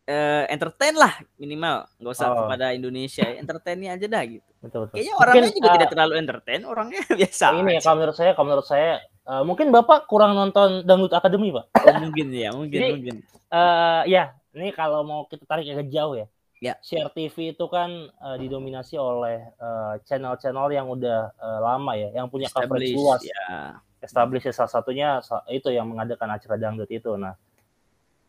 uh, 0.09 0.45
entertain 0.49 0.95
lah 0.97 1.13
minimal 1.41 1.89
nggak 2.01 2.15
usah 2.15 2.29
oh. 2.33 2.37
kepada 2.45 2.67
Indonesia 2.77 3.25
entertainnya 3.25 3.97
aja 3.97 4.07
dah 4.09 4.23
gitu 4.25 4.51
betul, 4.61 4.79
betul. 4.87 4.95
kayaknya 4.97 5.15
orangnya 5.17 5.43
mungkin, 5.43 5.57
juga 5.57 5.69
uh, 5.69 5.75
tidak 5.77 5.91
terlalu 5.93 6.15
entertain 6.21 6.63
orangnya 6.65 7.03
biasa 7.21 7.45
ini 7.61 7.71
ya 7.77 7.81
kalau 7.81 7.97
menurut 8.01 8.17
saya 8.17 8.31
kalau 8.33 8.47
menurut 8.49 8.67
saya 8.69 8.91
uh, 9.29 9.43
mungkin 9.43 9.67
bapak 9.73 9.99
kurang 10.09 10.33
nonton 10.37 10.85
dangdut 10.85 11.13
akademi 11.13 11.49
pak 11.53 11.65
oh, 11.73 11.97
mungkin 12.01 12.27
ya 12.33 12.51
mungkin 12.53 12.79
Jadi, 12.81 12.93
mungkin 12.93 13.17
uh, 13.53 14.03
ya 14.09 14.25
ini 14.55 14.71
kalau 14.71 15.03
mau 15.03 15.21
kita 15.27 15.45
tarik 15.49 15.67
agak 15.73 15.89
jauh 15.91 16.15
ya 16.15 16.27
Ya. 16.65 16.81
Share 16.81 17.13
TV 17.13 17.53
itu 17.53 17.69
kan 17.69 18.09
uh, 18.25 18.37
didominasi 18.41 18.97
oleh 18.97 19.53
channel-channel 20.09 20.65
uh, 20.65 20.73
yang 20.73 20.89
udah 20.89 21.37
uh, 21.37 21.61
lama 21.61 21.93
ya, 21.93 22.17
yang 22.17 22.33
punya 22.33 22.49
coverage 22.49 22.97
luas. 22.97 23.21
Ya. 23.21 23.85
Establish 24.01 24.49
salah 24.53 24.73
satunya 24.73 25.21
itu 25.53 25.69
yang 25.69 25.89
mengadakan 25.93 26.33
acara 26.33 26.57
dangdut 26.57 26.89
itu. 26.89 27.21
Nah, 27.21 27.37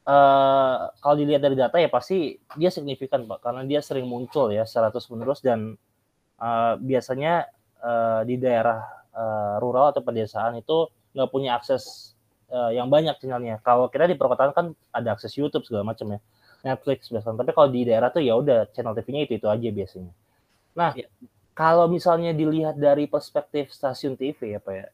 uh, 0.07 0.75
kalau 1.01 1.15
dilihat 1.17 1.41
dari 1.43 1.57
data 1.57 1.75
ya 1.81 1.89
pasti 1.89 2.37
dia 2.55 2.69
signifikan 2.71 3.25
pak 3.25 3.43
karena 3.43 3.65
dia 3.65 3.81
sering 3.81 4.07
muncul 4.07 4.53
ya 4.53 4.63
secara 4.63 4.93
terus 4.93 5.09
menerus 5.11 5.41
dan 5.41 5.75
uh, 6.39 6.73
biasanya 6.79 7.49
uh, 7.81 8.21
di 8.23 8.37
daerah 8.39 8.85
uh, 9.11 9.55
rural 9.59 9.91
atau 9.91 10.05
pedesaan 10.05 10.61
itu 10.61 10.87
nggak 11.17 11.29
punya 11.31 11.57
akses 11.57 12.15
uh, 12.51 12.71
yang 12.71 12.87
banyak 12.87 13.17
channelnya. 13.19 13.59
Kalau 13.65 13.89
kita 13.89 14.07
di 14.07 14.15
perkotaan 14.15 14.51
kan 14.53 14.65
ada 14.93 15.15
akses 15.17 15.33
YouTube 15.35 15.65
segala 15.65 15.87
macam 15.87 16.15
ya, 16.15 16.19
Netflix 16.65 17.13
biasanya. 17.13 17.45
Tapi 17.45 17.51
kalau 17.53 17.69
di 17.69 17.85
daerah 17.85 18.09
tuh 18.09 18.25
ya 18.25 18.33
udah 18.33 18.65
channel 18.73 18.97
TV-nya 18.97 19.29
itu 19.29 19.33
itu 19.37 19.45
aja 19.45 19.69
biasanya. 19.69 20.13
Nah, 20.73 20.91
ya. 20.97 21.07
kalau 21.53 21.85
misalnya 21.85 22.33
dilihat 22.33 22.81
dari 22.81 23.05
perspektif 23.05 23.69
stasiun 23.69 24.17
TV 24.17 24.57
ya 24.57 24.59
pak 24.59 24.73
ya, 24.73 24.87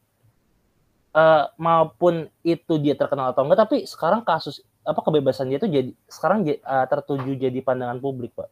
uh, 1.16 1.46
maupun 1.56 2.28
itu 2.44 2.76
dia 2.84 2.94
terkenal 3.00 3.32
atau 3.32 3.48
enggak, 3.48 3.64
tapi 3.64 3.88
sekarang 3.88 4.22
kasus 4.28 4.60
apa 4.84 5.00
kebebasan 5.00 5.48
dia 5.48 5.62
itu 5.62 5.70
jadi 5.70 5.92
sekarang 6.12 6.44
uh, 6.44 6.86
tertuju 6.92 7.32
jadi 7.40 7.60
pandangan 7.64 8.04
publik 8.04 8.36
pak. 8.36 8.52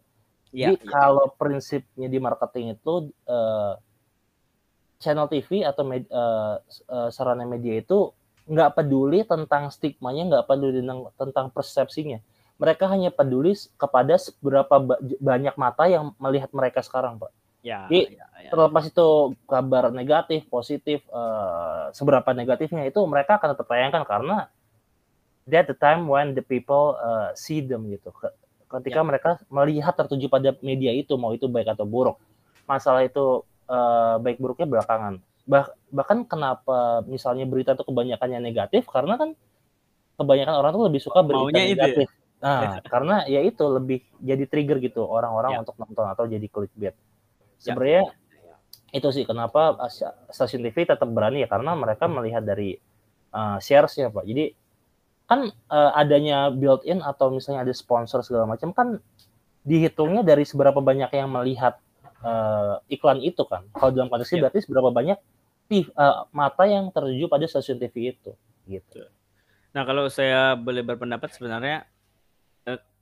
Ya, 0.49 0.73
jadi 0.73 0.81
ya. 0.81 0.89
kalau 0.89 1.29
prinsipnya 1.37 2.07
di 2.09 2.17
marketing 2.17 2.73
itu 2.79 3.13
uh, 3.29 3.77
channel 4.97 5.29
TV 5.29 5.61
atau 5.61 5.83
med, 5.85 6.07
uh, 6.09 6.57
uh, 6.89 7.09
sarana 7.13 7.45
media 7.45 7.77
itu 7.77 8.09
nggak 8.49 8.81
peduli 8.81 9.21
tentang 9.27 9.69
stigmanya, 9.69 10.23
nggak 10.25 10.45
peduli 10.49 10.81
tentang, 10.81 11.13
tentang 11.13 11.47
persepsinya. 11.53 12.17
Mereka 12.59 12.91
hanya 12.91 13.09
peduli 13.09 13.55
kepada 13.79 14.19
seberapa 14.19 14.99
banyak 15.23 15.55
mata 15.55 15.87
yang 15.87 16.11
melihat 16.19 16.51
mereka 16.51 16.83
sekarang, 16.83 17.15
pak. 17.17 17.31
Ya, 17.59 17.91
Jadi 17.91 18.15
ya, 18.15 18.27
ya. 18.39 18.49
terlepas 18.55 18.87
itu 18.87 19.35
kabar 19.43 19.91
negatif, 19.91 20.47
positif, 20.47 21.03
uh, 21.11 21.91
seberapa 21.91 22.31
negatifnya 22.31 22.87
itu 22.87 23.03
mereka 23.03 23.35
akan 23.35 23.51
tetap 23.51 23.67
tayangkan 23.67 24.03
karena 24.07 24.47
that 25.43 25.67
the 25.67 25.75
time 25.75 26.07
when 26.07 26.31
the 26.31 26.43
people 26.45 26.95
uh, 27.03 27.35
see 27.35 27.59
them 27.59 27.91
gitu. 27.91 28.15
Ketika 28.69 29.03
yeah. 29.03 29.07
mereka 29.07 29.29
melihat 29.51 29.91
tertuju 29.91 30.31
pada 30.31 30.55
media 30.63 30.95
itu 30.95 31.19
mau 31.19 31.35
itu 31.35 31.51
baik 31.51 31.75
atau 31.75 31.83
buruk. 31.83 32.15
Masalah 32.63 33.03
itu 33.03 33.43
uh, 33.67 34.15
baik 34.23 34.39
buruknya 34.39 34.69
belakangan. 34.69 35.19
Bah, 35.43 35.67
bahkan 35.91 36.23
kenapa 36.23 37.03
misalnya 37.09 37.43
berita 37.43 37.75
itu 37.75 37.83
kebanyakannya 37.83 38.39
negatif 38.39 38.87
karena 38.87 39.19
kan 39.19 39.29
kebanyakan 40.15 40.55
orang 40.55 40.71
tuh 40.71 40.85
lebih 40.87 41.01
suka 41.01 41.25
berita 41.25 41.43
Maunya 41.43 41.75
negatif. 41.75 42.07
Itu 42.07 42.13
ya? 42.13 42.28
Nah, 42.39 42.79
karena 42.93 43.27
ya 43.27 43.43
itu 43.43 43.63
lebih 43.67 44.03
jadi 44.19 44.43
trigger 44.47 44.79
gitu 44.79 45.03
orang-orang 45.03 45.59
yeah. 45.59 45.61
untuk 45.61 45.75
nonton 45.79 46.05
atau 46.07 46.23
jadi 46.25 46.47
clickbait. 46.47 46.91
Ya. 46.91 46.93
Sebenarnya 47.59 48.03
yeah. 48.09 48.95
itu 48.95 49.07
sih 49.11 49.23
kenapa 49.27 49.75
stasiun 50.31 50.63
TV 50.63 50.87
tetap 50.87 51.07
berani 51.11 51.43
ya 51.43 51.47
karena 51.51 51.75
mereka 51.75 52.07
melihat 52.07 52.43
dari 52.43 52.79
uh, 53.35 53.59
shares-nya 53.59 54.09
Pak. 54.09 54.25
Jadi 54.25 54.45
kan 55.29 55.45
uh, 55.69 55.91
adanya 55.93 56.49
built-in 56.49 57.05
atau 57.05 57.29
misalnya 57.29 57.61
ada 57.67 57.73
sponsor 57.75 58.25
segala 58.25 58.49
macam 58.49 58.73
kan 58.73 58.97
dihitungnya 59.61 60.25
dari 60.25 60.41
seberapa 60.41 60.81
banyak 60.81 61.13
yang 61.13 61.29
melihat 61.29 61.77
uh, 62.25 62.81
iklan 62.89 63.21
itu 63.21 63.45
kan. 63.45 63.67
Kalau 63.75 63.91
dalam 63.93 64.09
konteks 64.09 64.31
yeah. 64.33 64.47
berarti 64.47 64.59
seberapa 64.65 64.89
banyak 64.89 65.19
TV, 65.69 65.85
uh, 65.93 66.25
mata 66.33 66.65
yang 66.65 66.89
tertuju 66.89 67.29
pada 67.29 67.45
stasiun 67.45 67.77
TV 67.77 68.17
itu 68.17 68.33
gitu. 68.65 69.05
Nah, 69.69 69.85
kalau 69.85 70.09
saya 70.09 70.57
boleh 70.57 70.81
berpendapat 70.81 71.29
sebenarnya 71.29 71.85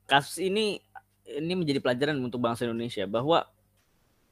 kasus 0.07 0.39
ini 0.39 0.79
ini 1.27 1.53
menjadi 1.53 1.83
pelajaran 1.83 2.15
untuk 2.23 2.39
bangsa 2.39 2.63
Indonesia 2.63 3.03
bahwa 3.03 3.43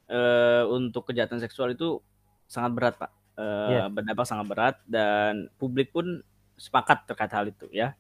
uh, 0.08 0.64
untuk 0.72 1.12
kejahatan 1.12 1.44
seksual 1.44 1.76
itu 1.76 2.00
sangat 2.48 2.72
berat, 2.72 2.96
Pak. 2.96 3.12
Uh, 3.36 3.68
yeah. 3.68 3.88
berdampak 3.92 4.24
sangat 4.24 4.48
berat 4.48 4.76
dan 4.88 5.52
publik 5.60 5.92
pun 5.92 6.24
sepakat 6.56 7.04
terkait 7.04 7.32
hal 7.36 7.52
itu 7.52 7.68
ya. 7.68 7.92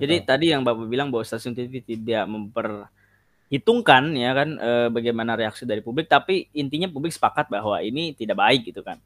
Jadi 0.00 0.22
Betul. 0.22 0.28
tadi 0.28 0.46
yang 0.50 0.62
Bapak 0.64 0.86
bilang 0.88 1.12
bahwa 1.12 1.24
stasiun 1.26 1.52
TV 1.52 1.84
tidak 1.84 2.24
memperhitungkan 2.24 4.16
ya 4.16 4.30
kan 4.32 4.48
e, 4.56 4.70
bagaimana 4.88 5.36
reaksi 5.36 5.68
dari 5.68 5.84
publik, 5.84 6.08
tapi 6.08 6.48
intinya 6.56 6.88
publik 6.88 7.12
sepakat 7.12 7.52
bahwa 7.52 7.76
ini 7.84 8.16
tidak 8.16 8.40
baik 8.40 8.70
gitu 8.72 8.80
kan. 8.80 8.96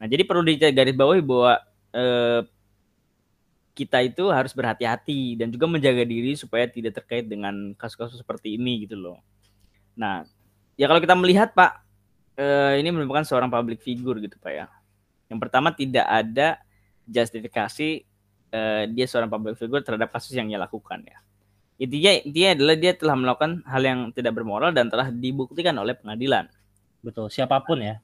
Nah, 0.00 0.06
jadi 0.10 0.26
perlu 0.26 0.42
digaris 0.42 0.96
bawahi 0.96 1.22
bahwa 1.22 1.62
e, 1.94 2.04
kita 3.74 3.98
itu 4.06 4.30
harus 4.30 4.54
berhati-hati 4.54 5.34
dan 5.34 5.50
juga 5.50 5.66
menjaga 5.66 6.06
diri 6.06 6.38
supaya 6.38 6.70
tidak 6.70 7.02
terkait 7.02 7.26
dengan 7.26 7.74
kasus-kasus 7.74 8.22
seperti 8.22 8.54
ini 8.54 8.86
gitu 8.86 8.94
loh. 8.94 9.18
Nah, 9.98 10.22
ya 10.78 10.86
kalau 10.86 11.02
kita 11.02 11.18
melihat 11.18 11.50
Pak, 11.52 11.82
e, 12.38 12.46
ini 12.78 12.94
merupakan 12.94 13.26
seorang 13.26 13.50
public 13.50 13.82
figure 13.82 14.22
gitu 14.22 14.38
Pak 14.38 14.52
ya. 14.54 14.66
Yang 15.26 15.38
pertama 15.42 15.74
tidak 15.74 16.06
ada 16.06 16.62
justifikasi 17.10 18.06
uh, 18.54 18.82
dia 18.88 19.06
seorang 19.08 19.28
public 19.28 19.58
figure 19.58 19.82
terhadap 19.82 20.14
kasus 20.14 20.32
yang 20.36 20.48
ia 20.48 20.60
lakukan 20.60 21.02
ya. 21.04 21.18
Intinya 21.74 22.12
intinya 22.22 22.50
adalah 22.54 22.76
dia 22.78 22.92
telah 22.94 23.16
melakukan 23.18 23.52
hal 23.66 23.82
yang 23.82 24.00
tidak 24.14 24.32
bermoral 24.38 24.70
dan 24.70 24.86
telah 24.86 25.10
dibuktikan 25.10 25.74
oleh 25.74 25.98
pengadilan. 25.98 26.46
Betul, 27.02 27.28
siapa 27.28 27.58
pun 27.66 27.82
ya. 27.82 27.98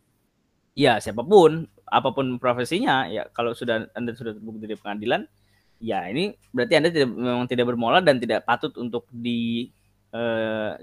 Ya, 0.74 0.98
siapa 0.98 1.22
pun, 1.22 1.66
apa 1.86 2.14
pun 2.14 2.38
profesinya, 2.38 3.06
ya 3.10 3.26
kalau 3.34 3.54
sudah 3.54 3.90
Anda 3.94 4.14
sudah 4.14 4.38
terbukti 4.38 4.66
di 4.70 4.78
pengadilan, 4.78 5.26
ya 5.80 6.06
ini 6.06 6.36
berarti 6.52 6.74
Anda 6.76 6.88
tidak 6.92 7.08
memang 7.10 7.48
tidak 7.48 7.66
bermoral 7.72 8.04
dan 8.04 8.20
tidak 8.20 8.44
patut 8.44 8.70
untuk 8.76 9.08
di, 9.08 9.72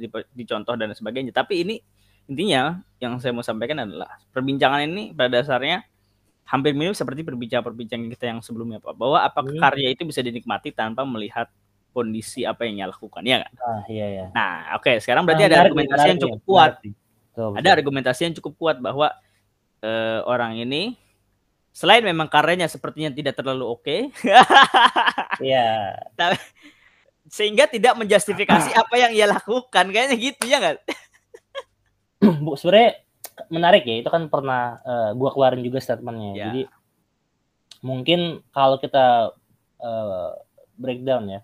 di 0.02 0.08
dicontoh 0.34 0.74
dan 0.74 0.92
sebagainya. 0.92 1.32
Tapi 1.32 1.64
ini 1.64 1.76
intinya 2.28 2.82
yang 3.00 3.22
saya 3.22 3.32
mau 3.32 3.46
sampaikan 3.46 3.88
adalah 3.88 4.20
perbincangan 4.36 4.84
ini 4.84 5.16
pada 5.16 5.40
dasarnya 5.40 5.86
hampir 6.48 6.72
mirip 6.76 6.96
seperti 6.96 7.24
perbincangan-perbincangan 7.28 8.08
kita 8.18 8.26
yang 8.32 8.40
sebelumnya 8.40 8.80
Pak 8.80 8.96
bahwa 8.96 9.20
apakah 9.20 9.52
hmm. 9.52 9.64
karya 9.64 9.88
itu 9.92 10.04
bisa 10.08 10.24
dinikmati 10.24 10.72
tanpa 10.72 11.04
melihat 11.04 11.52
kondisi 11.92 12.48
apa 12.48 12.64
yang 12.64 12.84
ia 12.84 12.88
lakukan 12.88 13.24
ya 13.26 13.44
kan? 13.44 13.54
Ah, 13.58 13.82
iya, 13.90 14.06
iya. 14.08 14.26
Nah, 14.32 14.78
oke, 14.80 14.86
okay. 14.86 14.96
sekarang 15.04 15.28
berarti 15.28 15.44
nah, 15.44 15.50
ada 15.52 15.58
argumentasi 15.66 16.06
yang 16.08 16.22
cukup 16.22 16.40
kuat. 16.46 16.72
Betul, 16.80 17.52
Ada 17.58 17.70
argumentasi 17.74 18.22
yang 18.22 18.36
cukup 18.38 18.54
kuat 18.56 18.78
bahwa 18.80 19.08
uh, 19.82 20.20
orang 20.30 20.62
ini 20.62 20.96
selain 21.78 22.02
memang 22.02 22.26
karyanya 22.26 22.66
sepertinya 22.66 23.14
tidak 23.14 23.38
terlalu 23.38 23.70
oke. 23.70 23.86
Okay, 23.86 24.10
Iya. 25.54 25.94
sehingga 27.30 27.70
tidak 27.70 27.94
menjustifikasi 28.02 28.74
apa 28.82 28.96
yang 28.98 29.14
ia 29.14 29.30
lakukan 29.30 29.86
kayaknya 29.94 30.18
gitu 30.18 30.50
ya 30.50 30.58
kan? 30.58 30.76
Bu, 32.44 32.58
sebenarnya 32.58 32.98
menarik 33.54 33.86
ya 33.86 34.02
itu 34.02 34.10
kan 34.10 34.26
pernah 34.34 34.82
uh, 34.82 35.10
gua 35.14 35.30
keluarin 35.30 35.62
juga 35.62 35.78
statementnya 35.78 36.32
yeah. 36.34 36.46
jadi 36.50 36.62
mungkin 37.86 38.42
kalau 38.50 38.82
kita 38.82 39.38
uh, 39.78 40.30
breakdown 40.74 41.30
ya 41.30 41.40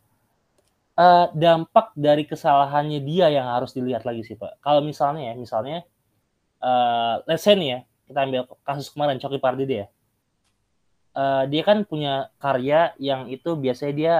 uh, 0.97 1.29
dampak 1.37 1.93
dari 1.93 2.25
kesalahannya 2.25 2.97
dia 3.05 3.29
yang 3.29 3.45
harus 3.45 3.77
dilihat 3.77 4.01
lagi 4.09 4.25
sih 4.25 4.33
pak 4.33 4.57
kalau 4.65 4.81
misalnya 4.81 5.29
ya 5.29 5.33
misalnya 5.37 5.85
uh, 6.65 7.21
let's 7.29 7.45
say 7.45 7.53
nih 7.53 7.69
ya 7.69 7.79
kita 8.09 8.19
ambil 8.25 8.41
kasus 8.65 8.89
kemarin 8.89 9.21
Coki 9.21 9.37
Pardede 9.37 9.85
ya 9.85 9.87
uh, 11.13 11.43
dia 11.47 11.63
kan 11.65 11.85
punya 11.85 12.29
karya 12.37 12.93
yang 13.01 13.29
itu 13.29 13.55
biasanya 13.57 13.93
dia 13.93 14.15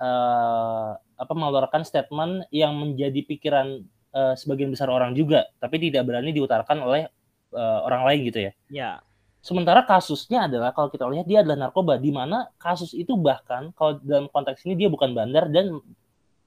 uh, 0.00 0.96
apa 1.18 1.32
mengeluarkan 1.34 1.82
statement 1.82 2.46
yang 2.54 2.78
menjadi 2.78 3.26
pikiran 3.26 3.82
uh, 4.14 4.34
sebagian 4.38 4.70
besar 4.70 4.88
orang 4.88 5.12
juga, 5.18 5.50
tapi 5.58 5.82
tidak 5.82 6.06
berani 6.06 6.30
diutarakan 6.30 6.78
oleh 6.84 7.10
uh, 7.52 7.80
orang 7.84 8.02
lain 8.06 8.20
gitu 8.30 8.38
ya. 8.48 8.52
Ya. 8.70 8.90
Sementara 9.38 9.86
kasusnya 9.86 10.50
adalah 10.50 10.74
kalau 10.74 10.90
kita 10.90 11.06
lihat 11.08 11.24
dia 11.24 11.40
adalah 11.40 11.70
narkoba, 11.70 11.96
di 11.96 12.10
mana 12.10 12.50
kasus 12.58 12.92
itu 12.92 13.14
bahkan 13.16 13.70
kalau 13.72 13.96
dalam 14.02 14.26
konteks 14.28 14.66
ini 14.66 14.74
dia 14.74 14.88
bukan 14.90 15.14
bandar 15.14 15.46
dan 15.48 15.78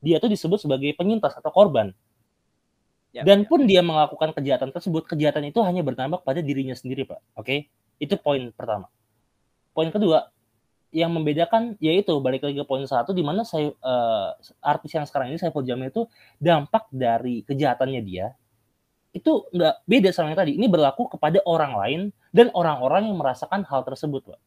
dia 0.03 0.19
tuh 0.19 0.27
disebut 0.27 0.59
sebagai 0.59 0.91
penyintas 0.99 1.33
atau 1.33 1.49
korban. 1.49 1.95
Ya, 3.11 3.27
Dan 3.27 3.43
ya. 3.43 3.47
pun 3.47 3.67
dia 3.67 3.83
melakukan 3.83 4.31
kejahatan 4.31 4.71
tersebut, 4.71 5.03
kejahatan 5.03 5.51
itu 5.51 5.59
hanya 5.63 5.83
berdampak 5.83 6.23
pada 6.23 6.39
dirinya 6.39 6.75
sendiri, 6.75 7.03
Pak. 7.03 7.19
Oke? 7.35 7.43
Okay? 7.43 7.59
Itu 7.99 8.15
poin 8.15 8.55
pertama. 8.55 8.87
Poin 9.71 9.89
kedua, 9.89 10.27
yang 10.91 11.11
membedakan 11.15 11.79
yaitu 11.79 12.11
balik 12.19 12.43
lagi 12.43 12.59
ke 12.59 12.67
poin 12.67 12.83
satu 12.83 13.15
di 13.15 13.23
mana 13.23 13.47
saya 13.47 13.71
uh, 13.79 14.35
artis 14.59 14.91
yang 14.91 15.07
sekarang 15.07 15.31
ini 15.31 15.39
saya 15.39 15.55
Jamil 15.55 15.87
itu 15.87 16.03
dampak 16.35 16.91
dari 16.91 17.47
kejahatannya 17.47 18.01
dia 18.03 18.35
itu 19.11 19.43
nggak 19.51 19.75
beda 19.87 20.09
sama 20.15 20.31
yang 20.31 20.39
tadi. 20.39 20.51
Ini 20.55 20.67
berlaku 20.71 21.11
kepada 21.11 21.43
orang 21.43 21.75
lain 21.75 22.01
dan 22.31 22.47
orang-orang 22.55 23.11
yang 23.11 23.19
merasakan 23.19 23.67
hal 23.67 23.83
tersebut, 23.83 24.23
Pak. 24.23 24.39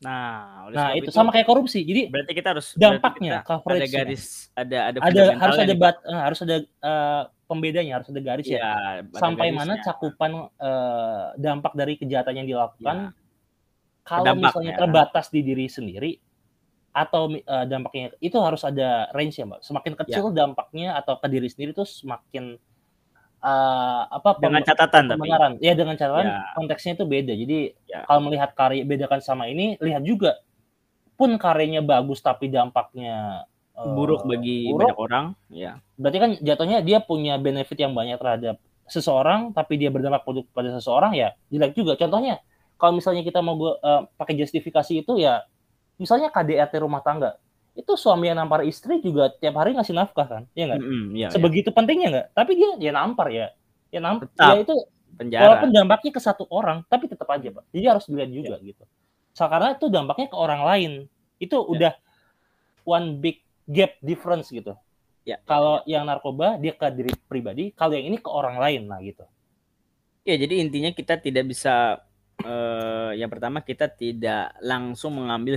Nah, 0.00 0.64
oleh 0.68 0.76
nah 0.76 0.88
itu, 0.96 1.08
itu 1.08 1.10
sama 1.12 1.28
kayak 1.28 1.44
korupsi. 1.44 1.84
Jadi 1.84 2.08
berarti 2.08 2.32
kita 2.32 2.56
harus 2.56 2.72
dampaknya 2.72 3.44
kita 3.44 3.60
ada 3.60 3.88
garis 3.88 4.48
ada 4.56 4.78
ada 4.88 4.98
ada 5.04 5.22
harus 5.36 5.58
ada 5.60 5.74
bat, 5.76 5.96
uh, 6.08 6.20
harus 6.24 6.40
ada 6.40 6.56
uh, 6.80 7.22
pembedanya, 7.44 8.00
harus 8.00 8.08
ada 8.08 8.20
garis 8.24 8.48
ya. 8.48 8.60
ya 8.60 8.72
Sampai 9.12 9.52
garisnya. 9.52 9.60
mana 9.60 9.72
cakupan 9.84 10.48
uh, 10.56 11.36
dampak 11.36 11.72
dari 11.76 12.00
kejahatan 12.00 12.44
yang 12.44 12.48
dilakukan 12.48 13.12
ya. 13.12 13.28
Kalau 14.10 14.34
misalnya 14.34 14.74
terbatas 14.74 15.30
di 15.30 15.46
diri 15.46 15.70
sendiri 15.70 16.18
atau 16.90 17.30
uh, 17.30 17.64
dampaknya 17.70 18.10
itu 18.18 18.34
harus 18.42 18.66
ada 18.66 19.06
range 19.14 19.38
ya, 19.38 19.46
Mbak. 19.46 19.60
Semakin 19.62 19.92
kecil 19.94 20.24
ya. 20.34 20.42
dampaknya 20.42 20.88
atau 20.98 21.14
ke 21.22 21.30
diri 21.30 21.46
sendiri 21.46 21.70
itu 21.70 21.86
semakin 21.86 22.58
uh, 23.44 24.02
apa 24.10 24.38
dengan 24.38 24.62
catatan 24.64 25.04
tapi 25.08 25.28
ya 25.60 25.72
dengan 25.72 25.96
catatan 25.96 26.26
ya. 26.28 26.38
konteksnya 26.56 26.92
itu 27.00 27.04
beda 27.08 27.32
jadi 27.32 27.58
ya. 27.88 27.98
kalau 28.04 28.20
melihat 28.28 28.52
karya 28.52 28.84
bedakan 28.84 29.20
sama 29.24 29.48
ini 29.48 29.80
lihat 29.80 30.04
juga 30.04 30.40
pun 31.16 31.36
karyanya 31.36 31.84
bagus 31.84 32.20
tapi 32.24 32.48
dampaknya 32.48 33.44
uh, 33.76 33.92
buruk 33.92 34.24
bagi 34.24 34.72
buruk, 34.72 34.88
banyak 34.88 34.98
orang 34.98 35.26
ya 35.52 35.80
berarti 35.96 36.18
kan 36.20 36.30
jatuhnya 36.40 36.78
dia 36.84 36.98
punya 37.00 37.36
benefit 37.36 37.76
yang 37.80 37.92
banyak 37.92 38.16
terhadap 38.16 38.56
seseorang 38.88 39.52
tapi 39.54 39.78
dia 39.78 39.92
berdampak 39.92 40.26
pada 40.50 40.74
seseorang 40.74 41.14
ya 41.14 41.36
jelek 41.52 41.76
juga 41.76 41.94
contohnya 41.96 42.40
kalau 42.80 42.96
misalnya 42.96 43.20
kita 43.20 43.44
mau 43.44 43.54
uh, 43.60 44.08
pakai 44.16 44.34
justifikasi 44.40 45.04
itu 45.04 45.20
ya 45.20 45.44
misalnya 46.00 46.32
KDRT 46.32 46.80
rumah 46.80 47.04
tangga 47.04 47.36
itu 47.76 47.92
suami 47.94 48.32
yang 48.32 48.40
nampar 48.40 48.66
istri 48.66 48.98
juga 48.98 49.30
tiap 49.36 49.60
hari 49.60 49.76
ngasih 49.76 49.94
nafkah 49.94 50.26
kan 50.26 50.42
ya 50.56 50.66
nggak 50.66 50.80
mm 50.80 50.88
-hmm, 50.88 51.04
iya, 51.14 51.28
sebegitu 51.30 51.70
iya. 51.70 51.76
pentingnya 51.76 52.08
nggak 52.10 52.26
tapi 52.34 52.52
dia 52.58 52.70
dia 52.80 52.92
nampar 52.96 53.28
ya 53.30 53.46
ya 53.92 54.00
nampar 54.02 54.26
ya 54.34 54.64
itu 54.64 54.74
penjara. 55.14 55.42
walaupun 55.46 55.70
dampaknya 55.70 56.10
ke 56.16 56.20
satu 56.24 56.44
orang 56.50 56.82
tapi 56.88 57.06
tetap 57.06 57.28
aja 57.30 57.48
pak 57.52 57.64
jadi 57.70 57.84
harus 57.94 58.04
dilihat 58.08 58.30
juga 58.32 58.56
yeah. 58.58 58.68
gitu 58.74 58.84
so, 59.36 59.44
karena 59.46 59.76
itu 59.76 59.86
dampaknya 59.92 60.26
ke 60.32 60.36
orang 60.36 60.62
lain 60.64 60.92
itu 61.38 61.56
yeah. 61.56 61.72
udah 61.72 61.92
one 62.88 63.08
big 63.22 63.44
gap 63.70 63.94
difference 64.02 64.50
gitu 64.50 64.74
ya 65.22 65.38
kalau 65.46 65.84
yeah. 65.86 66.00
yang 66.00 66.10
narkoba 66.10 66.56
dia 66.58 66.74
ke 66.74 66.86
diri 66.90 67.12
pribadi 67.28 67.70
kalau 67.76 67.94
yang 67.94 68.10
ini 68.10 68.18
ke 68.18 68.30
orang 68.32 68.56
lain 68.58 68.90
nah 68.90 68.98
gitu 68.98 69.22
ya 70.26 70.34
jadi 70.40 70.54
intinya 70.58 70.90
kita 70.90 71.22
tidak 71.22 71.46
bisa 71.46 72.02
uh, 72.44 73.12
yang 73.16 73.30
pertama 73.30 73.60
kita 73.64 73.88
tidak 73.90 74.54
langsung 74.60 75.16
mengambil 75.16 75.56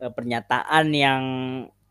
uh, 0.00 0.12
pernyataan 0.12 0.86
yang 0.92 1.22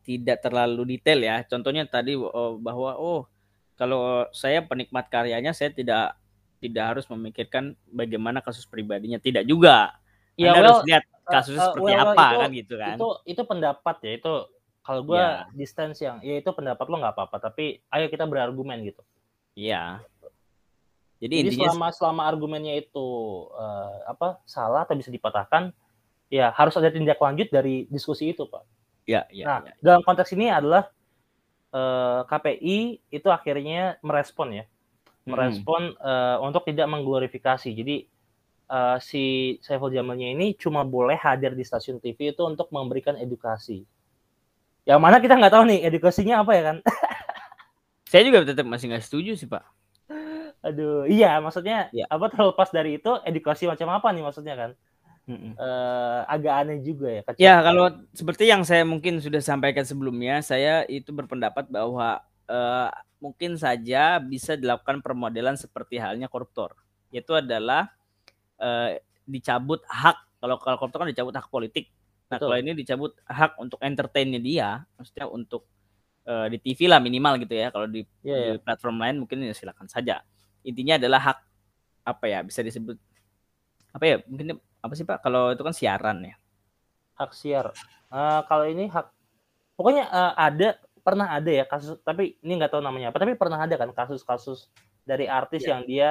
tidak 0.04 0.44
terlalu 0.44 0.98
detail 0.98 1.20
ya. 1.24 1.42
Contohnya 1.48 1.88
tadi 1.88 2.14
uh, 2.16 2.56
bahwa 2.60 3.00
oh 3.00 3.26
kalau 3.74 4.30
saya 4.36 4.62
penikmat 4.64 5.10
karyanya 5.10 5.56
saya 5.56 5.74
tidak 5.74 6.16
tidak 6.64 6.84
harus 6.96 7.06
memikirkan 7.12 7.76
bagaimana 7.92 8.40
kasus 8.40 8.64
pribadinya, 8.64 9.20
tidak 9.20 9.44
juga. 9.44 10.00
Ya, 10.40 10.56
well, 10.56 10.60
harus 10.64 10.80
lihat 10.88 11.04
kasus 11.28 11.60
uh, 11.60 11.72
seperti 11.72 11.92
well, 11.92 12.04
apa 12.16 12.26
itu, 12.26 12.40
kan 12.40 12.50
gitu 12.56 12.74
kan. 12.80 12.96
Itu 12.96 13.10
itu 13.28 13.42
pendapat 13.44 13.96
ya 14.04 14.12
itu 14.16 14.34
kalau 14.84 15.02
gue 15.08 15.20
yeah. 15.20 15.48
distance 15.56 15.98
yang 16.04 16.20
ya 16.20 16.40
itu 16.40 16.50
pendapat 16.52 16.84
lo 16.92 17.00
nggak 17.00 17.16
apa-apa 17.16 17.38
tapi 17.52 17.80
ayo 17.92 18.06
kita 18.08 18.28
berargumen 18.28 18.84
gitu. 18.84 19.04
Iya. 19.56 20.04
Jadi, 21.24 21.40
Jadi 21.40 21.56
intinya 21.56 21.72
selama 21.72 21.88
selama 21.96 22.22
argumennya 22.28 22.76
itu 22.76 23.08
uh, 23.56 24.12
apa 24.12 24.44
salah 24.44 24.84
atau 24.84 25.00
bisa 25.00 25.08
dipatahkan 25.08 25.72
ya 26.28 26.52
harus 26.52 26.76
ada 26.76 26.92
tindak 26.92 27.16
lanjut 27.16 27.48
dari 27.48 27.88
diskusi 27.88 28.36
itu 28.36 28.44
pak. 28.44 28.68
Ya, 29.08 29.24
ya. 29.32 29.48
Nah 29.48 29.60
ya. 29.64 29.74
dalam 29.80 30.04
konteks 30.04 30.36
ini 30.36 30.52
adalah 30.52 30.92
uh, 31.72 31.80
eh, 31.80 32.22
KPI 32.28 32.80
itu 33.08 33.28
akhirnya 33.32 33.96
merespon 34.04 34.52
ya, 34.52 34.66
merespon 35.24 35.96
hmm. 35.96 36.04
uh, 36.04 36.38
untuk 36.44 36.68
tidak 36.68 36.92
mengglorifikasi. 36.92 37.72
Jadi 37.72 38.04
uh, 38.68 39.00
si 39.00 39.56
Saiful 39.64 39.96
Jamalnya 39.96 40.28
ini 40.28 40.60
cuma 40.60 40.84
boleh 40.84 41.16
hadir 41.16 41.56
di 41.56 41.64
stasiun 41.64 42.04
TV 42.04 42.36
itu 42.36 42.44
untuk 42.44 42.68
memberikan 42.68 43.16
edukasi. 43.16 43.88
Yang 44.84 45.00
mana 45.00 45.24
kita 45.24 45.40
nggak 45.40 45.54
tahu 45.56 45.64
nih 45.72 45.80
edukasinya 45.88 46.44
apa 46.44 46.52
ya 46.52 46.64
kan? 46.68 46.78
Saya 48.12 48.28
juga 48.28 48.44
tetap 48.44 48.68
masih 48.68 48.92
nggak 48.92 49.04
setuju 49.08 49.40
sih 49.40 49.48
pak. 49.48 49.64
Aduh, 50.64 51.04
iya 51.12 51.44
maksudnya 51.44 51.92
ya. 51.92 52.08
apa 52.08 52.32
terlepas 52.32 52.72
dari 52.72 52.96
itu 52.96 53.12
edukasi 53.28 53.68
macam 53.68 53.92
apa 53.92 54.08
nih 54.16 54.24
maksudnya 54.24 54.56
kan? 54.56 54.72
Mm 55.28 55.56
Uh, 55.56 56.20
agak 56.28 56.54
aneh 56.64 56.80
juga 56.84 57.08
ya. 57.08 57.22
Kecil. 57.24 57.44
Ya 57.44 57.56
kalau 57.64 57.86
seperti 58.12 58.44
yang 58.48 58.64
saya 58.68 58.84
mungkin 58.84 59.24
sudah 59.24 59.40
sampaikan 59.40 59.84
sebelumnya, 59.88 60.44
saya 60.44 60.84
itu 60.88 61.16
berpendapat 61.16 61.68
bahwa 61.72 62.20
uh, 62.48 62.90
mungkin 63.24 63.56
saja 63.56 64.20
bisa 64.20 64.60
dilakukan 64.60 65.00
permodelan 65.00 65.56
seperti 65.56 65.96
halnya 65.96 66.28
koruptor, 66.28 66.76
yaitu 67.08 67.36
adalah 67.40 67.88
uh, 68.60 69.00
dicabut 69.24 69.80
hak. 69.88 70.20
Kalau 70.44 70.60
kalau 70.60 70.76
koruptor 70.76 71.08
kan 71.08 71.10
dicabut 71.12 71.36
hak 71.36 71.48
politik. 71.48 71.88
Nah 72.28 72.40
Betul. 72.40 72.48
kalau 72.52 72.58
ini 72.60 72.72
dicabut 72.76 73.16
hak 73.24 73.56
untuk 73.60 73.80
entertainnya 73.80 74.44
dia, 74.44 74.84
maksudnya 75.00 75.28
untuk 75.32 75.64
uh, 76.28 76.52
di 76.52 76.60
TV 76.60 76.92
lah 76.92 77.00
minimal 77.00 77.40
gitu 77.40 77.56
ya. 77.56 77.72
Kalau 77.72 77.88
di, 77.88 78.04
yeah, 78.28 78.36
di 78.36 78.48
yeah. 78.56 78.60
platform 78.60 79.00
lain 79.00 79.16
mungkin 79.24 79.40
ya 79.44 79.56
silakan 79.56 79.88
saja. 79.88 80.20
Intinya 80.64 80.98
adalah 81.00 81.22
hak 81.32 81.40
apa 82.04 82.26
ya 82.28 82.40
bisa 82.44 82.60
disebut 82.60 83.00
apa 83.96 84.04
ya 84.04 84.16
mungkin 84.28 84.60
apa 84.84 84.94
sih 84.98 85.06
Pak? 85.08 85.24
Kalau 85.24 85.54
itu 85.56 85.64
kan 85.64 85.76
siaran 85.76 86.18
ya. 86.24 86.36
Hak 87.16 87.32
siar. 87.32 87.72
Uh, 88.10 88.42
kalau 88.50 88.66
ini 88.68 88.90
hak 88.90 89.12
pokoknya 89.78 90.10
uh, 90.10 90.34
ada 90.36 90.76
pernah 91.04 91.36
ada 91.36 91.52
ya 91.52 91.68
kasus 91.68 92.00
tapi 92.02 92.40
ini 92.40 92.60
nggak 92.60 92.72
tahu 92.72 92.82
namanya 92.82 93.12
apa 93.12 93.20
tapi 93.20 93.36
pernah 93.36 93.60
ada 93.60 93.76
kan 93.76 93.92
kasus-kasus 93.92 94.72
dari 95.04 95.28
artis 95.28 95.68
yeah. 95.68 95.76
yang 95.76 95.82
dia 95.84 96.10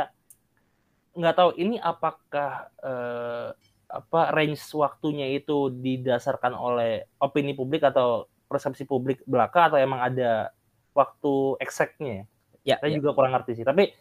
nggak 1.17 1.37
tahu 1.37 1.51
ini 1.57 1.81
apakah 1.81 2.69
uh, 2.85 3.57
apa 3.93 4.21
range 4.33 4.65
waktunya 4.73 5.29
itu 5.37 5.69
didasarkan 5.69 6.57
oleh 6.57 7.05
opini 7.21 7.53
publik 7.53 7.85
atau 7.85 8.29
persepsi 8.49 8.89
publik 8.89 9.21
belaka 9.29 9.69
atau 9.69 9.77
emang 9.81 10.01
ada 10.01 10.53
waktu 10.97 11.61
exactnya 11.61 12.13
ya? 12.13 12.25
Ya, 12.63 12.77
saya 12.81 12.95
ya. 12.95 12.97
juga 13.03 13.13
kurang 13.13 13.37
ngerti 13.37 13.61
sih. 13.61 13.67
Tapi 13.67 13.93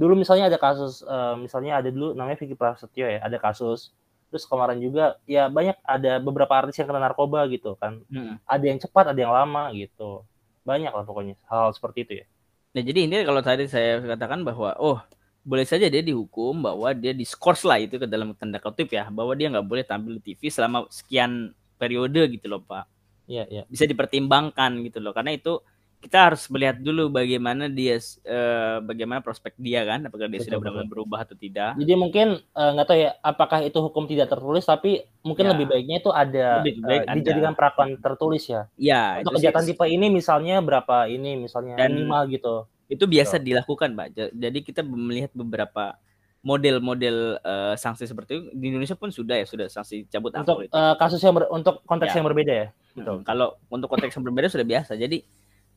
dulu 0.00 0.16
misalnya 0.16 0.48
ada 0.48 0.56
kasus, 0.56 1.04
uh, 1.04 1.36
misalnya 1.36 1.84
ada 1.84 1.92
dulu 1.92 2.16
namanya 2.16 2.40
Vicky 2.40 2.56
Prasetyo 2.56 3.04
ya, 3.04 3.20
ada 3.20 3.36
kasus. 3.36 3.92
Terus 4.32 4.48
kemarin 4.48 4.80
juga 4.80 5.20
ya 5.28 5.52
banyak 5.52 5.76
ada 5.84 6.16
beberapa 6.22 6.56
artis 6.56 6.80
yang 6.80 6.88
kena 6.88 7.04
narkoba 7.04 7.44
gitu 7.52 7.76
kan. 7.76 8.00
Hmm. 8.08 8.40
ada 8.48 8.64
yang 8.64 8.80
cepat 8.80 9.12
ada 9.12 9.20
yang 9.20 9.34
lama 9.34 9.68
gitu. 9.76 10.24
Banyak 10.64 10.88
lah 10.94 11.04
pokoknya 11.04 11.36
hal, 11.50 11.68
-hal 11.68 11.70
seperti 11.76 11.98
itu 12.08 12.12
ya. 12.24 12.26
Nah 12.72 12.82
jadi 12.86 13.00
ini 13.04 13.16
kalau 13.26 13.42
tadi 13.44 13.68
saya 13.68 14.00
katakan 14.00 14.46
bahwa 14.46 14.72
oh 14.80 15.02
boleh 15.42 15.66
saja 15.66 15.90
dia 15.90 16.00
dihukum 16.00 16.62
bahwa 16.62 16.94
dia 16.94 17.10
diskors 17.10 17.66
lah 17.66 17.82
itu 17.82 17.98
ke 17.98 18.06
dalam 18.06 18.32
tanda 18.38 18.62
kutip 18.62 18.92
ya 18.92 19.10
bahwa 19.10 19.34
dia 19.34 19.50
nggak 19.50 19.66
boleh 19.66 19.84
tampil 19.84 20.20
di 20.20 20.32
TV 20.32 20.46
selama 20.46 20.86
sekian 20.88 21.52
periode 21.76 22.22
gitu 22.30 22.46
loh 22.48 22.62
pak. 22.62 22.86
Iya, 23.30 23.46
iya. 23.46 23.62
bisa 23.70 23.86
dipertimbangkan 23.86 24.82
gitu 24.86 24.98
loh 24.98 25.14
karena 25.14 25.34
itu 25.34 25.62
kita 26.00 26.32
harus 26.32 26.48
melihat 26.48 26.80
dulu 26.80 27.12
bagaimana 27.12 27.68
dia 27.68 28.00
uh, 28.24 28.80
bagaimana 28.80 29.20
prospek 29.20 29.52
dia 29.60 29.84
kan 29.84 30.00
apakah 30.08 30.32
dia 30.32 30.40
betul, 30.40 30.48
sudah 30.48 30.58
benar-benar 30.64 30.88
berubah 30.88 31.18
atau 31.28 31.36
tidak. 31.36 31.76
Jadi 31.76 31.92
mungkin 31.92 32.40
eh, 32.40 32.70
nggak 32.72 32.86
uh, 32.86 32.88
tahu 32.88 32.98
ya 33.04 33.10
apakah 33.20 33.58
itu 33.60 33.78
hukum 33.84 34.08
tidak 34.08 34.32
tertulis 34.32 34.64
tapi 34.64 35.04
mungkin 35.20 35.44
ya. 35.44 35.50
lebih 35.52 35.66
baiknya 35.68 35.96
itu 36.00 36.10
ada 36.10 36.64
lebih 36.64 36.80
baik 36.80 37.04
uh, 37.04 37.14
dijadikan 37.20 37.52
peraturan 37.52 38.00
tertulis 38.00 38.42
ya. 38.48 38.62
Ya 38.80 39.20
untuk 39.20 39.36
kejahatan 39.36 39.64
tipe 39.68 39.84
ini 39.84 40.08
misalnya 40.08 40.64
berapa 40.64 41.04
ini 41.04 41.36
misalnya 41.36 41.76
Dan 41.76 42.00
minimal 42.00 42.22
gitu. 42.32 42.54
itu 42.88 43.04
biasa 43.04 43.36
so. 43.36 43.44
dilakukan 43.44 43.92
pak. 43.92 44.06
Jadi 44.32 44.58
kita 44.64 44.80
melihat 44.80 45.30
beberapa 45.36 46.00
model-model 46.40 47.36
uh, 47.44 47.74
sanksi 47.76 48.08
seperti 48.08 48.40
itu. 48.40 48.44
Di 48.56 48.66
Indonesia 48.72 48.96
pun 48.96 49.12
sudah 49.12 49.36
ya 49.36 49.44
sudah 49.44 49.68
sanksi 49.68 50.08
cabut 50.08 50.32
untuk 50.32 50.64
uh, 50.72 50.96
kasus 50.96 51.20
yang 51.20 51.36
ber, 51.36 51.52
untuk 51.52 51.84
konteks 51.84 52.16
ya. 52.16 52.24
yang 52.24 52.26
berbeda 52.26 52.52
ya? 52.52 52.66
Gitu. 52.96 53.12
Hmm, 53.12 53.22
kalau 53.22 53.60
untuk 53.68 53.92
konteks 53.92 54.16
yang 54.16 54.24
berbeda 54.24 54.48
sudah 54.48 54.66
biasa. 54.66 54.96
Jadi 54.96 55.20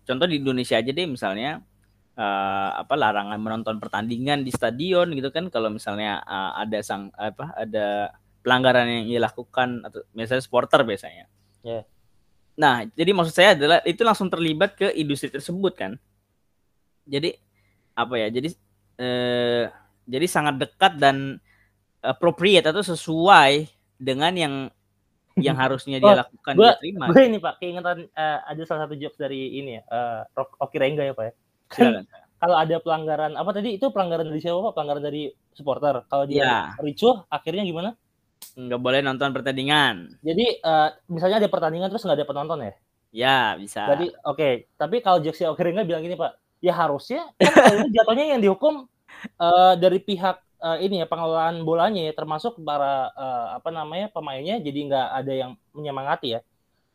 contoh 0.03 0.27
di 0.27 0.39
Indonesia 0.39 0.79
aja 0.79 0.91
deh 0.91 1.07
misalnya 1.07 1.63
uh, 2.17 2.69
apa 2.79 2.93
larangan 2.93 3.39
menonton 3.39 3.79
pertandingan 3.81 4.45
di 4.45 4.51
stadion 4.53 5.11
gitu 5.15 5.33
kan 5.33 5.49
kalau 5.49 5.73
misalnya 5.73 6.21
uh, 6.23 6.59
ada 6.61 6.79
sang 6.83 7.09
apa 7.17 7.55
ada 7.57 8.13
pelanggaran 8.43 8.85
yang 8.85 9.07
dilakukan 9.07 9.87
atau 9.87 10.03
misalnya 10.11 10.43
supporter 10.43 10.83
biasanya. 10.83 11.25
Yeah. 11.63 11.87
Nah, 12.53 12.85
jadi 12.91 13.15
maksud 13.15 13.33
saya 13.33 13.57
adalah 13.57 13.79
itu 13.87 14.03
langsung 14.05 14.29
terlibat 14.29 14.77
ke 14.77 14.93
industri 14.93 15.31
tersebut 15.31 15.73
kan. 15.73 15.91
Jadi 17.07 17.33
apa 17.97 18.13
ya? 18.19 18.27
Jadi 18.29 18.53
eh, 18.99 19.65
jadi 20.05 20.25
sangat 20.27 20.59
dekat 20.59 20.99
dan 20.99 21.39
appropriate 22.03 22.67
atau 22.67 22.83
sesuai 22.83 23.71
dengan 23.95 24.33
yang 24.35 24.55
yang 25.37 25.57
harusnya 25.63 25.97
dia 25.97 26.13
oh, 26.13 26.17
lakukan 26.25 26.53
gua, 26.57 26.75
dia 26.75 26.79
terima. 26.81 27.05
Gue 27.09 27.21
ini 27.25 27.37
Pak, 27.41 27.53
keingetan 27.61 27.97
uh, 28.13 28.39
ada 28.45 28.61
salah 28.65 28.81
satu 28.85 28.95
jokes 28.97 29.17
dari 29.17 29.57
ini 29.57 29.79
ya, 29.79 29.81
uh, 29.89 30.63
Oki 30.63 30.77
Rengga 30.77 31.03
ya 31.05 31.13
Pak 31.13 31.25
ya. 31.25 31.33
Kalau 32.43 32.59
ada 32.59 32.75
pelanggaran 32.83 33.39
apa 33.39 33.55
tadi 33.55 33.79
itu 33.79 33.87
pelanggaran 33.87 34.27
dari 34.27 34.43
siapa 34.43 34.59
Pak? 34.59 34.73
Pelanggaran 34.75 34.99
dari 34.99 35.31
supporter. 35.55 36.03
Kalau 36.11 36.27
dia 36.27 36.43
Iya. 36.43 36.59
ricuh 36.83 37.23
akhirnya 37.31 37.63
gimana? 37.63 37.95
Nggak 38.59 38.81
boleh 38.83 38.99
nonton 38.99 39.31
pertandingan. 39.31 40.19
Jadi 40.19 40.59
eh, 40.59 40.89
misalnya 41.07 41.39
ada 41.39 41.47
pertandingan 41.47 41.87
terus 41.87 42.03
nggak 42.03 42.19
ada 42.19 42.27
penonton 42.27 42.59
ya? 42.59 42.73
Ya, 43.13 43.37
bisa. 43.55 43.87
Jadi 43.87 44.11
oke, 44.27 44.67
tapi 44.75 44.99
kalau 44.99 45.23
Jaksi 45.23 45.47
Okiringa 45.47 45.87
bilang 45.87 46.03
gini 46.03 46.19
Pak, 46.19 46.35
ya 46.59 46.75
harusnya 46.75 47.31
kan 47.39 47.87
jatuhnya 47.95 48.35
yang 48.35 48.43
dihukum 48.43 48.91
eh, 49.23 49.73
dari 49.79 50.03
pihak 50.03 50.43
eh, 50.63 50.77
ini 50.87 51.03
ya 51.03 51.07
pengelolaan 51.07 51.67
bolanya 51.67 51.99
ya, 52.07 52.13
termasuk 52.15 52.63
para 52.63 53.11
eh, 53.11 53.47
apa 53.59 53.69
namanya 53.69 54.07
pemainnya, 54.09 54.63
jadi 54.63 54.79
nggak 54.87 55.07
ada 55.19 55.33
yang 55.33 55.51
menyemangati 55.75 56.39
ya. 56.39 56.41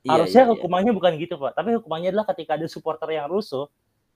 Iya, 0.07 0.11
Harusnya 0.17 0.43
iya, 0.43 0.49
iya. 0.49 0.53
hukumannya 0.57 0.93
bukan 0.97 1.13
gitu 1.21 1.35
Pak, 1.37 1.53
tapi 1.53 1.77
hukumannya 1.77 2.09
adalah 2.15 2.27
ketika 2.33 2.57
ada 2.57 2.67
supporter 2.71 3.09
yang 3.13 3.29
rusuh 3.29 3.69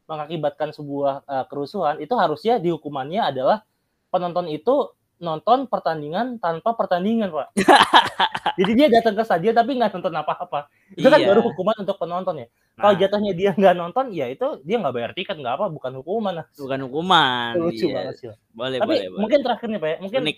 mengakibatkan 0.09 0.73
sebuah 0.73 1.23
eh, 1.29 1.45
kerusuhan, 1.53 2.01
itu 2.01 2.15
harusnya 2.17 2.57
dihukumannya 2.57 3.21
adalah 3.21 3.63
penonton 4.09 4.49
itu 4.49 4.93
nonton 5.23 5.71
pertandingan 5.71 6.43
tanpa 6.43 6.75
pertandingan 6.75 7.31
Pak. 7.31 7.55
jadi 8.59 8.73
dia 8.75 8.87
datang 8.91 9.15
ke 9.15 9.23
stadion 9.23 9.55
tapi 9.55 9.79
nggak 9.79 9.95
nonton 9.95 10.11
apa-apa. 10.13 10.67
Itu 10.93 11.07
kan 11.07 11.23
Iya. 11.23 11.31
baru 11.31 11.41
hukuman 11.47 11.79
untuk 11.79 11.95
penonton 11.97 12.43
ya. 12.43 12.47
Kalau 12.75 12.93
Nah, 12.93 12.99
jatuhnya 12.99 13.33
dia 13.33 13.51
nggak 13.55 13.75
nonton, 13.79 14.11
ya 14.11 14.27
itu 14.27 14.59
dia 14.67 14.83
nggak 14.83 14.93
bayar 14.93 15.11
tiket 15.15 15.39
nggak 15.39 15.55
apa, 15.63 15.67
bukan 15.71 15.93
hukuman. 16.03 16.43
bukan 16.59 16.79
hukuman. 16.85 17.53
Lucu 17.55 17.87
Iya. 17.87 17.95
banget 17.95 18.15
sih. 18.19 18.27
Boleh, 18.51 18.79
Tapi 18.83 18.91
boleh, 18.91 19.07
boleh. 19.09 19.21
mungkin 19.23 19.39
terakhir 19.41 19.69
nih 19.71 19.81
Pak 19.81 19.89
ya, 19.89 19.97
mungkin 20.03 20.21
Unik. 20.27 20.37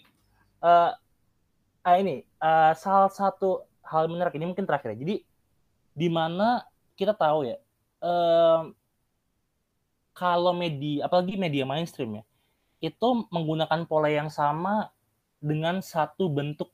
eh 0.63 0.91
ah, 1.85 1.97
ini 1.97 2.17
eh, 2.23 2.73
salah 2.77 3.09
satu 3.09 3.51
hal 3.81 4.05
menarik 4.07 4.37
ini 4.37 4.45
mungkin 4.47 4.69
terakhir 4.69 4.93
ya. 4.93 4.99
Jadi 5.01 5.17
di 5.95 6.09
mana 6.09 6.61
kita 6.93 7.17
tahu 7.17 7.49
ya, 7.49 7.57
em, 7.99 8.77
kalau 10.13 10.55
media, 10.55 11.07
apalagi 11.07 11.35
media 11.35 11.65
mainstream 11.65 12.21
ya, 12.21 12.23
itu 12.85 13.09
menggunakan 13.33 13.89
pola 13.89 14.13
yang 14.13 14.29
sama 14.29 14.93
dengan 15.41 15.81
satu 15.81 16.29
bentuk 16.29 16.69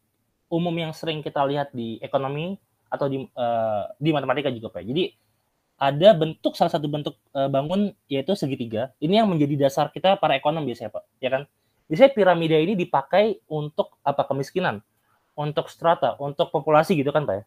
umum 0.51 0.75
yang 0.75 0.91
sering 0.91 1.23
kita 1.23 1.47
lihat 1.47 1.71
di 1.71 2.03
ekonomi 2.03 2.59
atau 2.91 3.07
di 3.07 3.23
eh, 3.23 3.83
di 4.03 4.11
matematika 4.11 4.51
juga 4.51 4.75
Pak. 4.75 4.83
Jadi 4.83 5.15
ada 5.81 6.13
bentuk 6.13 6.59
salah 6.59 6.75
satu 6.75 6.91
bentuk 6.91 7.15
eh, 7.33 7.47
bangun 7.47 7.95
yaitu 8.11 8.35
segitiga. 8.35 8.91
Ini 8.99 9.23
yang 9.23 9.31
menjadi 9.31 9.71
dasar 9.71 9.95
kita 9.95 10.19
para 10.19 10.35
ekonom 10.35 10.67
biasanya 10.67 10.91
Pak, 10.91 11.05
ya 11.23 11.31
kan? 11.31 11.43
Biasanya 11.87 12.11
piramida 12.15 12.59
ini 12.59 12.75
dipakai 12.75 13.43
untuk 13.47 13.95
apa 14.03 14.27
kemiskinan, 14.27 14.83
untuk 15.39 15.71
strata, 15.71 16.19
untuk 16.19 16.51
populasi 16.51 16.99
gitu 16.99 17.15
kan 17.15 17.23
Pak 17.27 17.35
ya. 17.39 17.45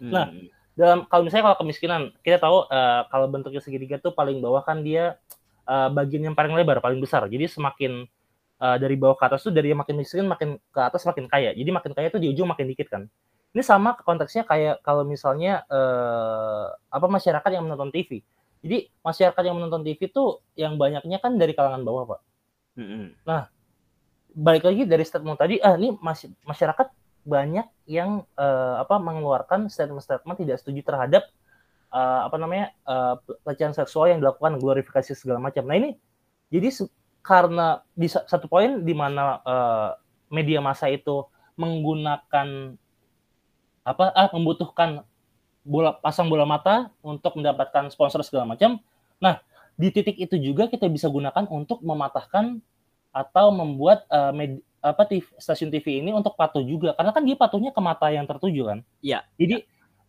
Nah, 0.00 0.26
Hmm. 0.30 0.48
dalam 0.74 0.98
kalau 1.06 1.22
misalnya 1.26 1.52
kalau 1.52 1.58
kemiskinan 1.60 2.02
kita 2.22 2.38
tahu 2.38 2.70
eh, 2.70 3.02
kalau 3.10 3.26
bentuknya 3.30 3.60
segitiga 3.62 3.98
tuh 3.98 4.14
paling 4.14 4.38
bawah 4.42 4.62
kan 4.62 4.82
dia 4.82 5.18
eh, 5.64 5.88
bagian 5.90 6.32
yang 6.32 6.36
paling 6.36 6.52
lebar 6.52 6.78
paling 6.84 7.00
besar. 7.00 7.26
Jadi 7.26 7.48
semakin 7.48 8.04
eh, 8.60 8.76
dari 8.78 8.94
bawah 8.94 9.16
ke 9.16 9.24
atas 9.24 9.44
tuh 9.44 9.52
dari 9.52 9.72
yang 9.72 9.80
makin 9.80 9.96
miskin 9.98 10.28
makin 10.28 10.60
ke 10.70 10.80
atas 10.80 11.04
makin 11.08 11.26
kaya. 11.26 11.52
Jadi 11.56 11.70
makin 11.72 11.92
kaya 11.96 12.08
tuh 12.12 12.20
di 12.20 12.30
ujung 12.32 12.48
makin 12.48 12.68
dikit 12.70 12.88
kan. 12.92 13.04
Ini 13.54 13.62
sama 13.62 13.94
konteksnya 13.94 14.42
kayak 14.44 14.82
kalau 14.82 15.06
misalnya 15.06 15.62
eh, 15.66 16.66
apa 16.70 17.06
masyarakat 17.08 17.50
yang 17.50 17.64
menonton 17.66 17.90
TV 17.90 18.24
jadi 18.64 18.88
masyarakat 19.04 19.42
yang 19.44 19.60
menonton 19.60 19.84
TV 19.84 20.08
tuh 20.08 20.40
yang 20.56 20.80
banyaknya 20.80 21.20
kan 21.20 21.36
dari 21.36 21.52
kalangan 21.52 21.84
bawah 21.84 22.16
pak. 22.16 22.20
Hmm. 22.74 23.14
balik 24.34 24.66
lagi 24.66 24.82
dari 24.82 25.06
statement 25.06 25.38
tadi 25.38 25.62
ah 25.62 25.78
ini 25.78 25.94
masyarakat 26.42 26.90
banyak 27.22 27.70
yang 27.86 28.26
eh, 28.34 28.74
apa 28.82 28.98
mengeluarkan 28.98 29.70
statement-statement 29.70 30.42
tidak 30.42 30.58
setuju 30.58 30.82
terhadap 30.82 31.22
eh, 31.94 32.20
apa 32.28 32.36
namanya 32.42 32.66
eh, 32.86 33.14
pelecehan 33.46 33.74
seksual 33.76 34.10
yang 34.12 34.20
dilakukan 34.22 34.58
glorifikasi 34.58 35.14
segala 35.14 35.38
macam. 35.42 35.64
Nah 35.68 35.76
ini 35.78 35.90
jadi 36.52 36.70
karena 37.24 37.80
di 37.96 38.08
sa- 38.10 38.26
satu 38.28 38.46
poin 38.50 38.82
di 38.84 38.94
mana 38.96 39.40
eh, 39.46 39.88
media 40.32 40.60
massa 40.60 40.90
itu 40.90 41.24
menggunakan 41.56 42.74
apa 43.84 44.04
ah 44.16 44.28
membutuhkan 44.32 45.04
bola 45.64 45.96
pasang 46.00 46.28
bola 46.28 46.44
mata 46.48 46.92
untuk 47.04 47.36
mendapatkan 47.40 47.88
sponsor 47.92 48.24
segala 48.24 48.56
macam. 48.56 48.80
Nah 49.20 49.40
di 49.76 49.90
titik 49.92 50.16
itu 50.20 50.36
juga 50.40 50.68
kita 50.70 50.88
bisa 50.88 51.08
gunakan 51.10 51.44
untuk 51.50 51.80
mematahkan 51.84 52.60
atau 53.14 53.46
membuat 53.54 54.06
eh, 54.10 54.32
med- 54.34 54.64
apa 54.84 55.02
TV, 55.08 55.26
stasiun 55.40 55.70
TV 55.72 56.04
ini 56.04 56.12
untuk 56.12 56.36
patuh 56.36 56.62
juga 56.64 56.92
karena 56.96 57.12
kan 57.12 57.24
dia 57.24 57.36
patuhnya 57.38 57.72
ke 57.72 57.80
mata 57.82 58.08
yang 58.12 58.26
tertuju 58.28 58.62
kan. 58.74 58.78
Iya. 59.04 59.24
Jadi 59.40 59.56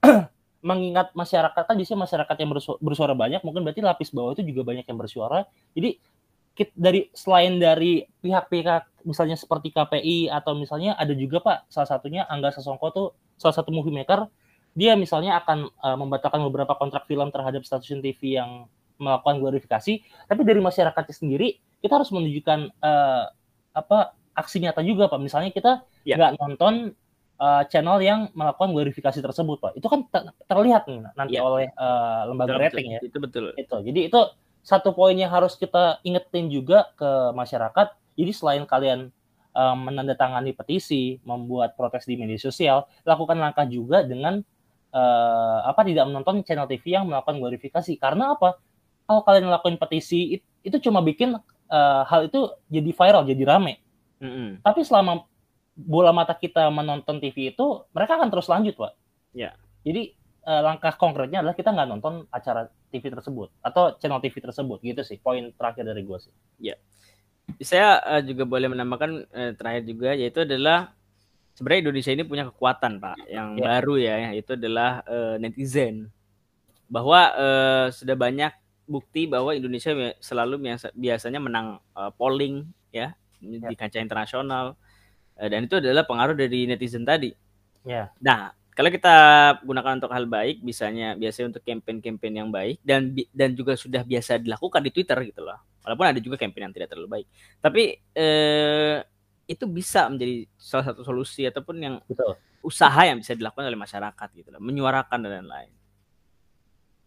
mengingat 0.65 1.13
masyarakat 1.13 1.61
kan 1.61 1.75
biasanya 1.77 2.01
masyarakat 2.09 2.35
yang 2.41 2.49
bersu- 2.49 2.79
bersuara 2.81 3.13
banyak 3.13 3.45
mungkin 3.45 3.61
berarti 3.61 3.85
lapis 3.85 4.09
bawah 4.09 4.33
itu 4.33 4.41
juga 4.41 4.65
banyak 4.65 4.85
yang 4.89 4.97
bersuara. 4.97 5.45
Jadi 5.77 6.01
kit- 6.57 6.73
dari 6.73 7.05
selain 7.13 7.61
dari 7.61 8.01
pihak-pihak 8.25 9.05
misalnya 9.05 9.37
seperti 9.37 9.69
KPI 9.69 10.33
atau 10.33 10.57
misalnya 10.57 10.97
ada 10.97 11.13
juga 11.13 11.37
Pak 11.39 11.69
salah 11.69 11.85
satunya 11.85 12.25
Angga 12.25 12.49
Sasongko 12.49 12.87
tuh 12.89 13.07
salah 13.37 13.53
satu 13.53 13.69
movie 13.69 13.93
maker 13.93 14.25
dia 14.73 14.97
misalnya 14.97 15.37
akan 15.39 15.69
eh, 15.69 15.97
membatalkan 15.99 16.41
beberapa 16.49 16.73
kontrak 16.73 17.05
film 17.05 17.29
terhadap 17.29 17.61
stasiun 17.63 18.01
TV 18.01 18.41
yang 18.41 18.65
melakukan 18.97 19.37
glorifikasi 19.37 20.01
tapi 20.25 20.41
dari 20.41 20.63
masyarakatnya 20.63 21.13
sendiri 21.13 21.59
kita 21.83 21.99
harus 22.01 22.09
menunjukkan 22.09 22.59
eh, 22.73 23.23
apa 23.75 23.97
aksi 24.33 24.63
nyata 24.63 24.81
juga 24.81 25.05
Pak 25.07 25.19
misalnya 25.21 25.51
kita 25.53 25.85
Ya. 26.05 26.15
nggak 26.21 26.31
nonton 26.37 26.73
eh, 27.35 27.63
channel 27.67 27.97
yang 27.99 28.19
melakukan 28.31 28.71
glorifikasi 28.71 29.19
tersebut 29.19 29.57
Pak. 29.59 29.71
Itu 29.75 29.87
kan 29.87 30.07
ter- 30.07 30.31
terlihat 30.45 30.87
nih 30.87 31.03
nanti 31.13 31.35
Ya. 31.35 31.43
oleh 31.43 31.67
eh, 31.69 32.21
lembaga 32.27 32.55
Betul, 32.55 32.63
rating 32.63 32.87
ya. 32.95 32.99
Itu 33.03 33.17
betul. 33.19 33.45
itu 33.55 33.75
jadi 33.85 34.01
itu 34.07 34.19
satu 34.65 34.97
poin 34.97 35.13
yang 35.13 35.29
harus 35.29 35.53
kita 35.55 35.99
ingetin 36.01 36.49
juga 36.49 36.89
ke 36.95 37.09
masyarakat. 37.31 37.93
Jadi 38.17 38.31
selain 38.33 38.63
kalian 38.65 39.11
um, 39.53 39.77
menandatangani 39.85 40.55
petisi 40.55 41.19
membuat 41.21 41.77
protes 41.77 42.07
di 42.07 42.17
media 42.17 42.39
sosial 42.39 42.87
lakukan 43.03 43.37
langkah 43.37 43.67
juga 43.67 44.01
dengan 44.01 44.41
eh, 44.89 45.59
apa 45.63 45.83
tidak 45.83 46.07
menonton 46.07 46.41
channel 46.41 46.65
TV 46.65 46.95
yang 46.95 47.05
melakukan 47.05 47.37
glorifikasi. 47.37 47.93
Karena 47.99 48.33
apa? 48.33 48.57
Kalau 49.05 49.21
kalian 49.21 49.51
melakukan 49.51 49.77
petisi 49.77 50.39
it- 50.39 50.47
itu 50.63 50.79
cuma 50.81 51.03
bikin 51.03 51.35
eh, 51.65 52.01
hal 52.07 52.25
itu 52.25 52.49
jadi 52.67 52.89
viral 52.89 53.23
jadi 53.25 53.43
rame. 53.45 53.81
Mm-mm. 54.15 54.63
tapi 54.63 54.79
selama 54.79 55.27
bola 55.75 56.09
mata 56.09 56.31
kita 56.31 56.71
menonton 56.71 57.19
TV 57.19 57.51
itu 57.51 57.65
mereka 57.91 58.15
akan 58.15 58.31
terus 58.31 58.47
lanjut 58.47 58.75
pak 58.75 58.93
Ya. 59.35 59.51
jadi 59.83 60.15
eh, 60.41 60.61
langkah 60.63 60.95
konkretnya 60.95 61.43
adalah 61.43 61.51
kita 61.53 61.75
nggak 61.75 61.89
nonton 61.91 62.23
acara 62.31 62.65
TV 62.87 63.11
tersebut 63.11 63.51
atau 63.59 63.91
channel 63.99 64.23
TV 64.23 64.39
tersebut 64.39 64.79
gitu 64.79 65.03
sih 65.03 65.19
poin 65.19 65.51
terakhir 65.51 65.83
dari 65.83 66.01
gue 66.01 66.15
sih 66.15 66.31
Saya 67.61 67.99
eh, 68.01 68.21
juga 68.23 68.47
boleh 68.47 68.71
menambahkan 68.71 69.11
eh, 69.29 69.51
terakhir 69.53 69.83
juga 69.83 70.09
yaitu 70.15 70.41
adalah 70.41 70.95
sebenarnya 71.53 71.81
Indonesia 71.87 72.11
ini 72.11 72.23
punya 72.23 72.43
kekuatan 72.49 72.97
Pak 72.97 73.15
yang 73.27 73.59
Ya. 73.59 73.63
baru 73.69 73.95
ya 73.99 74.15
yaitu 74.31 74.55
adalah 74.55 75.03
eh, 75.05 75.35
netizen. 75.37 76.09
Bahwa 76.87 77.19
eh, 77.35 77.85
sudah 77.91 78.15
banyak 78.15 78.49
bukti 78.85 79.25
bahwa 79.25 79.51
Indonesia 79.51 79.91
selalu 80.17 80.57
biasa- 80.61 80.93
biasanya 80.95 81.37
menang 81.37 81.67
eh, 81.93 82.11
polling 82.15 82.63
ya 82.89 83.13
Ya. 83.43 83.67
di 83.69 83.75
kancah 83.77 84.01
internasional 84.01 84.73
dan 85.35 85.67
itu 85.67 85.75
adalah 85.83 86.07
pengaruh 86.07 86.35
dari 86.35 86.67
netizen 86.67 87.03
tadi. 87.03 87.35
ya 87.83 88.09
Nah, 88.23 88.55
kalau 88.75 88.91
kita 88.91 89.15
gunakan 89.63 89.95
untuk 89.99 90.11
hal 90.11 90.27
baik, 90.27 90.59
bisanya 90.59 91.15
biasanya 91.15 91.55
untuk 91.55 91.63
campaign-campaign 91.63 92.33
yang 92.43 92.49
baik 92.51 92.83
dan 92.83 93.15
dan 93.31 93.55
juga 93.55 93.79
sudah 93.79 94.03
biasa 94.03 94.39
dilakukan 94.39 94.83
di 94.83 94.91
Twitter 94.91 95.15
gitu 95.27 95.47
loh. 95.47 95.59
Walaupun 95.83 96.05
ada 96.11 96.19
juga 96.19 96.35
campaign 96.35 96.71
yang 96.71 96.75
tidak 96.75 96.91
terlalu 96.91 97.09
baik. 97.21 97.27
Tapi 97.63 97.83
eh, 98.11 98.97
itu 99.47 99.65
bisa 99.69 100.11
menjadi 100.11 100.43
salah 100.59 100.91
satu 100.91 101.07
solusi 101.07 101.47
ataupun 101.47 101.75
yang 101.77 101.95
betul 102.03 102.35
usaha 102.65 103.05
yang 103.05 103.21
bisa 103.21 103.37
dilakukan 103.37 103.69
oleh 103.69 103.77
masyarakat 103.77 104.27
gitu 104.33 104.49
loh, 104.49 104.59
menyuarakan 104.59 105.21
dan 105.21 105.45
lain-lain. 105.45 105.71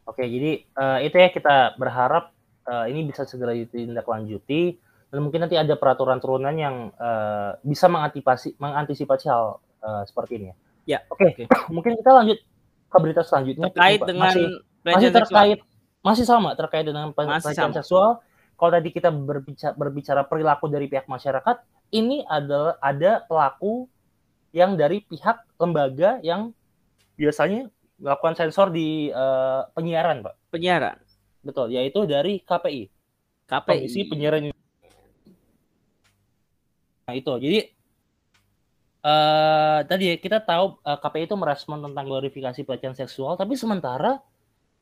oke 0.09 0.25
jadi 0.25 0.51
eh, 0.65 0.99
itu 1.05 1.17
ya 1.21 1.29
kita 1.29 1.77
berharap 1.77 2.33
eh, 2.65 2.85
ini 2.95 3.11
bisa 3.11 3.27
segera 3.27 3.53
ditindaklanjuti 3.53 4.79
dan 5.09 5.19
mungkin 5.25 5.41
nanti 5.45 5.57
ada 5.57 5.75
peraturan 5.75 6.21
turunan 6.21 6.53
yang 6.57 6.93
eh, 6.93 7.51
bisa 7.65 7.89
mengantisipasi 7.89 8.61
mengantisipasi 8.61 9.25
hal 9.29 9.61
eh, 9.83 10.03
seperti 10.09 10.35
ini 10.41 10.47
ya 10.53 10.57
Ya, 10.89 11.05
oke 11.13 11.37
oke. 11.37 11.45
mungkin 11.77 12.01
kita 12.01 12.11
lanjut 12.17 12.39
ke 12.89 12.97
berita 12.97 13.21
selanjutnya 13.21 13.69
Terkait 13.69 14.01
dengan 14.01 14.33
masih 14.33 14.47
masih 14.81 15.09
seksual. 15.13 15.21
terkait 15.21 15.59
masih 16.01 16.25
sama 16.25 16.51
terkait 16.57 16.85
dengan 16.89 17.13
pelecehan 17.13 17.77
seksual. 17.77 18.25
Kalau 18.59 18.71
tadi 18.75 18.91
kita 18.91 19.13
berbicara, 19.13 19.77
berbicara 19.77 20.27
perilaku 20.27 20.67
dari 20.67 20.91
pihak 20.91 21.07
masyarakat, 21.07 21.63
ini 21.95 22.27
adalah 22.27 22.75
ada 22.83 23.23
pelaku 23.29 23.87
yang 24.51 24.75
dari 24.75 25.05
pihak 25.05 25.47
lembaga 25.63 26.19
yang 26.27 26.51
biasanya 27.15 27.71
melakukan 28.01 28.35
sensor 28.35 28.73
di 28.75 29.13
eh, 29.13 29.61
penyiaran, 29.77 30.25
Pak. 30.25 30.35
penyiaran 30.51 30.97
Betul, 31.45 31.71
yaitu 31.71 32.03
dari 32.09 32.43
KPI, 32.43 32.91
Komisi 33.47 34.01
KPI. 34.03 34.11
Penyiaran. 34.11 34.41
Nah 37.09 37.15
itu, 37.17 37.33
jadi 37.41 37.59
eh 38.99 39.79
tadi 39.89 40.05
ya, 40.13 40.17
kita 40.21 40.45
tahu 40.45 40.77
eh, 40.85 40.99
KPI 41.01 41.25
itu 41.33 41.37
merespon 41.41 41.81
tentang 41.81 42.05
glorifikasi 42.05 42.61
pelecehan 42.69 42.93
seksual, 42.93 43.41
tapi 43.41 43.57
sementara 43.57 44.21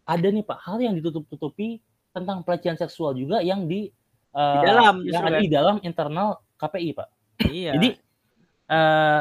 ada 0.03 0.27
nih 0.27 0.43
Pak 0.43 0.59
hal 0.66 0.83
yang 0.83 0.99
ditutup-tutupi 0.99 1.79
tentang 2.16 2.41
pelecehan 2.43 2.81
seksual 2.81 3.12
juga 3.12 3.45
yang 3.45 3.68
di 3.68 3.93
uh, 4.33 4.57
di 4.57 4.59
dalam 4.64 4.95
yang 5.05 5.22
ada 5.29 5.39
di 5.41 5.51
dalam 5.53 5.77
internal 5.85 6.41
KPI 6.57 6.97
pak. 6.97 7.09
Iya. 7.53 7.77
Jadi 7.77 7.89
uh, 8.72 9.20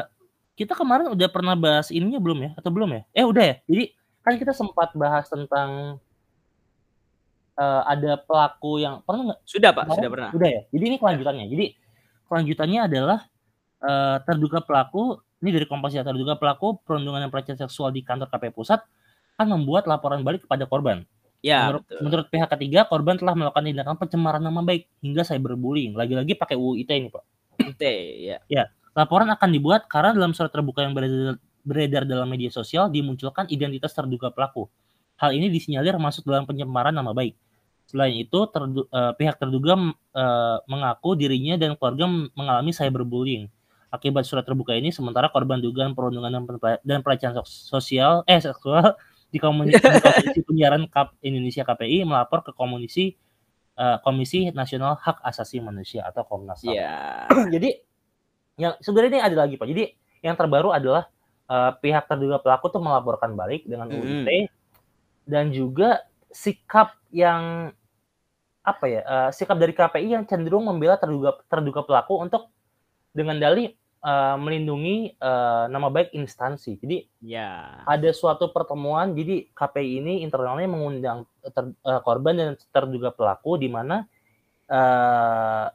kita 0.56 0.72
kemarin 0.72 1.12
udah 1.12 1.28
pernah 1.28 1.52
bahas 1.52 1.92
ininya 1.92 2.16
belum 2.16 2.38
ya 2.40 2.50
atau 2.56 2.72
belum 2.72 2.88
ya? 2.96 3.02
Eh 3.12 3.24
udah 3.28 3.44
ya. 3.44 3.56
Jadi 3.68 3.84
kan 4.24 4.34
kita 4.40 4.56
sempat 4.56 4.96
bahas 4.96 5.28
tentang 5.28 6.00
uh, 7.60 7.82
ada 7.84 8.16
pelaku 8.16 8.80
yang 8.80 9.04
pernah 9.04 9.32
nggak? 9.32 9.40
Sudah 9.44 9.70
pak, 9.76 9.84
kemarin? 9.84 9.96
sudah 10.00 10.10
pernah. 10.10 10.30
Sudah 10.32 10.48
ya. 10.48 10.62
Jadi 10.72 10.84
ini 10.88 10.96
kelanjutannya. 10.96 11.46
Jadi 11.52 11.66
kelanjutannya 12.26 12.80
adalah 12.86 13.18
uh, 13.82 14.18
terduga 14.26 14.62
pelaku 14.62 15.22
ini 15.44 15.50
dari 15.52 15.66
Kompas 15.68 15.92
ya 15.92 16.02
terduga 16.02 16.34
pelaku 16.40 16.80
perundungan 16.82 17.20
dan 17.22 17.30
pelecehan 17.30 17.58
seksual 17.60 17.92
di 17.92 18.00
kantor 18.00 18.32
KPI 18.32 18.52
pusat 18.56 18.80
akan 19.36 19.60
membuat 19.60 19.84
laporan 19.84 20.24
balik 20.24 20.48
kepada 20.48 20.64
korban. 20.64 21.04
Ya, 21.44 21.68
menurut, 21.68 21.84
menurut 22.00 22.26
pihak 22.32 22.48
ketiga, 22.56 22.88
korban 22.88 23.20
telah 23.20 23.36
melakukan 23.36 23.68
tindakan 23.68 23.96
pencemaran 24.00 24.42
nama 24.42 24.64
baik 24.64 24.88
hingga 25.04 25.22
cyberbullying. 25.22 25.94
Lagi-lagi 25.94 26.34
pakai 26.34 26.56
UU 26.56 26.80
ITE 26.82 26.94
ini, 26.96 27.08
Pak. 27.12 27.24
ITE, 27.60 27.94
ya. 28.24 28.36
Ya, 28.48 28.64
laporan 28.96 29.28
akan 29.30 29.48
dibuat 29.52 29.86
karena 29.86 30.16
dalam 30.16 30.32
surat 30.32 30.50
terbuka 30.50 30.82
yang 30.82 30.96
beredar, 30.96 31.36
beredar 31.62 32.02
dalam 32.08 32.26
media 32.26 32.48
sosial 32.48 32.88
dimunculkan 32.88 33.46
identitas 33.52 33.92
terduga 33.92 34.32
pelaku. 34.32 34.66
Hal 35.20 35.36
ini 35.36 35.52
disinyalir 35.52 35.94
masuk 36.00 36.26
dalam 36.26 36.48
pencemaran 36.48 36.90
nama 36.90 37.12
baik. 37.12 37.36
Selain 37.86 38.14
itu, 38.14 38.38
terdu, 38.50 38.90
uh, 38.90 39.14
pihak 39.14 39.38
terduga 39.38 39.78
uh, 39.78 40.58
mengaku 40.66 41.14
dirinya 41.14 41.54
dan 41.54 41.78
keluarga 41.78 42.10
mengalami 42.34 42.74
cyberbullying. 42.74 43.46
Akibat 43.94 44.26
surat 44.26 44.42
terbuka 44.42 44.74
ini, 44.74 44.90
sementara 44.90 45.30
korban 45.30 45.62
dugaan 45.62 45.94
perundungan 45.94 46.42
dan 46.82 47.00
pelecehan 47.06 47.38
sosial 47.46 48.26
eh 48.26 48.42
seksual 48.42 48.98
di 49.30 49.38
Komisi, 49.38 49.78
Komisi 49.78 50.40
Penyiaran 50.42 50.90
Kap 50.90 51.14
Indonesia 51.22 51.62
KPI 51.62 52.02
melapor 52.02 52.42
ke 52.42 52.50
Komisi 52.50 53.14
uh, 53.78 53.98
Komisi 54.02 54.50
Nasional 54.50 54.98
Hak 54.98 55.22
Asasi 55.22 55.60
Manusia 55.62 56.02
atau 56.08 56.24
Komnas 56.26 56.64
HAM. 56.64 56.74
Yeah. 56.74 57.28
Jadi 57.54 57.70
yang 58.56 58.74
sebenarnya 58.80 59.10
ini 59.12 59.22
ada 59.22 59.36
lagi 59.46 59.54
Pak. 59.60 59.68
Jadi 59.68 59.84
yang 60.24 60.34
terbaru 60.34 60.72
adalah 60.72 61.06
uh, 61.46 61.72
pihak 61.78 62.08
terduga 62.08 62.40
pelaku 62.40 62.72
tuh 62.72 62.82
melaporkan 62.82 63.36
balik 63.36 63.68
dengan 63.68 63.92
UIT 63.92 64.26
mm. 64.26 64.46
dan 65.28 65.52
juga 65.52 66.02
sikap 66.36 67.00
yang 67.08 67.72
apa 68.60 68.84
ya 68.84 69.00
uh, 69.08 69.30
sikap 69.32 69.56
dari 69.56 69.72
KPI 69.72 70.08
yang 70.12 70.24
cenderung 70.28 70.68
membela 70.68 71.00
terduga 71.00 71.40
terduga 71.48 71.80
pelaku 71.86 72.20
untuk 72.20 72.52
dengan 73.16 73.40
dalih 73.40 73.72
uh, 74.04 74.36
melindungi 74.36 75.16
uh, 75.16 75.70
nama 75.72 75.88
baik 75.88 76.12
instansi. 76.12 76.76
Jadi 76.76 77.08
ya 77.24 77.80
ada 77.88 78.10
suatu 78.12 78.52
pertemuan. 78.52 79.16
Jadi 79.16 79.48
KPI 79.56 80.04
ini 80.04 80.14
internalnya 80.20 80.68
mengundang 80.68 81.24
ter, 81.40 81.72
uh, 81.86 82.00
korban 82.04 82.36
dan 82.36 82.48
terduga 82.68 83.14
pelaku 83.16 83.56
di 83.56 83.72
mana 83.72 84.04
uh, 84.68 85.72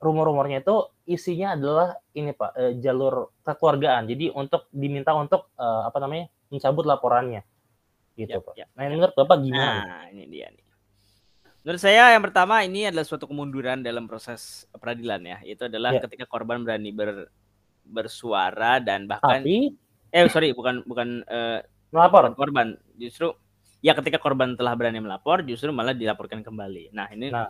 rumor-rumornya 0.00 0.64
itu 0.64 0.76
isinya 1.04 1.58
adalah 1.58 1.98
ini 2.16 2.32
pak 2.32 2.50
uh, 2.56 2.72
jalur 2.80 3.36
kekeluargaan. 3.44 4.08
Jadi 4.08 4.32
untuk 4.32 4.70
diminta 4.72 5.12
untuk 5.12 5.52
uh, 5.60 5.84
apa 5.84 5.98
namanya 6.00 6.32
mencabut 6.48 6.88
laporannya 6.88 7.44
gitu 8.14 8.38
ya, 8.38 8.40
pak. 8.40 8.54
Ya, 8.54 8.66
nah 8.74 8.86
menurut 8.86 9.14
bapak 9.14 9.36
gimana? 9.42 9.82
Nah 9.84 10.02
ini 10.14 10.24
dia 10.30 10.48
nih. 10.50 10.64
Menurut 11.64 11.80
saya 11.80 12.12
yang 12.12 12.20
pertama 12.20 12.60
ini 12.60 12.92
adalah 12.92 13.08
suatu 13.08 13.24
kemunduran 13.24 13.80
dalam 13.80 14.04
proses 14.04 14.68
peradilan 14.76 15.24
ya. 15.24 15.38
Itu 15.48 15.64
adalah 15.64 15.96
ya. 15.96 16.04
ketika 16.04 16.28
korban 16.28 16.60
berani 16.60 16.92
ber, 16.92 17.32
bersuara 17.88 18.76
dan 18.84 19.08
bahkan 19.08 19.40
Tapi, 19.40 19.72
eh 20.12 20.28
sorry 20.28 20.52
bukan 20.52 20.84
bukan 20.84 21.24
uh, 21.24 21.64
melapor 21.88 22.28
korban 22.36 22.76
justru 23.00 23.32
ya 23.80 23.96
ketika 23.96 24.20
korban 24.20 24.56
telah 24.56 24.76
berani 24.76 25.00
melapor 25.00 25.40
justru 25.40 25.72
malah 25.72 25.96
dilaporkan 25.96 26.44
kembali. 26.44 26.92
Nah 26.92 27.08
ini 27.12 27.32
nah. 27.32 27.48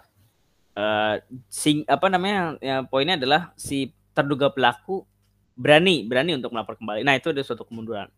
Uh, 0.74 1.22
sing 1.46 1.86
apa 1.86 2.10
namanya 2.10 2.58
ya, 2.58 2.82
poinnya 2.82 3.14
adalah 3.14 3.54
si 3.54 3.94
terduga 4.10 4.50
pelaku 4.50 5.06
berani 5.54 6.02
berani 6.06 6.34
untuk 6.38 6.50
melapor 6.50 6.74
kembali. 6.78 7.06
Nah 7.06 7.14
itu 7.14 7.30
ada 7.30 7.42
suatu 7.42 7.62
kemunduran. 7.66 8.10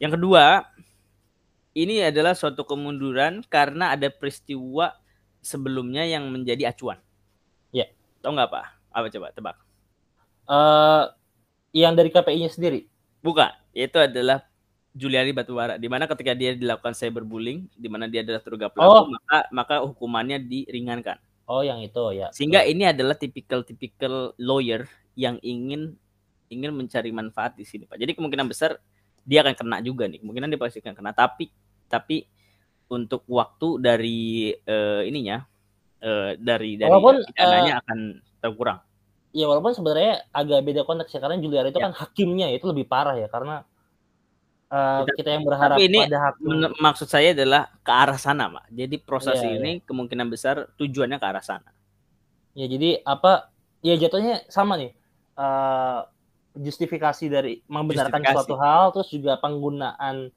Yang 0.00 0.16
kedua 0.16 0.64
ini 1.74 2.02
adalah 2.02 2.34
suatu 2.34 2.66
kemunduran 2.66 3.46
karena 3.46 3.94
ada 3.94 4.10
peristiwa 4.10 4.94
sebelumnya 5.40 6.02
yang 6.04 6.26
menjadi 6.28 6.70
acuan. 6.70 6.98
Ya. 7.70 7.88
Tahu 8.20 8.34
nggak 8.34 8.48
apa? 8.50 8.62
Apa 8.90 9.06
coba 9.08 9.26
tebak? 9.30 9.56
Uh, 10.50 11.04
yang 11.70 11.94
dari 11.94 12.10
KPI-nya 12.10 12.50
sendiri? 12.50 12.90
Bukan. 13.22 13.50
Itu 13.70 14.02
adalah 14.02 14.50
Juliari 14.90 15.30
Batubara 15.30 15.78
di 15.78 15.86
mana 15.86 16.10
ketika 16.10 16.34
dia 16.34 16.50
dilakukan 16.58 16.98
cyberbullying 16.98 17.70
di 17.78 17.86
mana 17.86 18.10
dia 18.10 18.26
adalah 18.26 18.42
terduga 18.42 18.66
pelaku 18.74 18.90
oh. 18.90 19.04
maka 19.06 19.38
maka 19.54 19.74
hukumannya 19.86 20.42
diringankan. 20.42 21.22
Oh, 21.46 21.62
yang 21.62 21.78
itu 21.82 21.98
ya. 22.14 22.30
Sehingga 22.34 22.66
ini 22.66 22.86
adalah 22.86 23.14
tipikal-tipikal 23.14 24.34
lawyer 24.38 24.86
yang 25.14 25.38
ingin 25.42 25.94
ingin 26.50 26.74
mencari 26.74 27.14
manfaat 27.14 27.54
di 27.54 27.62
sini, 27.62 27.86
Pak. 27.86 27.98
Jadi 27.98 28.18
kemungkinan 28.18 28.46
besar 28.50 28.78
dia 29.30 29.46
akan 29.46 29.54
kena 29.54 29.78
juga 29.78 30.10
nih. 30.10 30.18
Kemungkinan 30.18 30.50
dia 30.50 30.58
pasti 30.58 30.82
akan 30.82 30.94
kena. 30.98 31.14
Tapi 31.14 31.46
tapi 31.86 32.26
untuk 32.90 33.22
waktu 33.30 33.78
dari 33.78 34.50
uh, 34.50 35.06
ininya 35.06 35.46
uh, 36.02 36.34
dari 36.34 36.74
dari 36.74 36.90
walaupun, 36.90 37.22
pidananya 37.30 37.78
uh, 37.78 37.80
akan 37.86 37.98
terkurang. 38.42 38.78
Ya 39.30 39.46
walaupun 39.46 39.70
sebenarnya 39.78 40.26
agak 40.34 40.66
beda 40.66 40.82
konteks 40.82 41.14
ya 41.14 41.22
karena 41.22 41.38
Juliari 41.38 41.70
itu 41.70 41.78
ya. 41.78 41.86
kan 41.86 41.94
hakimnya 41.94 42.50
itu 42.50 42.66
lebih 42.66 42.90
parah 42.90 43.14
ya 43.14 43.30
karena 43.30 43.62
uh, 44.74 45.06
kita, 45.06 45.22
kita 45.22 45.30
yang 45.38 45.46
berharap 45.46 45.78
tapi 45.78 45.86
ini 45.86 45.98
pada 46.02 46.18
hakim. 46.34 46.46
maksud 46.82 47.06
saya 47.06 47.30
adalah 47.30 47.70
ke 47.86 47.92
arah 47.94 48.18
sana, 48.18 48.50
Pak. 48.50 48.66
Jadi 48.74 48.96
proses 48.98 49.38
ya, 49.38 49.54
ini 49.54 49.78
ya. 49.78 49.82
kemungkinan 49.86 50.26
besar 50.26 50.74
tujuannya 50.74 51.22
ke 51.22 51.26
arah 51.30 51.44
sana. 51.46 51.70
Ya 52.58 52.66
jadi 52.66 53.06
apa 53.06 53.54
ya 53.86 53.94
jatuhnya 53.94 54.42
sama 54.50 54.74
nih. 54.74 54.98
Uh, 55.38 56.02
justifikasi 56.60 57.24
dari 57.32 57.64
membenarkan 57.66 58.20
justifikasi. 58.20 58.36
suatu 58.36 58.54
hal 58.60 58.84
terus 58.92 59.08
juga 59.08 59.40
penggunaan 59.40 60.28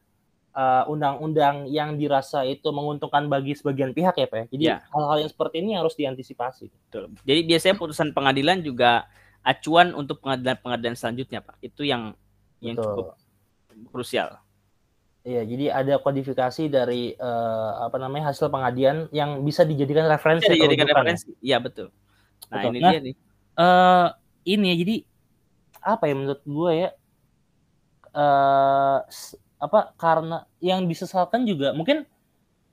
undang 0.54 0.56
eh, 0.56 0.84
undang-undang 0.90 1.56
yang 1.68 1.98
dirasa 1.98 2.46
itu 2.46 2.70
menguntungkan 2.70 3.28
bagi 3.28 3.58
sebagian 3.58 3.92
pihak 3.92 4.16
ya 4.16 4.28
Pak 4.30 4.38
ya. 4.38 4.46
Jadi 4.54 4.66
ya. 4.70 4.78
hal-hal 4.94 5.18
yang 5.26 5.32
seperti 5.32 5.56
ini 5.66 5.76
harus 5.76 5.98
diantisipasi. 5.98 6.70
Betul. 6.70 7.12
Jadi 7.26 7.42
biasanya 7.44 7.76
putusan 7.76 8.10
pengadilan 8.14 8.62
juga 8.62 9.10
acuan 9.44 9.92
untuk 9.98 10.24
pengadilan-pengadilan 10.24 10.96
selanjutnya 10.96 11.44
Pak. 11.44 11.58
Itu 11.60 11.84
yang 11.84 12.16
yang 12.64 12.80
cukup 12.80 13.20
krusial. 13.92 14.40
Iya, 15.24 15.48
jadi 15.48 15.66
ada 15.72 15.94
kodifikasi 16.04 16.68
dari 16.68 17.16
uh, 17.16 17.88
apa 17.88 17.96
namanya 17.96 18.36
hasil 18.36 18.52
pengadilan 18.52 19.08
yang 19.16 19.40
bisa 19.40 19.64
dijadikan 19.64 20.04
referensi. 20.12 20.44
Bisa 20.44 20.56
dijadikan 20.60 20.88
referensi. 20.92 21.32
Iya 21.40 21.64
betul. 21.64 21.96
Nah 22.52 22.60
betul. 22.60 22.72
ini 22.76 22.80
nah, 22.84 22.92
dia 22.92 23.00
nih. 23.00 23.16
Uh, 23.56 24.08
ini 24.44 24.66
ya 24.68 24.76
jadi 24.84 24.96
apa 25.84 26.10
ya 26.10 26.14
menurut 26.16 26.42
gue 26.44 26.72
ya 26.74 26.90
uh, 28.16 29.00
apa 29.60 29.80
karena 30.00 30.48
yang 30.60 30.88
disesalkan 30.88 31.44
juga 31.44 31.72
mungkin 31.76 32.08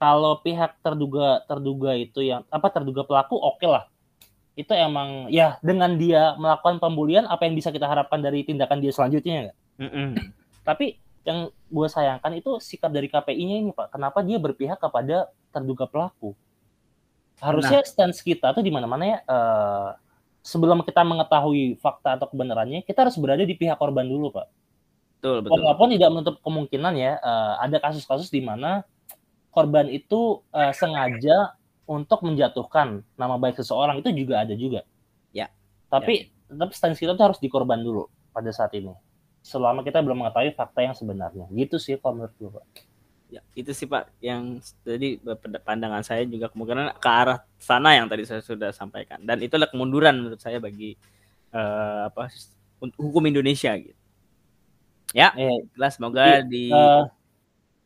kalau 0.00 0.40
pihak 0.40 0.80
terduga 0.80 1.44
terduga 1.44 1.92
itu 1.98 2.24
yang 2.24 2.46
apa 2.48 2.70
terduga 2.72 3.04
pelaku 3.04 3.36
oke 3.36 3.60
okay 3.60 3.68
lah 3.68 3.84
itu 4.58 4.72
emang 4.74 5.30
ya 5.30 5.60
dengan 5.62 5.94
dia 5.94 6.34
melakukan 6.38 6.82
pembulian 6.82 7.26
apa 7.26 7.46
yang 7.46 7.54
bisa 7.54 7.70
kita 7.70 7.86
harapkan 7.86 8.18
dari 8.18 8.42
tindakan 8.42 8.82
dia 8.82 8.90
selanjutnya 8.94 9.54
Mm 9.80 9.88
-mm. 9.88 10.10
Tapi 10.60 11.00
yang 11.24 11.48
gue 11.48 11.88
sayangkan 11.88 12.36
itu 12.36 12.60
sikap 12.60 12.92
dari 12.92 13.08
KPI-nya 13.08 13.56
ini 13.64 13.70
pak. 13.72 13.96
Kenapa 13.96 14.20
dia 14.20 14.36
berpihak 14.36 14.76
kepada 14.76 15.32
terduga 15.48 15.88
pelaku? 15.88 16.36
Harusnya 17.40 17.80
nah. 17.80 17.88
stance 17.88 18.20
kita 18.20 18.52
tuh 18.52 18.60
di 18.60 18.68
mana-mana 18.68 19.04
ya. 19.08 19.18
Uh, 19.24 19.90
sebelum 20.40 20.82
kita 20.84 21.04
mengetahui 21.04 21.76
fakta 21.80 22.16
atau 22.16 22.26
kebenarannya, 22.28 22.84
kita 22.84 23.08
harus 23.08 23.16
berada 23.20 23.44
di 23.44 23.54
pihak 23.56 23.76
korban 23.76 24.08
dulu 24.08 24.32
pak. 24.32 24.48
Betul, 25.20 25.44
betul. 25.44 25.52
Walaupun 25.60 25.88
tidak 25.92 26.10
menutup 26.16 26.36
kemungkinan 26.40 26.92
ya, 26.96 27.20
uh, 27.20 27.60
ada 27.60 27.76
kasus-kasus 27.76 28.32
di 28.32 28.40
mana 28.40 28.88
korban 29.52 29.90
itu 29.92 30.40
uh, 30.56 30.72
sengaja 30.72 31.52
untuk 31.84 32.22
menjatuhkan 32.24 33.04
nama 33.18 33.36
baik 33.36 33.60
seseorang 33.60 34.00
itu 34.00 34.08
juga 34.14 34.46
ada 34.46 34.54
juga. 34.56 34.86
Ya. 35.34 35.52
Tapi 35.92 36.32
ya. 36.32 36.54
tetap 36.56 36.70
stance 36.72 36.96
kita 36.96 37.18
tuh 37.18 37.34
harus 37.34 37.38
dikorban 37.42 37.82
dulu 37.82 38.08
pada 38.32 38.48
saat 38.48 38.72
ini. 38.72 38.96
Selama 39.44 39.84
kita 39.84 40.00
belum 40.00 40.24
mengetahui 40.24 40.56
fakta 40.56 40.80
yang 40.88 40.96
sebenarnya. 40.96 41.50
Gitu 41.52 41.76
sih 41.76 42.00
kalau 42.00 42.24
menurut 42.24 42.34
gue, 42.40 42.50
Pak. 42.56 42.64
Ya, 43.30 43.46
itu 43.54 43.70
sih 43.70 43.86
Pak 43.86 44.10
yang 44.18 44.58
tadi 44.82 45.22
pandangan 45.62 46.02
saya 46.02 46.26
juga 46.26 46.50
kemungkinan 46.50 46.98
ke 46.98 47.10
arah 47.10 47.46
sana 47.62 47.94
yang 47.94 48.10
tadi 48.10 48.26
saya 48.26 48.42
sudah 48.42 48.74
sampaikan 48.74 49.22
dan 49.22 49.38
itulah 49.38 49.70
kemunduran 49.70 50.18
menurut 50.18 50.42
saya 50.42 50.58
bagi 50.58 50.98
uh, 51.54 52.10
apa 52.10 52.26
hukum 52.98 53.22
Indonesia 53.30 53.70
gitu. 53.78 53.94
Ya, 55.14 55.30
eh, 55.38 55.62
jelas 55.78 55.94
semoga 55.94 56.42
iya, 56.42 56.42
di 56.42 56.74
uh, 56.74 57.06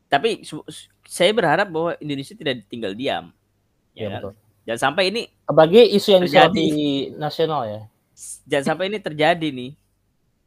tapi 0.09 0.41
saya 1.05 1.31
berharap 1.37 1.69
bahwa 1.69 1.93
Indonesia 2.01 2.33
tidak 2.33 2.65
tinggal 2.73 2.97
diam. 2.97 3.29
Ya, 3.93 4.09
ya 4.09 4.11
betul. 4.17 4.33
Jangan 4.65 4.81
sampai 4.81 5.05
ini 5.13 5.29
apalagi 5.45 5.93
isu 5.93 6.09
yang 6.09 6.23
terjadi 6.25 6.57
di 6.57 7.13
nasional 7.21 7.69
ya. 7.69 7.81
Jangan 8.49 8.65
sampai 8.73 8.89
ini 8.89 8.97
terjadi 8.97 9.49
nih. 9.53 9.77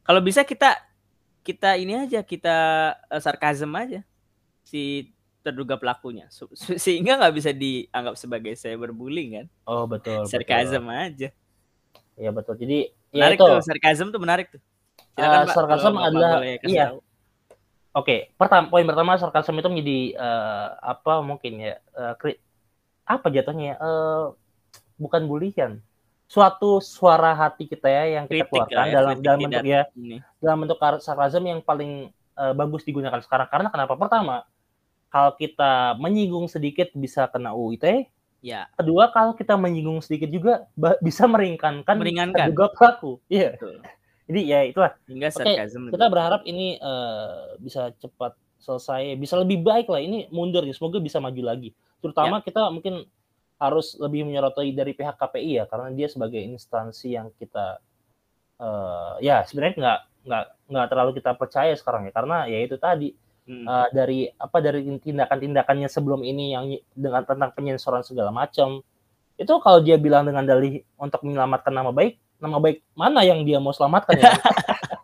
Kalau 0.01 0.25
bisa 0.25 0.41
kita 0.41 0.73
kita 1.45 1.77
ini 1.77 1.93
aja 2.01 2.25
kita 2.25 2.57
uh, 3.13 3.21
sarkasm 3.21 3.69
aja 3.77 4.01
si 4.67 5.15
terduga 5.47 5.79
pelakunya. 5.79 6.27
Sehingga 6.83 7.15
nggak 7.15 7.35
bisa 7.39 7.55
dianggap 7.55 8.19
sebagai 8.19 8.53
cyberbullying 8.59 9.39
kan? 9.39 9.47
Oh 9.63 9.87
betul 9.87 10.27
sarkasm 10.27 10.91
aja. 10.91 11.31
Ya 12.19 12.29
betul. 12.35 12.59
Jadi 12.59 12.91
ya 13.15 13.31
menarik 13.31 13.37
ya 13.39 13.45
itu. 13.47 13.47
tuh 13.47 13.63
sarkasm 13.63 14.07
tuh 14.11 14.19
menarik 14.19 14.47
tuh. 14.51 14.61
Silakan, 15.15 15.47
uh, 15.47 15.53
sarkasm 15.55 15.93
adalah 15.97 16.31
iya. 16.61 16.93
oke 16.93 17.01
okay. 18.05 18.19
pertama 18.37 18.69
poin 18.69 18.85
pertama 18.85 19.17
sarkasm 19.17 19.57
itu 19.57 19.69
menjadi 19.71 19.99
uh, 20.19 20.67
apa 20.77 21.25
mungkin 21.25 21.57
ya 21.57 21.81
uh, 21.97 22.13
apa 23.07 23.25
jatuhnya 23.33 23.81
uh, 23.81 24.37
bukan 25.01 25.25
bulian 25.25 25.81
suatu 26.29 26.83
suara 26.83 27.33
hati 27.33 27.65
kita 27.65 27.89
ya 27.89 28.21
yang 28.21 28.25
kita 28.29 28.45
kritik 28.45 28.51
keluarkan 28.51 28.85
ya, 28.85 28.93
dalam 28.93 29.15
dalam 29.25 29.39
bentuk 29.41 29.65
ya 29.65 29.81
ini. 29.97 30.17
dalam 30.37 30.57
bentuk 30.61 30.77
sarkasm 31.01 31.43
yang 31.49 31.59
paling 31.65 32.13
uh, 32.37 32.53
bagus 32.53 32.85
digunakan 32.85 33.17
sekarang. 33.23 33.49
Karena 33.49 33.73
kenapa? 33.73 33.97
Pertama 33.97 34.45
kalau 35.17 35.33
kita 35.33 35.97
menyinggung 35.97 36.45
sedikit 36.45 36.93
bisa 36.93 37.25
kena 37.25 37.57
UIT 37.57 38.05
ya. 38.45 38.69
Kedua 38.77 39.09
kalau 39.09 39.33
kita 39.33 39.57
menyinggung 39.57 39.97
sedikit 40.05 40.29
juga 40.29 40.69
bisa 41.01 41.25
meringankan 41.25 41.97
meringankan. 41.97 42.53
juga 42.53 42.69
pelaku. 42.69 43.17
Iya. 43.25 43.57
Yeah. 43.57 43.81
jadi 44.29 44.41
ya 44.45 44.59
itulah. 44.69 44.91
Hingga 45.09 45.29
okay, 45.33 45.57
kita 45.65 46.05
berharap 46.13 46.45
ini 46.45 46.77
uh, 46.77 47.57
bisa 47.57 47.89
cepat 47.97 48.37
selesai 48.61 49.17
bisa 49.17 49.41
lebih 49.41 49.65
baik 49.65 49.89
lah. 49.89 49.97
Ini 49.97 50.29
mundur 50.29 50.61
ya 50.61 50.73
semoga 50.77 51.01
bisa 51.01 51.17
maju 51.17 51.41
lagi. 51.41 51.73
Terutama 51.97 52.37
ya. 52.37 52.45
kita 52.45 52.69
mungkin 52.69 53.09
harus 53.57 53.97
lebih 53.97 54.21
menyoroti 54.21 54.69
dari 54.69 54.93
pihak 54.93 55.17
KPI 55.17 55.51
ya 55.57 55.65
karena 55.65 55.89
dia 55.89 56.05
sebagai 56.05 56.37
instansi 56.37 57.17
yang 57.17 57.33
kita 57.41 57.81
uh, 58.61 59.17
ya 59.17 59.41
sebenarnya 59.49 59.81
nggak 59.81 59.99
nggak 60.29 60.45
nggak 60.69 60.87
terlalu 60.93 61.11
kita 61.17 61.33
percaya 61.33 61.73
sekarang 61.73 62.05
ya. 62.05 62.13
Karena 62.13 62.45
ya 62.45 62.61
itu 62.61 62.77
tadi 62.77 63.17
hmm. 63.47 63.65
uh, 63.65 63.87
dari 63.95 64.27
apa 64.29 64.57
dari 64.59 64.85
tindakan-tindakannya 64.99 65.87
sebelum 65.87 66.21
ini 66.21 66.53
yang 66.53 66.65
dengan 66.93 67.23
tentang 67.23 67.55
penyensoran 67.55 68.03
segala 68.03 68.29
macam 68.29 68.83
itu 69.37 69.53
kalau 69.63 69.79
dia 69.81 69.95
bilang 69.95 70.27
dengan 70.27 70.43
dalih 70.45 70.83
untuk 70.99 71.23
menyelamatkan 71.23 71.71
nama 71.71 71.89
baik 71.95 72.19
nama 72.37 72.61
baik 72.61 72.83
mana 72.93 73.25
yang 73.25 73.41
dia 73.47 73.57
mau 73.57 73.73
selamatkan 73.73 74.19
ya 74.19 74.35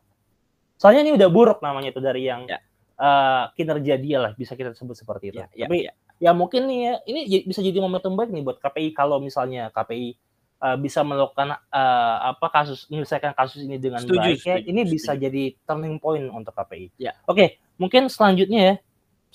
soalnya 0.81 1.07
ini 1.07 1.15
udah 1.15 1.29
buruk 1.31 1.63
namanya 1.63 1.95
itu 1.95 2.01
dari 2.03 2.27
yang 2.27 2.45
ya. 2.45 2.59
uh, 2.99 3.49
kinerja 3.55 3.95
dia 3.97 4.17
lah 4.19 4.31
bisa 4.35 4.53
kita 4.53 4.75
sebut 4.77 4.99
seperti 4.99 5.33
itu 5.33 5.41
ya, 5.41 5.47
ya, 5.55 5.65
tapi 5.65 5.89
ya 5.89 5.93
ya 6.23 6.31
mungkin 6.31 6.71
nih 6.71 6.79
ya 6.79 6.93
ini 7.03 7.19
bisa 7.43 7.59
jadi 7.59 7.83
momentum 7.83 8.15
baik 8.15 8.31
nih 8.31 8.43
buat 8.47 8.57
KPI 8.63 8.95
kalau 8.95 9.19
misalnya 9.19 9.67
KPI 9.75 10.15
uh, 10.64 10.72
eh, 10.72 10.78
bisa 10.80 11.03
melakukan 11.03 11.59
uh, 11.59 12.16
apa 12.32 12.47
kasus 12.47 12.88
menyelesaikan 12.88 13.36
kasus 13.36 13.68
ini 13.68 13.76
dengan 13.76 13.99
setuju, 13.99 14.24
baik 14.24 14.39
ya 14.47 14.55
ini 14.64 14.88
setuju. 14.88 14.93
bisa 14.95 15.11
jadi 15.20 15.43
turning 15.68 15.99
point 15.99 16.24
untuk 16.32 16.55
KPI. 16.55 16.95
Ya. 16.95 17.11
Oke, 17.28 17.59
mungkin 17.76 18.07
selanjutnya 18.07 18.61
ya. 18.64 18.76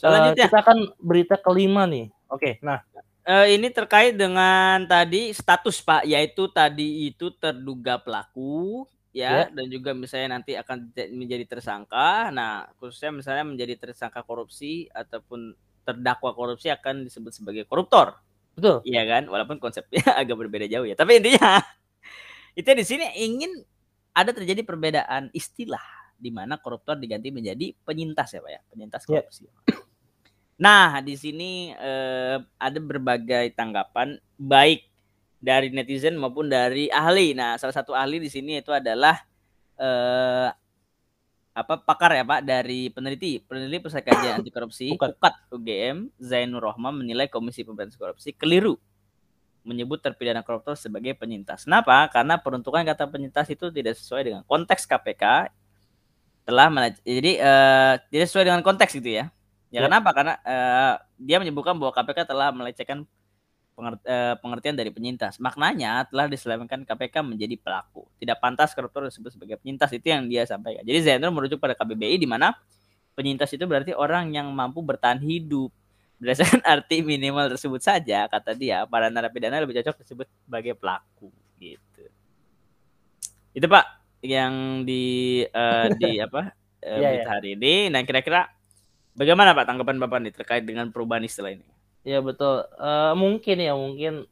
Selanjutnya 0.00 0.46
uh, 0.46 0.48
kita 0.48 0.58
akan 0.64 0.78
berita 0.96 1.36
kelima 1.36 1.84
nih. 1.84 2.08
Oke, 2.32 2.56
nah 2.64 2.80
uh, 3.28 3.46
ini 3.46 3.68
terkait 3.68 4.16
dengan 4.16 4.88
tadi 4.88 5.36
status 5.36 5.84
Pak 5.84 6.08
yaitu 6.08 6.48
tadi 6.48 7.12
itu 7.12 7.28
terduga 7.36 8.00
pelaku 8.00 8.88
ya, 9.12 9.44
ya 9.44 9.52
dan 9.52 9.68
juga 9.68 9.92
misalnya 9.92 10.40
nanti 10.40 10.56
akan 10.56 10.88
menjadi 11.12 11.44
tersangka. 11.44 12.32
Nah, 12.32 12.72
khususnya 12.80 13.12
misalnya 13.12 13.44
menjadi 13.44 13.76
tersangka 13.76 14.24
korupsi 14.24 14.88
ataupun 14.96 15.52
terdakwa 15.84 16.32
korupsi 16.32 16.72
akan 16.72 17.04
disebut 17.04 17.32
sebagai 17.36 17.64
koruptor. 17.68 18.16
Betul. 18.58 18.82
Iya 18.82 19.02
kan? 19.06 19.22
Walaupun 19.30 19.62
konsepnya 19.62 20.02
agak 20.20 20.34
berbeda 20.34 20.66
jauh 20.66 20.82
ya. 20.82 20.98
Tapi 20.98 21.22
intinya 21.22 21.62
itu 22.58 22.66
di 22.66 22.84
sini 22.84 23.06
ingin 23.22 23.62
ada 24.10 24.34
terjadi 24.34 24.66
perbedaan 24.66 25.30
istilah 25.30 26.10
di 26.18 26.34
mana 26.34 26.58
koruptor 26.58 26.98
diganti 26.98 27.30
menjadi 27.30 27.70
penyintas 27.86 28.34
ya 28.34 28.42
Pak 28.42 28.50
ya, 28.50 28.60
penyintas 28.66 29.02
iya. 29.06 29.22
korupsi. 29.22 29.46
Yeah. 29.46 29.86
Nah, 30.58 30.98
di 31.06 31.14
sini 31.14 31.70
eh, 31.70 32.36
ada 32.42 32.78
berbagai 32.82 33.54
tanggapan 33.54 34.18
baik 34.34 34.90
dari 35.38 35.70
netizen 35.70 36.18
maupun 36.18 36.50
dari 36.50 36.90
ahli. 36.90 37.30
Nah, 37.38 37.54
salah 37.62 37.70
satu 37.70 37.94
ahli 37.94 38.18
di 38.18 38.26
sini 38.26 38.58
itu 38.58 38.74
adalah 38.74 39.22
eh, 39.78 40.50
apa 41.58 41.82
pakar 41.82 42.14
ya 42.14 42.22
Pak 42.22 42.46
dari 42.46 42.86
peneliti 42.94 43.42
peneliti 43.42 43.82
pusat 43.82 44.06
kajian 44.06 44.38
anti 44.38 44.50
korupsi 44.54 44.86
UKAT 44.94 45.50
UGM 45.50 46.14
Zainur 46.22 46.62
Rohman 46.62 46.94
menilai 46.94 47.26
Komisi 47.26 47.66
Pemberantasan 47.66 47.98
Korupsi 47.98 48.30
keliru 48.30 48.78
menyebut 49.66 50.00
terpidana 50.00 50.40
koruptor 50.40 50.78
sebagai 50.78 51.12
penyintas. 51.12 51.68
Kenapa? 51.68 52.08
Karena 52.08 52.40
peruntukan 52.40 52.86
kata 52.88 53.04
penyintas 53.10 53.50
itu 53.52 53.68
tidak 53.68 53.98
sesuai 54.00 54.22
dengan 54.24 54.42
konteks 54.46 54.88
KPK 54.88 55.52
telah 56.48 56.72
jadi 57.04 57.32
uh, 57.36 57.94
tidak 58.08 58.26
sesuai 58.32 58.44
dengan 58.48 58.62
konteks 58.64 58.96
gitu 58.96 59.20
ya. 59.20 59.28
Ya, 59.68 59.84
ya. 59.84 59.92
kenapa? 59.92 60.16
Karena 60.16 60.34
uh, 60.40 60.94
dia 61.20 61.36
menyebutkan 61.36 61.76
bahwa 61.76 61.92
KPK 61.92 62.24
telah 62.24 62.48
melecehkan 62.54 63.04
Eh, 63.04 63.17
pengertian 64.42 64.74
dari 64.74 64.90
penyintas. 64.90 65.38
Maknanya 65.38 66.06
telah 66.10 66.26
diselamatkan 66.26 66.82
KPK 66.82 67.22
menjadi 67.22 67.54
pelaku. 67.54 68.04
Tidak 68.18 68.36
pantas 68.42 68.74
koruptor 68.74 69.06
disebut 69.06 69.38
sebagai 69.38 69.56
penyintas. 69.62 69.94
Itu 69.94 70.10
yang 70.10 70.26
dia 70.26 70.42
sampaikan. 70.44 70.82
Jadi 70.82 70.98
Zainur 71.06 71.30
merujuk 71.30 71.62
pada 71.62 71.78
KBBI 71.78 72.18
di 72.18 72.26
mana 72.26 72.52
penyintas 73.14 73.50
itu 73.54 73.66
berarti 73.66 73.94
orang 73.94 74.34
yang 74.34 74.50
mampu 74.50 74.82
bertahan 74.82 75.22
hidup. 75.22 75.70
Berdasarkan 76.18 76.66
arti 76.74 77.06
minimal 77.06 77.54
tersebut 77.54 77.78
saja, 77.78 78.26
kata 78.26 78.54
dia, 78.58 78.82
para 78.90 79.06
narapidana 79.06 79.62
lebih 79.62 79.78
cocok 79.78 80.02
disebut 80.02 80.26
sebagai 80.42 80.74
pelaku. 80.74 81.30
Gitu. 81.62 82.04
Itu 83.54 83.66
Pak 83.70 83.86
yang 84.22 84.82
di 84.82 85.46
uh, 85.46 85.94
di 85.94 86.18
apa 86.26 86.50
uh, 86.82 86.98
yeah, 86.98 87.22
yeah. 87.22 87.26
hari 87.26 87.54
ini. 87.54 87.86
Nah 87.90 88.02
kira-kira 88.02 88.50
bagaimana 89.14 89.54
Pak 89.54 89.66
tanggapan 89.66 89.98
Bapak 90.02 90.18
nih 90.22 90.34
terkait 90.34 90.64
dengan 90.66 90.90
perubahan 90.90 91.22
istilah 91.22 91.54
ini? 91.54 91.77
Ya 92.08 92.24
betul. 92.24 92.64
Uh, 92.80 93.12
mungkin 93.12 93.56
ya 93.60 93.76
mungkin 93.76 94.24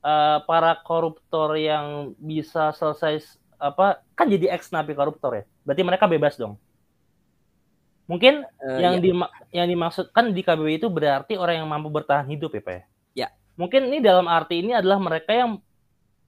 uh, 0.00 0.38
para 0.48 0.80
koruptor 0.80 1.52
yang 1.60 2.16
bisa 2.16 2.72
selesai 2.72 3.36
apa 3.60 4.00
kan 4.16 4.32
jadi 4.32 4.48
ex 4.56 4.72
napi 4.72 4.96
koruptor 4.96 5.36
ya. 5.36 5.44
Berarti 5.68 5.82
mereka 5.84 6.08
bebas 6.08 6.40
dong. 6.40 6.56
Mungkin 8.08 8.42
uh, 8.42 8.80
yang 8.80 8.96
iya. 8.96 9.04
di 9.04 9.10
yang 9.52 9.68
dimaksudkan 9.68 10.32
di 10.32 10.40
KBB 10.40 10.80
itu 10.80 10.88
berarti 10.88 11.36
orang 11.36 11.62
yang 11.62 11.68
mampu 11.68 11.92
bertahan 11.92 12.24
hidup 12.32 12.56
ya, 12.56 12.62
Pak 12.64 12.72
ya. 12.72 12.82
Ya. 13.12 13.28
Mungkin 13.60 13.92
ini 13.92 14.00
dalam 14.00 14.24
arti 14.24 14.64
ini 14.64 14.72
adalah 14.72 14.96
mereka 14.96 15.36
yang 15.36 15.60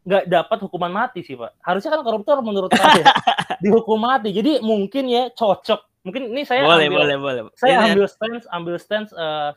nggak 0.04 0.28
dapat 0.28 0.58
hukuman 0.68 0.92
mati 0.92 1.24
sih, 1.24 1.34
Pak. 1.34 1.64
Harusnya 1.64 1.96
kan 1.96 2.04
koruptor 2.04 2.44
menurut 2.44 2.70
saya 2.76 3.08
dihukum 3.64 3.98
mati. 3.98 4.36
Jadi 4.36 4.60
mungkin 4.60 5.08
ya 5.08 5.32
cocok. 5.32 5.80
Mungkin 6.04 6.34
ini 6.34 6.42
saya 6.44 6.66
boleh, 6.66 6.92
ambil, 6.92 6.98
boleh, 7.08 7.16
boleh. 7.16 7.42
Saya 7.56 7.78
ini 7.78 7.96
ambil 7.96 8.06
stance 8.10 8.44
ambil 8.50 8.76
stance 8.76 9.10
uh, 9.14 9.54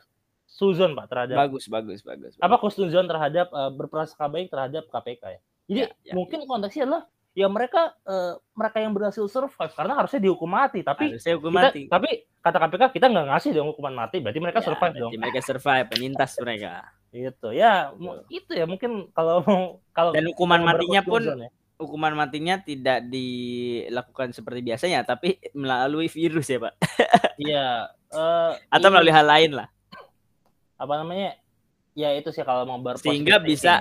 Suzon 0.56 0.96
Pak 0.96 1.06
terhadap 1.12 1.36
bagus 1.36 1.68
bagus 1.68 2.00
bagus. 2.00 2.32
Apa 2.40 2.56
Suzon 2.72 3.04
terhadap 3.04 3.52
uh, 3.52 3.68
berprasangka 3.68 4.24
baik 4.32 4.48
terhadap 4.48 4.88
KPK 4.88 5.22
ya. 5.28 5.40
Jadi 5.68 5.80
ya, 5.84 5.88
ya, 6.00 6.12
mungkin 6.16 6.38
ya. 6.40 6.46
konteksnya 6.48 6.82
adalah 6.88 7.02
ya 7.36 7.46
mereka 7.52 7.92
uh, 8.08 8.40
mereka 8.56 8.80
yang 8.80 8.96
berhasil 8.96 9.28
survive 9.28 9.68
karena 9.76 9.92
harusnya 10.00 10.20
dihukum 10.24 10.48
mati 10.48 10.80
tapi 10.80 11.12
harusnya 11.12 11.36
hukum 11.36 11.52
kita, 11.52 11.60
mati. 11.68 11.80
tapi 11.84 12.10
kata 12.40 12.56
KPK 12.64 12.82
kita 12.96 13.06
nggak 13.12 13.26
ngasih 13.28 13.50
dong 13.52 13.68
hukuman 13.76 13.92
mati 13.92 14.24
berarti 14.24 14.40
mereka 14.40 14.64
ya, 14.64 14.66
survive 14.72 14.94
dong 14.96 15.12
mereka 15.20 15.40
survive 15.44 15.86
penyintas 15.92 16.32
mereka 16.40 16.72
itu 17.12 17.48
ya 17.52 17.92
Betul. 17.92 18.16
itu 18.32 18.52
ya 18.56 18.64
mungkin 18.64 19.12
kalau 19.12 19.44
kalau 19.92 20.16
dan 20.16 20.24
hukuman 20.32 20.64
matinya 20.64 21.04
pun 21.04 21.22
ya. 21.28 21.52
hukuman 21.76 22.16
matinya 22.16 22.56
tidak 22.56 23.04
dilakukan 23.04 24.32
seperti 24.32 24.64
biasanya 24.64 25.04
tapi 25.04 25.36
melalui 25.52 26.08
virus 26.08 26.48
ya 26.48 26.56
pak 26.56 26.72
iya 27.36 27.92
uh, 28.16 28.56
atau 28.80 28.88
melalui 28.88 29.12
hal 29.12 29.28
lain 29.28 29.60
lah 29.60 29.68
apa 30.76 30.92
namanya 31.00 31.36
ya 31.96 32.12
itu 32.12 32.28
sih 32.28 32.44
kalau 32.44 32.68
mau 32.68 32.76
ber 32.76 33.00
sehingga 33.00 33.40
bisa 33.40 33.80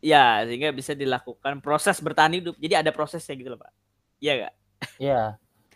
ya. 0.00 0.44
ya 0.44 0.48
sehingga 0.48 0.70
bisa 0.76 0.92
dilakukan 0.92 1.64
proses 1.64 1.96
bertahan 2.04 2.36
hidup 2.36 2.54
jadi 2.60 2.84
ada 2.84 2.92
prosesnya 2.92 3.32
gitu 3.34 3.56
loh 3.56 3.60
pak 3.60 3.72
iya 4.20 4.32
gak 4.36 4.54
iya 5.00 5.20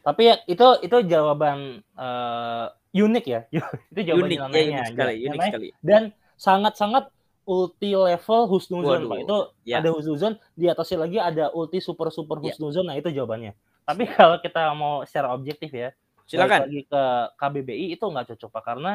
tapi 0.05 0.29
ya 0.29 0.35
itu 0.45 0.67
itu 0.85 0.97
jawaban 1.09 1.81
uh, 1.97 2.69
unik 2.93 3.25
ya 3.25 3.41
itu 3.93 4.01
jawaban 4.05 4.29
unik, 4.29 4.39
ya, 4.39 4.47
unik 4.49 4.87
sekali, 4.93 5.15
unik 5.29 5.41
sekali. 5.41 5.69
dan 5.81 6.13
sangat 6.37 6.77
sangat 6.77 7.05
ulti 7.49 7.97
level 7.97 8.41
husnuzon 8.53 9.09
pak 9.09 9.19
itu 9.25 9.39
ya. 9.65 9.81
ada 9.81 9.89
husnuzon 9.89 10.37
di 10.53 10.69
atasnya 10.69 11.09
lagi 11.09 11.17
ada 11.17 11.45
ulti 11.57 11.81
super 11.81 12.13
super 12.13 12.37
ya. 12.45 12.53
husnuzon 12.53 12.85
ya. 12.85 12.89
nah 12.93 12.97
itu 13.01 13.09
jawabannya 13.09 13.57
tapi 13.89 14.05
kalau 14.17 14.37
kita 14.45 14.77
mau 14.77 15.01
secara 15.09 15.33
objektif 15.33 15.73
ya 15.73 15.89
silakan 16.29 16.69
lagi 16.69 16.85
ke 16.85 17.03
KBBI 17.41 17.97
itu 17.97 18.05
nggak 18.05 18.37
cocok 18.37 18.51
pak 18.53 18.63
karena 18.69 18.93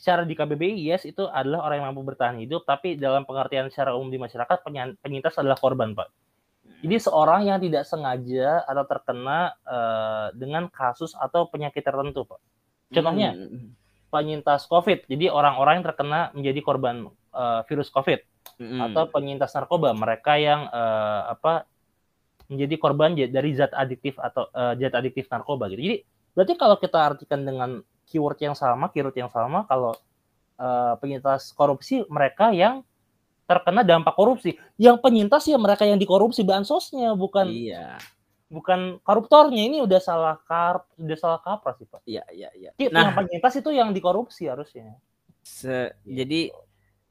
secara 0.00 0.24
di 0.24 0.32
KBBI 0.32 0.80
yes 0.80 1.04
itu 1.04 1.28
adalah 1.28 1.68
orang 1.68 1.84
yang 1.84 1.92
mampu 1.92 2.08
bertahan 2.08 2.40
hidup 2.40 2.64
tapi 2.64 2.96
dalam 2.96 3.28
pengertian 3.28 3.68
secara 3.68 3.92
umum 3.92 4.08
di 4.08 4.16
masyarakat 4.16 4.64
penyintas 5.04 5.36
adalah 5.36 5.60
korban 5.60 5.92
pak. 5.92 6.08
Jadi 6.80 6.96
seorang 6.96 7.44
yang 7.44 7.60
tidak 7.60 7.84
sengaja 7.84 8.64
atau 8.64 8.84
terkena 8.88 9.52
uh, 9.68 10.32
dengan 10.32 10.72
kasus 10.72 11.12
atau 11.12 11.44
penyakit 11.52 11.84
tertentu 11.84 12.24
pak. 12.24 12.40
Contohnya 12.88 13.36
hmm. 13.36 13.76
penyintas 14.08 14.64
COVID. 14.64 15.04
Jadi 15.04 15.28
orang-orang 15.28 15.84
yang 15.84 15.86
terkena 15.92 16.32
menjadi 16.32 16.60
korban 16.64 17.12
uh, 17.36 17.60
virus 17.68 17.92
COVID. 17.92 18.24
Hmm. 18.60 18.92
atau 18.92 19.08
penyintas 19.08 19.56
narkoba 19.56 19.96
mereka 19.96 20.36
yang 20.36 20.68
uh, 20.68 21.32
apa 21.32 21.64
menjadi 22.48 22.76
korban 22.76 23.16
dari 23.16 23.56
zat 23.56 23.72
adiktif 23.72 24.20
atau 24.20 24.52
uh, 24.52 24.76
zat 24.76 24.92
adiktif 24.96 25.32
narkoba 25.32 25.72
gitu. 25.72 25.80
Jadi 25.80 25.96
berarti 26.36 26.54
kalau 26.60 26.76
kita 26.76 26.98
artikan 26.98 27.40
dengan 27.44 27.80
keyword 28.10 28.38
yang 28.42 28.58
sama, 28.58 28.90
keyword 28.90 29.14
yang 29.14 29.30
sama 29.30 29.62
kalau 29.70 29.94
uh, 30.58 30.98
penyintas 30.98 31.54
korupsi 31.54 32.02
mereka 32.10 32.50
yang 32.50 32.82
terkena 33.46 33.86
dampak 33.86 34.14
korupsi. 34.14 34.58
Yang 34.74 34.98
penyintas 35.02 35.46
ya 35.46 35.58
mereka 35.58 35.86
yang 35.86 35.98
dikorupsi 35.98 36.42
bansosnya, 36.42 37.14
bukan 37.14 37.46
Iya. 37.50 37.98
bukan 38.50 38.98
koruptornya. 39.06 39.62
Ini 39.70 39.78
udah 39.86 40.00
salah 40.02 40.34
kar 40.42 40.82
udah 40.98 41.18
salah 41.18 41.38
kaprah 41.38 41.74
sih, 41.78 41.86
Pak. 41.86 42.02
Iya, 42.02 42.26
iya, 42.34 42.50
iya. 42.54 42.70
Yang 42.78 42.90
Nah, 42.90 43.14
penyintas 43.14 43.54
itu 43.58 43.70
yang 43.70 43.94
dikorupsi 43.94 44.50
harusnya. 44.50 44.98
se- 45.40 45.94
jadi 46.04 46.52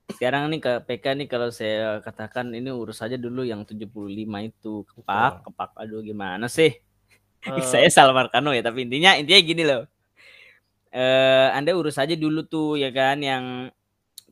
sekarang 0.09 0.49
nih 0.53 0.61
ke 0.61 0.73
PK 0.85 1.05
nih 1.17 1.27
kalau 1.27 1.49
saya 1.49 1.97
katakan 2.01 2.49
ini 2.53 2.69
urus 2.69 3.01
aja 3.01 3.17
dulu 3.17 3.41
yang 3.41 3.65
75 3.65 4.39
itu 4.41 4.85
kepak, 4.85 5.43
kepak 5.49 5.69
aduh 5.75 6.03
gimana 6.03 6.45
sih? 6.47 6.75
Eh, 7.55 7.63
saya 7.63 7.87
salah 7.87 8.11
Markano 8.11 8.51
ya, 8.51 8.59
tapi 8.59 8.83
intinya 8.83 9.15
intinya 9.15 9.39
gini 9.39 9.63
loh. 9.63 9.87
Eh, 10.89 11.47
Anda 11.53 11.77
urus 11.77 12.01
aja 12.01 12.17
dulu 12.17 12.41
tuh 12.49 12.81
ya 12.81 12.89
kan 12.89 13.21
yang 13.21 13.69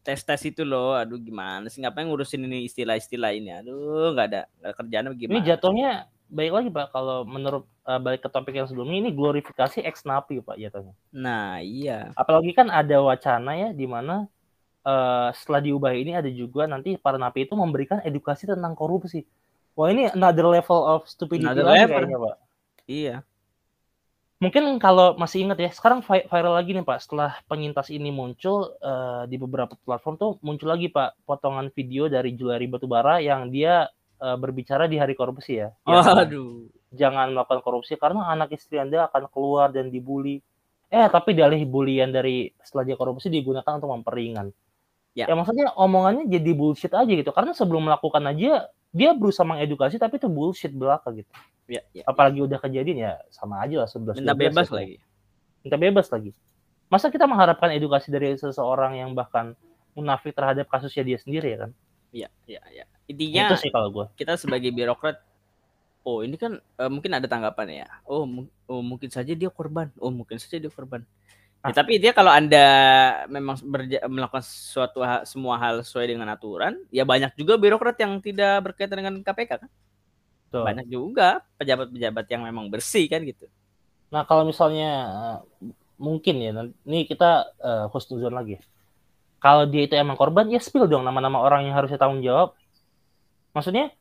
tes-tes 0.02 0.42
itu 0.50 0.66
loh. 0.66 0.98
Aduh 0.98 1.22
gimana 1.22 1.70
sih 1.70 1.84
ngapain 1.84 2.08
ngurusin 2.10 2.48
ini 2.48 2.66
istilah-istilah 2.66 3.32
ini? 3.36 3.54
Aduh 3.54 4.16
nggak 4.16 4.28
ada 4.34 4.42
nggak 4.62 4.72
ada 4.72 4.78
kerjaan 4.78 5.06
apa 5.06 5.14
ini 5.14 5.22
gimana? 5.22 5.46
jatuhnya 5.46 5.92
baik 6.28 6.52
lagi, 6.52 6.70
Pak. 6.72 6.88
Kalau 6.92 7.24
menurut 7.24 7.64
uh, 7.88 8.00
balik 8.00 8.24
ke 8.24 8.30
topik 8.32 8.56
yang 8.56 8.68
sebelumnya 8.68 8.98
ini 9.08 9.10
glorifikasi 9.16 9.84
ex 9.84 10.04
napi, 10.04 10.44
Pak, 10.44 10.60
jatuhnya. 10.60 10.94
Nah, 11.16 11.64
iya. 11.64 12.12
Apalagi 12.16 12.52
kan 12.52 12.68
ada 12.68 13.00
wacana 13.00 13.56
ya 13.56 13.70
di 13.72 13.88
mana 13.88 14.28
uh, 14.84 15.30
setelah 15.32 15.64
diubah 15.64 15.96
ini 15.96 16.16
ada 16.16 16.28
juga 16.28 16.68
nanti 16.68 17.00
para 17.00 17.16
napi 17.16 17.48
itu 17.48 17.56
memberikan 17.56 18.04
edukasi 18.04 18.48
tentang 18.48 18.76
korupsi. 18.76 19.24
Wah, 19.78 19.94
ini 19.94 20.10
another 20.10 20.50
level 20.50 20.80
of 20.84 21.06
stupidity 21.06 21.46
Another 21.46 21.70
lagi 21.70 21.86
level. 21.86 21.96
kayaknya, 21.96 22.18
Pak. 22.18 22.36
Iya. 22.88 23.16
Mungkin 24.38 24.78
kalau 24.78 25.18
masih 25.18 25.50
ingat 25.50 25.58
ya, 25.58 25.72
sekarang 25.74 26.06
vi- 26.06 26.30
viral 26.30 26.54
lagi 26.54 26.78
nih 26.78 26.86
Pak, 26.86 27.02
setelah 27.02 27.42
penyintas 27.50 27.90
ini 27.90 28.14
muncul 28.14 28.78
eh, 28.78 29.26
di 29.26 29.34
beberapa 29.42 29.74
platform 29.82 30.16
tuh 30.22 30.32
muncul 30.46 30.70
lagi 30.70 30.94
Pak 30.94 31.26
potongan 31.26 31.74
video 31.74 32.06
dari 32.06 32.38
Juliari 32.38 32.70
Batubara 32.70 33.18
yang 33.18 33.50
dia 33.50 33.90
eh, 34.22 34.38
berbicara 34.38 34.86
di 34.86 35.02
hari 35.02 35.18
korupsi 35.18 35.58
ya. 35.58 35.74
Yang 35.90 36.06
Waduh. 36.06 36.54
jangan 36.94 37.34
melakukan 37.34 37.66
korupsi 37.66 37.98
karena 37.98 38.30
anak 38.30 38.54
istri 38.54 38.78
Anda 38.78 39.10
akan 39.10 39.26
keluar 39.34 39.74
dan 39.74 39.90
dibully. 39.90 40.46
Eh, 40.88 41.08
tapi 41.10 41.34
dalih 41.34 41.66
bulian 41.66 42.14
dari 42.14 42.54
setelah 42.62 42.86
dia 42.86 42.96
korupsi 42.96 43.34
digunakan 43.34 43.82
untuk 43.82 43.90
memperingan. 43.90 44.54
Ya. 45.18 45.26
Ya 45.26 45.34
maksudnya 45.34 45.74
omongannya 45.74 46.30
jadi 46.30 46.54
bullshit 46.54 46.94
aja 46.94 47.10
gitu. 47.10 47.34
Karena 47.34 47.58
sebelum 47.58 47.90
melakukan 47.90 48.22
aja 48.22 48.70
dia 48.92 49.12
berusaha 49.14 49.44
mengedukasi 49.46 50.00
tapi 50.00 50.18
itu 50.18 50.28
bullshit 50.32 50.72
belaka 50.72 51.12
gitu. 51.14 51.30
Ya, 51.68 51.84
ya. 51.92 52.04
Apalagi 52.08 52.40
udah 52.40 52.58
kejadian 52.58 52.98
ya 53.04 53.12
sama 53.28 53.60
aja 53.60 53.84
lah 53.84 53.90
11 53.92 54.24
Minta 54.24 54.34
12 54.34 54.40
bebas 54.40 54.66
gitu 54.66 54.76
lagi. 54.80 54.96
minta 55.64 55.78
bebas 55.78 56.08
lagi. 56.08 56.32
Masa 56.88 57.12
kita 57.12 57.28
mengharapkan 57.28 57.68
edukasi 57.76 58.08
dari 58.08 58.32
seseorang 58.40 58.96
yang 58.96 59.12
bahkan 59.12 59.52
munafik 59.92 60.32
terhadap 60.32 60.72
kasusnya 60.72 61.04
dia 61.04 61.18
sendiri 61.20 61.48
ya 61.54 61.58
kan? 61.68 61.72
Iya, 62.16 62.30
iya, 62.48 62.62
iya. 62.72 62.86
Intinya 63.12 63.52
Itu 63.52 63.68
sih 63.68 63.72
kalau 63.72 63.92
gue. 63.92 64.06
kita 64.16 64.40
sebagai 64.40 64.72
birokrat 64.72 65.20
oh 66.08 66.24
ini 66.24 66.40
kan 66.40 66.56
eh, 66.56 66.88
mungkin 66.88 67.12
ada 67.20 67.28
tanggapan 67.28 67.84
ya 67.84 67.88
oh, 68.08 68.24
mu- 68.24 68.48
oh 68.72 68.80
mungkin 68.80 69.12
saja 69.12 69.36
dia 69.36 69.52
korban 69.52 69.92
oh 70.00 70.08
mungkin 70.08 70.40
saja 70.40 70.56
dia 70.56 70.72
korban 70.72 71.04
Ya, 71.58 71.70
Ah. 71.70 71.76
tapi 71.76 71.98
dia 71.98 72.14
kalau 72.14 72.30
anda 72.30 72.66
memang 73.28 73.58
berja- 73.62 74.06
melakukan 74.06 74.46
suatu 74.46 75.02
hal, 75.02 75.26
semua 75.26 75.58
hal 75.58 75.82
sesuai 75.82 76.06
dengan 76.08 76.30
aturan 76.30 76.78
ya 76.90 77.04
banyak 77.04 77.34
juga 77.34 77.58
birokrat 77.58 77.98
yang 77.98 78.22
tidak 78.22 78.62
berkaitan 78.64 78.98
dengan 78.98 79.16
KPK 79.20 79.66
kan 79.66 79.70
Tuh. 80.48 80.64
banyak 80.64 80.86
juga 80.86 81.42
pejabat-pejabat 81.58 82.26
yang 82.30 82.46
memang 82.46 82.70
bersih 82.70 83.10
kan 83.10 83.20
gitu 83.22 83.50
Nah 84.08 84.24
kalau 84.24 84.48
misalnya 84.48 84.92
eh, 85.12 85.38
mungkin 85.98 86.36
ya, 86.40 86.52
ini 86.86 87.04
kita 87.04 87.52
uh, 87.58 87.86
husnuzon 87.90 88.32
lagi. 88.32 88.62
Kalau 89.38 89.66
dia 89.66 89.84
itu 89.84 89.94
emang 89.94 90.14
korban, 90.14 90.46
ya 90.46 90.62
spill 90.62 90.86
dong 90.86 91.02
nama-nama 91.02 91.42
orang 91.42 91.66
yang 91.66 91.74
harusnya 91.74 91.98
tanggung 91.98 92.22
jawab. 92.22 92.54
Maksudnya, 93.52 93.92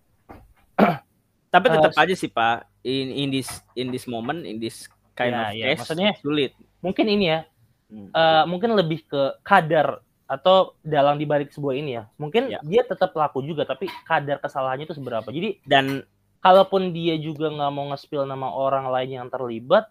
tapi 1.50 1.66
Eh, 1.66 1.74
tetap 1.74 1.92
aja 1.96 2.14
sih 2.14 2.28
pak 2.28 2.68
in, 2.82 3.08
in 3.10 3.28
this 3.32 3.48
in 3.72 3.88
this 3.88 4.04
moment 4.04 4.44
in 4.44 4.60
this 4.60 4.86
kind 5.12 5.32
Ya, 5.32 5.42
of 5.42 5.50
ya, 5.52 5.64
case 5.72 5.80
maksudnya- 5.82 6.14
sulit 6.20 6.52
mungkin 6.86 7.06
ini 7.10 7.26
ya, 7.26 7.40
Hmm. 7.86 8.10
eh, 8.10 8.44
mungkin 8.46 8.74
lebih 8.74 9.02
ke 9.04 9.22
kadar 9.42 9.98
atau 10.26 10.74
dalang 10.82 11.18
dibalik 11.18 11.50
sebuah 11.50 11.74
ini 11.74 11.90
ya. 11.94 12.10
Mungkin 12.14 12.50
Ya. 12.50 12.58
dia 12.62 12.82
tetap 12.82 13.10
pelaku 13.10 13.42
juga, 13.42 13.62
tapi 13.62 13.86
kadar 14.02 14.38
kesalahannya 14.38 14.86
itu 14.86 14.94
seberapa. 14.94 15.26
Jadi 15.26 15.62
dan 15.62 16.02
kalaupun 16.38 16.90
dia 16.90 17.14
juga 17.14 17.46
nggak 17.46 17.70
mau 17.70 17.90
nge-spill 17.90 18.22
nama 18.22 18.50
orang 18.50 18.90
lain 18.90 19.10
yang 19.18 19.26
terlibat, 19.26 19.86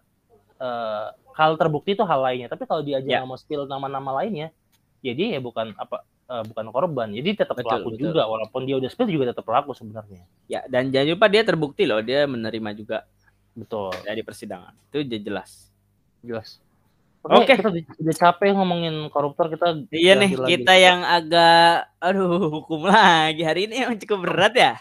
eh 0.56 1.08
kalau 1.32 1.56
terbukti 1.56 1.92
itu 1.92 2.00
hal 2.00 2.20
lainnya. 2.20 2.48
Tapi 2.48 2.64
kalau 2.64 2.80
dia 2.80 2.96
aja 2.96 3.20
Ya. 3.20 3.24
mau 3.24 3.36
spill 3.36 3.64
nama-nama 3.64 4.20
lainnya, 4.20 4.52
ya 5.00 5.12
dia 5.12 5.36
ya 5.36 5.40
bukan 5.40 5.72
apa 5.76 6.00
eh, 6.26 6.42
bukan 6.42 6.66
korban. 6.68 7.08
Jadi 7.12 7.38
tetap 7.38 7.54
Betul, 7.54 7.68
pelaku 7.70 7.88
betul. 7.92 8.00
juga, 8.10 8.22
walaupun 8.26 8.66
dia 8.66 8.76
udah 8.76 8.90
spill 8.90 9.06
juga 9.06 9.30
tetap 9.32 9.44
pelaku 9.44 9.72
sebenarnya. 9.72 10.24
ya 10.46 10.60
dan 10.66 10.90
jangan 10.90 11.12
lupa 11.12 11.26
dia 11.28 11.42
terbukti 11.42 11.84
loh 11.86 12.00
dia 12.00 12.24
menerima 12.26 12.70
juga 12.74 12.98
Betul, 13.52 13.94
dari 14.02 14.20
persidangan 14.20 14.74
itu 14.90 15.00
jelas 15.16 15.70
jelas. 16.20 16.60
Oke. 17.28 17.52
kita 17.52 17.68
udah, 17.72 18.14
capek 18.16 18.50
ngomongin 18.52 18.94
koruptor 19.08 19.46
kita. 19.46 19.74
Iya 19.88 20.14
nih, 20.14 20.30
lagi. 20.32 20.50
kita 20.54 20.72
yang 20.72 21.00
agak 21.02 21.90
aduh 21.98 22.28
hukum 22.52 22.86
lagi. 22.86 23.42
Hari 23.42 23.66
ini 23.66 23.82
emang 23.82 23.98
cukup 23.98 24.18
berat 24.22 24.54
ya. 24.54 24.72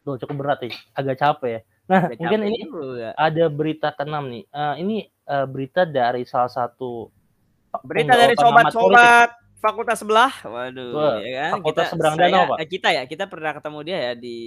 Tuh, 0.00 0.16
cukup 0.16 0.36
berat 0.36 0.60
ya, 0.60 0.70
agak 0.92 1.16
capek 1.16 1.50
ya. 1.50 1.60
Nah, 1.84 2.00
Agak 2.06 2.16
mungkin 2.16 2.40
ini 2.46 2.58
juga. 2.62 3.10
ada 3.12 3.44
berita 3.46 3.88
keenam 3.90 4.24
nih. 4.26 4.44
Eh, 4.46 4.74
ini 4.78 4.96
eh, 5.06 5.46
berita 5.46 5.82
dari 5.82 6.22
salah 6.22 6.48
satu 6.48 7.10
berita 7.80 8.14
dari 8.14 8.34
sobat-sobat 8.34 9.28
fakultas 9.58 9.98
sebelah. 9.98 10.32
Waduh, 10.40 10.90
Wah, 10.90 11.16
ya 11.18 11.30
kan 11.30 11.52
fakultas 11.58 11.66
kita 11.86 11.92
seberang 11.92 12.14
saya- 12.14 12.24
danau, 12.30 12.42
Pak. 12.46 12.56
eh, 12.56 12.68
kita 12.68 12.88
ya, 12.90 13.02
kita 13.04 13.24
pernah 13.26 13.52
ketemu 13.52 13.78
dia 13.82 13.98
ya 14.00 14.12
di 14.14 14.38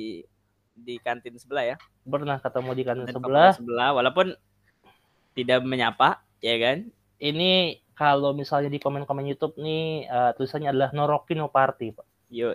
di 0.74 0.96
kantin 0.98 1.38
sebelah 1.38 1.64
ya. 1.64 1.76
pernah 2.02 2.36
ketemu 2.38 2.70
di 2.72 2.84
kantin 2.84 3.06
Kantin 3.06 3.16
sebelah. 3.16 3.52
sebelah 3.54 3.90
walaupun 3.94 4.28
tidak 5.34 5.60
menyapa, 5.62 6.10
ya 6.40 6.56
kan? 6.58 6.78
Ini 7.22 7.82
kalau 7.94 8.34
misalnya 8.34 8.74
di 8.74 8.82
komen-komen 8.82 9.26
YouTube 9.30 9.58
nih 9.62 10.10
eh, 10.10 10.32
tulisannya 10.38 10.74
adalah 10.74 10.90
Noroki 10.96 11.38
no 11.38 11.50
Party, 11.50 11.94
Pak. 11.94 12.08
Yo, 12.34 12.54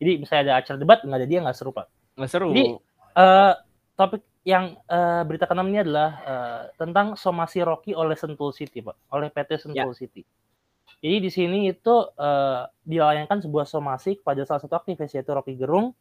Jadi 0.00 0.10
misalnya 0.22 0.42
ada 0.46 0.54
acara 0.62 0.76
debat 0.78 0.98
nggak 1.02 1.18
ada 1.18 1.28
dia 1.28 1.38
nggak 1.42 1.56
seru, 1.56 1.74
Pak. 1.74 1.86
nggak 2.16 2.30
seru. 2.30 2.50
Jadi, 2.54 2.64
Eh, 3.10 3.54
topik 3.98 4.22
yang 4.46 4.78
eh, 4.86 5.22
berita 5.26 5.44
keenam 5.44 5.66
ini 5.68 5.82
adalah 5.82 6.10
eh, 6.22 6.62
tentang 6.78 7.18
somasi 7.18 7.60
Rocky 7.60 7.92
oleh 7.92 8.14
Sentul 8.14 8.54
City, 8.54 8.80
Pak, 8.80 9.10
oleh 9.10 9.28
PT 9.28 9.58
Sentul 9.58 9.92
City. 9.98 10.22
Jadi 11.00 11.16
di 11.18 11.30
sini 11.32 11.58
itu 11.68 11.94
eh, 12.14 12.62
dilayangkan 12.86 13.42
sebuah 13.42 13.66
somasi 13.66 14.22
kepada 14.22 14.46
salah 14.46 14.62
satu 14.62 14.78
aktivis 14.78 15.10
yaitu 15.10 15.34
Rocky 15.34 15.58
Gerung 15.58 15.92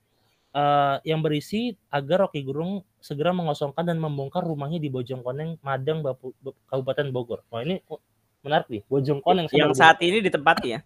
eh, 0.49 0.97
yang 1.05 1.19
berisi 1.19 1.73
agar 1.89 2.27
Rocky 2.27 2.41
Gerung 2.41 2.81
segera 2.99 3.31
mengosongkan 3.31 3.85
dan 3.85 3.97
membongkar 3.97 4.43
rumahnya 4.43 4.77
di 4.77 4.89
Bojongkoneng, 4.89 5.61
Madang, 5.61 6.01
Bapu- 6.01 6.35
Ba- 6.41 6.57
Kabupaten 6.67 7.07
Bogor. 7.09 7.41
Wah 7.49 7.63
ini 7.63 7.79
menarik 8.41 8.67
nih, 8.67 8.81
Bojongkoneng. 8.87 9.47
yang 9.51 9.71
saat 9.73 9.99
ini 9.99 10.19
ditempati 10.19 10.67
ya. 10.71 10.79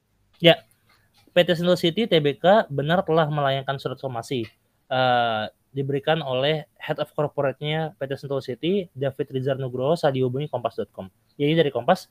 PT 1.34 1.58
Sentul 1.58 1.80
City 1.82 2.06
TBK 2.06 2.70
benar 2.70 3.02
telah 3.02 3.26
melayangkan 3.26 3.82
surat 3.82 3.98
somasi 3.98 4.46
eh, 4.88 5.44
diberikan 5.74 6.22
oleh 6.22 6.70
Head 6.78 7.02
of 7.02 7.10
Corporate-nya 7.18 7.98
PT 7.98 8.22
Sentul 8.22 8.46
City 8.46 8.86
David 8.94 9.34
Rizar 9.34 9.58
Nugroho 9.58 9.98
saat 9.98 10.14
dihubungi 10.14 10.46
kompas.com. 10.46 11.10
Jadi 11.34 11.54
dari 11.58 11.74
Kompas 11.74 12.06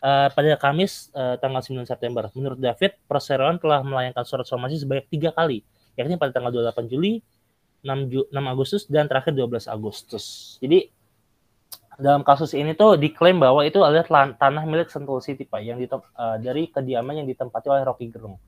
eh, 0.00 0.28
pada 0.32 0.56
Kamis 0.56 1.12
eh, 1.12 1.36
tanggal 1.36 1.60
9 1.60 1.84
September. 1.84 2.32
Menurut 2.32 2.56
David, 2.56 2.96
perseroan 3.04 3.60
telah 3.60 3.84
melayangkan 3.84 4.24
surat 4.24 4.48
somasi 4.48 4.80
sebanyak 4.80 5.04
tiga 5.12 5.36
kali, 5.36 5.60
yakni 5.98 6.16
pada 6.16 6.32
tanggal 6.32 6.50
28 6.50 6.88
Juli, 6.92 7.20
6, 7.82 8.10
Ju- 8.10 8.28
6 8.30 8.52
Agustus, 8.52 8.82
dan 8.88 9.10
terakhir 9.10 9.34
12 9.34 9.66
Agustus. 9.68 10.56
Jadi 10.62 10.88
dalam 12.00 12.24
kasus 12.24 12.56
ini 12.56 12.72
tuh 12.72 12.96
diklaim 12.96 13.36
bahwa 13.36 13.60
itu 13.66 13.76
adalah 13.84 14.06
tanah 14.32 14.64
milik 14.64 14.88
Sentul 14.88 15.20
City 15.20 15.44
Pak 15.44 15.60
yang 15.60 15.76
eh, 15.82 16.36
dari 16.40 16.70
kediaman 16.72 17.20
yang 17.20 17.28
ditempati 17.28 17.68
oleh 17.68 17.84
Rocky 17.84 18.08
Gerung. 18.08 18.40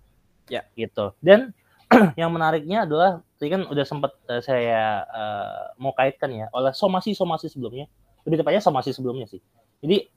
Ya. 0.49 0.65
Gitu. 0.73 1.12
Dan 1.21 1.53
yang 2.21 2.33
menariknya 2.33 2.89
adalah 2.89 3.21
tadi 3.37 3.53
kan 3.53 3.69
udah 3.69 3.85
sempat 3.85 4.16
eh, 4.33 4.41
saya 4.41 5.05
eh, 5.05 5.65
mau 5.77 5.93
kaitkan 5.93 6.33
ya 6.33 6.47
oleh 6.57 6.73
somasi-somasi 6.73 7.53
sebelumnya. 7.53 7.91
Lebih 8.25 8.41
tepatnya 8.41 8.65
somasi 8.65 8.97
sebelumnya 8.97 9.29
sih. 9.29 9.45
Jadi 9.85 10.09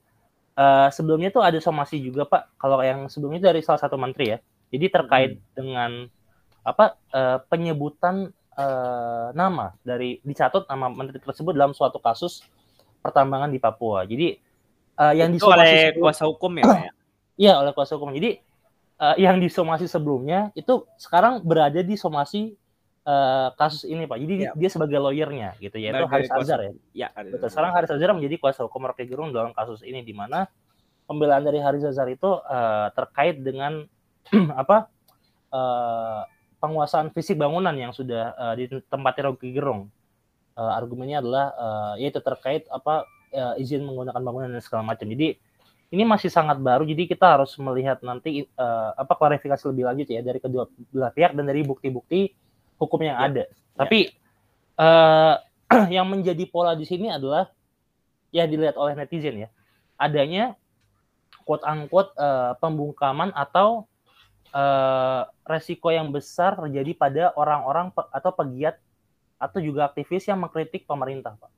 eh, 0.56 0.88
sebelumnya 0.88 1.28
tuh 1.28 1.44
ada 1.44 1.58
somasi 1.60 2.00
juga 2.00 2.24
Pak. 2.24 2.56
Kalau 2.56 2.80
yang 2.80 3.12
sebelumnya 3.12 3.52
dari 3.52 3.60
salah 3.60 3.80
satu 3.80 4.00
menteri 4.00 4.36
ya. 4.36 4.38
Jadi 4.68 4.86
terkait 4.92 5.32
dengan 5.56 6.08
apa 6.62 6.98
eh, 7.10 7.38
penyebutan 7.46 8.28
eh, 8.52 9.26
nama 9.32 9.72
dari 9.80 10.18
dicatut 10.20 10.66
nama 10.66 10.88
menteri 10.88 11.18
tersebut 11.18 11.52
dalam 11.52 11.72
suatu 11.72 11.98
kasus 11.98 12.42
pertambangan 12.98 13.48
di 13.48 13.58
Papua. 13.58 14.02
Jadi 14.04 14.36
eh, 14.98 15.12
yang 15.14 15.30
Itu 15.32 15.46
oleh 15.46 15.94
sebelum- 15.94 16.02
kuasa 16.02 16.24
hukum 16.26 16.52
ya, 16.58 16.64
ya? 16.66 16.92
Iya 17.48 17.52
oleh 17.62 17.70
kuasa 17.70 17.94
hukum. 17.94 18.10
Jadi 18.10 18.42
eh, 18.98 19.16
yang 19.22 19.38
disomasi 19.38 19.86
sebelumnya 19.86 20.50
itu 20.52 20.82
sekarang 20.98 21.38
berada 21.46 21.78
di 21.78 21.94
somasi 21.94 22.58
eh, 23.06 23.48
kasus 23.54 23.86
ini 23.86 24.04
Pak. 24.04 24.18
Jadi 24.18 24.34
Iya. 24.42 24.52
dia 24.58 24.68
sebagai 24.68 24.98
lawyernya 24.98 25.54
gitu 25.62 25.78
yaitu 25.78 26.02
Sebagai 26.02 26.12
Haris 26.12 26.30
Azhar 26.34 26.60
ya. 26.60 26.72
Ya. 26.92 27.08
Betul. 27.14 27.48
Sekarang 27.48 27.72
Haris 27.72 27.90
Azhar 27.94 28.10
menjadi 28.12 28.36
kuasa 28.36 28.66
hukum 28.66 28.84
Rocky 28.84 29.06
Gerung 29.06 29.30
dalam 29.30 29.54
kasus 29.54 29.86
ini 29.86 30.02
di 30.02 30.12
mana 30.12 30.50
pembelaan 31.06 31.40
dari 31.40 31.56
Haris 31.56 31.86
Azhar 31.86 32.10
itu 32.10 32.28
uh, 32.28 32.90
terkait 32.92 33.40
dengan 33.40 33.86
apa 34.60 34.90
uh, 35.54 36.20
penguasaan 36.58 37.14
fisik 37.14 37.38
bangunan 37.38 37.74
yang 37.74 37.94
sudah 37.94 38.34
uh, 38.34 38.54
ditempati 38.54 39.20
Rocky 39.24 39.50
Gerung. 39.54 39.90
Uh, 40.58 40.72
argumennya 40.74 41.22
adalah 41.22 41.46
uh, 41.54 41.94
yaitu 41.98 42.18
terkait 42.18 42.66
apa 42.68 43.06
uh, 43.30 43.54
izin 43.62 43.86
menggunakan 43.86 44.18
bangunan 44.18 44.50
dan 44.50 44.62
segala 44.62 44.82
macam. 44.82 45.06
Jadi 45.06 45.38
ini 45.88 46.02
masih 46.04 46.28
sangat 46.28 46.60
baru, 46.60 46.84
jadi 46.84 47.08
kita 47.08 47.40
harus 47.40 47.56
melihat 47.56 48.04
nanti 48.04 48.44
uh, 48.60 48.92
apa 48.92 49.16
klarifikasi 49.16 49.62
lebih 49.72 49.88
lanjut 49.88 50.06
ya 50.12 50.20
dari 50.20 50.36
kedua 50.36 50.68
belah 50.92 51.08
pihak 51.14 51.32
dan 51.32 51.48
dari 51.48 51.64
bukti-bukti 51.64 52.36
hukum 52.76 53.00
yang 53.00 53.16
ya. 53.16 53.24
ada. 53.24 53.44
Ya. 53.48 53.54
Tapi 53.78 54.00
uh, 54.76 55.34
yang 55.96 56.04
menjadi 56.10 56.44
pola 56.44 56.76
di 56.76 56.84
sini 56.84 57.08
adalah 57.08 57.48
ya 58.28 58.44
dilihat 58.44 58.76
oleh 58.76 58.92
netizen 58.98 59.46
ya, 59.46 59.48
adanya 59.96 60.58
quote 61.48 61.64
unquote 61.64 62.12
uh, 62.20 62.52
pembungkaman 62.60 63.32
atau 63.32 63.88
uh, 64.52 65.28
resiko 65.44 65.88
yang 65.92 66.08
besar 66.12 66.56
terjadi 66.56 66.92
pada 66.96 67.24
orang-orang 67.34 67.92
pe 67.92 68.02
atau 68.12 68.30
pegiat 68.32 68.76
atau 69.38 69.58
juga 69.62 69.86
aktivis 69.86 70.26
yang 70.26 70.42
mengkritik 70.42 70.84
pemerintah, 70.84 71.38
Pak. 71.38 71.50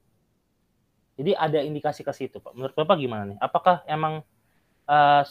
Jadi 1.21 1.37
ada 1.37 1.59
indikasi 1.61 2.01
ke 2.01 2.12
situ, 2.12 2.41
Pak. 2.41 2.53
Menurut 2.57 2.75
Bapak 2.77 2.97
gimana 2.97 3.29
nih? 3.29 3.39
Apakah 3.41 3.85
emang 3.85 4.25
uh, 4.89 5.23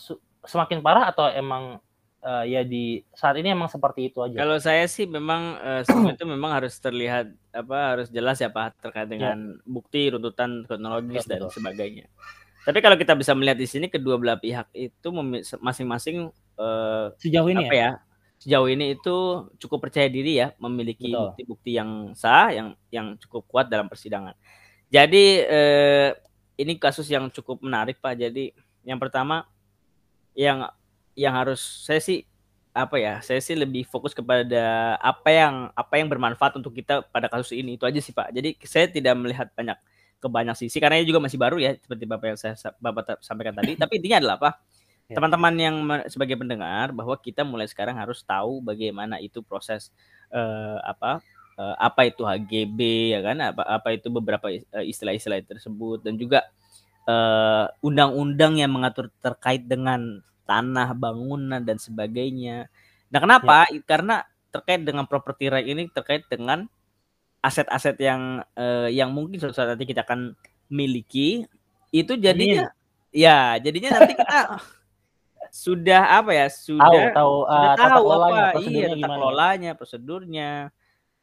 semakin 0.46 0.82
parah 0.82 1.10
atau 1.10 1.30
emang 1.30 1.82
uh, 2.24 2.44
ya 2.46 2.62
di 2.66 3.02
saat 3.16 3.38
ini 3.40 3.52
emang 3.52 3.72
seperti 3.72 4.12
itu 4.12 4.22
aja? 4.22 4.38
Kalau 4.38 4.58
saya 4.62 4.86
sih 4.86 5.10
memang 5.10 5.58
uh, 5.60 5.82
semua 5.88 6.14
itu 6.16 6.26
memang 6.28 6.52
harus 6.54 6.76
terlihat 6.78 7.32
apa 7.52 7.98
harus 7.98 8.08
jelas 8.12 8.38
ya 8.40 8.52
Pak 8.52 8.80
terkait 8.82 9.08
ya. 9.08 9.12
dengan 9.12 9.38
ya. 9.58 9.62
bukti 9.66 10.14
runtutan 10.14 10.66
kronologis 10.68 11.26
ya, 11.26 11.38
dan 11.38 11.50
sebagainya. 11.50 12.06
Tapi 12.68 12.80
kalau 12.84 13.00
kita 13.00 13.16
bisa 13.16 13.34
melihat 13.34 13.58
di 13.58 13.66
sini 13.66 13.88
kedua 13.88 14.20
belah 14.20 14.38
pihak 14.38 14.70
itu 14.76 15.10
masing-masing 15.58 16.30
uh, 16.60 17.16
sejauh 17.18 17.48
ini 17.48 17.66
apa 17.66 17.76
ya? 17.76 17.90
ya 17.96 18.10
sejauh 18.40 18.72
ini 18.72 18.96
itu 18.96 19.16
cukup 19.60 19.92
percaya 19.92 20.08
diri 20.08 20.40
ya 20.40 20.56
memiliki 20.64 21.12
bukti-bukti 21.12 21.76
yang 21.76 22.16
sah 22.16 22.48
yang 22.56 22.72
yang 22.88 23.20
cukup 23.20 23.44
kuat 23.52 23.68
dalam 23.68 23.92
persidangan. 23.92 24.32
Jadi 24.88 25.44
eh, 25.44 26.16
ini 26.56 26.80
kasus 26.80 27.06
yang 27.12 27.28
cukup 27.30 27.60
menarik 27.60 28.00
Pak. 28.00 28.16
Jadi 28.16 28.56
yang 28.88 28.96
pertama 28.96 29.44
yang 30.34 30.72
yang 31.20 31.36
harus 31.36 31.60
saya 31.60 32.00
sih 32.00 32.24
apa 32.72 32.96
ya? 32.96 33.20
Saya 33.20 33.44
sih 33.44 33.60
lebih 33.60 33.84
fokus 33.84 34.16
kepada 34.16 34.96
apa 35.04 35.30
yang 35.30 35.56
apa 35.76 36.00
yang 36.00 36.08
bermanfaat 36.08 36.56
untuk 36.56 36.72
kita 36.72 37.04
pada 37.12 37.28
kasus 37.28 37.52
ini 37.52 37.76
itu 37.76 37.84
aja 37.84 38.00
sih 38.00 38.16
Pak. 38.16 38.32
Jadi 38.32 38.56
saya 38.64 38.88
tidak 38.88 39.20
melihat 39.20 39.52
banyak 39.52 39.76
ke 40.20 40.28
banyak 40.32 40.56
sisi 40.56 40.80
karena 40.80 41.00
ini 41.00 41.08
juga 41.08 41.24
masih 41.24 41.40
baru 41.40 41.60
ya 41.60 41.76
seperti 41.76 42.08
Bapak 42.08 42.28
yang 42.32 42.40
saya 42.40 42.56
Bapak 42.80 43.20
sampaikan 43.20 43.60
tadi. 43.60 43.76
Tapi 43.84 44.00
intinya 44.00 44.24
adalah 44.24 44.36
apa? 44.40 44.50
Ya. 45.10 45.18
Teman-teman 45.18 45.54
yang 45.58 45.76
sebagai 46.06 46.38
pendengar 46.38 46.94
bahwa 46.94 47.18
kita 47.18 47.42
mulai 47.42 47.66
sekarang 47.66 47.98
harus 47.98 48.22
tahu 48.22 48.62
bagaimana 48.62 49.18
itu 49.18 49.42
proses 49.42 49.90
eh, 50.30 50.78
apa 50.86 51.18
uh, 51.58 51.76
apa 51.82 52.06
itu 52.06 52.22
HGB 52.22 52.80
ya 53.18 53.20
kan 53.26 53.42
apa 53.42 53.66
apa 53.66 53.90
itu 53.98 54.14
beberapa 54.14 54.54
eh, 54.54 54.86
istilah-istilah 54.86 55.42
tersebut 55.50 56.06
dan 56.06 56.14
juga 56.14 56.46
undang-undang 57.82 58.54
uh, 58.54 58.60
yang 58.62 58.70
mengatur 58.70 59.10
terkait 59.18 59.66
dengan 59.66 60.22
tanah 60.46 60.94
bangunan 60.94 61.58
dan 61.58 61.82
sebagainya. 61.82 62.70
Nah 63.10 63.18
kenapa? 63.18 63.66
Ya. 63.74 63.82
Karena 63.82 64.22
terkait 64.54 64.86
dengan 64.86 65.10
property 65.10 65.50
right 65.50 65.66
ini 65.66 65.90
terkait 65.90 66.30
dengan 66.30 66.70
aset-aset 67.42 67.98
yang 67.98 68.46
uh, 68.54 68.86
yang 68.94 69.10
mungkin 69.10 69.42
suatu 69.42 69.58
saat 69.58 69.74
nanti 69.74 69.90
kita 69.90 70.06
akan 70.06 70.38
miliki 70.70 71.50
itu 71.90 72.14
jadinya 72.14 72.70
Amin. 72.70 73.10
ya 73.10 73.58
jadinya 73.58 73.90
nanti 73.98 74.14
kita 74.14 74.38
sudah 75.52 76.22
apa 76.22 76.32
ya 76.34 76.48
sudah 76.50 77.14
tahu 77.14 77.14
tahu, 77.14 77.36
uh, 77.46 77.74
tahu 77.76 78.06
apa 78.14 78.60
iya 78.66 78.88
tata 78.94 79.08
kelolanya 79.08 79.72
prosedurnya 79.76 80.52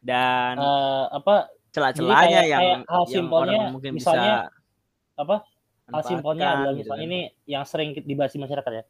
dan 0.02 0.54
uh, 0.60 1.10
apa 1.10 1.50
celah-celahnya 1.74 2.42
yang 2.48 2.64
hal 2.88 3.04
simpelnya 3.04 3.68
mungkin 3.68 4.00
misalnya 4.00 4.48
bisa 4.48 5.20
apa 5.20 5.36
hal 5.92 6.02
simpelnya 6.02 6.46
adalah 6.56 6.72
gitu. 6.72 6.80
misalnya 6.88 7.04
gitu. 7.04 7.12
ini 7.12 7.20
yang 7.44 7.64
sering 7.68 7.90
dibahas 8.00 8.32
di 8.32 8.40
masyarakat 8.40 8.72
ya. 8.72 8.84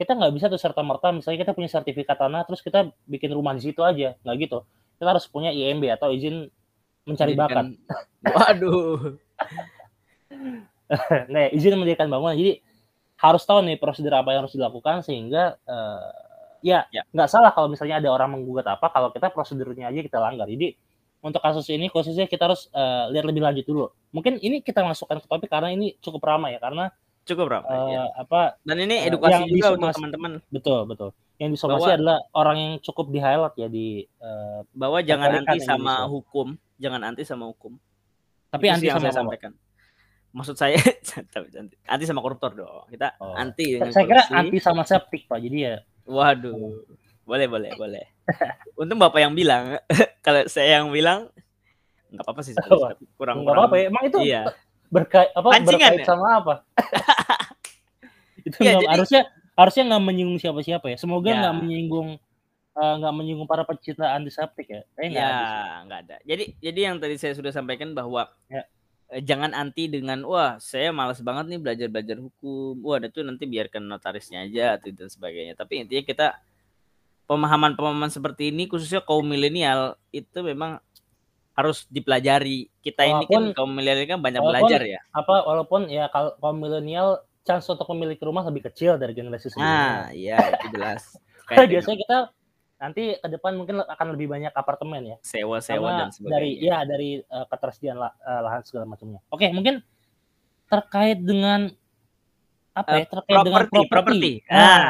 Kita 0.00 0.18
nggak 0.18 0.32
bisa 0.34 0.46
tuh 0.48 0.58
serta 0.58 0.80
merta 0.82 1.12
misalnya 1.12 1.38
kita 1.46 1.52
punya 1.52 1.70
sertifikat 1.70 2.16
tanah 2.18 2.42
terus 2.48 2.64
kita 2.64 2.90
bikin 3.06 3.30
rumah 3.30 3.52
di 3.54 3.62
situ 3.62 3.84
aja 3.84 4.16
nggak 4.24 4.36
gitu. 4.48 4.64
Kita 4.96 5.08
harus 5.12 5.26
punya 5.28 5.52
IMB 5.52 5.84
atau 5.92 6.10
izin 6.10 6.48
mencari 7.04 7.34
bakat. 7.36 7.76
Waduh. 8.36 8.98
Nah 11.32 11.48
izin 11.48 11.72
mendirikan 11.80 12.04
bangunan. 12.12 12.36
Jadi 12.36 12.60
harus 13.22 13.42
tahu 13.46 13.62
nih 13.62 13.78
prosedur 13.78 14.18
apa 14.18 14.34
yang 14.34 14.42
harus 14.42 14.54
dilakukan 14.58 15.06
sehingga 15.06 15.54
uh, 15.62 16.10
ya, 16.58 16.90
ya. 16.90 17.06
nggak 17.14 17.30
salah 17.30 17.54
kalau 17.54 17.70
misalnya 17.70 18.02
ada 18.02 18.10
orang 18.10 18.34
menggugat 18.34 18.66
apa 18.66 18.90
kalau 18.90 19.14
kita 19.14 19.30
prosedurnya 19.30 19.94
aja 19.94 20.02
kita 20.02 20.18
langgar. 20.18 20.50
Jadi 20.50 20.74
untuk 21.22 21.38
kasus 21.38 21.70
ini 21.70 21.86
khususnya 21.86 22.26
kita 22.26 22.50
harus 22.50 22.66
uh, 22.74 23.06
lihat 23.14 23.22
lebih 23.22 23.46
lanjut 23.46 23.62
dulu. 23.62 23.86
Mungkin 24.10 24.42
ini 24.42 24.58
kita 24.58 24.82
masukkan 24.82 25.22
ke 25.22 25.26
topik 25.30 25.46
karena 25.46 25.70
ini 25.70 25.94
cukup 26.02 26.18
ramai 26.26 26.58
ya 26.58 26.60
karena 26.60 26.90
cukup 27.22 27.46
ramai 27.54 27.70
uh, 27.70 27.86
ya. 27.94 28.02
apa 28.18 28.58
dan 28.66 28.82
ini 28.82 29.06
edukasi 29.06 29.46
uh, 29.46 29.46
juga 29.46 29.68
untuk 29.78 29.94
teman-teman. 29.94 30.32
Betul 30.50 30.82
betul. 30.90 31.10
Yang 31.38 31.62
disomasi 31.62 31.86
bahwa, 31.86 31.94
adalah 31.94 32.18
orang 32.34 32.56
yang 32.58 32.72
cukup 32.82 33.06
di 33.14 33.18
highlight 33.22 33.54
ya 33.54 33.68
di 33.70 34.02
uh, 34.18 34.66
bahwa 34.74 34.98
jangan 34.98 35.46
anti 35.46 35.62
sama 35.62 36.10
hukum. 36.10 36.58
Jangan 36.82 37.00
anti 37.06 37.22
sama 37.22 37.46
hukum. 37.46 37.78
Tapi 38.50 38.66
Itu 38.66 38.74
anti 38.74 38.86
sama 38.90 39.06
saya 39.06 39.22
sampaikan 39.22 39.54
maksud 40.32 40.56
saya 40.56 40.80
anti 41.92 42.04
sama 42.08 42.24
koruptor 42.24 42.56
dong 42.56 42.88
kita 42.88 43.16
oh. 43.20 43.36
anti 43.36 43.76
saya 43.78 44.04
kira 44.08 44.22
anti 44.32 44.58
sama 44.58 44.82
septik 44.84 45.28
pak 45.28 45.40
jadi 45.44 45.58
ya 45.60 45.76
Waduh. 46.06 46.82
Boleh, 47.22 47.46
boleh, 47.46 47.70
boleh. 47.78 48.04
Untung 48.74 48.98
Bapak 48.98 49.22
yang 49.22 49.34
bilang. 49.34 49.78
Kalau 50.26 50.46
saya 50.50 50.82
yang 50.82 50.90
bilang 50.90 51.30
nggak 52.12 52.24
apa-apa 52.26 52.40
sih. 52.44 52.52
Kurang 53.16 53.46
nggak 53.46 53.54
apa-apa 53.54 53.76
ya. 53.78 53.84
Emang 53.88 54.04
itu 54.04 54.18
iya. 54.20 54.42
berkait 54.92 55.32
apa 55.32 55.48
Pancingan, 55.56 55.96
berkait 55.96 56.00
ya? 56.02 56.06
sama 56.06 56.26
apa? 56.42 56.54
itu 58.46 58.58
ya, 58.60 58.76
jadi, 58.76 58.86
harusnya 58.90 59.22
harusnya 59.56 59.82
nggak 59.88 60.04
menyinggung 60.04 60.40
siapa-siapa 60.42 60.86
ya. 60.92 60.96
Semoga 61.00 61.30
ya. 61.32 61.38
nggak 61.40 61.54
menyinggung 61.64 62.08
eh, 62.72 62.94
nggak 63.00 63.12
uh, 63.12 63.16
menyinggung 63.16 63.48
para 63.48 63.64
pecinta 63.64 64.12
antiseptik 64.12 64.68
ya. 64.68 64.82
Eh, 65.00 65.08
ya, 65.08 65.30
nggak 65.88 66.00
ada. 66.04 66.16
Jadi 66.26 66.58
jadi 66.60 66.80
yang 66.92 67.00
tadi 67.00 67.16
saya 67.16 67.32
sudah 67.32 67.54
sampaikan 67.54 67.96
bahwa 67.96 68.28
ya. 68.50 68.66
Eh, 69.12 69.20
jangan 69.20 69.52
anti 69.52 69.92
dengan 69.92 70.24
wah 70.24 70.56
saya 70.56 70.88
malas 70.88 71.20
banget 71.20 71.52
nih 71.52 71.60
belajar 71.60 71.86
belajar 71.92 72.16
hukum. 72.16 72.80
Wah 72.80 72.96
itu 72.96 73.20
nanti 73.20 73.44
biarkan 73.44 73.84
notarisnya 73.84 74.48
aja 74.48 74.80
atau 74.80 74.88
dan 74.88 75.12
sebagainya. 75.12 75.52
Tapi 75.52 75.84
intinya 75.84 76.00
kita 76.00 76.26
pemahaman 77.28 77.76
pemahaman 77.76 78.08
seperti 78.08 78.48
ini 78.48 78.64
khususnya 78.64 79.04
kaum 79.04 79.28
milenial 79.28 80.00
itu 80.16 80.40
memang 80.40 80.80
harus 81.52 81.84
dipelajari. 81.92 82.72
Kita 82.80 83.04
walaupun, 83.04 83.20
ini 83.20 83.24
kan 83.28 83.44
kaum 83.52 83.72
milenial 83.76 84.08
kan 84.08 84.20
banyak 84.24 84.40
walaupun, 84.40 84.64
belajar 84.64 84.80
ya. 84.88 85.00
apa 85.12 85.34
walaupun 85.44 85.80
ya 85.92 86.08
kalau 86.08 86.32
kaum 86.40 86.56
milenial 86.56 87.20
chance 87.44 87.68
untuk 87.68 87.84
memiliki 87.92 88.24
rumah 88.24 88.48
lebih 88.48 88.72
kecil 88.72 88.96
dari 88.96 89.12
generasi 89.12 89.52
sebelumnya. 89.52 90.08
Ah, 90.08 90.16
iya 90.16 90.40
itu 90.56 90.66
jelas. 90.72 91.20
biasanya 91.68 91.98
kita 92.00 92.18
nanti 92.82 93.14
ke 93.14 93.28
depan 93.30 93.54
mungkin 93.54 93.78
akan 93.78 94.06
lebih 94.18 94.26
banyak 94.26 94.50
apartemen 94.50 95.14
ya. 95.14 95.16
Sewa-sewa 95.22 96.02
dan 96.02 96.08
sebagainya. 96.10 96.34
dari 96.34 96.50
ya 96.58 96.78
dari 96.82 97.10
uh, 97.22 97.46
ketersediaan 97.46 97.98
lah, 98.02 98.10
uh, 98.26 98.40
lahan 98.42 98.66
segala 98.66 98.90
macamnya. 98.90 99.22
Oke 99.30 99.46
mungkin 99.54 99.86
terkait 100.66 101.22
dengan 101.22 101.70
apa 102.74 103.04
ya 103.04 103.06
terkait 103.06 103.36
property, 103.36 103.78
dengan 103.78 103.86
properti, 103.86 104.32
nah 104.48 104.80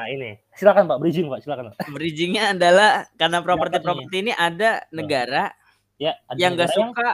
ah. 0.00 0.02
ini. 0.08 0.38
silakan 0.56 0.88
pak. 0.88 0.96
Bridging 1.02 1.26
pak. 1.28 1.40
Silakan 1.44 1.64
pak. 1.74 1.76
bridgingnya 1.92 2.56
adalah 2.56 2.90
karena 3.20 3.38
properti 3.44 3.76
properti 3.84 4.16
ini 4.24 4.32
ada 4.32 4.86
negara 4.88 5.52
ya 6.00 6.16
ada 6.24 6.38
yang 6.38 6.56
nggak 6.56 6.72
suka 6.72 7.08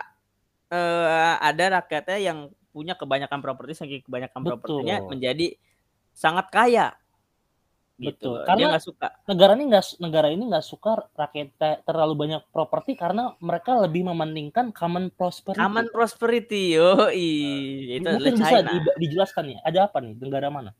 uh, 0.71 1.35
ada 1.43 1.83
rakyatnya 1.83 2.19
yang 2.23 2.39
punya 2.71 2.95
kebanyakan 2.95 3.43
properti 3.43 3.73
saking 3.75 4.07
kebanyakan 4.07 4.41
propertinya 4.45 5.03
menjadi 5.09 5.59
sangat 6.15 6.47
kaya 6.53 6.95
gitu. 7.99 8.39
Betul. 8.39 8.47
Karena 8.47 8.59
dia 8.59 8.75
gak 8.79 8.87
suka. 8.87 9.07
Negara 9.27 9.53
ini 9.59 9.65
nggak 9.67 9.85
negara 9.99 10.29
ini 10.31 10.43
nggak 10.47 10.67
suka 10.67 10.91
rakyat 11.19 11.49
terlalu 11.83 12.15
banyak 12.15 12.43
properti 12.55 12.95
karena 12.95 13.35
mereka 13.43 13.75
lebih 13.75 14.07
mementingkan 14.07 14.71
common 14.71 15.11
prosperity. 15.11 15.59
Common 15.59 15.87
prosperity, 15.91 16.79
yo, 16.79 17.11
i. 17.11 17.29
itu 17.99 18.07
Mungkin 18.07 18.35
bisa 18.39 18.63
China. 18.63 18.71
Di, 18.71 18.79
dijelaskan 19.03 19.45
ya. 19.51 19.59
Ada 19.67 19.79
apa 19.91 19.99
nih? 19.99 20.15
Negara 20.15 20.47
mana? 20.49 20.71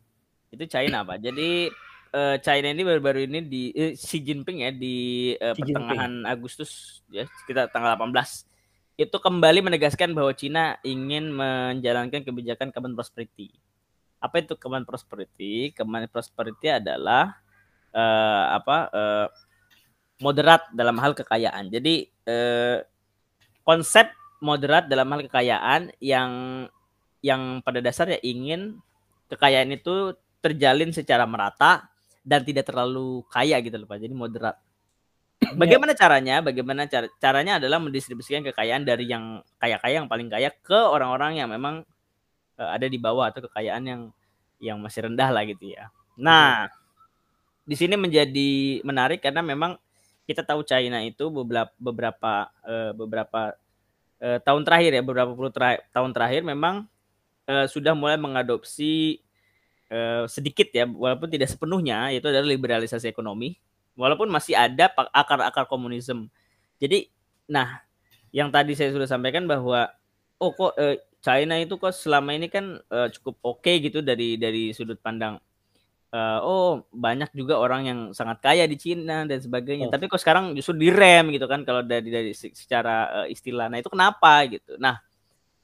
Itu 0.49 0.65
China, 0.71 1.03
Pak. 1.03 1.19
Jadi 1.21 1.69
uh, 2.15 2.37
China 2.39 2.69
ini 2.71 2.83
baru-baru 2.87 3.27
ini 3.27 3.41
di 3.45 3.63
uh, 3.75 3.93
Xi 3.99 4.23
Jinping 4.23 4.63
ya 4.63 4.71
di 4.71 5.35
uh, 5.37 5.53
pertengahan 5.59 6.23
Jinping. 6.23 6.31
Agustus 6.31 7.03
ya 7.11 7.27
sekitar 7.43 7.69
tanggal 7.75 7.99
18 7.99 8.49
itu 8.99 9.15
kembali 9.15 9.63
menegaskan 9.63 10.11
bahwa 10.11 10.35
China 10.35 10.75
ingin 10.83 11.31
menjalankan 11.31 12.27
kebijakan 12.27 12.75
common 12.75 12.99
prosperity 12.99 13.55
apa 14.19 14.37
itu 14.43 14.55
common 14.59 14.83
prosperity? 14.83 15.71
Common 15.75 16.11
prosperity 16.11 16.71
adalah 16.71 17.39
uh, 17.95 18.45
apa 18.59 18.77
uh, 18.91 19.27
moderat 20.19 20.67
dalam 20.75 20.99
hal 20.99 21.15
kekayaan. 21.15 21.71
Jadi 21.71 22.11
uh, 22.27 22.83
konsep 23.63 24.11
moderat 24.43 24.87
dalam 24.87 25.07
hal 25.11 25.27
kekayaan 25.27 25.95
yang 26.03 26.31
yang 27.23 27.63
pada 27.63 27.83
dasarnya 27.83 28.23
ingin 28.23 28.79
kekayaan 29.31 29.75
itu 29.75 30.15
terjalin 30.39 30.95
secara 30.95 31.27
merata 31.27 31.91
dan 32.23 32.47
tidak 32.47 32.71
terlalu 32.71 33.27
kaya 33.31 33.59
gitu 33.63 33.75
loh 33.79 33.87
Pak. 33.91 33.99
Jadi 33.99 34.15
moderat. 34.15 34.57
Iya. 35.39 35.55
Bagaimana 35.55 35.93
caranya? 35.95 36.37
Bagaimana 36.43 36.83
cara 36.91 37.07
caranya 37.23 37.63
adalah 37.63 37.79
mendistribusikan 37.79 38.43
kekayaan 38.43 38.83
dari 38.83 39.07
yang 39.07 39.43
kaya-kaya 39.63 40.03
yang 40.03 40.11
paling 40.11 40.27
kaya 40.27 40.51
ke 40.51 40.79
orang-orang 40.79 41.39
yang 41.39 41.49
memang 41.51 41.87
uh, 42.59 42.71
ada 42.75 42.91
di 42.91 42.99
bawah 42.99 43.31
atau 43.31 43.47
kekayaan 43.47 43.83
yang 43.87 44.03
yang 44.59 44.77
masih 44.83 45.07
rendah 45.07 45.31
lah 45.31 45.47
gitu 45.47 45.71
ya. 45.71 45.89
Nah, 46.19 46.67
di 47.63 47.79
sini 47.79 47.95
menjadi 47.95 48.83
menarik 48.83 49.23
karena 49.23 49.39
memang 49.39 49.79
kita 50.29 50.45
tahu 50.45 50.61
China 50.67 51.01
itu 51.01 51.31
beberapa 51.33 51.73
beberapa 51.81 52.53
uh, 52.67 52.93
beberapa 52.93 53.57
uh, 54.21 54.39
tahun 54.45 54.67
terakhir 54.67 54.91
ya, 54.99 55.03
beberapa 55.07 55.33
puluh 55.33 55.49
terakhir, 55.49 55.89
tahun 55.89 56.11
terakhir 56.13 56.43
memang 56.45 56.85
uh, 57.49 57.67
sudah 57.71 57.97
mulai 57.97 58.21
mengadopsi 58.21 59.25
uh, 59.89 60.29
sedikit 60.29 60.69
ya, 60.75 60.85
walaupun 60.85 61.33
tidak 61.33 61.49
sepenuhnya, 61.49 62.13
itu 62.13 62.29
adalah 62.29 62.45
liberalisasi 62.45 63.09
ekonomi, 63.09 63.57
walaupun 63.97 64.29
masih 64.29 64.53
ada 64.53 64.93
akar-akar 65.17 65.65
komunisme. 65.65 66.29
Jadi, 66.77 67.09
nah, 67.49 67.81
yang 68.35 68.53
tadi 68.53 68.77
saya 68.77 68.93
sudah 68.93 69.09
sampaikan 69.09 69.49
bahwa 69.49 69.89
oh 70.37 70.53
kok 70.53 70.77
uh, 70.77 70.97
China 71.29 71.61
itu 71.61 71.77
kok 71.77 71.93
selama 71.93 72.33
ini 72.33 72.49
kan 72.49 72.81
uh, 72.89 73.13
cukup 73.13 73.37
oke 73.45 73.61
okay 73.61 73.85
gitu 73.85 74.01
dari 74.01 74.41
dari 74.41 74.73
sudut 74.73 74.97
pandang 74.97 75.37
uh, 76.13 76.39
oh 76.41 76.89
banyak 76.93 77.33
juga 77.37 77.61
orang 77.61 77.83
yang 77.85 78.01
sangat 78.17 78.41
kaya 78.41 78.65
di 78.65 78.77
Cina 78.81 79.29
dan 79.29 79.39
sebagainya. 79.41 79.89
Oh. 79.89 79.93
Tapi 79.93 80.09
kok 80.09 80.21
sekarang 80.21 80.57
justru 80.57 80.77
direm 80.77 81.29
gitu 81.35 81.45
kan 81.49 81.65
kalau 81.65 81.85
dari 81.85 82.09
dari 82.09 82.33
secara 82.33 83.25
uh, 83.25 83.27
istilah. 83.29 83.69
Nah, 83.69 83.79
itu 83.81 83.91
kenapa 83.93 84.45
gitu. 84.49 84.77
Nah, 84.81 85.01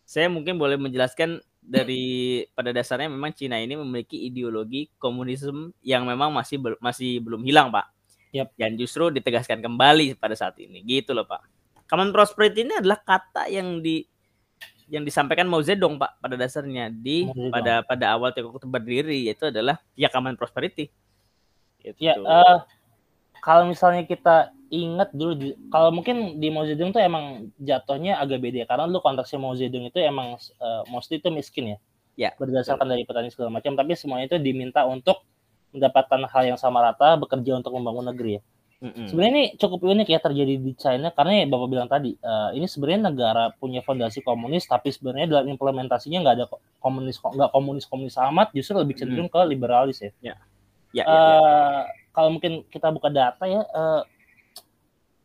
saya 0.05 0.29
mungkin 0.29 0.61
boleh 0.61 0.77
menjelaskan 0.77 1.41
dari 1.65 2.45
pada 2.53 2.77
dasarnya 2.77 3.09
memang 3.09 3.33
Cina 3.33 3.57
ini 3.57 3.73
memiliki 3.73 4.21
ideologi 4.29 4.93
komunisme 5.01 5.73
yang 5.81 6.05
memang 6.05 6.29
masih 6.29 6.61
masih 6.81 7.25
belum 7.25 7.41
hilang, 7.45 7.73
Pak. 7.73 7.87
Yep. 8.35 8.49
Dan 8.59 8.71
justru 8.77 9.09
ditegaskan 9.15 9.63
kembali 9.63 10.19
pada 10.19 10.35
saat 10.37 10.59
ini. 10.61 10.85
Gitu 10.85 11.15
loh, 11.15 11.25
Pak. 11.25 11.41
Common 11.89 12.11
prosperity 12.11 12.67
ini 12.67 12.75
adalah 12.81 12.99
kata 13.01 13.47
yang 13.49 13.79
di 13.79 14.03
yang 14.89 15.05
disampaikan 15.05 15.49
Mao 15.49 15.65
Zedong 15.65 15.97
Pak 15.97 16.21
pada 16.21 16.37
dasarnya 16.37 16.93
di 16.93 17.29
pada 17.49 17.81
pada 17.85 18.17
awal 18.17 18.33
Tiongkok 18.37 18.61
itu 18.61 18.69
berdiri 18.69 19.19
yaitu 19.29 19.49
adalah 19.49 19.81
ya 19.97 20.13
common 20.13 20.37
prosperity. 20.37 20.93
Gitu. 21.81 21.97
Ya 22.01 22.17
uh, 22.21 22.65
kalau 23.45 23.69
misalnya 23.69 24.09
kita 24.09 24.53
ingat 24.73 25.13
dulu 25.13 25.33
di, 25.37 25.49
kalau 25.69 25.93
mungkin 25.93 26.41
di 26.41 26.49
Mao 26.49 26.65
Zedong 26.65 26.91
tuh 26.91 27.01
emang 27.05 27.53
jatuhnya 27.61 28.19
agak 28.19 28.41
beda 28.41 28.65
ya, 28.65 28.67
karena 28.67 28.89
lu 28.89 28.99
konteksnya 29.05 29.39
Mao 29.39 29.55
Zedong 29.55 29.87
itu 29.89 30.01
emang 30.01 30.41
uh, 30.59 30.83
mostly 30.89 31.21
itu 31.21 31.29
miskin 31.29 31.77
ya. 31.77 31.79
Ya. 32.15 32.31
Berdasarkan 32.39 32.87
dari 32.87 33.05
petani 33.05 33.29
segala 33.29 33.51
macam 33.53 33.75
tapi 33.77 33.93
semuanya 33.99 34.33
itu 34.33 34.39
diminta 34.41 34.87
untuk 34.89 35.27
mendapatkan 35.75 36.31
hal 36.31 36.55
yang 36.55 36.59
sama 36.59 36.81
rata 36.81 37.19
bekerja 37.19 37.59
untuk 37.59 37.75
membangun 37.75 38.11
negeri 38.15 38.39
ya. 38.39 38.43
Mm-hmm. 38.85 39.07
Sebenarnya 39.09 39.33
ini 39.33 39.45
cukup 39.57 39.81
unik 39.81 40.09
ya 40.13 40.21
terjadi 40.21 40.55
di 40.61 40.73
China 40.77 41.09
karena 41.09 41.41
ya 41.41 41.45
Bapak 41.49 41.69
bilang 41.73 41.89
tadi 41.89 42.13
uh, 42.21 42.53
ini 42.53 42.69
sebenarnya 42.69 43.09
negara 43.09 43.45
punya 43.57 43.81
fondasi 43.81 44.21
komunis 44.21 44.69
tapi 44.69 44.93
sebenarnya 44.93 45.25
dalam 45.25 45.49
implementasinya 45.57 46.21
nggak 46.21 46.35
ada 46.37 46.47
komunis 46.85 47.17
nggak 47.17 47.49
komunis 47.49 47.89
komunis 47.89 48.17
amat 48.21 48.53
justru 48.53 48.77
lebih 48.77 49.01
cenderung 49.01 49.33
mm-hmm. 49.33 49.49
ke 49.49 49.53
liberalis 49.57 50.05
ya. 50.05 50.13
Yeah. 50.21 50.39
Yeah, 50.93 51.07
uh, 51.09 51.17
yeah, 51.17 51.33
yeah. 51.41 51.83
Kalau 52.13 52.29
mungkin 52.37 52.53
kita 52.69 52.93
buka 52.93 53.09
data 53.09 53.45
ya 53.49 53.65
uh, 53.65 54.05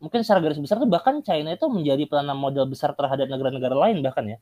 mungkin 0.00 0.24
secara 0.24 0.40
garis 0.40 0.56
besar 0.56 0.80
tuh 0.80 0.88
bahkan 0.88 1.20
China 1.20 1.52
itu 1.52 1.68
menjadi 1.68 2.08
penanam 2.08 2.40
modal 2.40 2.64
besar 2.64 2.96
terhadap 2.96 3.28
negara-negara 3.28 3.76
lain 3.76 4.00
bahkan 4.00 4.24
ya. 4.24 4.38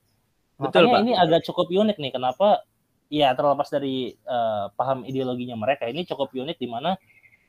Betul, 0.63 0.87
Makanya 0.87 0.95
Pak. 0.95 1.03
ini 1.03 1.13
agak 1.19 1.41
cukup 1.51 1.67
unik 1.75 1.99
nih 1.99 2.13
kenapa 2.15 2.63
ya 3.11 3.35
terlepas 3.35 3.67
dari 3.67 4.15
uh, 4.31 4.71
paham 4.79 5.03
ideologinya 5.03 5.59
mereka 5.59 5.91
ini 5.91 6.07
cukup 6.07 6.31
unik 6.31 6.55
di 6.55 6.69
mana 6.71 6.95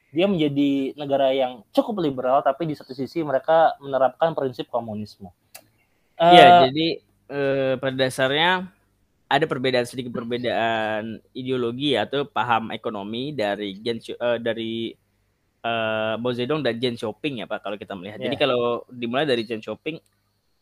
dia 0.09 0.25
menjadi 0.25 0.97
negara 0.97 1.29
yang 1.33 1.61
cukup 1.69 2.01
liberal 2.01 2.41
tapi 2.41 2.65
di 2.65 2.73
satu 2.73 2.97
sisi 2.97 3.21
mereka 3.21 3.77
menerapkan 3.77 4.33
prinsip 4.33 4.65
komunisme. 4.69 5.29
Iya, 6.19 6.45
uh, 6.45 6.59
jadi 6.67 6.87
uh, 7.29 7.73
pada 7.77 7.95
dasarnya 7.95 8.67
ada 9.29 9.45
perbedaan 9.45 9.85
sedikit 9.85 10.09
perbedaan 10.09 11.21
ideologi 11.37 11.93
atau 11.93 12.25
paham 12.25 12.73
ekonomi 12.73 13.29
dari 13.31 13.77
Gen 13.77 14.01
uh, 14.17 14.41
dari 14.41 14.97
uh, 15.61 16.17
Mao 16.17 16.33
Zedong 16.33 16.65
dan 16.65 16.81
Gen 16.81 16.97
Xiaoping 16.97 17.43
ya 17.43 17.45
Pak 17.45 17.61
kalau 17.61 17.77
kita 17.77 17.93
melihat. 17.93 18.17
Yeah. 18.17 18.33
Jadi 18.33 18.35
iya. 18.35 18.43
kalau 18.43 18.83
dimulai 18.89 19.29
dari 19.29 19.45
Gen 19.45 19.61
Xiaoping, 19.61 20.01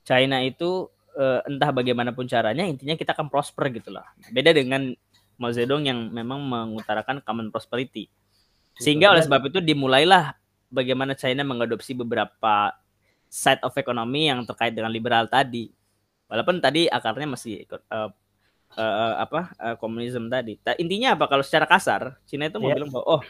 China 0.04 0.44
itu 0.44 0.92
uh, 1.16 1.40
entah 1.48 1.72
bagaimanapun 1.72 2.28
caranya 2.28 2.68
intinya 2.68 3.00
kita 3.00 3.16
akan 3.16 3.32
prosper 3.32 3.72
gitu 3.72 3.96
lah. 3.96 4.06
Beda 4.30 4.52
dengan 4.52 4.92
Mao 5.40 5.56
Zedong 5.56 5.88
yang 5.88 6.12
memang 6.12 6.44
mengutarakan 6.44 7.24
common 7.24 7.48
prosperity. 7.54 8.12
Sehingga 8.78 9.14
oleh 9.14 9.26
sebab 9.26 9.50
itu 9.50 9.60
dimulailah 9.62 10.38
bagaimana 10.70 11.18
China 11.18 11.42
mengadopsi 11.48 11.98
beberapa 11.98 12.76
side 13.28 13.62
of 13.64 13.76
economy 13.76 14.30
yang 14.32 14.44
terkait 14.48 14.74
dengan 14.76 14.92
liberal 14.92 15.28
tadi. 15.28 15.72
Walaupun 16.28 16.60
tadi 16.60 16.92
akarnya 16.92 17.28
masih 17.28 17.64
uh, 17.72 18.12
uh, 18.76 19.14
apa 19.20 19.56
uh, 19.60 19.76
komunisme 19.80 20.28
tadi. 20.28 20.60
Ta 20.60 20.76
intinya 20.76 21.16
apa 21.16 21.26
kalau 21.32 21.44
secara 21.44 21.66
kasar 21.68 22.20
China 22.28 22.52
itu 22.52 22.60
mau 22.60 22.70
yeah. 22.72 22.78
bilang 22.80 22.92
bahwa 22.92 23.06
oh 23.20 23.22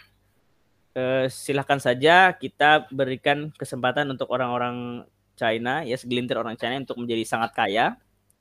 uh, 0.97 1.25
silahkan 1.29 1.77
saja 1.77 2.33
kita 2.33 2.89
berikan 2.89 3.53
kesempatan 3.53 4.09
untuk 4.09 4.29
orang-orang 4.33 5.05
China 5.37 5.85
ya 5.85 5.93
segelintir 5.93 6.41
orang 6.41 6.57
China 6.57 6.81
untuk 6.81 6.97
menjadi 6.97 7.23
sangat 7.23 7.53
kaya. 7.53 7.95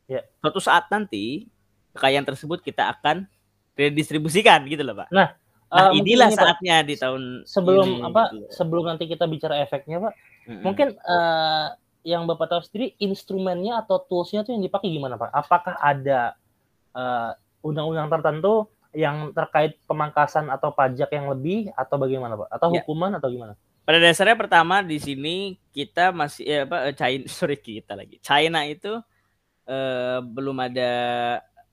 Yeah. 0.08 0.24
Suatu 0.40 0.60
saat 0.62 0.88
nanti 0.88 1.52
kekayaan 1.92 2.24
tersebut 2.24 2.64
kita 2.64 2.88
akan 2.96 3.28
redistribusikan 3.76 4.64
gitu 4.68 4.80
loh 4.80 4.96
pak. 5.04 5.08
Nah 5.12 5.36
Nah, 5.66 5.90
uh, 5.90 5.98
inilah 5.98 6.30
ini, 6.30 6.38
saatnya 6.38 6.76
Pak, 6.82 6.86
di 6.86 6.94
tahun 6.94 7.22
sebelum 7.42 7.88
ini, 7.98 8.06
apa 8.06 8.22
gitu. 8.30 8.46
sebelum 8.54 8.84
nanti 8.86 9.04
kita 9.10 9.26
bicara 9.26 9.58
efeknya, 9.58 9.98
Pak. 9.98 10.14
Mm-hmm. 10.46 10.62
Mungkin 10.62 10.88
uh, 11.02 11.66
yang 12.06 12.22
Bapak 12.30 12.46
tahu 12.46 12.62
sendiri 12.62 12.94
instrumennya 13.02 13.82
atau 13.82 13.98
toolsnya 13.98 14.46
itu 14.46 14.54
yang 14.54 14.62
dipakai 14.62 14.86
gimana, 14.94 15.18
Pak? 15.18 15.30
Apakah 15.34 15.74
ada 15.82 16.38
uh, 16.94 17.34
undang-undang 17.66 18.06
tertentu 18.06 18.70
yang 18.94 19.34
terkait 19.34 19.74
pemangkasan 19.90 20.46
atau 20.54 20.70
pajak 20.70 21.10
yang 21.10 21.26
lebih 21.34 21.74
atau 21.74 21.98
bagaimana, 21.98 22.38
Pak? 22.38 22.48
Atau 22.54 22.68
ya. 22.70 22.86
hukuman 22.86 23.18
atau 23.18 23.26
gimana? 23.26 23.58
Pada 23.86 24.02
dasarnya 24.02 24.38
pertama 24.38 24.82
di 24.82 24.98
sini 24.98 25.58
kita 25.70 26.10
masih 26.10 26.42
ya 26.42 26.58
apa 26.66 26.90
China 26.94 27.26
sorry 27.34 27.58
kita 27.58 27.98
lagi. 27.98 28.22
China 28.22 28.62
itu 28.62 29.02
uh, 29.66 30.18
belum 30.22 30.62
ada 30.62 30.92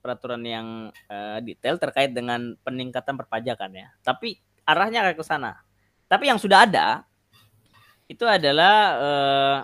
peraturan 0.03 0.43
yang 0.43 0.91
uh, 1.07 1.39
detail 1.39 1.79
terkait 1.79 2.11
dengan 2.11 2.59
peningkatan 2.67 3.15
perpajakan 3.15 3.71
ya. 3.71 3.87
Tapi 4.03 4.35
arahnya 4.67 5.15
ke 5.15 5.23
sana. 5.23 5.63
Tapi 6.11 6.27
yang 6.27 6.35
sudah 6.35 6.67
ada 6.67 7.07
itu 8.11 8.27
adalah 8.27 8.75
uh, 8.99 9.57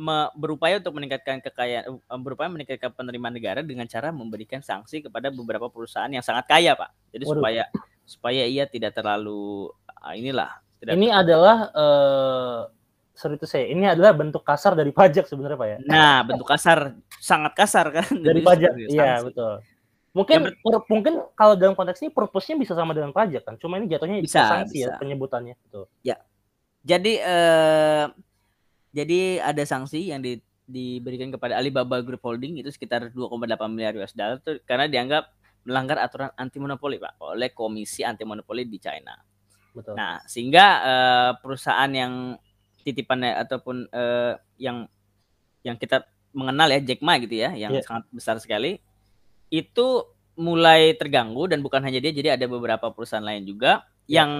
me, 0.00 0.32
berupaya 0.34 0.80
untuk 0.80 0.96
meningkatkan 0.96 1.44
kekayaan 1.44 2.00
uh, 2.00 2.20
berupaya 2.20 2.48
meningkatkan 2.48 2.90
penerimaan 2.96 3.36
negara 3.36 3.60
dengan 3.60 3.84
cara 3.84 4.08
memberikan 4.08 4.64
sanksi 4.64 5.04
kepada 5.04 5.28
beberapa 5.28 5.68
perusahaan 5.68 6.08
yang 6.08 6.24
sangat 6.24 6.48
kaya, 6.48 6.72
Pak. 6.72 7.12
Jadi 7.12 7.24
Waduh. 7.28 7.36
supaya 7.36 7.62
supaya 8.08 8.42
ia 8.48 8.64
tidak 8.64 8.96
terlalu 8.96 9.68
uh, 10.00 10.12
inilah 10.16 10.56
tidak 10.80 10.96
Ini 10.96 11.08
adalah 11.12 11.56
uh, 11.72 12.60
sorry 13.14 13.38
itu 13.38 13.46
saya 13.46 13.70
ini 13.70 13.86
adalah 13.86 14.10
bentuk 14.10 14.42
kasar 14.42 14.74
dari 14.74 14.90
pajak 14.90 15.30
sebenarnya 15.30 15.56
pak 15.56 15.68
ya? 15.70 15.78
Nah 15.86 16.26
bentuk 16.26 16.50
kasar. 16.50 16.98
Sangat 17.22 17.54
kasar 17.54 17.86
kan? 17.94 18.06
Dari, 18.10 18.26
dari 18.26 18.40
pajak 18.42 18.72
iya 18.90 19.22
betul. 19.22 19.62
mungkin 20.14 20.46
ya, 20.46 20.78
mungkin 20.86 21.14
kalau 21.34 21.58
dalam 21.58 21.74
konteks 21.74 21.98
ini 22.06 22.10
purpose-nya 22.14 22.54
bisa 22.54 22.74
sama 22.74 22.94
dengan 22.94 23.10
pajak 23.10 23.46
kan? 23.46 23.54
Cuma 23.58 23.78
ini 23.78 23.90
jatuhnya 23.90 24.22
bisa, 24.22 24.46
sanksi 24.46 24.82
ya 24.82 24.90
bisa. 24.90 24.94
ya 24.94 25.00
penyebutannya 25.00 25.54
betul 25.66 25.86
ya. 26.02 26.16
Jadi 26.84 27.12
eh, 27.22 28.06
jadi 28.94 29.20
ada 29.42 29.62
sanksi 29.64 30.12
yang 30.12 30.20
di, 30.22 30.38
diberikan 30.68 31.32
kepada 31.34 31.58
Alibaba 31.58 31.98
Group 32.04 32.22
Holding 32.22 32.62
itu 32.62 32.70
sekitar 32.70 33.10
2,8 33.10 33.58
miliar 33.72 33.94
US 33.98 34.14
dollar 34.14 34.38
itu 34.38 34.62
karena 34.68 34.86
dianggap 34.86 35.34
melanggar 35.64 35.96
aturan 35.98 36.30
anti 36.36 36.60
monopoli 36.60 37.00
pak 37.00 37.16
oleh 37.24 37.50
Komisi 37.56 38.04
Anti 38.04 38.22
Monopoli 38.22 38.68
di 38.68 38.78
China. 38.78 39.16
Betul. 39.74 39.96
Nah 39.96 40.22
sehingga 40.28 40.66
eh, 40.84 41.30
perusahaan 41.40 41.90
yang 41.90 42.36
titipannya 42.84 43.32
ataupun 43.40 43.88
uh, 43.88 44.36
yang 44.60 44.84
yang 45.64 45.80
kita 45.80 46.04
mengenal 46.36 46.68
ya 46.68 46.80
Jack 46.84 47.00
Ma 47.00 47.16
gitu 47.16 47.40
ya, 47.40 47.56
yang 47.56 47.72
yeah. 47.72 47.82
sangat 47.82 48.04
besar 48.12 48.36
sekali, 48.36 48.82
itu 49.48 49.86
mulai 50.36 50.92
terganggu 50.98 51.46
dan 51.46 51.62
bukan 51.62 51.80
hanya 51.80 52.02
dia, 52.02 52.12
jadi 52.12 52.36
ada 52.36 52.44
beberapa 52.50 52.90
perusahaan 52.90 53.24
lain 53.24 53.46
juga 53.46 53.86
yeah. 54.04 54.20
yang 54.20 54.32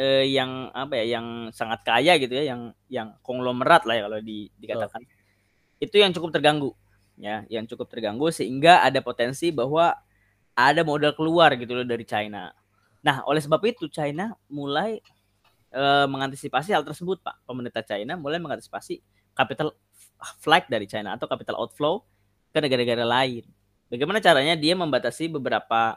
eh, 0.00 0.24
yang 0.32 0.72
apa 0.72 0.98
ya, 1.04 1.20
yang 1.20 1.52
sangat 1.52 1.84
kaya 1.84 2.16
gitu 2.16 2.32
ya, 2.32 2.56
yang 2.56 2.72
yang 2.88 3.08
konglomerat 3.20 3.84
lah 3.84 3.94
ya 3.94 4.02
kalau 4.08 4.18
di, 4.24 4.48
dikatakan, 4.56 5.04
oh. 5.04 5.84
itu 5.84 5.96
yang 6.00 6.10
cukup 6.16 6.32
terganggu, 6.32 6.72
ya, 7.20 7.44
yang 7.52 7.68
cukup 7.68 7.86
terganggu 7.92 8.32
sehingga 8.32 8.82
ada 8.82 9.04
potensi 9.04 9.52
bahwa 9.52 9.94
ada 10.58 10.82
modal 10.82 11.14
keluar 11.14 11.54
gitu 11.54 11.76
loh 11.76 11.86
dari 11.86 12.02
China. 12.02 12.50
Nah, 13.04 13.22
oleh 13.28 13.38
sebab 13.38 13.62
itu 13.62 13.86
China 13.86 14.34
mulai 14.50 14.98
uh, 15.72 16.06
mengantisipasi 16.08 16.72
hal 16.72 16.84
tersebut, 16.84 17.20
Pak. 17.20 17.44
Pemerintah 17.44 17.84
China 17.84 18.16
mulai 18.16 18.40
mengantisipasi 18.40 19.00
capital 19.36 19.74
flight 20.42 20.66
dari 20.66 20.86
China 20.90 21.14
atau 21.14 21.30
capital 21.30 21.58
outflow 21.60 22.02
ke 22.50 22.58
negara-negara 22.58 23.06
lain. 23.06 23.46
Bagaimana 23.88 24.20
caranya 24.20 24.58
dia 24.58 24.76
membatasi 24.76 25.32
beberapa 25.32 25.96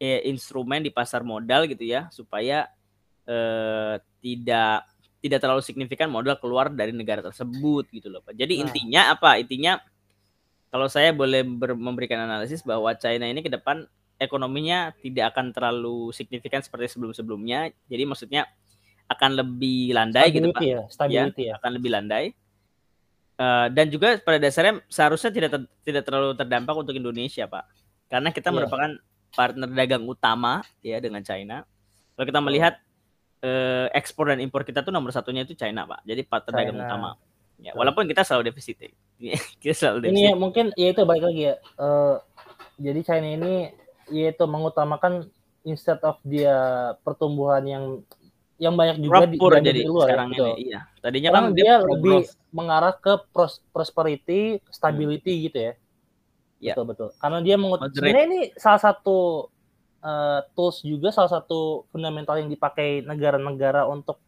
eh, 0.00 0.24
instrumen 0.30 0.80
di 0.80 0.88
pasar 0.88 1.26
modal 1.26 1.66
gitu 1.68 1.84
ya 1.84 2.08
supaya 2.08 2.70
eh, 3.28 4.00
tidak 4.22 4.86
tidak 5.18 5.38
terlalu 5.42 5.62
signifikan 5.66 6.06
modal 6.08 6.38
keluar 6.38 6.70
dari 6.70 6.94
negara 6.94 7.20
tersebut 7.20 7.90
gitu 7.90 8.08
loh 8.08 8.22
Pak. 8.22 8.38
Jadi 8.38 8.54
nah. 8.56 8.62
intinya 8.64 9.02
apa? 9.12 9.36
Intinya 9.42 9.82
kalau 10.70 10.86
saya 10.86 11.10
boleh 11.10 11.42
memberikan 11.74 12.22
analisis 12.22 12.62
bahwa 12.62 12.94
China 12.94 13.26
ini 13.26 13.42
ke 13.42 13.50
depan 13.50 13.88
ekonominya 14.20 14.92
tidak 15.00 15.34
akan 15.34 15.50
terlalu 15.50 16.14
signifikan 16.14 16.62
seperti 16.62 16.94
sebelum-sebelumnya. 16.94 17.72
Jadi 17.90 18.02
maksudnya 18.06 18.46
akan 19.08 19.30
lebih 19.40 19.96
landai 19.96 20.28
gitu 20.28 20.52
Pak. 20.52 20.60
Ya, 20.60 20.84
stability 20.92 21.48
ya, 21.48 21.56
ya. 21.56 21.58
akan 21.58 21.70
lebih 21.80 21.90
landai. 21.90 22.36
Uh, 23.38 23.70
dan 23.70 23.86
juga 23.88 24.18
pada 24.18 24.42
dasarnya 24.42 24.82
seharusnya 24.90 25.30
tidak 25.30 25.50
ter, 25.54 25.60
tidak 25.86 26.02
terlalu 26.04 26.34
terdampak 26.34 26.74
untuk 26.74 26.94
Indonesia, 26.94 27.46
Pak. 27.46 27.64
Karena 28.10 28.28
kita 28.34 28.50
yeah. 28.50 28.56
merupakan 28.58 28.90
partner 29.32 29.68
dagang 29.70 30.04
utama 30.04 30.66
ya 30.82 30.98
dengan 30.98 31.22
China. 31.22 31.62
Kalau 32.18 32.26
kita 32.26 32.40
melihat 32.42 32.74
uh, 33.46 33.86
ekspor 33.94 34.34
dan 34.34 34.42
impor 34.42 34.66
kita 34.66 34.82
tuh 34.82 34.90
nomor 34.90 35.14
satunya 35.14 35.46
itu 35.46 35.54
China, 35.54 35.86
Pak. 35.86 36.02
Jadi 36.04 36.20
partner 36.26 36.52
China. 36.52 36.60
dagang 36.60 36.78
utama. 36.82 37.10
Ya, 37.58 37.72
walaupun 37.74 38.06
kita 38.06 38.22
selalu 38.22 38.50
defisit. 38.54 38.78
kita 39.62 39.74
selalu 39.74 40.10
defisit. 40.10 40.18
Ini 40.18 40.22
ya, 40.30 40.34
mungkin 40.34 40.66
ya 40.74 40.88
itu 40.90 41.02
baik 41.06 41.24
lagi 41.24 41.42
ya. 41.50 41.54
Uh, 41.78 42.18
jadi 42.78 43.00
China 43.06 43.28
ini 43.28 43.54
yaitu 44.08 44.44
mengutamakan 44.48 45.28
instead 45.66 46.00
of 46.00 46.16
dia 46.24 46.56
pertumbuhan 47.04 47.62
yang 47.66 47.84
yang 48.58 48.74
banyak 48.74 48.98
juga 48.98 49.24
di, 49.30 49.38
jadi 49.38 49.80
di 49.80 49.86
luar 49.86 50.10
sekarang 50.10 50.28
gitu. 50.34 50.44
ini. 50.44 50.52
Iya. 50.74 50.80
Tadinya 50.98 51.30
kan 51.30 51.44
dia, 51.54 51.62
dia 51.62 51.74
lebih 51.86 52.18
mengarah 52.50 52.94
ke 52.98 53.22
pros, 53.30 53.62
prosperity, 53.70 54.58
stability 54.68 55.32
hmm. 55.32 55.42
gitu 55.46 55.58
ya. 55.58 55.72
Iya. 56.58 56.74
Betul 56.74 56.84
betul. 56.90 57.08
Karena 57.22 57.38
dia 57.38 57.54
mengut 57.54 57.80
sebenarnya 57.94 58.26
ini 58.26 58.40
salah 58.58 58.82
satu 58.82 59.46
uh, 60.02 60.40
tools 60.58 60.82
juga 60.82 61.14
salah 61.14 61.30
satu 61.38 61.86
fundamental 61.94 62.34
yang 62.42 62.50
dipakai 62.50 63.06
negara-negara 63.06 63.86
untuk 63.86 64.18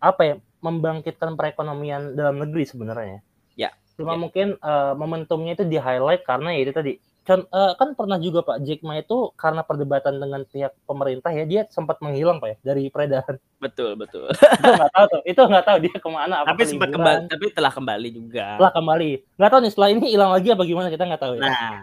apa 0.00 0.22
ya 0.24 0.34
membangkitkan 0.64 1.36
perekonomian 1.36 2.16
dalam 2.16 2.40
negeri 2.40 2.64
sebenarnya. 2.64 3.20
Ya. 3.52 3.76
Cuma 4.00 4.16
ya. 4.16 4.18
mungkin 4.18 4.46
uh, 4.64 4.96
momentumnya 4.96 5.60
itu 5.60 5.68
di 5.68 5.76
highlight 5.76 6.24
karena 6.24 6.56
ya 6.56 6.60
itu 6.64 6.72
tadi 6.72 6.92
uh, 7.28 7.72
kan 7.76 7.92
pernah 7.92 8.16
juga 8.16 8.40
Pak 8.40 8.64
Jack 8.64 8.80
Ma 8.80 8.96
itu 8.96 9.34
karena 9.36 9.60
perdebatan 9.60 10.16
dengan 10.16 10.48
pihak 10.48 10.72
pemerintah 10.88 11.28
ya 11.28 11.44
dia 11.44 11.62
sempat 11.68 12.00
menghilang 12.00 12.40
Pak 12.40 12.48
ya 12.48 12.56
dari 12.72 12.88
peredaran. 12.88 13.36
Betul 13.60 14.00
betul. 14.00 14.32
itu 14.60 14.70
nggak 14.72 14.92
tahu 14.96 15.04
tuh, 15.12 15.20
itu 15.28 15.40
nggak 15.44 15.64
tahu 15.68 15.76
dia 15.84 15.96
ke 16.00 16.08
mana. 16.08 16.34
Tapi 16.48 16.62
sempat 16.64 16.88
kembali, 16.88 17.20
tapi 17.28 17.44
telah 17.52 17.72
kembali 17.74 18.08
juga. 18.08 18.46
Telah 18.56 18.72
kembali. 18.72 19.10
Nggak 19.36 19.50
tahu 19.52 19.60
nih 19.60 19.70
setelah 19.74 19.88
ini 19.92 20.06
hilang 20.08 20.30
lagi 20.32 20.48
apa 20.48 20.62
gimana 20.64 20.88
kita 20.88 21.04
nggak 21.04 21.22
tahu 21.22 21.32
ya. 21.36 21.42
Nah, 21.44 21.78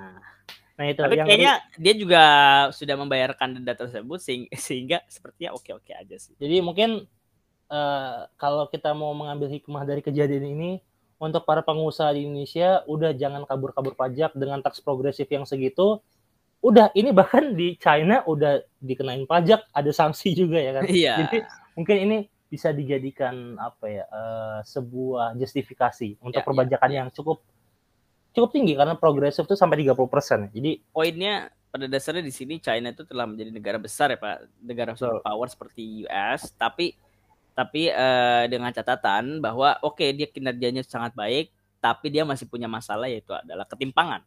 nah 0.82 0.86
itu. 0.90 1.02
Tapi 1.06 1.16
yang 1.22 1.28
kayaknya 1.30 1.54
ini, 1.62 1.78
dia 1.78 1.94
juga 1.94 2.24
sudah 2.74 2.96
membayarkan 2.98 3.48
denda 3.62 3.74
tersebut 3.78 4.18
sehingga, 4.18 4.50
sehingga 4.58 4.98
sepertinya 5.06 5.54
oke 5.54 5.70
oke 5.78 5.92
aja 5.94 6.16
sih. 6.18 6.34
Jadi 6.42 6.64
mungkin 6.66 7.06
uh, 7.70 8.26
kalau 8.40 8.66
kita 8.72 8.98
mau 8.98 9.14
mengambil 9.14 9.52
hikmah 9.52 9.86
dari 9.86 10.02
kejadian 10.02 10.58
ini 10.58 10.72
untuk 11.16 11.48
para 11.48 11.64
pengusaha 11.64 12.12
di 12.12 12.28
Indonesia 12.28 12.84
udah 12.92 13.16
jangan 13.16 13.48
kabur-kabur 13.48 13.96
pajak 13.96 14.36
dengan 14.36 14.60
tax 14.60 14.84
progresif 14.84 15.28
yang 15.32 15.48
segitu. 15.48 16.04
Udah 16.60 16.92
ini 16.98 17.14
bahkan 17.16 17.54
di 17.54 17.78
China 17.80 18.26
udah 18.26 18.60
dikenain 18.82 19.24
pajak 19.30 19.70
ada 19.72 19.92
sanksi 19.94 20.36
juga 20.36 20.60
ya 20.60 20.72
kan. 20.82 20.84
Iya. 20.90 21.14
jadi 21.26 21.38
mungkin 21.78 21.98
ini 22.10 22.18
bisa 22.50 22.72
dijadikan 22.72 23.58
apa 23.58 23.86
ya 23.90 24.04
uh, 24.10 24.60
sebuah 24.64 25.36
justifikasi 25.40 26.20
untuk 26.22 26.42
ya, 26.42 26.46
perbajakan 26.46 26.90
ya. 26.92 26.98
yang 27.04 27.10
cukup 27.16 27.46
cukup 28.36 28.50
tinggi. 28.52 28.74
Karena 28.76 29.00
progresif 29.00 29.48
itu 29.48 29.56
sampai 29.56 29.88
30% 29.88 30.12
persen. 30.12 30.40
Jadi 30.52 30.84
poinnya 30.92 31.48
pada 31.72 31.88
dasarnya 31.88 32.24
di 32.24 32.34
sini 32.34 32.60
China 32.60 32.92
itu 32.92 33.04
telah 33.08 33.28
menjadi 33.28 33.52
negara 33.56 33.78
besar 33.80 34.12
ya 34.12 34.20
Pak. 34.20 34.36
Negara 34.60 34.92
so, 35.00 35.24
power 35.24 35.48
seperti 35.48 36.04
US 36.04 36.52
tapi 36.60 36.98
tapi 37.56 37.88
uh, 37.90 38.46
dengan 38.52 38.70
catatan 38.76 39.40
bahwa 39.40 39.80
oke 39.82 39.98
okay, 39.98 40.12
dia 40.12 40.28
kinerjanya 40.28 40.84
sangat 40.84 41.16
baik 41.16 41.50
tapi 41.80 42.12
dia 42.12 42.28
masih 42.28 42.46
punya 42.52 42.68
masalah 42.68 43.08
yaitu 43.08 43.32
adalah 43.32 43.64
ketimpangan. 43.64 44.22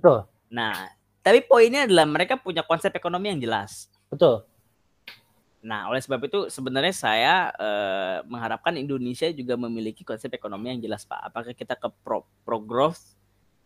Betul. 0.00 0.26
Nah, 0.50 0.88
tapi 1.22 1.44
poinnya 1.44 1.86
adalah 1.88 2.04
mereka 2.08 2.40
punya 2.40 2.66
konsep 2.66 2.90
ekonomi 2.96 3.30
yang 3.30 3.40
jelas. 3.40 3.88
Betul. 4.08 4.44
Nah, 5.64 5.88
oleh 5.88 6.00
sebab 6.00 6.20
itu 6.28 6.52
sebenarnya 6.52 6.92
saya 6.92 7.34
uh, 7.56 8.20
mengharapkan 8.28 8.76
Indonesia 8.76 9.32
juga 9.32 9.56
memiliki 9.56 10.04
konsep 10.04 10.28
ekonomi 10.36 10.76
yang 10.76 10.80
jelas, 10.84 11.08
Pak. 11.08 11.32
Apakah 11.32 11.56
kita 11.56 11.80
ke 11.80 11.88
pro, 12.04 12.28
pro 12.44 12.60
growth 12.60 13.16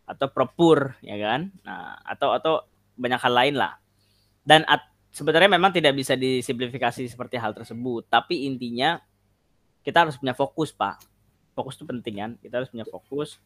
atau 0.07 0.31
pro 0.31 0.47
poor, 0.47 0.95
ya 1.03 1.19
kan? 1.19 1.51
Nah, 1.67 1.99
atau 2.07 2.31
atau 2.39 2.55
banyak 2.95 3.19
hal 3.19 3.35
lain 3.35 3.55
lah. 3.59 3.83
Dan 4.47 4.63
at, 4.71 4.87
sebenarnya 5.13 5.51
memang 5.51 5.73
tidak 5.73 5.97
bisa 5.97 6.15
disimplifikasi 6.15 7.09
seperti 7.09 7.37
hal 7.41 7.53
tersebut, 7.57 8.07
tapi 8.09 8.47
intinya 8.49 9.01
kita 9.83 10.05
harus 10.05 10.21
punya 10.21 10.37
fokus, 10.37 10.71
Pak. 10.75 11.01
Fokus 11.57 11.75
itu 11.81 11.85
penting 11.89 12.15
kan? 12.21 12.31
Kita 12.39 12.63
harus 12.63 12.71
punya 12.71 12.87
fokus 12.87 13.41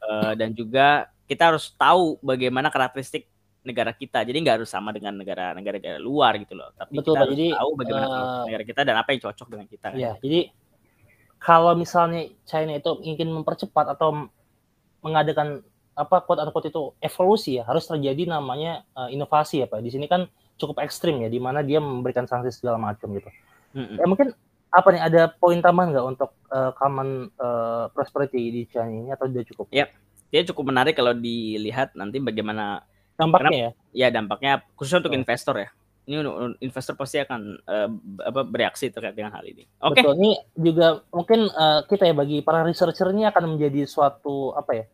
uh, 0.00 0.32
dan 0.40 0.54
juga 0.56 1.10
kita 1.28 1.52
harus 1.52 1.74
tahu 1.76 2.16
bagaimana 2.24 2.72
karakteristik 2.72 3.28
negara 3.66 3.92
kita. 3.92 4.24
Jadi 4.24 4.38
nggak 4.40 4.62
harus 4.62 4.70
sama 4.70 4.94
dengan 4.94 5.20
negara-negara 5.20 6.00
luar 6.00 6.40
gitu 6.40 6.56
loh. 6.56 6.72
Tapi 6.72 6.96
Betul, 6.96 7.12
kita 7.12 7.20
harus 7.20 7.36
jadi, 7.36 7.48
tahu 7.52 7.70
bagaimana 7.76 8.06
uh, 8.08 8.44
negara 8.48 8.64
kita 8.64 8.80
dan 8.86 8.96
apa 8.96 9.08
yang 9.12 9.20
cocok 9.28 9.48
dengan 9.52 9.66
kita. 9.68 9.86
Kan? 9.92 9.98
Ya, 10.00 10.12
jadi 10.22 10.40
kalau 11.38 11.72
misalnya 11.76 12.32
China 12.48 12.72
itu 12.74 12.90
ingin 13.04 13.28
mempercepat 13.30 13.94
atau 13.94 14.30
mengadakan 15.04 15.62
apa 15.98 16.22
quote 16.22 16.42
unquote 16.46 16.70
itu 16.70 16.94
evolusi 17.02 17.58
ya 17.58 17.66
harus 17.66 17.86
terjadi 17.86 18.30
namanya 18.30 18.86
uh, 18.94 19.10
inovasi 19.12 19.60
ya 19.60 19.66
Pak. 19.68 19.82
Di 19.82 19.90
sini 19.92 20.06
kan 20.06 20.30
cukup 20.58 20.82
ekstrim 20.82 21.22
ya, 21.22 21.30
di 21.30 21.38
mana 21.38 21.62
dia 21.62 21.78
memberikan 21.78 22.26
sanksi 22.26 22.50
segala 22.50 22.76
macam 22.76 23.14
gitu. 23.14 23.30
Mm-hmm. 23.78 23.96
Ya 23.96 24.04
mungkin 24.10 24.28
apa 24.68 24.88
nih 24.92 25.02
ada 25.02 25.22
poin 25.32 25.62
tambahan 25.64 25.96
nggak 25.96 26.06
untuk 26.06 26.30
uh, 26.52 26.76
common 26.76 27.32
uh, 27.40 27.88
prosperity 27.94 28.52
di 28.52 28.62
China 28.68 28.90
ini 28.90 29.08
atau 29.14 29.30
dia 29.30 29.46
cukup? 29.46 29.70
Ya, 29.72 29.88
dia 30.28 30.44
cukup 30.44 30.68
menarik 30.68 30.98
kalau 30.98 31.16
dilihat 31.16 31.96
nanti 31.96 32.20
bagaimana 32.20 32.84
dampaknya 33.16 33.48
karena, 33.48 33.72
ya. 33.94 34.06
Ya 34.06 34.08
dampaknya 34.12 34.52
khusus 34.76 35.00
untuk 35.00 35.14
oh. 35.14 35.18
investor 35.18 35.56
ya. 35.56 35.70
Ini 36.08 36.24
investor 36.64 36.96
pasti 36.96 37.20
akan 37.20 37.40
uh, 37.68 37.88
apa 38.24 38.40
bereaksi 38.48 38.88
terkait 38.88 39.12
dengan 39.12 39.28
hal 39.36 39.44
ini. 39.44 39.68
Oke. 39.84 40.00
Okay. 40.00 40.02
Betul. 40.04 40.14
Ini 40.16 40.30
juga 40.56 40.86
mungkin 41.12 41.40
uh, 41.52 41.80
kita 41.84 42.08
ya 42.08 42.14
bagi 42.16 42.40
para 42.40 42.64
researcher 42.64 43.12
ini 43.12 43.28
akan 43.28 43.56
menjadi 43.56 43.84
suatu 43.84 44.56
apa 44.56 44.72
ya? 44.72 44.84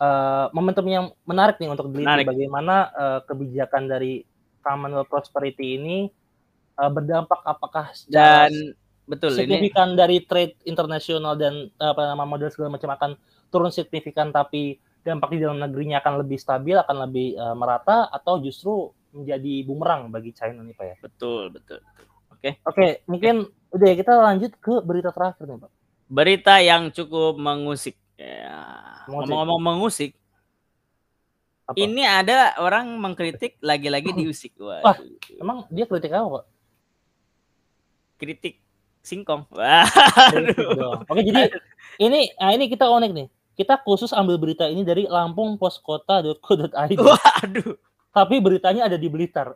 Uh, 0.00 0.48
momentum 0.56 0.86
yang 0.88 1.12
menarik 1.28 1.60
nih 1.60 1.70
untuk 1.70 1.92
dilihat 1.92 2.24
bagaimana 2.24 2.88
uh, 2.90 3.20
kebijakan 3.28 3.84
dari 3.86 4.24
Commonwealth 4.60 5.10
Prosperity 5.10 5.76
ini 5.80 5.98
uh, 6.80 6.90
berdampak 6.92 7.40
apakah 7.44 7.92
dan 8.08 8.76
betul 9.04 9.34
signifikan 9.34 9.92
ini. 9.92 9.98
dari 9.98 10.16
trade 10.22 10.54
internasional 10.64 11.34
dan 11.34 11.68
apa 11.82 12.14
nama 12.14 12.22
modal 12.22 12.48
segala 12.48 12.78
macam 12.78 12.94
akan 12.94 13.10
turun 13.50 13.74
signifikan 13.74 14.30
tapi 14.30 14.78
dampak 15.02 15.32
di 15.34 15.38
dalam 15.42 15.58
negerinya 15.58 15.98
akan 16.04 16.22
lebih 16.22 16.38
stabil 16.38 16.76
akan 16.76 16.96
lebih 17.08 17.34
uh, 17.36 17.56
merata 17.56 18.06
atau 18.12 18.38
justru 18.38 18.92
menjadi 19.10 19.66
bumerang 19.66 20.12
bagi 20.14 20.30
China 20.30 20.62
nih 20.62 20.74
Pak 20.76 20.86
ya. 20.86 20.96
Betul, 21.02 21.50
betul, 21.50 21.82
Oke. 22.30 22.38
Okay. 22.38 22.52
Oke, 22.62 22.76
okay, 22.76 22.90
mungkin 23.10 23.34
okay. 23.48 23.74
udah 23.74 23.86
ya 23.90 23.94
kita 23.98 24.12
lanjut 24.14 24.52
ke 24.62 24.74
berita 24.86 25.10
terakhir 25.10 25.44
nih 25.44 25.58
Pak. 25.58 25.70
Berita 26.10 26.54
yang 26.62 26.82
cukup 26.90 27.34
mengusik. 27.38 27.96
Ya. 28.18 28.62
Ngomong-ngomong 29.08 29.60
mengusik, 29.62 30.14
apa? 31.70 31.78
Ini 31.78 32.02
ada 32.02 32.58
orang 32.58 32.90
mengkritik 32.98 33.62
lagi-lagi 33.62 34.10
diusik. 34.10 34.58
Wah, 34.58 34.82
Wah, 34.82 34.96
emang 35.38 35.58
dia 35.70 35.86
kritik 35.86 36.10
apa, 36.10 36.42
Pak? 36.42 36.44
Kritik 38.18 38.58
singkong. 39.06 39.46
Wah. 39.56 39.86
Oke, 41.06 41.22
jadi 41.22 41.46
ini 42.04 42.34
nah 42.34 42.50
ini 42.50 42.66
kita 42.66 42.90
unik 42.90 43.12
nih. 43.14 43.28
Kita 43.54 43.78
khusus 43.84 44.10
ambil 44.16 44.40
berita 44.40 44.66
ini 44.66 44.82
dari 44.82 45.04
lampungposkota.co.id. 45.06 46.98
Waduh. 47.06 47.76
Tapi 48.10 48.34
beritanya 48.42 48.90
ada 48.90 48.98
di 48.98 49.06
Blitar. 49.06 49.54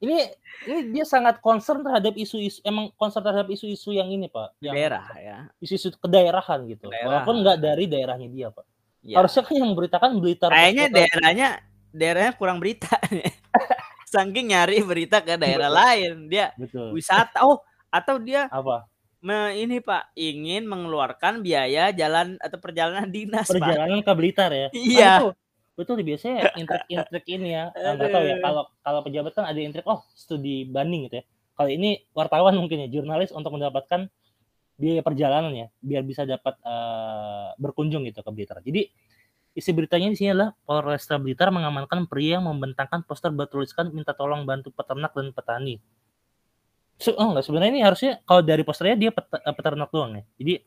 ini 0.00 0.32
ini 0.64 0.96
dia 0.96 1.04
sangat 1.04 1.44
concern 1.44 1.84
terhadap 1.84 2.16
isu-isu 2.16 2.64
emang 2.64 2.88
concern 2.96 3.20
terhadap 3.20 3.52
isu-isu 3.52 3.92
yang 3.92 4.08
ini, 4.08 4.32
Pak. 4.32 4.56
Yang 4.64 4.74
daerah 4.80 5.04
ya. 5.18 5.36
Isu-isu 5.60 5.92
kedaerahan 6.00 6.64
gitu. 6.70 6.88
Daerah. 6.88 7.04
Walaupun 7.04 7.34
nggak 7.44 7.58
dari 7.60 7.84
daerahnya 7.84 8.28
dia, 8.32 8.48
Pak. 8.48 8.64
Ya. 9.00 9.16
Harusnya 9.20 9.42
kan 9.44 9.54
yang 9.56 9.68
memberitakan 9.72 10.10
Blitar. 10.20 10.50
Kayaknya 10.52 10.86
daerahnya 10.92 11.48
daerahnya 11.90 12.32
kurang 12.36 12.60
berita. 12.60 12.90
Saking 14.10 14.50
nyari 14.50 14.82
berita 14.82 15.22
ke 15.22 15.38
daerah 15.38 15.70
Betul. 15.70 15.80
lain, 15.80 16.12
dia 16.26 16.46
Betul. 16.58 16.90
wisata. 16.92 17.46
Oh, 17.46 17.62
atau 17.88 18.18
dia 18.18 18.50
apa? 18.50 18.90
Me, 19.20 19.52
ini 19.54 19.84
Pak 19.84 20.16
ingin 20.16 20.64
mengeluarkan 20.64 21.44
biaya 21.44 21.92
jalan 21.92 22.40
atau 22.40 22.56
perjalanan 22.56 23.06
dinas. 23.06 23.46
Perjalanan 23.46 24.00
Pak. 24.00 24.06
ke 24.08 24.12
Blitar 24.16 24.50
ya? 24.50 24.68
Iya. 24.72 25.12
Betul 25.78 26.04
biasanya 26.04 26.52
intrik-intrik 26.60 27.24
ini 27.28 27.56
ya. 27.56 27.72
Enggak 27.96 28.12
tahu 28.12 28.24
ya 28.28 28.36
kalau 28.44 28.62
kalau 28.84 29.00
pejabat 29.00 29.32
kan 29.32 29.44
ada 29.48 29.60
intrik 29.60 29.86
oh 29.88 30.04
studi 30.12 30.68
banding 30.68 31.08
gitu 31.08 31.20
ya. 31.20 31.24
Kalau 31.56 31.70
ini 31.72 32.04
wartawan 32.16 32.56
mungkin 32.56 32.84
ya 32.84 32.88
jurnalis 32.88 33.32
untuk 33.32 33.52
mendapatkan 33.52 34.08
biaya 34.80 35.04
perjalanan 35.04 35.52
ya 35.52 35.66
biar 35.84 36.02
bisa 36.08 36.24
dapat 36.24 36.56
uh, 36.64 37.52
berkunjung 37.60 38.08
gitu 38.08 38.24
ke 38.24 38.30
Blitar. 38.32 38.64
Jadi 38.64 38.88
isi 39.52 39.70
beritanya 39.76 40.08
di 40.08 40.16
sini 40.16 40.32
adalah 40.32 40.56
Polresta 40.64 41.20
Blitar 41.20 41.52
mengamankan 41.52 42.08
pria 42.08 42.40
yang 42.40 42.48
membentangkan 42.48 43.04
poster 43.04 43.28
bertuliskan 43.28 43.92
minta 43.92 44.16
tolong 44.16 44.48
bantu 44.48 44.72
peternak 44.72 45.12
dan 45.12 45.36
petani. 45.36 45.76
So, 46.96 47.12
oh 47.16 47.32
enggak 47.32 47.44
sebenarnya 47.44 47.70
ini 47.76 47.82
harusnya 47.84 48.12
kalau 48.24 48.40
dari 48.40 48.64
posternya 48.64 48.96
dia 48.96 49.10
pet, 49.12 49.28
eh, 49.28 49.54
peternak 49.56 49.92
doang 49.92 50.16
ya. 50.16 50.24
Jadi 50.40 50.64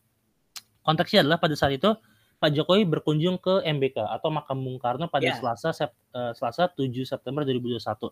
konteksnya 0.86 1.26
adalah 1.26 1.42
pada 1.42 1.58
saat 1.58 1.74
itu 1.74 1.90
Pak 2.38 2.52
Jokowi 2.52 2.84
berkunjung 2.84 3.40
ke 3.40 3.64
MBK 3.64 4.04
atau 4.04 4.28
makam 4.28 4.60
Bung 4.60 4.76
Karno 4.76 5.08
pada 5.08 5.24
yeah. 5.24 5.38
Selasa 5.40 5.72
Sep, 5.72 5.96
uh, 6.12 6.36
Selasa 6.36 6.68
7 6.68 6.92
September 7.08 7.48
2021. 7.48 8.12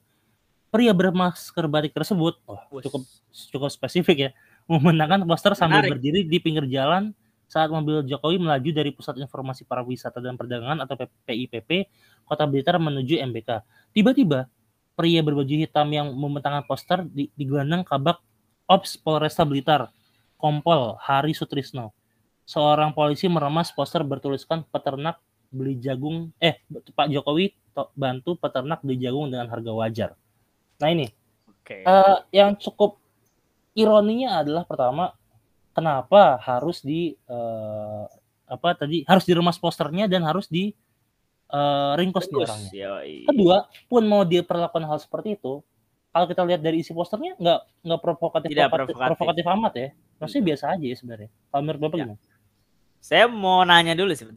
Pria 0.71 0.95
bermasker 0.95 1.67
batik 1.67 1.91
tersebut, 1.91 2.39
oh, 2.47 2.55
cukup 2.79 3.03
cukup 3.51 3.67
spesifik 3.67 4.17
ya, 4.17 4.31
membentangkan 4.69 5.25
poster 5.25 5.53
sambil 5.57 5.81
Menarik. 5.81 5.97
berdiri 5.97 6.19
di 6.25 6.37
pinggir 6.37 6.65
jalan 6.69 7.13
saat 7.51 7.67
mobil 7.67 7.99
Jokowi 8.07 8.39
melaju 8.39 8.69
dari 8.71 8.95
Pusat 8.95 9.27
Informasi 9.27 9.67
Pariwisata 9.67 10.23
dan 10.23 10.39
Perdagangan 10.39 10.79
atau 10.87 10.95
PIPP 11.27 11.91
Kota 12.23 12.47
Blitar 12.47 12.79
menuju 12.79 13.19
MBK. 13.19 13.59
Tiba-tiba 13.91 14.47
pria 14.95 15.19
berbaju 15.19 15.51
hitam 15.51 15.91
yang 15.91 16.15
membentangkan 16.15 16.63
poster 16.63 17.03
di, 17.03 17.27
digelandang 17.35 17.83
kabak 17.83 18.23
Ops 18.71 18.95
Polresta 18.95 19.43
Blitar, 19.43 19.91
Kompol 20.39 20.95
Hari 20.95 21.35
Sutrisno. 21.35 21.91
Seorang 22.47 22.95
polisi 22.95 23.27
meremas 23.27 23.75
poster 23.75 23.99
bertuliskan 24.07 24.63
peternak 24.71 25.19
beli 25.51 25.75
jagung, 25.83 26.31
eh 26.39 26.63
Pak 26.95 27.11
Jokowi 27.11 27.51
bantu 27.91 28.39
peternak 28.39 28.79
beli 28.79 28.95
jagung 29.03 29.27
dengan 29.27 29.51
harga 29.51 29.71
wajar. 29.75 30.09
Nah 30.79 30.87
ini, 30.87 31.11
okay. 31.51 31.83
uh, 31.83 32.23
eh, 32.23 32.39
yang 32.39 32.55
cukup 32.55 33.00
ironinya 33.77 34.43
adalah 34.43 34.63
pertama 34.67 35.15
kenapa 35.71 36.39
harus 36.43 36.83
di 36.83 37.15
uh, 37.31 38.05
apa 38.51 38.75
tadi 38.75 39.07
harus 39.07 39.23
diremas 39.23 39.55
posternya 39.55 40.11
dan 40.11 40.27
harus 40.27 40.51
di 40.51 40.75
uh, 41.51 41.95
ringkos 41.95 42.27
nih 42.27 42.37
orangnya. 42.43 42.71
Yoi. 42.71 43.15
Kedua, 43.31 43.57
pun 43.87 44.03
mau 44.07 44.27
dia 44.27 44.43
perlakukan 44.43 44.83
hal 44.87 44.99
seperti 44.99 45.39
itu, 45.39 45.63
kalau 46.11 46.25
kita 46.27 46.43
lihat 46.43 46.59
dari 46.59 46.83
isi 46.83 46.91
posternya 46.91 47.39
nggak 47.39 47.59
nggak 47.87 47.99
provokatif, 48.03 48.49
Tidak 48.51 48.67
provokatif, 48.67 49.15
provokatif 49.15 49.45
amat 49.47 49.73
ya. 49.79 49.89
Maksudnya 50.19 50.43
biasa 50.51 50.63
aja 50.75 50.85
ya 50.85 50.95
sebenarnya. 50.99 51.29
Kalau 51.31 51.61
menurut 51.63 51.81
Bapak 51.87 51.95
ya. 51.95 52.03
gimana? 52.03 52.19
Saya 53.01 53.25
mau 53.25 53.65
nanya 53.65 53.97
dulu 53.97 54.13
sih 54.13 54.27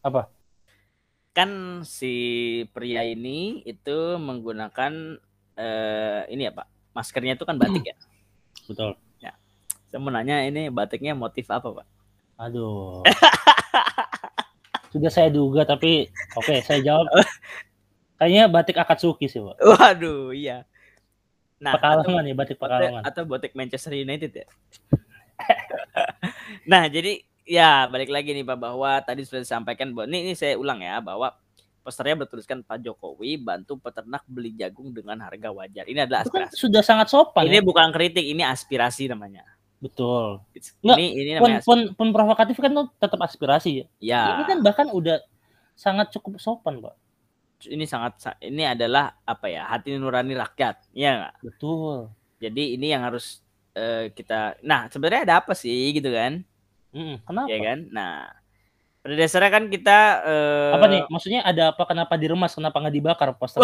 Apa? 0.00 0.32
Kan 1.36 1.82
si 1.84 2.14
pria 2.72 3.04
ini 3.04 3.60
itu 3.66 4.16
menggunakan 4.16 5.20
uh, 5.58 6.20
ini 6.30 6.42
ya 6.48 6.52
Pak, 6.54 6.66
maskernya 6.94 7.34
itu 7.34 7.44
kan 7.44 7.58
batik 7.58 7.82
ya. 7.82 7.96
Betul. 8.66 8.98
Saya 9.86 10.02
mau 10.02 10.10
nanya 10.10 10.42
ini 10.42 10.66
batiknya 10.68 11.14
motif 11.14 11.46
apa, 11.48 11.70
Pak? 11.70 11.86
Aduh. 12.42 13.06
Sudah 14.92 15.10
saya 15.12 15.30
duga 15.30 15.62
tapi 15.62 16.10
oke, 16.34 16.44
okay, 16.44 16.58
saya 16.60 16.82
jawab. 16.82 17.06
Kayaknya 18.20 18.44
batik 18.50 18.76
Akatsuki 18.76 19.30
sih, 19.30 19.38
Pak. 19.40 19.56
Waduh, 19.62 20.34
iya. 20.34 20.68
Nah, 21.56 21.78
Pekalongan 21.78 22.28
ya, 22.28 22.34
batik 22.36 22.58
Pekalongan. 22.58 23.02
Atau 23.08 23.24
batik 23.24 23.56
Manchester 23.56 23.94
United 23.94 24.32
ya. 24.34 24.46
nah, 26.70 26.84
jadi 26.90 27.22
ya 27.46 27.86
balik 27.86 28.10
lagi 28.10 28.34
nih 28.34 28.44
Pak 28.44 28.58
bahwa 28.58 29.00
tadi 29.00 29.22
sudah 29.22 29.46
disampaikan 29.46 29.94
bahwa 29.94 30.10
ini, 30.10 30.28
ini 30.28 30.34
saya 30.34 30.58
ulang 30.58 30.82
ya 30.82 30.98
bahwa 30.98 31.30
posternya 31.86 32.26
bertuliskan 32.26 32.66
Pak 32.66 32.82
Jokowi 32.82 33.38
bantu 33.38 33.78
peternak 33.78 34.26
beli 34.26 34.50
jagung 34.58 34.90
dengan 34.90 35.22
harga 35.22 35.54
wajar. 35.54 35.86
Ini 35.86 36.02
adalah 36.02 36.26
kan 36.26 36.50
aspirasi. 36.50 36.50
Kan 36.50 36.58
sudah 36.58 36.82
sangat 36.82 37.06
sopan. 37.14 37.46
Ini 37.46 37.62
ya? 37.62 37.64
bukan 37.64 37.94
kritik, 37.94 38.26
ini 38.26 38.42
aspirasi 38.42 39.06
namanya. 39.06 39.46
Betul. 39.78 40.42
Nggak, 40.82 40.98
ini 40.98 41.06
ini 41.14 41.30
pun, 41.38 41.52
pun, 41.62 41.78
pun 41.94 42.08
provokatif 42.10 42.58
kan 42.58 42.74
tuh 42.74 42.90
tetap 42.98 43.22
aspirasi 43.22 43.70
ya. 43.70 43.86
Ya. 44.02 44.22
Ini 44.34 44.42
kan 44.50 44.58
bahkan 44.66 44.90
udah 44.90 45.22
sangat 45.78 46.10
cukup 46.10 46.42
sopan, 46.42 46.82
Pak. 46.82 46.98
Ini 47.70 47.86
sangat 47.86 48.18
ini 48.42 48.66
adalah 48.66 49.14
apa 49.22 49.46
ya? 49.46 49.70
Hati 49.70 49.94
nurani 49.94 50.34
rakyat. 50.34 50.90
Iya 50.90 51.10
enggak? 51.22 51.34
Betul. 51.46 52.10
Jadi 52.42 52.74
ini 52.74 52.90
yang 52.90 53.06
harus 53.06 53.46
uh, 53.78 54.10
kita 54.10 54.58
Nah, 54.66 54.90
sebenarnya 54.90 55.22
ada 55.22 55.34
apa 55.38 55.54
sih 55.54 55.94
gitu 55.94 56.10
kan? 56.10 56.42
Mm, 56.90 57.22
kenapa? 57.22 57.48
Ya 57.48 57.58
kan? 57.62 57.78
Nah, 57.92 58.12
pada 59.06 59.14
dasarnya 59.14 59.50
kan 59.54 59.64
kita 59.70 59.98
uh... 60.26 60.72
apa 60.74 60.86
nih? 60.90 61.02
Maksudnya 61.06 61.40
ada 61.46 61.70
apa? 61.70 61.86
Kenapa 61.86 62.18
diremas? 62.18 62.58
Kenapa 62.58 62.82
nggak 62.82 62.94
dibakar 62.98 63.30
poster? 63.38 63.62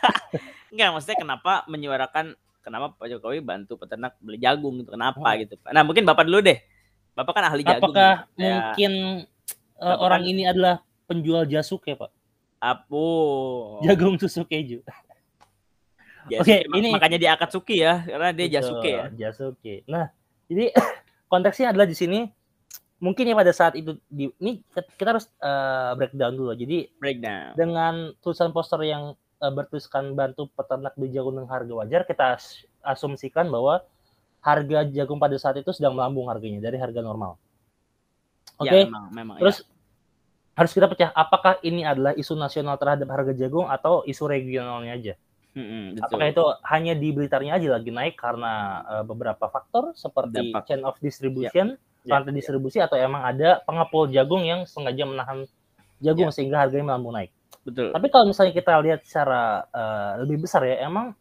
Enggak, 0.72 0.88
maksudnya 0.96 1.18
kenapa 1.20 1.52
menyuarakan 1.68 2.34
kenapa 2.64 2.96
Pak 2.96 3.06
Jokowi 3.12 3.44
bantu 3.44 3.76
peternak 3.76 4.16
beli 4.24 4.40
jagung 4.40 4.80
gitu 4.80 4.96
kenapa 4.96 5.20
oh. 5.20 5.36
gitu 5.36 5.60
nah 5.68 5.84
mungkin 5.84 6.08
bapak 6.08 6.24
dulu 6.24 6.40
deh 6.40 6.58
bapak 7.12 7.32
kan 7.36 7.44
ahli 7.52 7.62
jagung 7.62 7.92
apakah 7.92 8.24
ya. 8.40 8.72
mungkin 8.72 8.92
uh, 9.78 9.96
orang 10.00 10.24
kan... 10.24 10.30
ini 10.32 10.42
adalah 10.48 10.80
penjual 11.04 11.44
jasuk 11.44 11.84
ya 11.84 12.00
pak 12.00 12.10
Apo 12.64 13.04
jagung 13.84 14.16
susu 14.16 14.48
keju 14.48 14.80
Oke, 16.24 16.40
okay, 16.40 16.60
ini 16.72 16.88
makanya 16.88 17.20
dia 17.20 17.30
Akatsuki 17.36 17.84
ya, 17.84 18.00
karena 18.00 18.32
dia 18.32 18.48
Betul, 18.48 18.56
Jasuke 18.56 18.90
ya. 18.96 19.04
Jasuke. 19.12 19.74
Nah, 19.84 20.08
jadi 20.48 20.72
konteksnya 21.28 21.68
adalah 21.68 21.84
di 21.84 21.92
sini 21.92 22.24
mungkin 23.04 23.28
ya 23.28 23.36
pada 23.36 23.52
saat 23.52 23.76
itu 23.76 24.00
di 24.08 24.32
ini 24.40 24.64
kita 24.72 25.12
harus 25.12 25.28
uh, 25.44 25.92
breakdown 25.92 26.32
dulu. 26.32 26.56
Jadi 26.56 26.88
breakdown. 26.96 27.52
Dengan 27.52 28.16
tulisan 28.24 28.48
poster 28.56 28.80
yang 28.88 29.12
uh, 29.44 29.52
bertuliskan 29.52 30.16
bantu 30.16 30.48
peternak 30.56 30.96
di 30.96 31.12
jagung 31.12 31.36
dengan 31.36 31.52
harga 31.52 31.72
wajar, 31.84 32.08
kita 32.08 32.40
asumsikan 32.80 33.52
bahwa 33.52 33.84
harga 34.40 34.88
jagung 34.88 35.20
pada 35.20 35.36
saat 35.36 35.60
itu 35.60 35.68
sedang 35.76 35.92
melambung 35.92 36.32
harganya 36.32 36.64
dari 36.64 36.80
harga 36.80 37.04
normal. 37.04 37.36
Ya, 38.64 38.64
Oke. 38.64 38.68
Okay? 38.72 38.80
Ya, 38.80 38.86
memang, 38.88 39.04
memang, 39.12 39.36
Terus 39.44 39.56
ya. 39.60 39.68
harus 40.56 40.72
kita 40.72 40.86
pecah 40.88 41.10
apakah 41.12 41.60
ini 41.60 41.84
adalah 41.84 42.16
isu 42.16 42.32
nasional 42.40 42.80
terhadap 42.80 43.08
harga 43.12 43.36
jagung 43.36 43.68
atau 43.68 44.00
isu 44.08 44.24
regionalnya 44.24 44.96
aja. 44.96 45.14
Hmm, 45.54 45.94
Apakah 46.02 46.34
itu 46.34 46.42
hanya 46.66 46.98
di 46.98 47.14
Blitarnya 47.14 47.54
aja 47.54 47.78
lagi 47.78 47.94
naik 47.94 48.18
karena 48.18 48.82
uh, 48.90 49.04
beberapa 49.06 49.46
faktor 49.46 49.94
seperti 49.94 50.50
Dampak. 50.50 50.66
chain 50.66 50.82
of 50.82 50.98
distribution, 50.98 51.78
ya. 51.78 51.93
Rantai 52.04 52.32
ya. 52.32 52.38
distribusi 52.40 52.78
atau 52.80 52.96
emang 53.00 53.24
ada 53.24 53.64
pengepul 53.64 54.12
jagung 54.12 54.44
yang 54.44 54.68
sengaja 54.68 55.04
menahan 55.08 55.48
jagung 56.04 56.28
ya. 56.30 56.34
sehingga 56.34 56.56
harganya 56.64 56.92
melambung 56.92 57.16
naik. 57.16 57.32
Betul. 57.64 57.96
Tapi 57.96 58.06
kalau 58.12 58.28
misalnya 58.28 58.52
kita 58.52 58.72
lihat 58.84 59.00
secara 59.08 59.64
uh, 59.72 60.20
lebih 60.20 60.44
besar 60.44 60.68
ya, 60.68 60.84
emang 60.84 61.16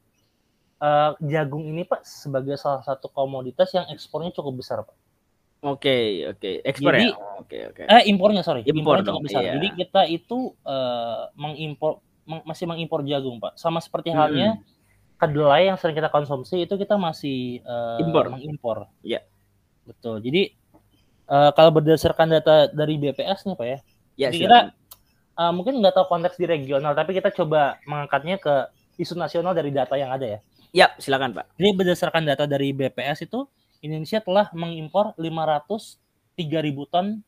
uh, 0.83 1.15
jagung 1.23 1.63
ini 1.63 1.87
Pak 1.87 2.03
sebagai 2.03 2.59
salah 2.59 2.83
satu 2.83 3.07
komoditas 3.07 3.71
yang 3.71 3.87
ekspornya 3.87 4.35
cukup 4.35 4.59
besar 4.59 4.83
Pak. 4.83 4.95
Oke, 5.63 5.87
okay, 5.87 6.03
oke. 6.27 6.39
Okay. 6.43 6.55
Ekspor 6.67 6.91
Jadi, 6.91 7.07
ya? 7.07 7.15
Oke, 7.39 7.57
oke. 7.71 7.81
Eh 7.87 8.03
impornya 8.11 8.43
sorry, 8.43 8.67
impor 8.67 8.99
impornya 8.99 9.03
cukup 9.07 9.21
besar. 9.23 9.41
Iya. 9.47 9.51
Jadi 9.55 9.67
kita 9.79 10.01
itu 10.11 10.39
uh, 10.67 11.31
mengimpor 11.39 12.03
meng, 12.27 12.43
masih 12.43 12.67
mengimpor 12.67 12.99
jagung 13.07 13.39
Pak. 13.39 13.55
Sama 13.55 13.79
seperti 13.79 14.11
hmm. 14.11 14.19
halnya 14.19 14.49
kedelai 15.15 15.71
yang 15.71 15.79
sering 15.79 15.95
kita 15.95 16.11
konsumsi 16.11 16.67
itu 16.67 16.75
kita 16.75 16.99
masih 16.99 17.63
uh, 17.63 17.95
impor. 18.03 18.27
mengimpor. 18.27 18.77
Iya. 19.07 19.23
Betul. 19.87 20.19
Jadi 20.19 20.51
uh, 21.33 21.49
kalau 21.57 21.73
berdasarkan 21.73 22.29
data 22.29 22.69
dari 22.69 23.01
BPS 23.01 23.49
nih 23.49 23.57
Pak 23.57 23.67
ya, 23.67 23.79
ya 24.13 24.29
kita 24.29 24.57
uh, 25.37 25.49
mungkin 25.49 25.81
nggak 25.81 25.97
tahu 25.97 26.05
konteks 26.13 26.37
di 26.37 26.45
regional, 26.45 26.93
tapi 26.93 27.17
kita 27.17 27.33
coba 27.33 27.81
mengangkatnya 27.89 28.37
ke 28.37 28.69
isu 29.01 29.17
nasional 29.17 29.57
dari 29.57 29.73
data 29.73 29.97
yang 29.97 30.13
ada 30.13 30.37
ya. 30.37 30.39
Ya, 30.73 30.87
silakan 30.97 31.37
Pak. 31.37 31.53
Jadi 31.57 31.69
berdasarkan 31.73 32.25
data 32.25 32.49
dari 32.49 32.73
BPS 32.73 33.29
itu, 33.29 33.45
Indonesia 33.85 34.21
telah 34.21 34.49
mengimpor 34.57 35.13
503 35.21 36.65
ribu 36.65 36.89
ton 36.89 37.21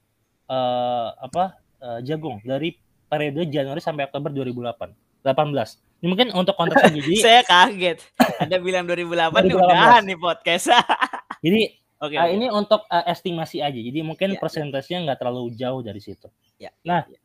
uh, 0.50 1.10
apa 1.22 1.58
uh, 1.82 2.00
jagung 2.02 2.42
dari 2.42 2.74
periode 3.06 3.46
Januari 3.54 3.82
sampai 3.82 4.10
Oktober 4.10 4.34
2008. 4.34 5.06
18. 5.26 6.02
Ini 6.02 6.08
mungkin 6.10 6.28
untuk 6.38 6.54
konteksnya 6.54 6.90
jadi 7.02 7.16
saya 7.22 7.42
kaget. 7.46 7.98
Ada 8.42 8.58
bilang 8.62 8.86
2008 8.86 9.34
nih 9.46 9.56
udahan 9.58 10.02
nih 10.06 10.18
podcast. 10.18 10.74
jadi 11.46 11.85
okay, 12.10 12.18
uh, 12.18 12.26
okay. 12.28 12.36
ini 12.38 12.48
untuk 12.52 12.86
uh, 12.88 13.06
estimasi 13.10 13.64
aja. 13.64 13.78
Jadi 13.78 14.00
mungkin 14.06 14.36
ya, 14.36 14.40
persentasenya 14.40 15.10
nggak 15.10 15.20
terlalu 15.22 15.54
jauh 15.56 15.82
dari 15.82 16.02
situ. 16.04 16.28
Ya, 16.56 16.72
nah, 16.86 17.04
ya 17.10 17.20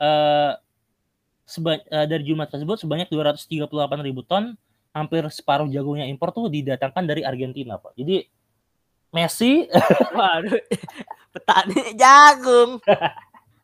uh, 0.00 0.52
seba 1.46 1.78
uh, 1.78 2.06
dari 2.06 2.26
jumlah 2.26 2.48
tersebut 2.50 2.82
sebanyak 2.82 3.08
238 3.08 3.70
ribu 4.02 4.26
ton, 4.26 4.58
hampir 4.90 5.22
separuh 5.30 5.68
jagungnya 5.70 6.08
impor 6.10 6.34
tuh 6.34 6.50
didatangkan 6.50 7.04
dari 7.06 7.22
Argentina, 7.22 7.78
Pak. 7.78 7.94
Jadi 7.94 8.26
Messi, 9.14 9.64
waduh, 10.18 10.60
petani 11.32 11.94
jagung, 11.94 12.82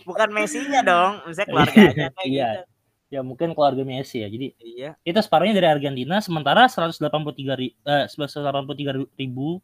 bukan 0.07 0.29
Messi-nya 0.31 0.81
dong, 0.87 1.21
misalnya 1.27 1.49
keluarganya 1.51 2.09
kayak 2.15 2.29
iya. 2.31 2.49
gitu. 2.49 2.65
Ya 3.13 3.21
mungkin 3.21 3.53
keluarga 3.53 3.85
Messi 3.85 4.25
ya. 4.25 4.29
Jadi 4.31 4.57
iya. 4.63 4.97
itu 5.05 5.19
separuhnya 5.21 5.53
dari 5.53 5.69
Argentina, 5.69 6.23
sementara 6.25 6.65
183 6.71 7.05
ribu, 7.61 7.77
uh, 7.85 8.09
183 8.09 9.19
ribu 9.19 9.61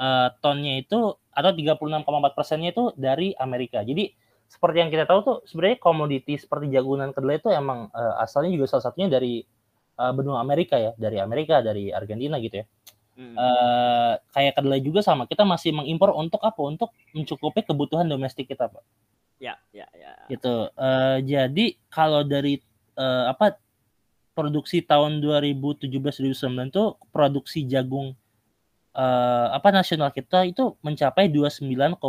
uh, 0.00 0.28
tonnya 0.40 0.80
itu 0.80 1.16
atau 1.36 1.50
36,4 1.52 2.36
persennya 2.36 2.70
itu 2.72 2.92
dari 2.96 3.36
Amerika. 3.36 3.84
Jadi 3.84 4.12
seperti 4.46 4.76
yang 4.78 4.90
kita 4.94 5.04
tahu 5.04 5.20
tuh 5.26 5.36
sebenarnya 5.44 5.78
komoditi 5.82 6.38
seperti 6.38 6.70
jagung 6.70 7.02
dan 7.02 7.10
kedelai 7.10 7.42
itu 7.42 7.50
emang 7.50 7.90
uh, 7.90 8.14
asalnya 8.22 8.54
juga 8.54 8.70
salah 8.70 8.88
satunya 8.88 9.10
dari 9.10 9.42
uh, 9.98 10.12
benua 10.14 10.40
Amerika 10.40 10.78
ya, 10.78 10.92
dari 10.96 11.18
Amerika, 11.20 11.60
dari 11.60 11.90
Argentina 11.90 12.38
gitu 12.38 12.62
ya. 12.62 12.66
Hmm. 13.16 13.32
Uh, 13.32 14.12
kayak 14.32 14.60
kedelai 14.60 14.80
juga 14.84 15.00
sama. 15.00 15.24
Kita 15.24 15.42
masih 15.42 15.72
mengimpor 15.72 16.12
untuk 16.12 16.40
apa? 16.44 16.60
Untuk 16.60 16.92
mencukupi 17.16 17.64
kebutuhan 17.64 18.04
domestik 18.04 18.44
kita, 18.44 18.68
Pak. 18.68 18.84
Ya, 19.40 19.56
ya, 19.72 19.88
ya. 19.96 20.12
Gitu. 20.28 20.68
Uh, 20.76 21.18
jadi 21.24 21.76
kalau 21.88 22.24
dari 22.24 22.60
uh, 22.96 23.32
apa 23.32 23.56
produksi 24.36 24.84
tahun 24.84 25.24
2017-2019 25.24 26.68
itu 26.68 26.84
produksi 27.08 27.64
jagung 27.64 28.12
uh, 28.96 29.46
apa 29.52 29.68
nasional 29.70 30.08
kita 30.10 30.48
itu 30.48 30.74
mencapai 30.80 31.28
29,9 31.28 32.00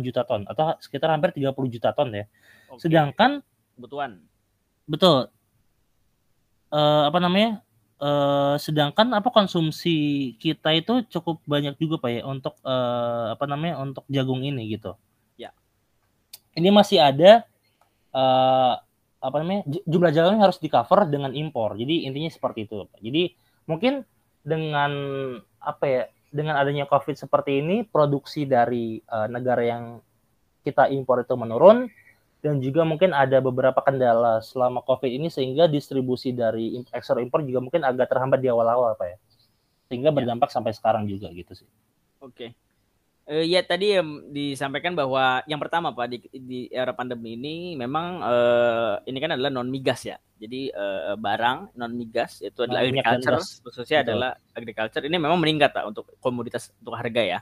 juta 0.00 0.22
ton 0.24 0.42
atau 0.48 0.72
sekitar 0.80 1.12
hampir 1.12 1.36
30 1.36 1.52
juta 1.68 1.92
ton 1.92 2.08
ya. 2.10 2.24
Oke. 2.72 2.88
Sedangkan 2.88 3.44
kebutuhan. 3.76 4.24
Betul. 4.88 5.28
Uh, 6.72 7.04
apa 7.06 7.20
namanya? 7.20 7.60
Uh, 8.02 8.58
sedangkan 8.58 9.14
apa 9.14 9.30
konsumsi 9.30 10.34
kita 10.42 10.74
itu 10.74 11.06
cukup 11.06 11.38
banyak 11.46 11.78
juga 11.78 12.02
Pak 12.02 12.10
ya 12.10 12.22
untuk 12.26 12.58
uh, 12.66 13.30
apa 13.30 13.46
namanya 13.46 13.78
untuk 13.78 14.02
jagung 14.10 14.42
ini 14.42 14.74
gitu. 14.74 14.98
Ya. 15.38 15.54
Ini 16.58 16.74
masih 16.74 16.98
ada 16.98 17.46
uh, 18.10 18.74
apa 19.22 19.36
namanya 19.38 19.62
jumlah 19.86 20.10
jagung 20.10 20.42
harus 20.42 20.58
di 20.58 20.66
cover 20.66 21.06
dengan 21.06 21.30
impor. 21.30 21.78
Jadi 21.78 22.02
intinya 22.10 22.26
seperti 22.26 22.66
itu 22.66 22.90
Pak. 22.90 22.98
Jadi 22.98 23.38
mungkin 23.70 24.02
dengan 24.42 24.90
apa 25.62 25.84
ya 25.86 26.02
dengan 26.32 26.56
adanya 26.56 26.88
COVID 26.88 27.14
seperti 27.14 27.60
ini 27.60 27.84
produksi 27.84 28.48
dari 28.48 28.98
uh, 29.04 29.28
negara 29.28 29.62
yang 29.62 29.84
kita 30.64 30.88
impor 30.88 31.20
itu 31.20 31.36
menurun 31.36 31.92
dan 32.42 32.58
juga 32.58 32.82
mungkin 32.82 33.14
ada 33.14 33.38
beberapa 33.38 33.78
kendala 33.84 34.42
selama 34.42 34.82
COVID 34.82 35.06
ini 35.06 35.30
sehingga 35.30 35.70
distribusi 35.70 36.34
dari 36.34 36.74
ekspor 36.90 37.22
impor 37.22 37.46
juga 37.46 37.62
mungkin 37.62 37.86
agak 37.86 38.10
terhambat 38.10 38.42
di 38.42 38.50
awal-awal 38.50 38.98
Pak 38.98 39.06
ya. 39.06 39.16
Sehingga 39.86 40.10
ya. 40.10 40.16
berdampak 40.16 40.50
ya. 40.50 40.54
sampai 40.58 40.72
sekarang 40.74 41.06
juga 41.06 41.30
gitu 41.30 41.54
sih. 41.54 41.68
Oke. 42.18 42.56
Uh, 43.32 43.48
ya 43.48 43.64
tadi 43.64 43.96
um, 43.96 44.28
disampaikan 44.28 44.92
bahwa 44.92 45.40
yang 45.48 45.56
pertama 45.56 45.88
Pak 45.88 46.04
di, 46.04 46.18
di 46.36 46.60
era 46.68 46.92
pandemi 46.92 47.32
ini 47.32 47.72
memang 47.80 48.20
uh, 48.20 49.00
ini 49.08 49.16
kan 49.16 49.32
adalah 49.32 49.48
non 49.48 49.72
migas 49.72 50.04
ya. 50.04 50.20
Jadi 50.36 50.68
uh, 50.68 51.16
barang 51.16 51.72
non 51.80 51.96
migas 51.96 52.44
itu 52.44 52.60
adalah 52.60 52.84
non 52.84 52.92
agriculture 52.92 53.40
khususnya 53.40 54.04
Betul. 54.04 54.12
adalah 54.12 54.30
agriculture 54.52 55.04
ini 55.08 55.16
memang 55.16 55.40
meningkat 55.40 55.72
Pak 55.72 55.84
untuk 55.88 56.12
komoditas 56.20 56.76
untuk 56.84 56.92
harga 56.92 57.24
ya. 57.24 57.40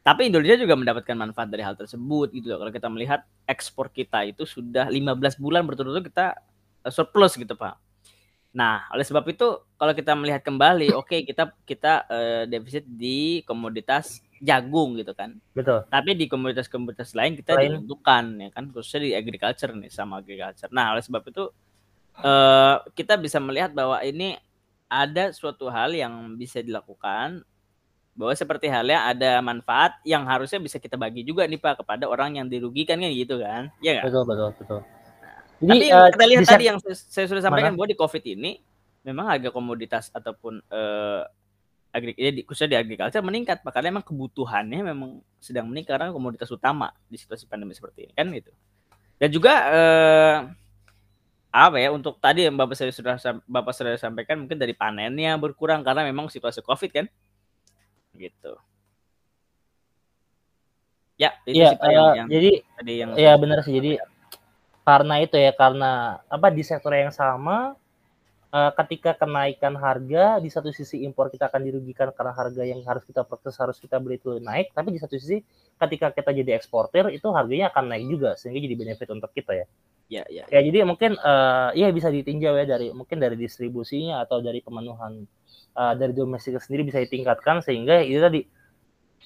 Tapi 0.00 0.32
Indonesia 0.32 0.56
juga 0.56 0.80
mendapatkan 0.80 1.12
manfaat 1.12 1.52
dari 1.52 1.60
hal 1.60 1.76
tersebut 1.76 2.32
gitu 2.32 2.48
loh. 2.48 2.64
Kalau 2.64 2.72
kita 2.72 2.88
melihat 2.88 3.20
ekspor 3.44 3.92
kita 3.92 4.24
itu 4.24 4.48
sudah 4.48 4.88
15 4.88 5.36
bulan 5.36 5.60
berturut-turut 5.68 6.08
kita 6.08 6.40
surplus 6.88 7.36
gitu, 7.36 7.52
Pak. 7.52 7.76
Nah, 8.56 8.88
oleh 8.90 9.04
sebab 9.06 9.22
itu 9.28 9.60
kalau 9.76 9.92
kita 9.94 10.16
melihat 10.18 10.42
kembali, 10.42 10.90
oke 10.96 11.06
okay, 11.06 11.20
kita 11.22 11.54
kita 11.62 11.92
uh, 12.10 12.42
defisit 12.50 12.82
di 12.82 13.46
komoditas 13.46 14.24
jagung 14.42 14.98
gitu 14.98 15.14
kan. 15.14 15.38
Betul. 15.54 15.86
Tapi 15.86 16.18
di 16.18 16.26
komoditas-komoditas 16.26 17.14
lain 17.14 17.38
kita 17.38 17.54
lain. 17.54 17.78
diuntungkan 17.78 18.24
ya 18.42 18.48
kan, 18.50 18.74
khususnya 18.74 19.00
di 19.06 19.10
agriculture 19.14 19.70
nih 19.70 19.88
sama 19.88 20.18
agriculture. 20.18 20.68
Nah, 20.74 20.98
oleh 20.98 21.02
sebab 21.06 21.22
itu 21.30 21.46
uh, 22.18 22.82
kita 22.98 23.14
bisa 23.22 23.38
melihat 23.38 23.70
bahwa 23.70 24.02
ini 24.02 24.34
ada 24.90 25.30
suatu 25.30 25.70
hal 25.70 25.94
yang 25.94 26.34
bisa 26.34 26.58
dilakukan 26.58 27.46
bahwa 28.12 28.34
seperti 28.36 28.68
halnya 28.68 29.08
ada 29.08 29.40
manfaat 29.40 29.96
yang 30.04 30.28
harusnya 30.28 30.60
bisa 30.60 30.76
kita 30.76 31.00
bagi 31.00 31.24
juga 31.24 31.48
nih 31.48 31.56
Pak 31.56 31.80
kepada 31.80 32.04
orang 32.04 32.36
yang 32.36 32.46
dirugikan 32.50 33.00
kan 33.00 33.08
gitu 33.08 33.40
kan. 33.40 33.72
ya 33.80 34.02
gak? 34.02 34.04
Betul 34.10 34.22
betul 34.28 34.50
betul. 34.60 34.80
Jadi, 35.62 35.86
Tapi 35.88 35.94
uh, 35.94 36.08
kita 36.10 36.24
lihat 36.26 36.42
tadi 36.44 36.64
yang 36.66 36.78
saya 36.82 37.26
sudah 37.30 37.42
sampaikan 37.46 37.72
mana? 37.72 37.78
bahwa 37.78 37.88
di 37.88 37.96
Covid 37.96 38.24
ini 38.26 38.58
memang 39.06 39.30
harga 39.30 39.48
komoditas 39.54 40.10
ataupun 40.10 40.58
uh, 40.68 41.22
agri 41.92 42.16
ya, 42.16 42.32
khususnya 42.48 42.68
di 42.72 42.78
agriculture 42.80 43.20
meningkat 43.20 43.60
Pak 43.60 43.76
karena 43.76 43.92
memang 43.92 44.04
kebutuhannya 44.08 44.80
memang 44.80 45.20
sedang 45.36 45.68
meningkat 45.68 46.00
karena 46.00 46.08
komoditas 46.08 46.48
utama 46.48 46.88
di 47.04 47.20
situasi 47.20 47.44
pandemi 47.44 47.76
seperti 47.76 48.08
ini 48.08 48.12
kan 48.16 48.26
gitu. 48.32 48.50
Dan 49.20 49.28
juga 49.28 49.52
uh, 49.68 50.36
apa 51.52 51.76
ya 51.76 51.92
untuk 51.92 52.16
tadi 52.16 52.48
yang 52.48 52.56
Bapak 52.56 52.72
saya 52.72 52.88
sudah 52.88 53.20
Bapak 53.44 53.76
sudah 53.76 53.92
sampaikan 54.00 54.40
mungkin 54.40 54.56
dari 54.56 54.72
panennya 54.72 55.36
berkurang 55.36 55.84
karena 55.84 56.08
memang 56.08 56.32
situasi 56.32 56.64
Covid 56.64 56.90
kan 56.90 57.06
gitu. 58.16 58.56
Ya, 61.20 61.36
itu 61.44 61.60
ya, 61.60 61.76
sih 61.76 61.78
uh, 61.78 61.92
yang, 61.92 62.08
yang 62.16 62.28
jadi 62.32 62.52
tadi 62.80 62.92
yang 63.04 63.10
ya 63.20 63.32
benar 63.36 63.60
sih. 63.60 63.76
Jadi 63.76 64.00
karena 64.82 65.14
itu 65.20 65.36
ya 65.36 65.52
karena 65.52 66.24
apa 66.26 66.48
di 66.48 66.64
sektor 66.64 66.90
yang 66.96 67.12
sama 67.12 67.76
uh, 68.52 68.70
ketika 68.84 69.16
kenaikan 69.16 69.74
harga 69.74 70.38
di 70.38 70.52
satu 70.52 70.70
sisi 70.70 71.02
impor 71.02 71.32
kita 71.32 71.48
akan 71.48 71.64
dirugikan 71.64 72.12
karena 72.12 72.36
harga 72.36 72.62
yang 72.62 72.84
harus 72.84 73.02
kita 73.08 73.24
proses 73.24 73.56
harus 73.56 73.80
kita 73.80 73.96
beli 73.98 74.20
itu 74.20 74.36
naik, 74.38 74.70
tapi 74.76 74.92
di 74.92 75.00
satu 75.00 75.16
sisi 75.16 75.40
ketika 75.80 76.12
kita 76.12 76.30
jadi 76.30 76.60
eksportir 76.60 77.08
itu 77.10 77.26
harganya 77.32 77.72
akan 77.72 77.90
naik 77.90 78.04
juga 78.06 78.30
sehingga 78.36 78.60
jadi 78.62 78.76
benefit 78.76 79.08
untuk 79.10 79.32
kita 79.32 79.64
ya. 79.64 79.66
Ya, 80.12 80.28
ya. 80.28 80.44
Ya, 80.52 80.60
jadi 80.60 80.84
mungkin 80.84 81.16
uh, 81.16 81.72
ya 81.72 81.88
bisa 81.88 82.12
ditinjau 82.12 82.52
ya 82.60 82.68
dari 82.68 82.92
mungkin 82.92 83.16
dari 83.16 83.32
distribusinya 83.32 84.20
atau 84.20 84.44
dari 84.44 84.60
pemenuhan 84.60 85.24
uh, 85.72 85.96
dari 85.96 86.12
domestik 86.12 86.60
sendiri 86.60 86.84
bisa 86.84 87.00
ditingkatkan 87.00 87.64
sehingga 87.64 88.04
itu 88.04 88.20
tadi 88.20 88.40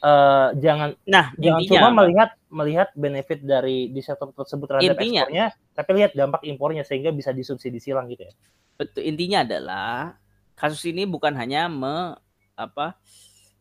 uh, 0.06 0.54
jangan 0.54 0.94
nah 1.02 1.34
jangan 1.34 1.60
intinya, 1.66 1.82
cuma 1.82 1.88
melihat 1.90 2.30
melihat 2.54 2.88
benefit 2.94 3.42
dari 3.42 3.90
di 3.90 3.98
sektor 3.98 4.30
tersebut 4.30 4.66
terhadap 4.70 4.94
intinya, 5.02 5.26
ekspornya 5.26 5.46
tapi 5.74 5.90
lihat 5.98 6.12
dampak 6.14 6.46
impornya 6.46 6.86
sehingga 6.86 7.10
bisa 7.10 7.34
disubsidi 7.34 7.82
silang 7.82 8.06
gitu 8.06 8.22
ya 8.22 8.34
betul 8.76 9.02
intinya 9.02 9.42
adalah 9.42 10.16
kasus 10.56 10.84
ini 10.88 11.04
bukan 11.04 11.32
hanya 11.36 11.68
me 11.68 12.16
apa 12.56 12.96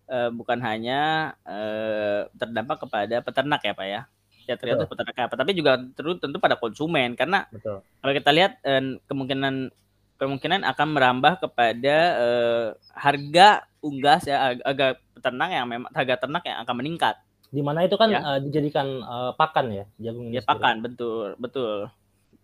uh, 0.07 0.29
bukan 0.31 0.59
hanya 0.63 1.33
uh, 1.43 2.27
terdampak 2.35 2.87
kepada 2.87 3.19
peternak 3.19 3.61
ya 3.63 3.73
pak 3.75 3.87
ya 3.87 4.01
ya 4.45 4.55
ternyata 4.55 4.85
peternak 4.85 5.17
apa 5.25 5.35
tapi 5.35 5.51
juga 5.57 5.81
tentu 5.97 6.21
tentu 6.21 6.37
pada 6.37 6.53
konsumen 6.53 7.17
karena 7.17 7.49
Betul. 7.49 7.81
kalau 7.81 8.13
kita 8.13 8.29
lihat 8.29 8.61
uh, 8.61 9.01
kemungkinan 9.09 9.73
kemungkinan 10.15 10.63
akan 10.63 10.87
merambah 10.95 11.43
kepada 11.43 11.95
uh, 12.15 12.67
harga 12.95 13.67
unggas 13.83 14.23
ya 14.23 14.55
agak 14.63 15.03
peternak 15.11 15.49
yang 15.51 15.65
memang 15.67 15.91
harga 15.91 16.15
ternak 16.23 16.43
yang 16.47 16.57
akan 16.63 16.75
meningkat. 16.79 17.15
Di 17.51 17.61
mana 17.63 17.83
itu 17.83 17.95
kan 17.99 18.09
ya. 18.11 18.19
uh, 18.23 18.39
dijadikan 18.39 19.03
uh, 19.03 19.31
pakan 19.35 19.71
ya 19.71 19.85
jagung 19.99 20.31
Ya 20.31 20.41
pakan 20.43 20.79
betul 20.79 21.35
betul. 21.35 21.91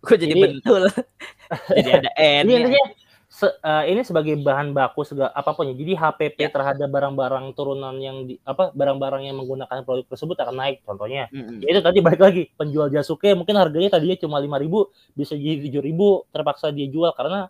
Kok 0.02 0.18
jadi, 0.18 0.34
jadi 0.34 0.42
bentul. 0.42 0.82
jadi 1.78 1.90
ada 2.02 2.10
N. 2.18 2.44
Ini 2.50 2.52
intinya 2.58 2.84
se, 3.30 3.46
uh, 3.48 3.84
ini 3.86 4.02
sebagai 4.02 4.34
bahan 4.42 4.74
baku 4.74 5.06
segala 5.06 5.30
apa 5.32 5.54
pun 5.54 5.70
ya. 5.70 5.74
Jadi 5.78 5.92
HPP 5.94 6.38
ya. 6.42 6.50
terhadap 6.50 6.88
barang-barang 6.90 7.54
turunan 7.54 7.94
yang 8.02 8.26
di 8.26 8.36
apa 8.42 8.74
barang-barang 8.74 9.22
yang 9.24 9.38
menggunakan 9.38 9.86
produk 9.86 10.06
tersebut 10.10 10.36
akan 10.42 10.58
naik 10.58 10.82
contohnya. 10.82 11.30
Mm 11.30 11.42
-hmm. 11.42 11.58
Ya 11.62 11.68
itu 11.72 11.80
tadi 11.80 11.98
balik 12.02 12.20
lagi 12.20 12.42
penjual 12.58 12.90
jasuke 12.90 13.30
mungkin 13.38 13.54
harganya 13.56 13.94
tadinya 13.94 14.18
cuma 14.18 14.42
5000 14.42 15.16
bisa 15.16 15.32
jadi 15.38 15.70
7000 15.70 16.34
terpaksa 16.34 16.66
dia 16.74 16.90
jual 16.90 17.14
karena 17.14 17.46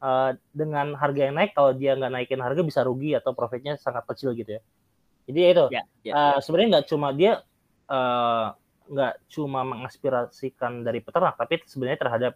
uh, 0.00 0.30
dengan 0.50 0.96
harga 0.96 1.20
yang 1.28 1.36
naik 1.36 1.52
kalau 1.52 1.76
dia 1.76 1.94
nggak 1.94 2.10
naikin 2.10 2.40
harga 2.40 2.60
bisa 2.64 2.80
rugi 2.82 3.14
atau 3.14 3.36
profitnya 3.36 3.76
sangat 3.76 4.04
kecil 4.08 4.32
gitu 4.34 4.58
ya 4.58 4.62
jadi 5.28 5.40
itu 5.54 5.64
ya, 5.70 5.82
ya, 6.02 6.12
uh, 6.12 6.20
ya. 6.36 6.40
sebenarnya 6.42 6.68
nggak 6.76 6.86
cuma 6.90 7.08
dia 7.14 7.44
uh, 7.86 8.56
nggak 8.90 9.14
cuma 9.30 9.62
mengaspirasikan 9.62 10.82
dari 10.82 10.98
peternak 10.98 11.38
tapi 11.38 11.62
sebenarnya 11.62 12.00
terhadap 12.02 12.32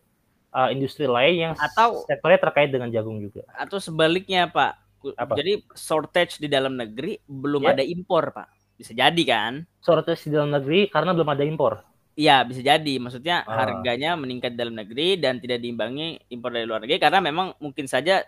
uh, 0.54 0.70
industri 0.70 1.10
lain 1.10 1.50
yang 1.50 1.52
atau 1.58 2.06
sektornya 2.06 2.38
terkait 2.38 2.70
dengan 2.70 2.88
jagung 2.94 3.18
juga 3.18 3.42
atau 3.58 3.82
sebaliknya 3.82 4.46
pak 4.46 4.78
Apa? 5.18 5.34
jadi 5.34 5.60
shortage 5.74 6.38
di 6.38 6.46
dalam 6.46 6.78
negeri 6.78 7.18
belum 7.26 7.66
ya. 7.66 7.74
ada 7.74 7.82
impor 7.82 8.30
pak 8.30 8.48
bisa 8.78 8.94
jadi 8.94 9.22
kan 9.26 9.66
shortage 9.82 10.30
di 10.30 10.32
dalam 10.32 10.54
negeri 10.54 10.86
karena 10.86 11.10
belum 11.10 11.28
ada 11.34 11.42
impor 11.42 11.82
Iya 12.14 12.46
bisa 12.46 12.62
jadi, 12.62 12.94
maksudnya 13.02 13.42
oh. 13.42 13.50
harganya 13.50 14.14
meningkat 14.14 14.54
dalam 14.54 14.78
negeri 14.78 15.18
dan 15.18 15.42
tidak 15.42 15.58
diimbangi 15.58 16.22
impor 16.30 16.54
dari 16.54 16.62
luar 16.62 16.86
negeri 16.86 17.02
karena 17.02 17.18
memang 17.18 17.58
mungkin 17.58 17.90
saja 17.90 18.22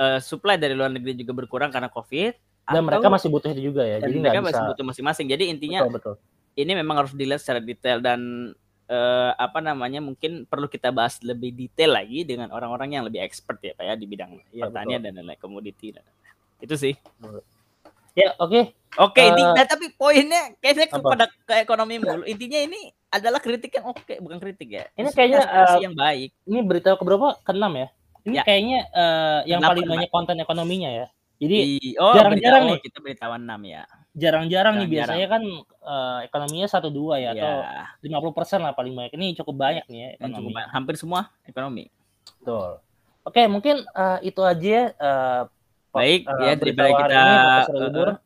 uh, 0.00 0.16
supply 0.16 0.56
dari 0.56 0.72
luar 0.72 0.88
negeri 0.88 1.20
juga 1.20 1.36
berkurang 1.36 1.68
karena 1.68 1.92
COVID. 1.92 2.32
Dan 2.64 2.80
atau, 2.80 2.88
mereka 2.88 3.06
masih 3.12 3.28
butuh 3.28 3.52
itu 3.52 3.62
juga 3.72 3.84
ya. 3.84 4.00
jadi 4.00 4.16
mereka 4.16 4.40
masih 4.40 4.62
butuh 4.72 4.84
masing-masing. 4.88 5.26
Jadi 5.28 5.52
intinya 5.52 5.84
betul, 5.84 5.96
betul. 6.00 6.14
Ini 6.62 6.72
memang 6.76 7.04
harus 7.04 7.12
dilihat 7.16 7.40
secara 7.40 7.60
detail 7.60 7.98
dan 8.00 8.52
uh, 8.90 9.32
apa 9.38 9.62
namanya 9.62 10.02
mungkin 10.02 10.44
perlu 10.44 10.66
kita 10.66 10.90
bahas 10.90 11.22
lebih 11.22 11.54
detail 11.54 11.94
lagi 11.96 12.26
dengan 12.26 12.50
orang-orang 12.50 12.98
yang 12.98 13.04
lebih 13.06 13.22
expert 13.22 13.62
ya 13.62 13.72
pak 13.78 13.84
ya 13.86 13.94
di 13.94 14.06
bidang 14.10 14.36
ya, 14.50 14.68
pertanian 14.68 15.00
betul. 15.00 15.06
dan 15.06 15.12
lain-lain 15.22 15.40
komoditi. 15.40 15.88
Itu 16.60 16.74
sih. 16.76 16.94
Ya 18.18 18.34
oke. 18.36 18.50
Okay. 18.50 18.64
Oke, 18.98 19.22
okay, 19.22 19.30
uh, 19.30 19.66
tapi 19.70 19.94
poinnya 19.94 20.50
kayaknya 20.58 20.90
kepada 20.90 21.30
ke 21.30 21.62
ekonomi 21.62 22.02
mulu. 22.02 22.26
Intinya 22.26 22.58
ini 22.58 22.90
adalah 23.06 23.38
kritik 23.38 23.70
yang 23.78 23.86
oke, 23.86 24.02
okay, 24.02 24.18
bukan 24.18 24.42
kritik 24.42 24.66
ya. 24.66 24.90
Ini 24.98 25.14
kayaknya 25.14 25.46
uh, 25.46 25.78
yang 25.78 25.94
baik. 25.94 26.34
Ini 26.42 26.58
berita 26.66 26.98
ke 26.98 27.04
berapa? 27.06 27.38
Keenam 27.46 27.70
ya. 27.78 27.86
Ini 28.26 28.36
ya. 28.36 28.42
kayaknya 28.42 28.78
uh, 28.90 29.40
yang 29.46 29.62
paling 29.62 29.86
banyak 29.86 30.10
konten 30.10 30.42
ekonominya 30.42 30.90
ya. 30.90 31.06
Jadi 31.38 31.58
oh, 32.02 32.18
jarang-jarang 32.18 32.62
nih 32.66 32.78
kita 32.82 32.98
berita 32.98 33.30
enam 33.30 33.60
ya. 33.62 33.86
Jarang-jarang 34.10 34.74
nih 34.82 34.88
biasanya 34.90 35.26
kan 35.30 35.42
uh, 35.86 36.18
ekonominya 36.26 36.66
satu 36.66 36.90
dua 36.90 37.22
ya, 37.22 37.30
ya 37.30 37.38
atau 37.38 37.52
lima 38.02 38.18
puluh 38.18 38.34
persen 38.34 38.58
lah 38.58 38.74
paling 38.74 38.90
banyak. 38.90 39.14
Ini 39.14 39.38
cukup 39.38 39.54
banyak 39.54 39.86
nih 39.86 39.98
ya 40.02 40.08
ekonomi. 40.18 40.50
Cukup 40.50 40.70
Hampir 40.74 40.94
semua 40.98 41.20
ekonomi. 41.46 41.84
Betul. 42.42 42.82
Oke, 43.22 43.42
mungkin 43.46 43.86
uh, 43.94 44.18
itu 44.24 44.40
aja 44.42 44.78
uh, 44.98 45.42
Baik, 45.94 46.26
uh, 46.26 46.40
ya 46.42 46.52
daripada 46.58 46.90
kita 46.90 47.14
ini, 47.14 47.34
uh, 47.36 47.64
libur. 47.86 48.08
uh, 48.10 48.16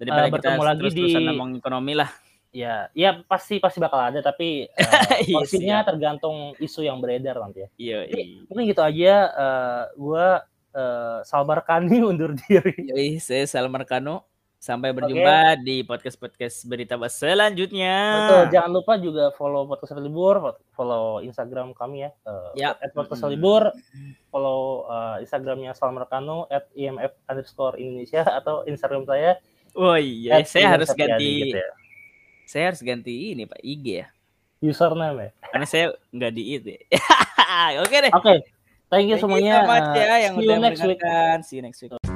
daripada 0.00 0.20
Eh, 0.20 0.26
kita 0.26 0.34
bertemu 0.40 0.62
lagi 0.64 0.78
terus-terusan 0.80 1.20
di- 1.20 1.26
ngomong 1.28 1.50
ekonomi 1.60 1.92
lah. 1.94 2.10
Ya, 2.50 2.90
ya 2.98 3.22
pasti 3.30 3.62
pasti 3.62 3.78
bakal 3.78 4.10
ada 4.10 4.18
tapi 4.26 4.66
uh, 4.66 4.82
Iya, 5.28 5.34
porsinya 5.38 5.76
siap. 5.82 5.88
tergantung 5.94 6.58
isu 6.58 6.82
yang 6.82 6.98
beredar 6.98 7.38
nanti 7.38 7.62
ya. 7.62 7.68
Iya, 7.78 7.98
Jadi, 8.10 8.22
mungkin 8.50 8.64
gitu 8.66 8.82
aja. 8.82 9.14
Uh, 9.30 9.82
gua 9.94 10.26
uh, 10.74 11.18
Salbar 11.22 11.62
Kani 11.62 12.02
undur 12.02 12.34
diri. 12.34 12.74
Yoi, 12.90 13.22
saya 13.22 13.46
Salman 13.46 13.86
Kano. 13.86 14.26
Sampai 14.60 14.92
berjumpa 14.92 15.56
di 15.64 15.80
podcast-podcast 15.88 16.68
berita 16.68 17.00
selanjutnya. 17.08 17.96
Betul, 17.96 18.42
jangan 18.52 18.70
lupa 18.76 19.00
juga 19.00 19.32
follow 19.32 19.64
podcast 19.64 19.96
libur, 19.96 20.36
follow 20.76 21.24
Instagram 21.24 21.72
kami 21.72 22.04
ya. 22.04 22.12
Uh, 22.28 22.52
Ya. 22.52 22.76
At 22.76 22.92
podcast 22.92 23.24
libur, 23.24 23.72
follow 24.28 24.84
uh, 24.84 25.16
Instagramnya 25.24 25.72
Salman 25.72 26.04
Kano 26.12 26.44
at 26.52 26.68
imf 26.76 27.16
underscore 27.24 27.80
Indonesia 27.80 28.20
atau 28.44 28.60
Instagram 28.68 29.08
saya. 29.08 29.40
Oh 29.72 29.96
iya, 29.96 30.44
saya 30.44 30.76
harus 30.76 30.92
ganti 30.92 31.56
gitu 31.56 31.56
ya. 31.56 31.70
saya 32.44 32.64
harus 32.68 32.84
ganti 32.84 33.32
ini 33.32 33.48
Pak 33.48 33.64
IG 33.64 34.04
ya. 34.04 34.06
username 34.60 35.16
ya. 35.24 35.30
Karena 35.56 35.64
saya 35.64 35.86
nggak 36.12 36.32
di 36.36 36.42
itu. 36.60 36.68
ya. 37.72 37.80
Oke 37.80 37.96
deh. 37.96 38.12
Oke, 38.12 38.44
thank 38.92 39.08
you 39.08 39.16
Thank 39.16 39.16
you 39.16 39.16
semuanya. 39.24 39.64
much 39.64 39.88
Uh, 39.88 39.96
ya 39.96 40.16
yang 40.28 40.34
see 40.36 40.44
you 40.44 40.52
udah 40.52 40.58
next 40.60 40.82
week. 40.84 41.00
See 41.48 41.56
you 41.56 41.64
next 41.64 41.80
week. 41.80 42.09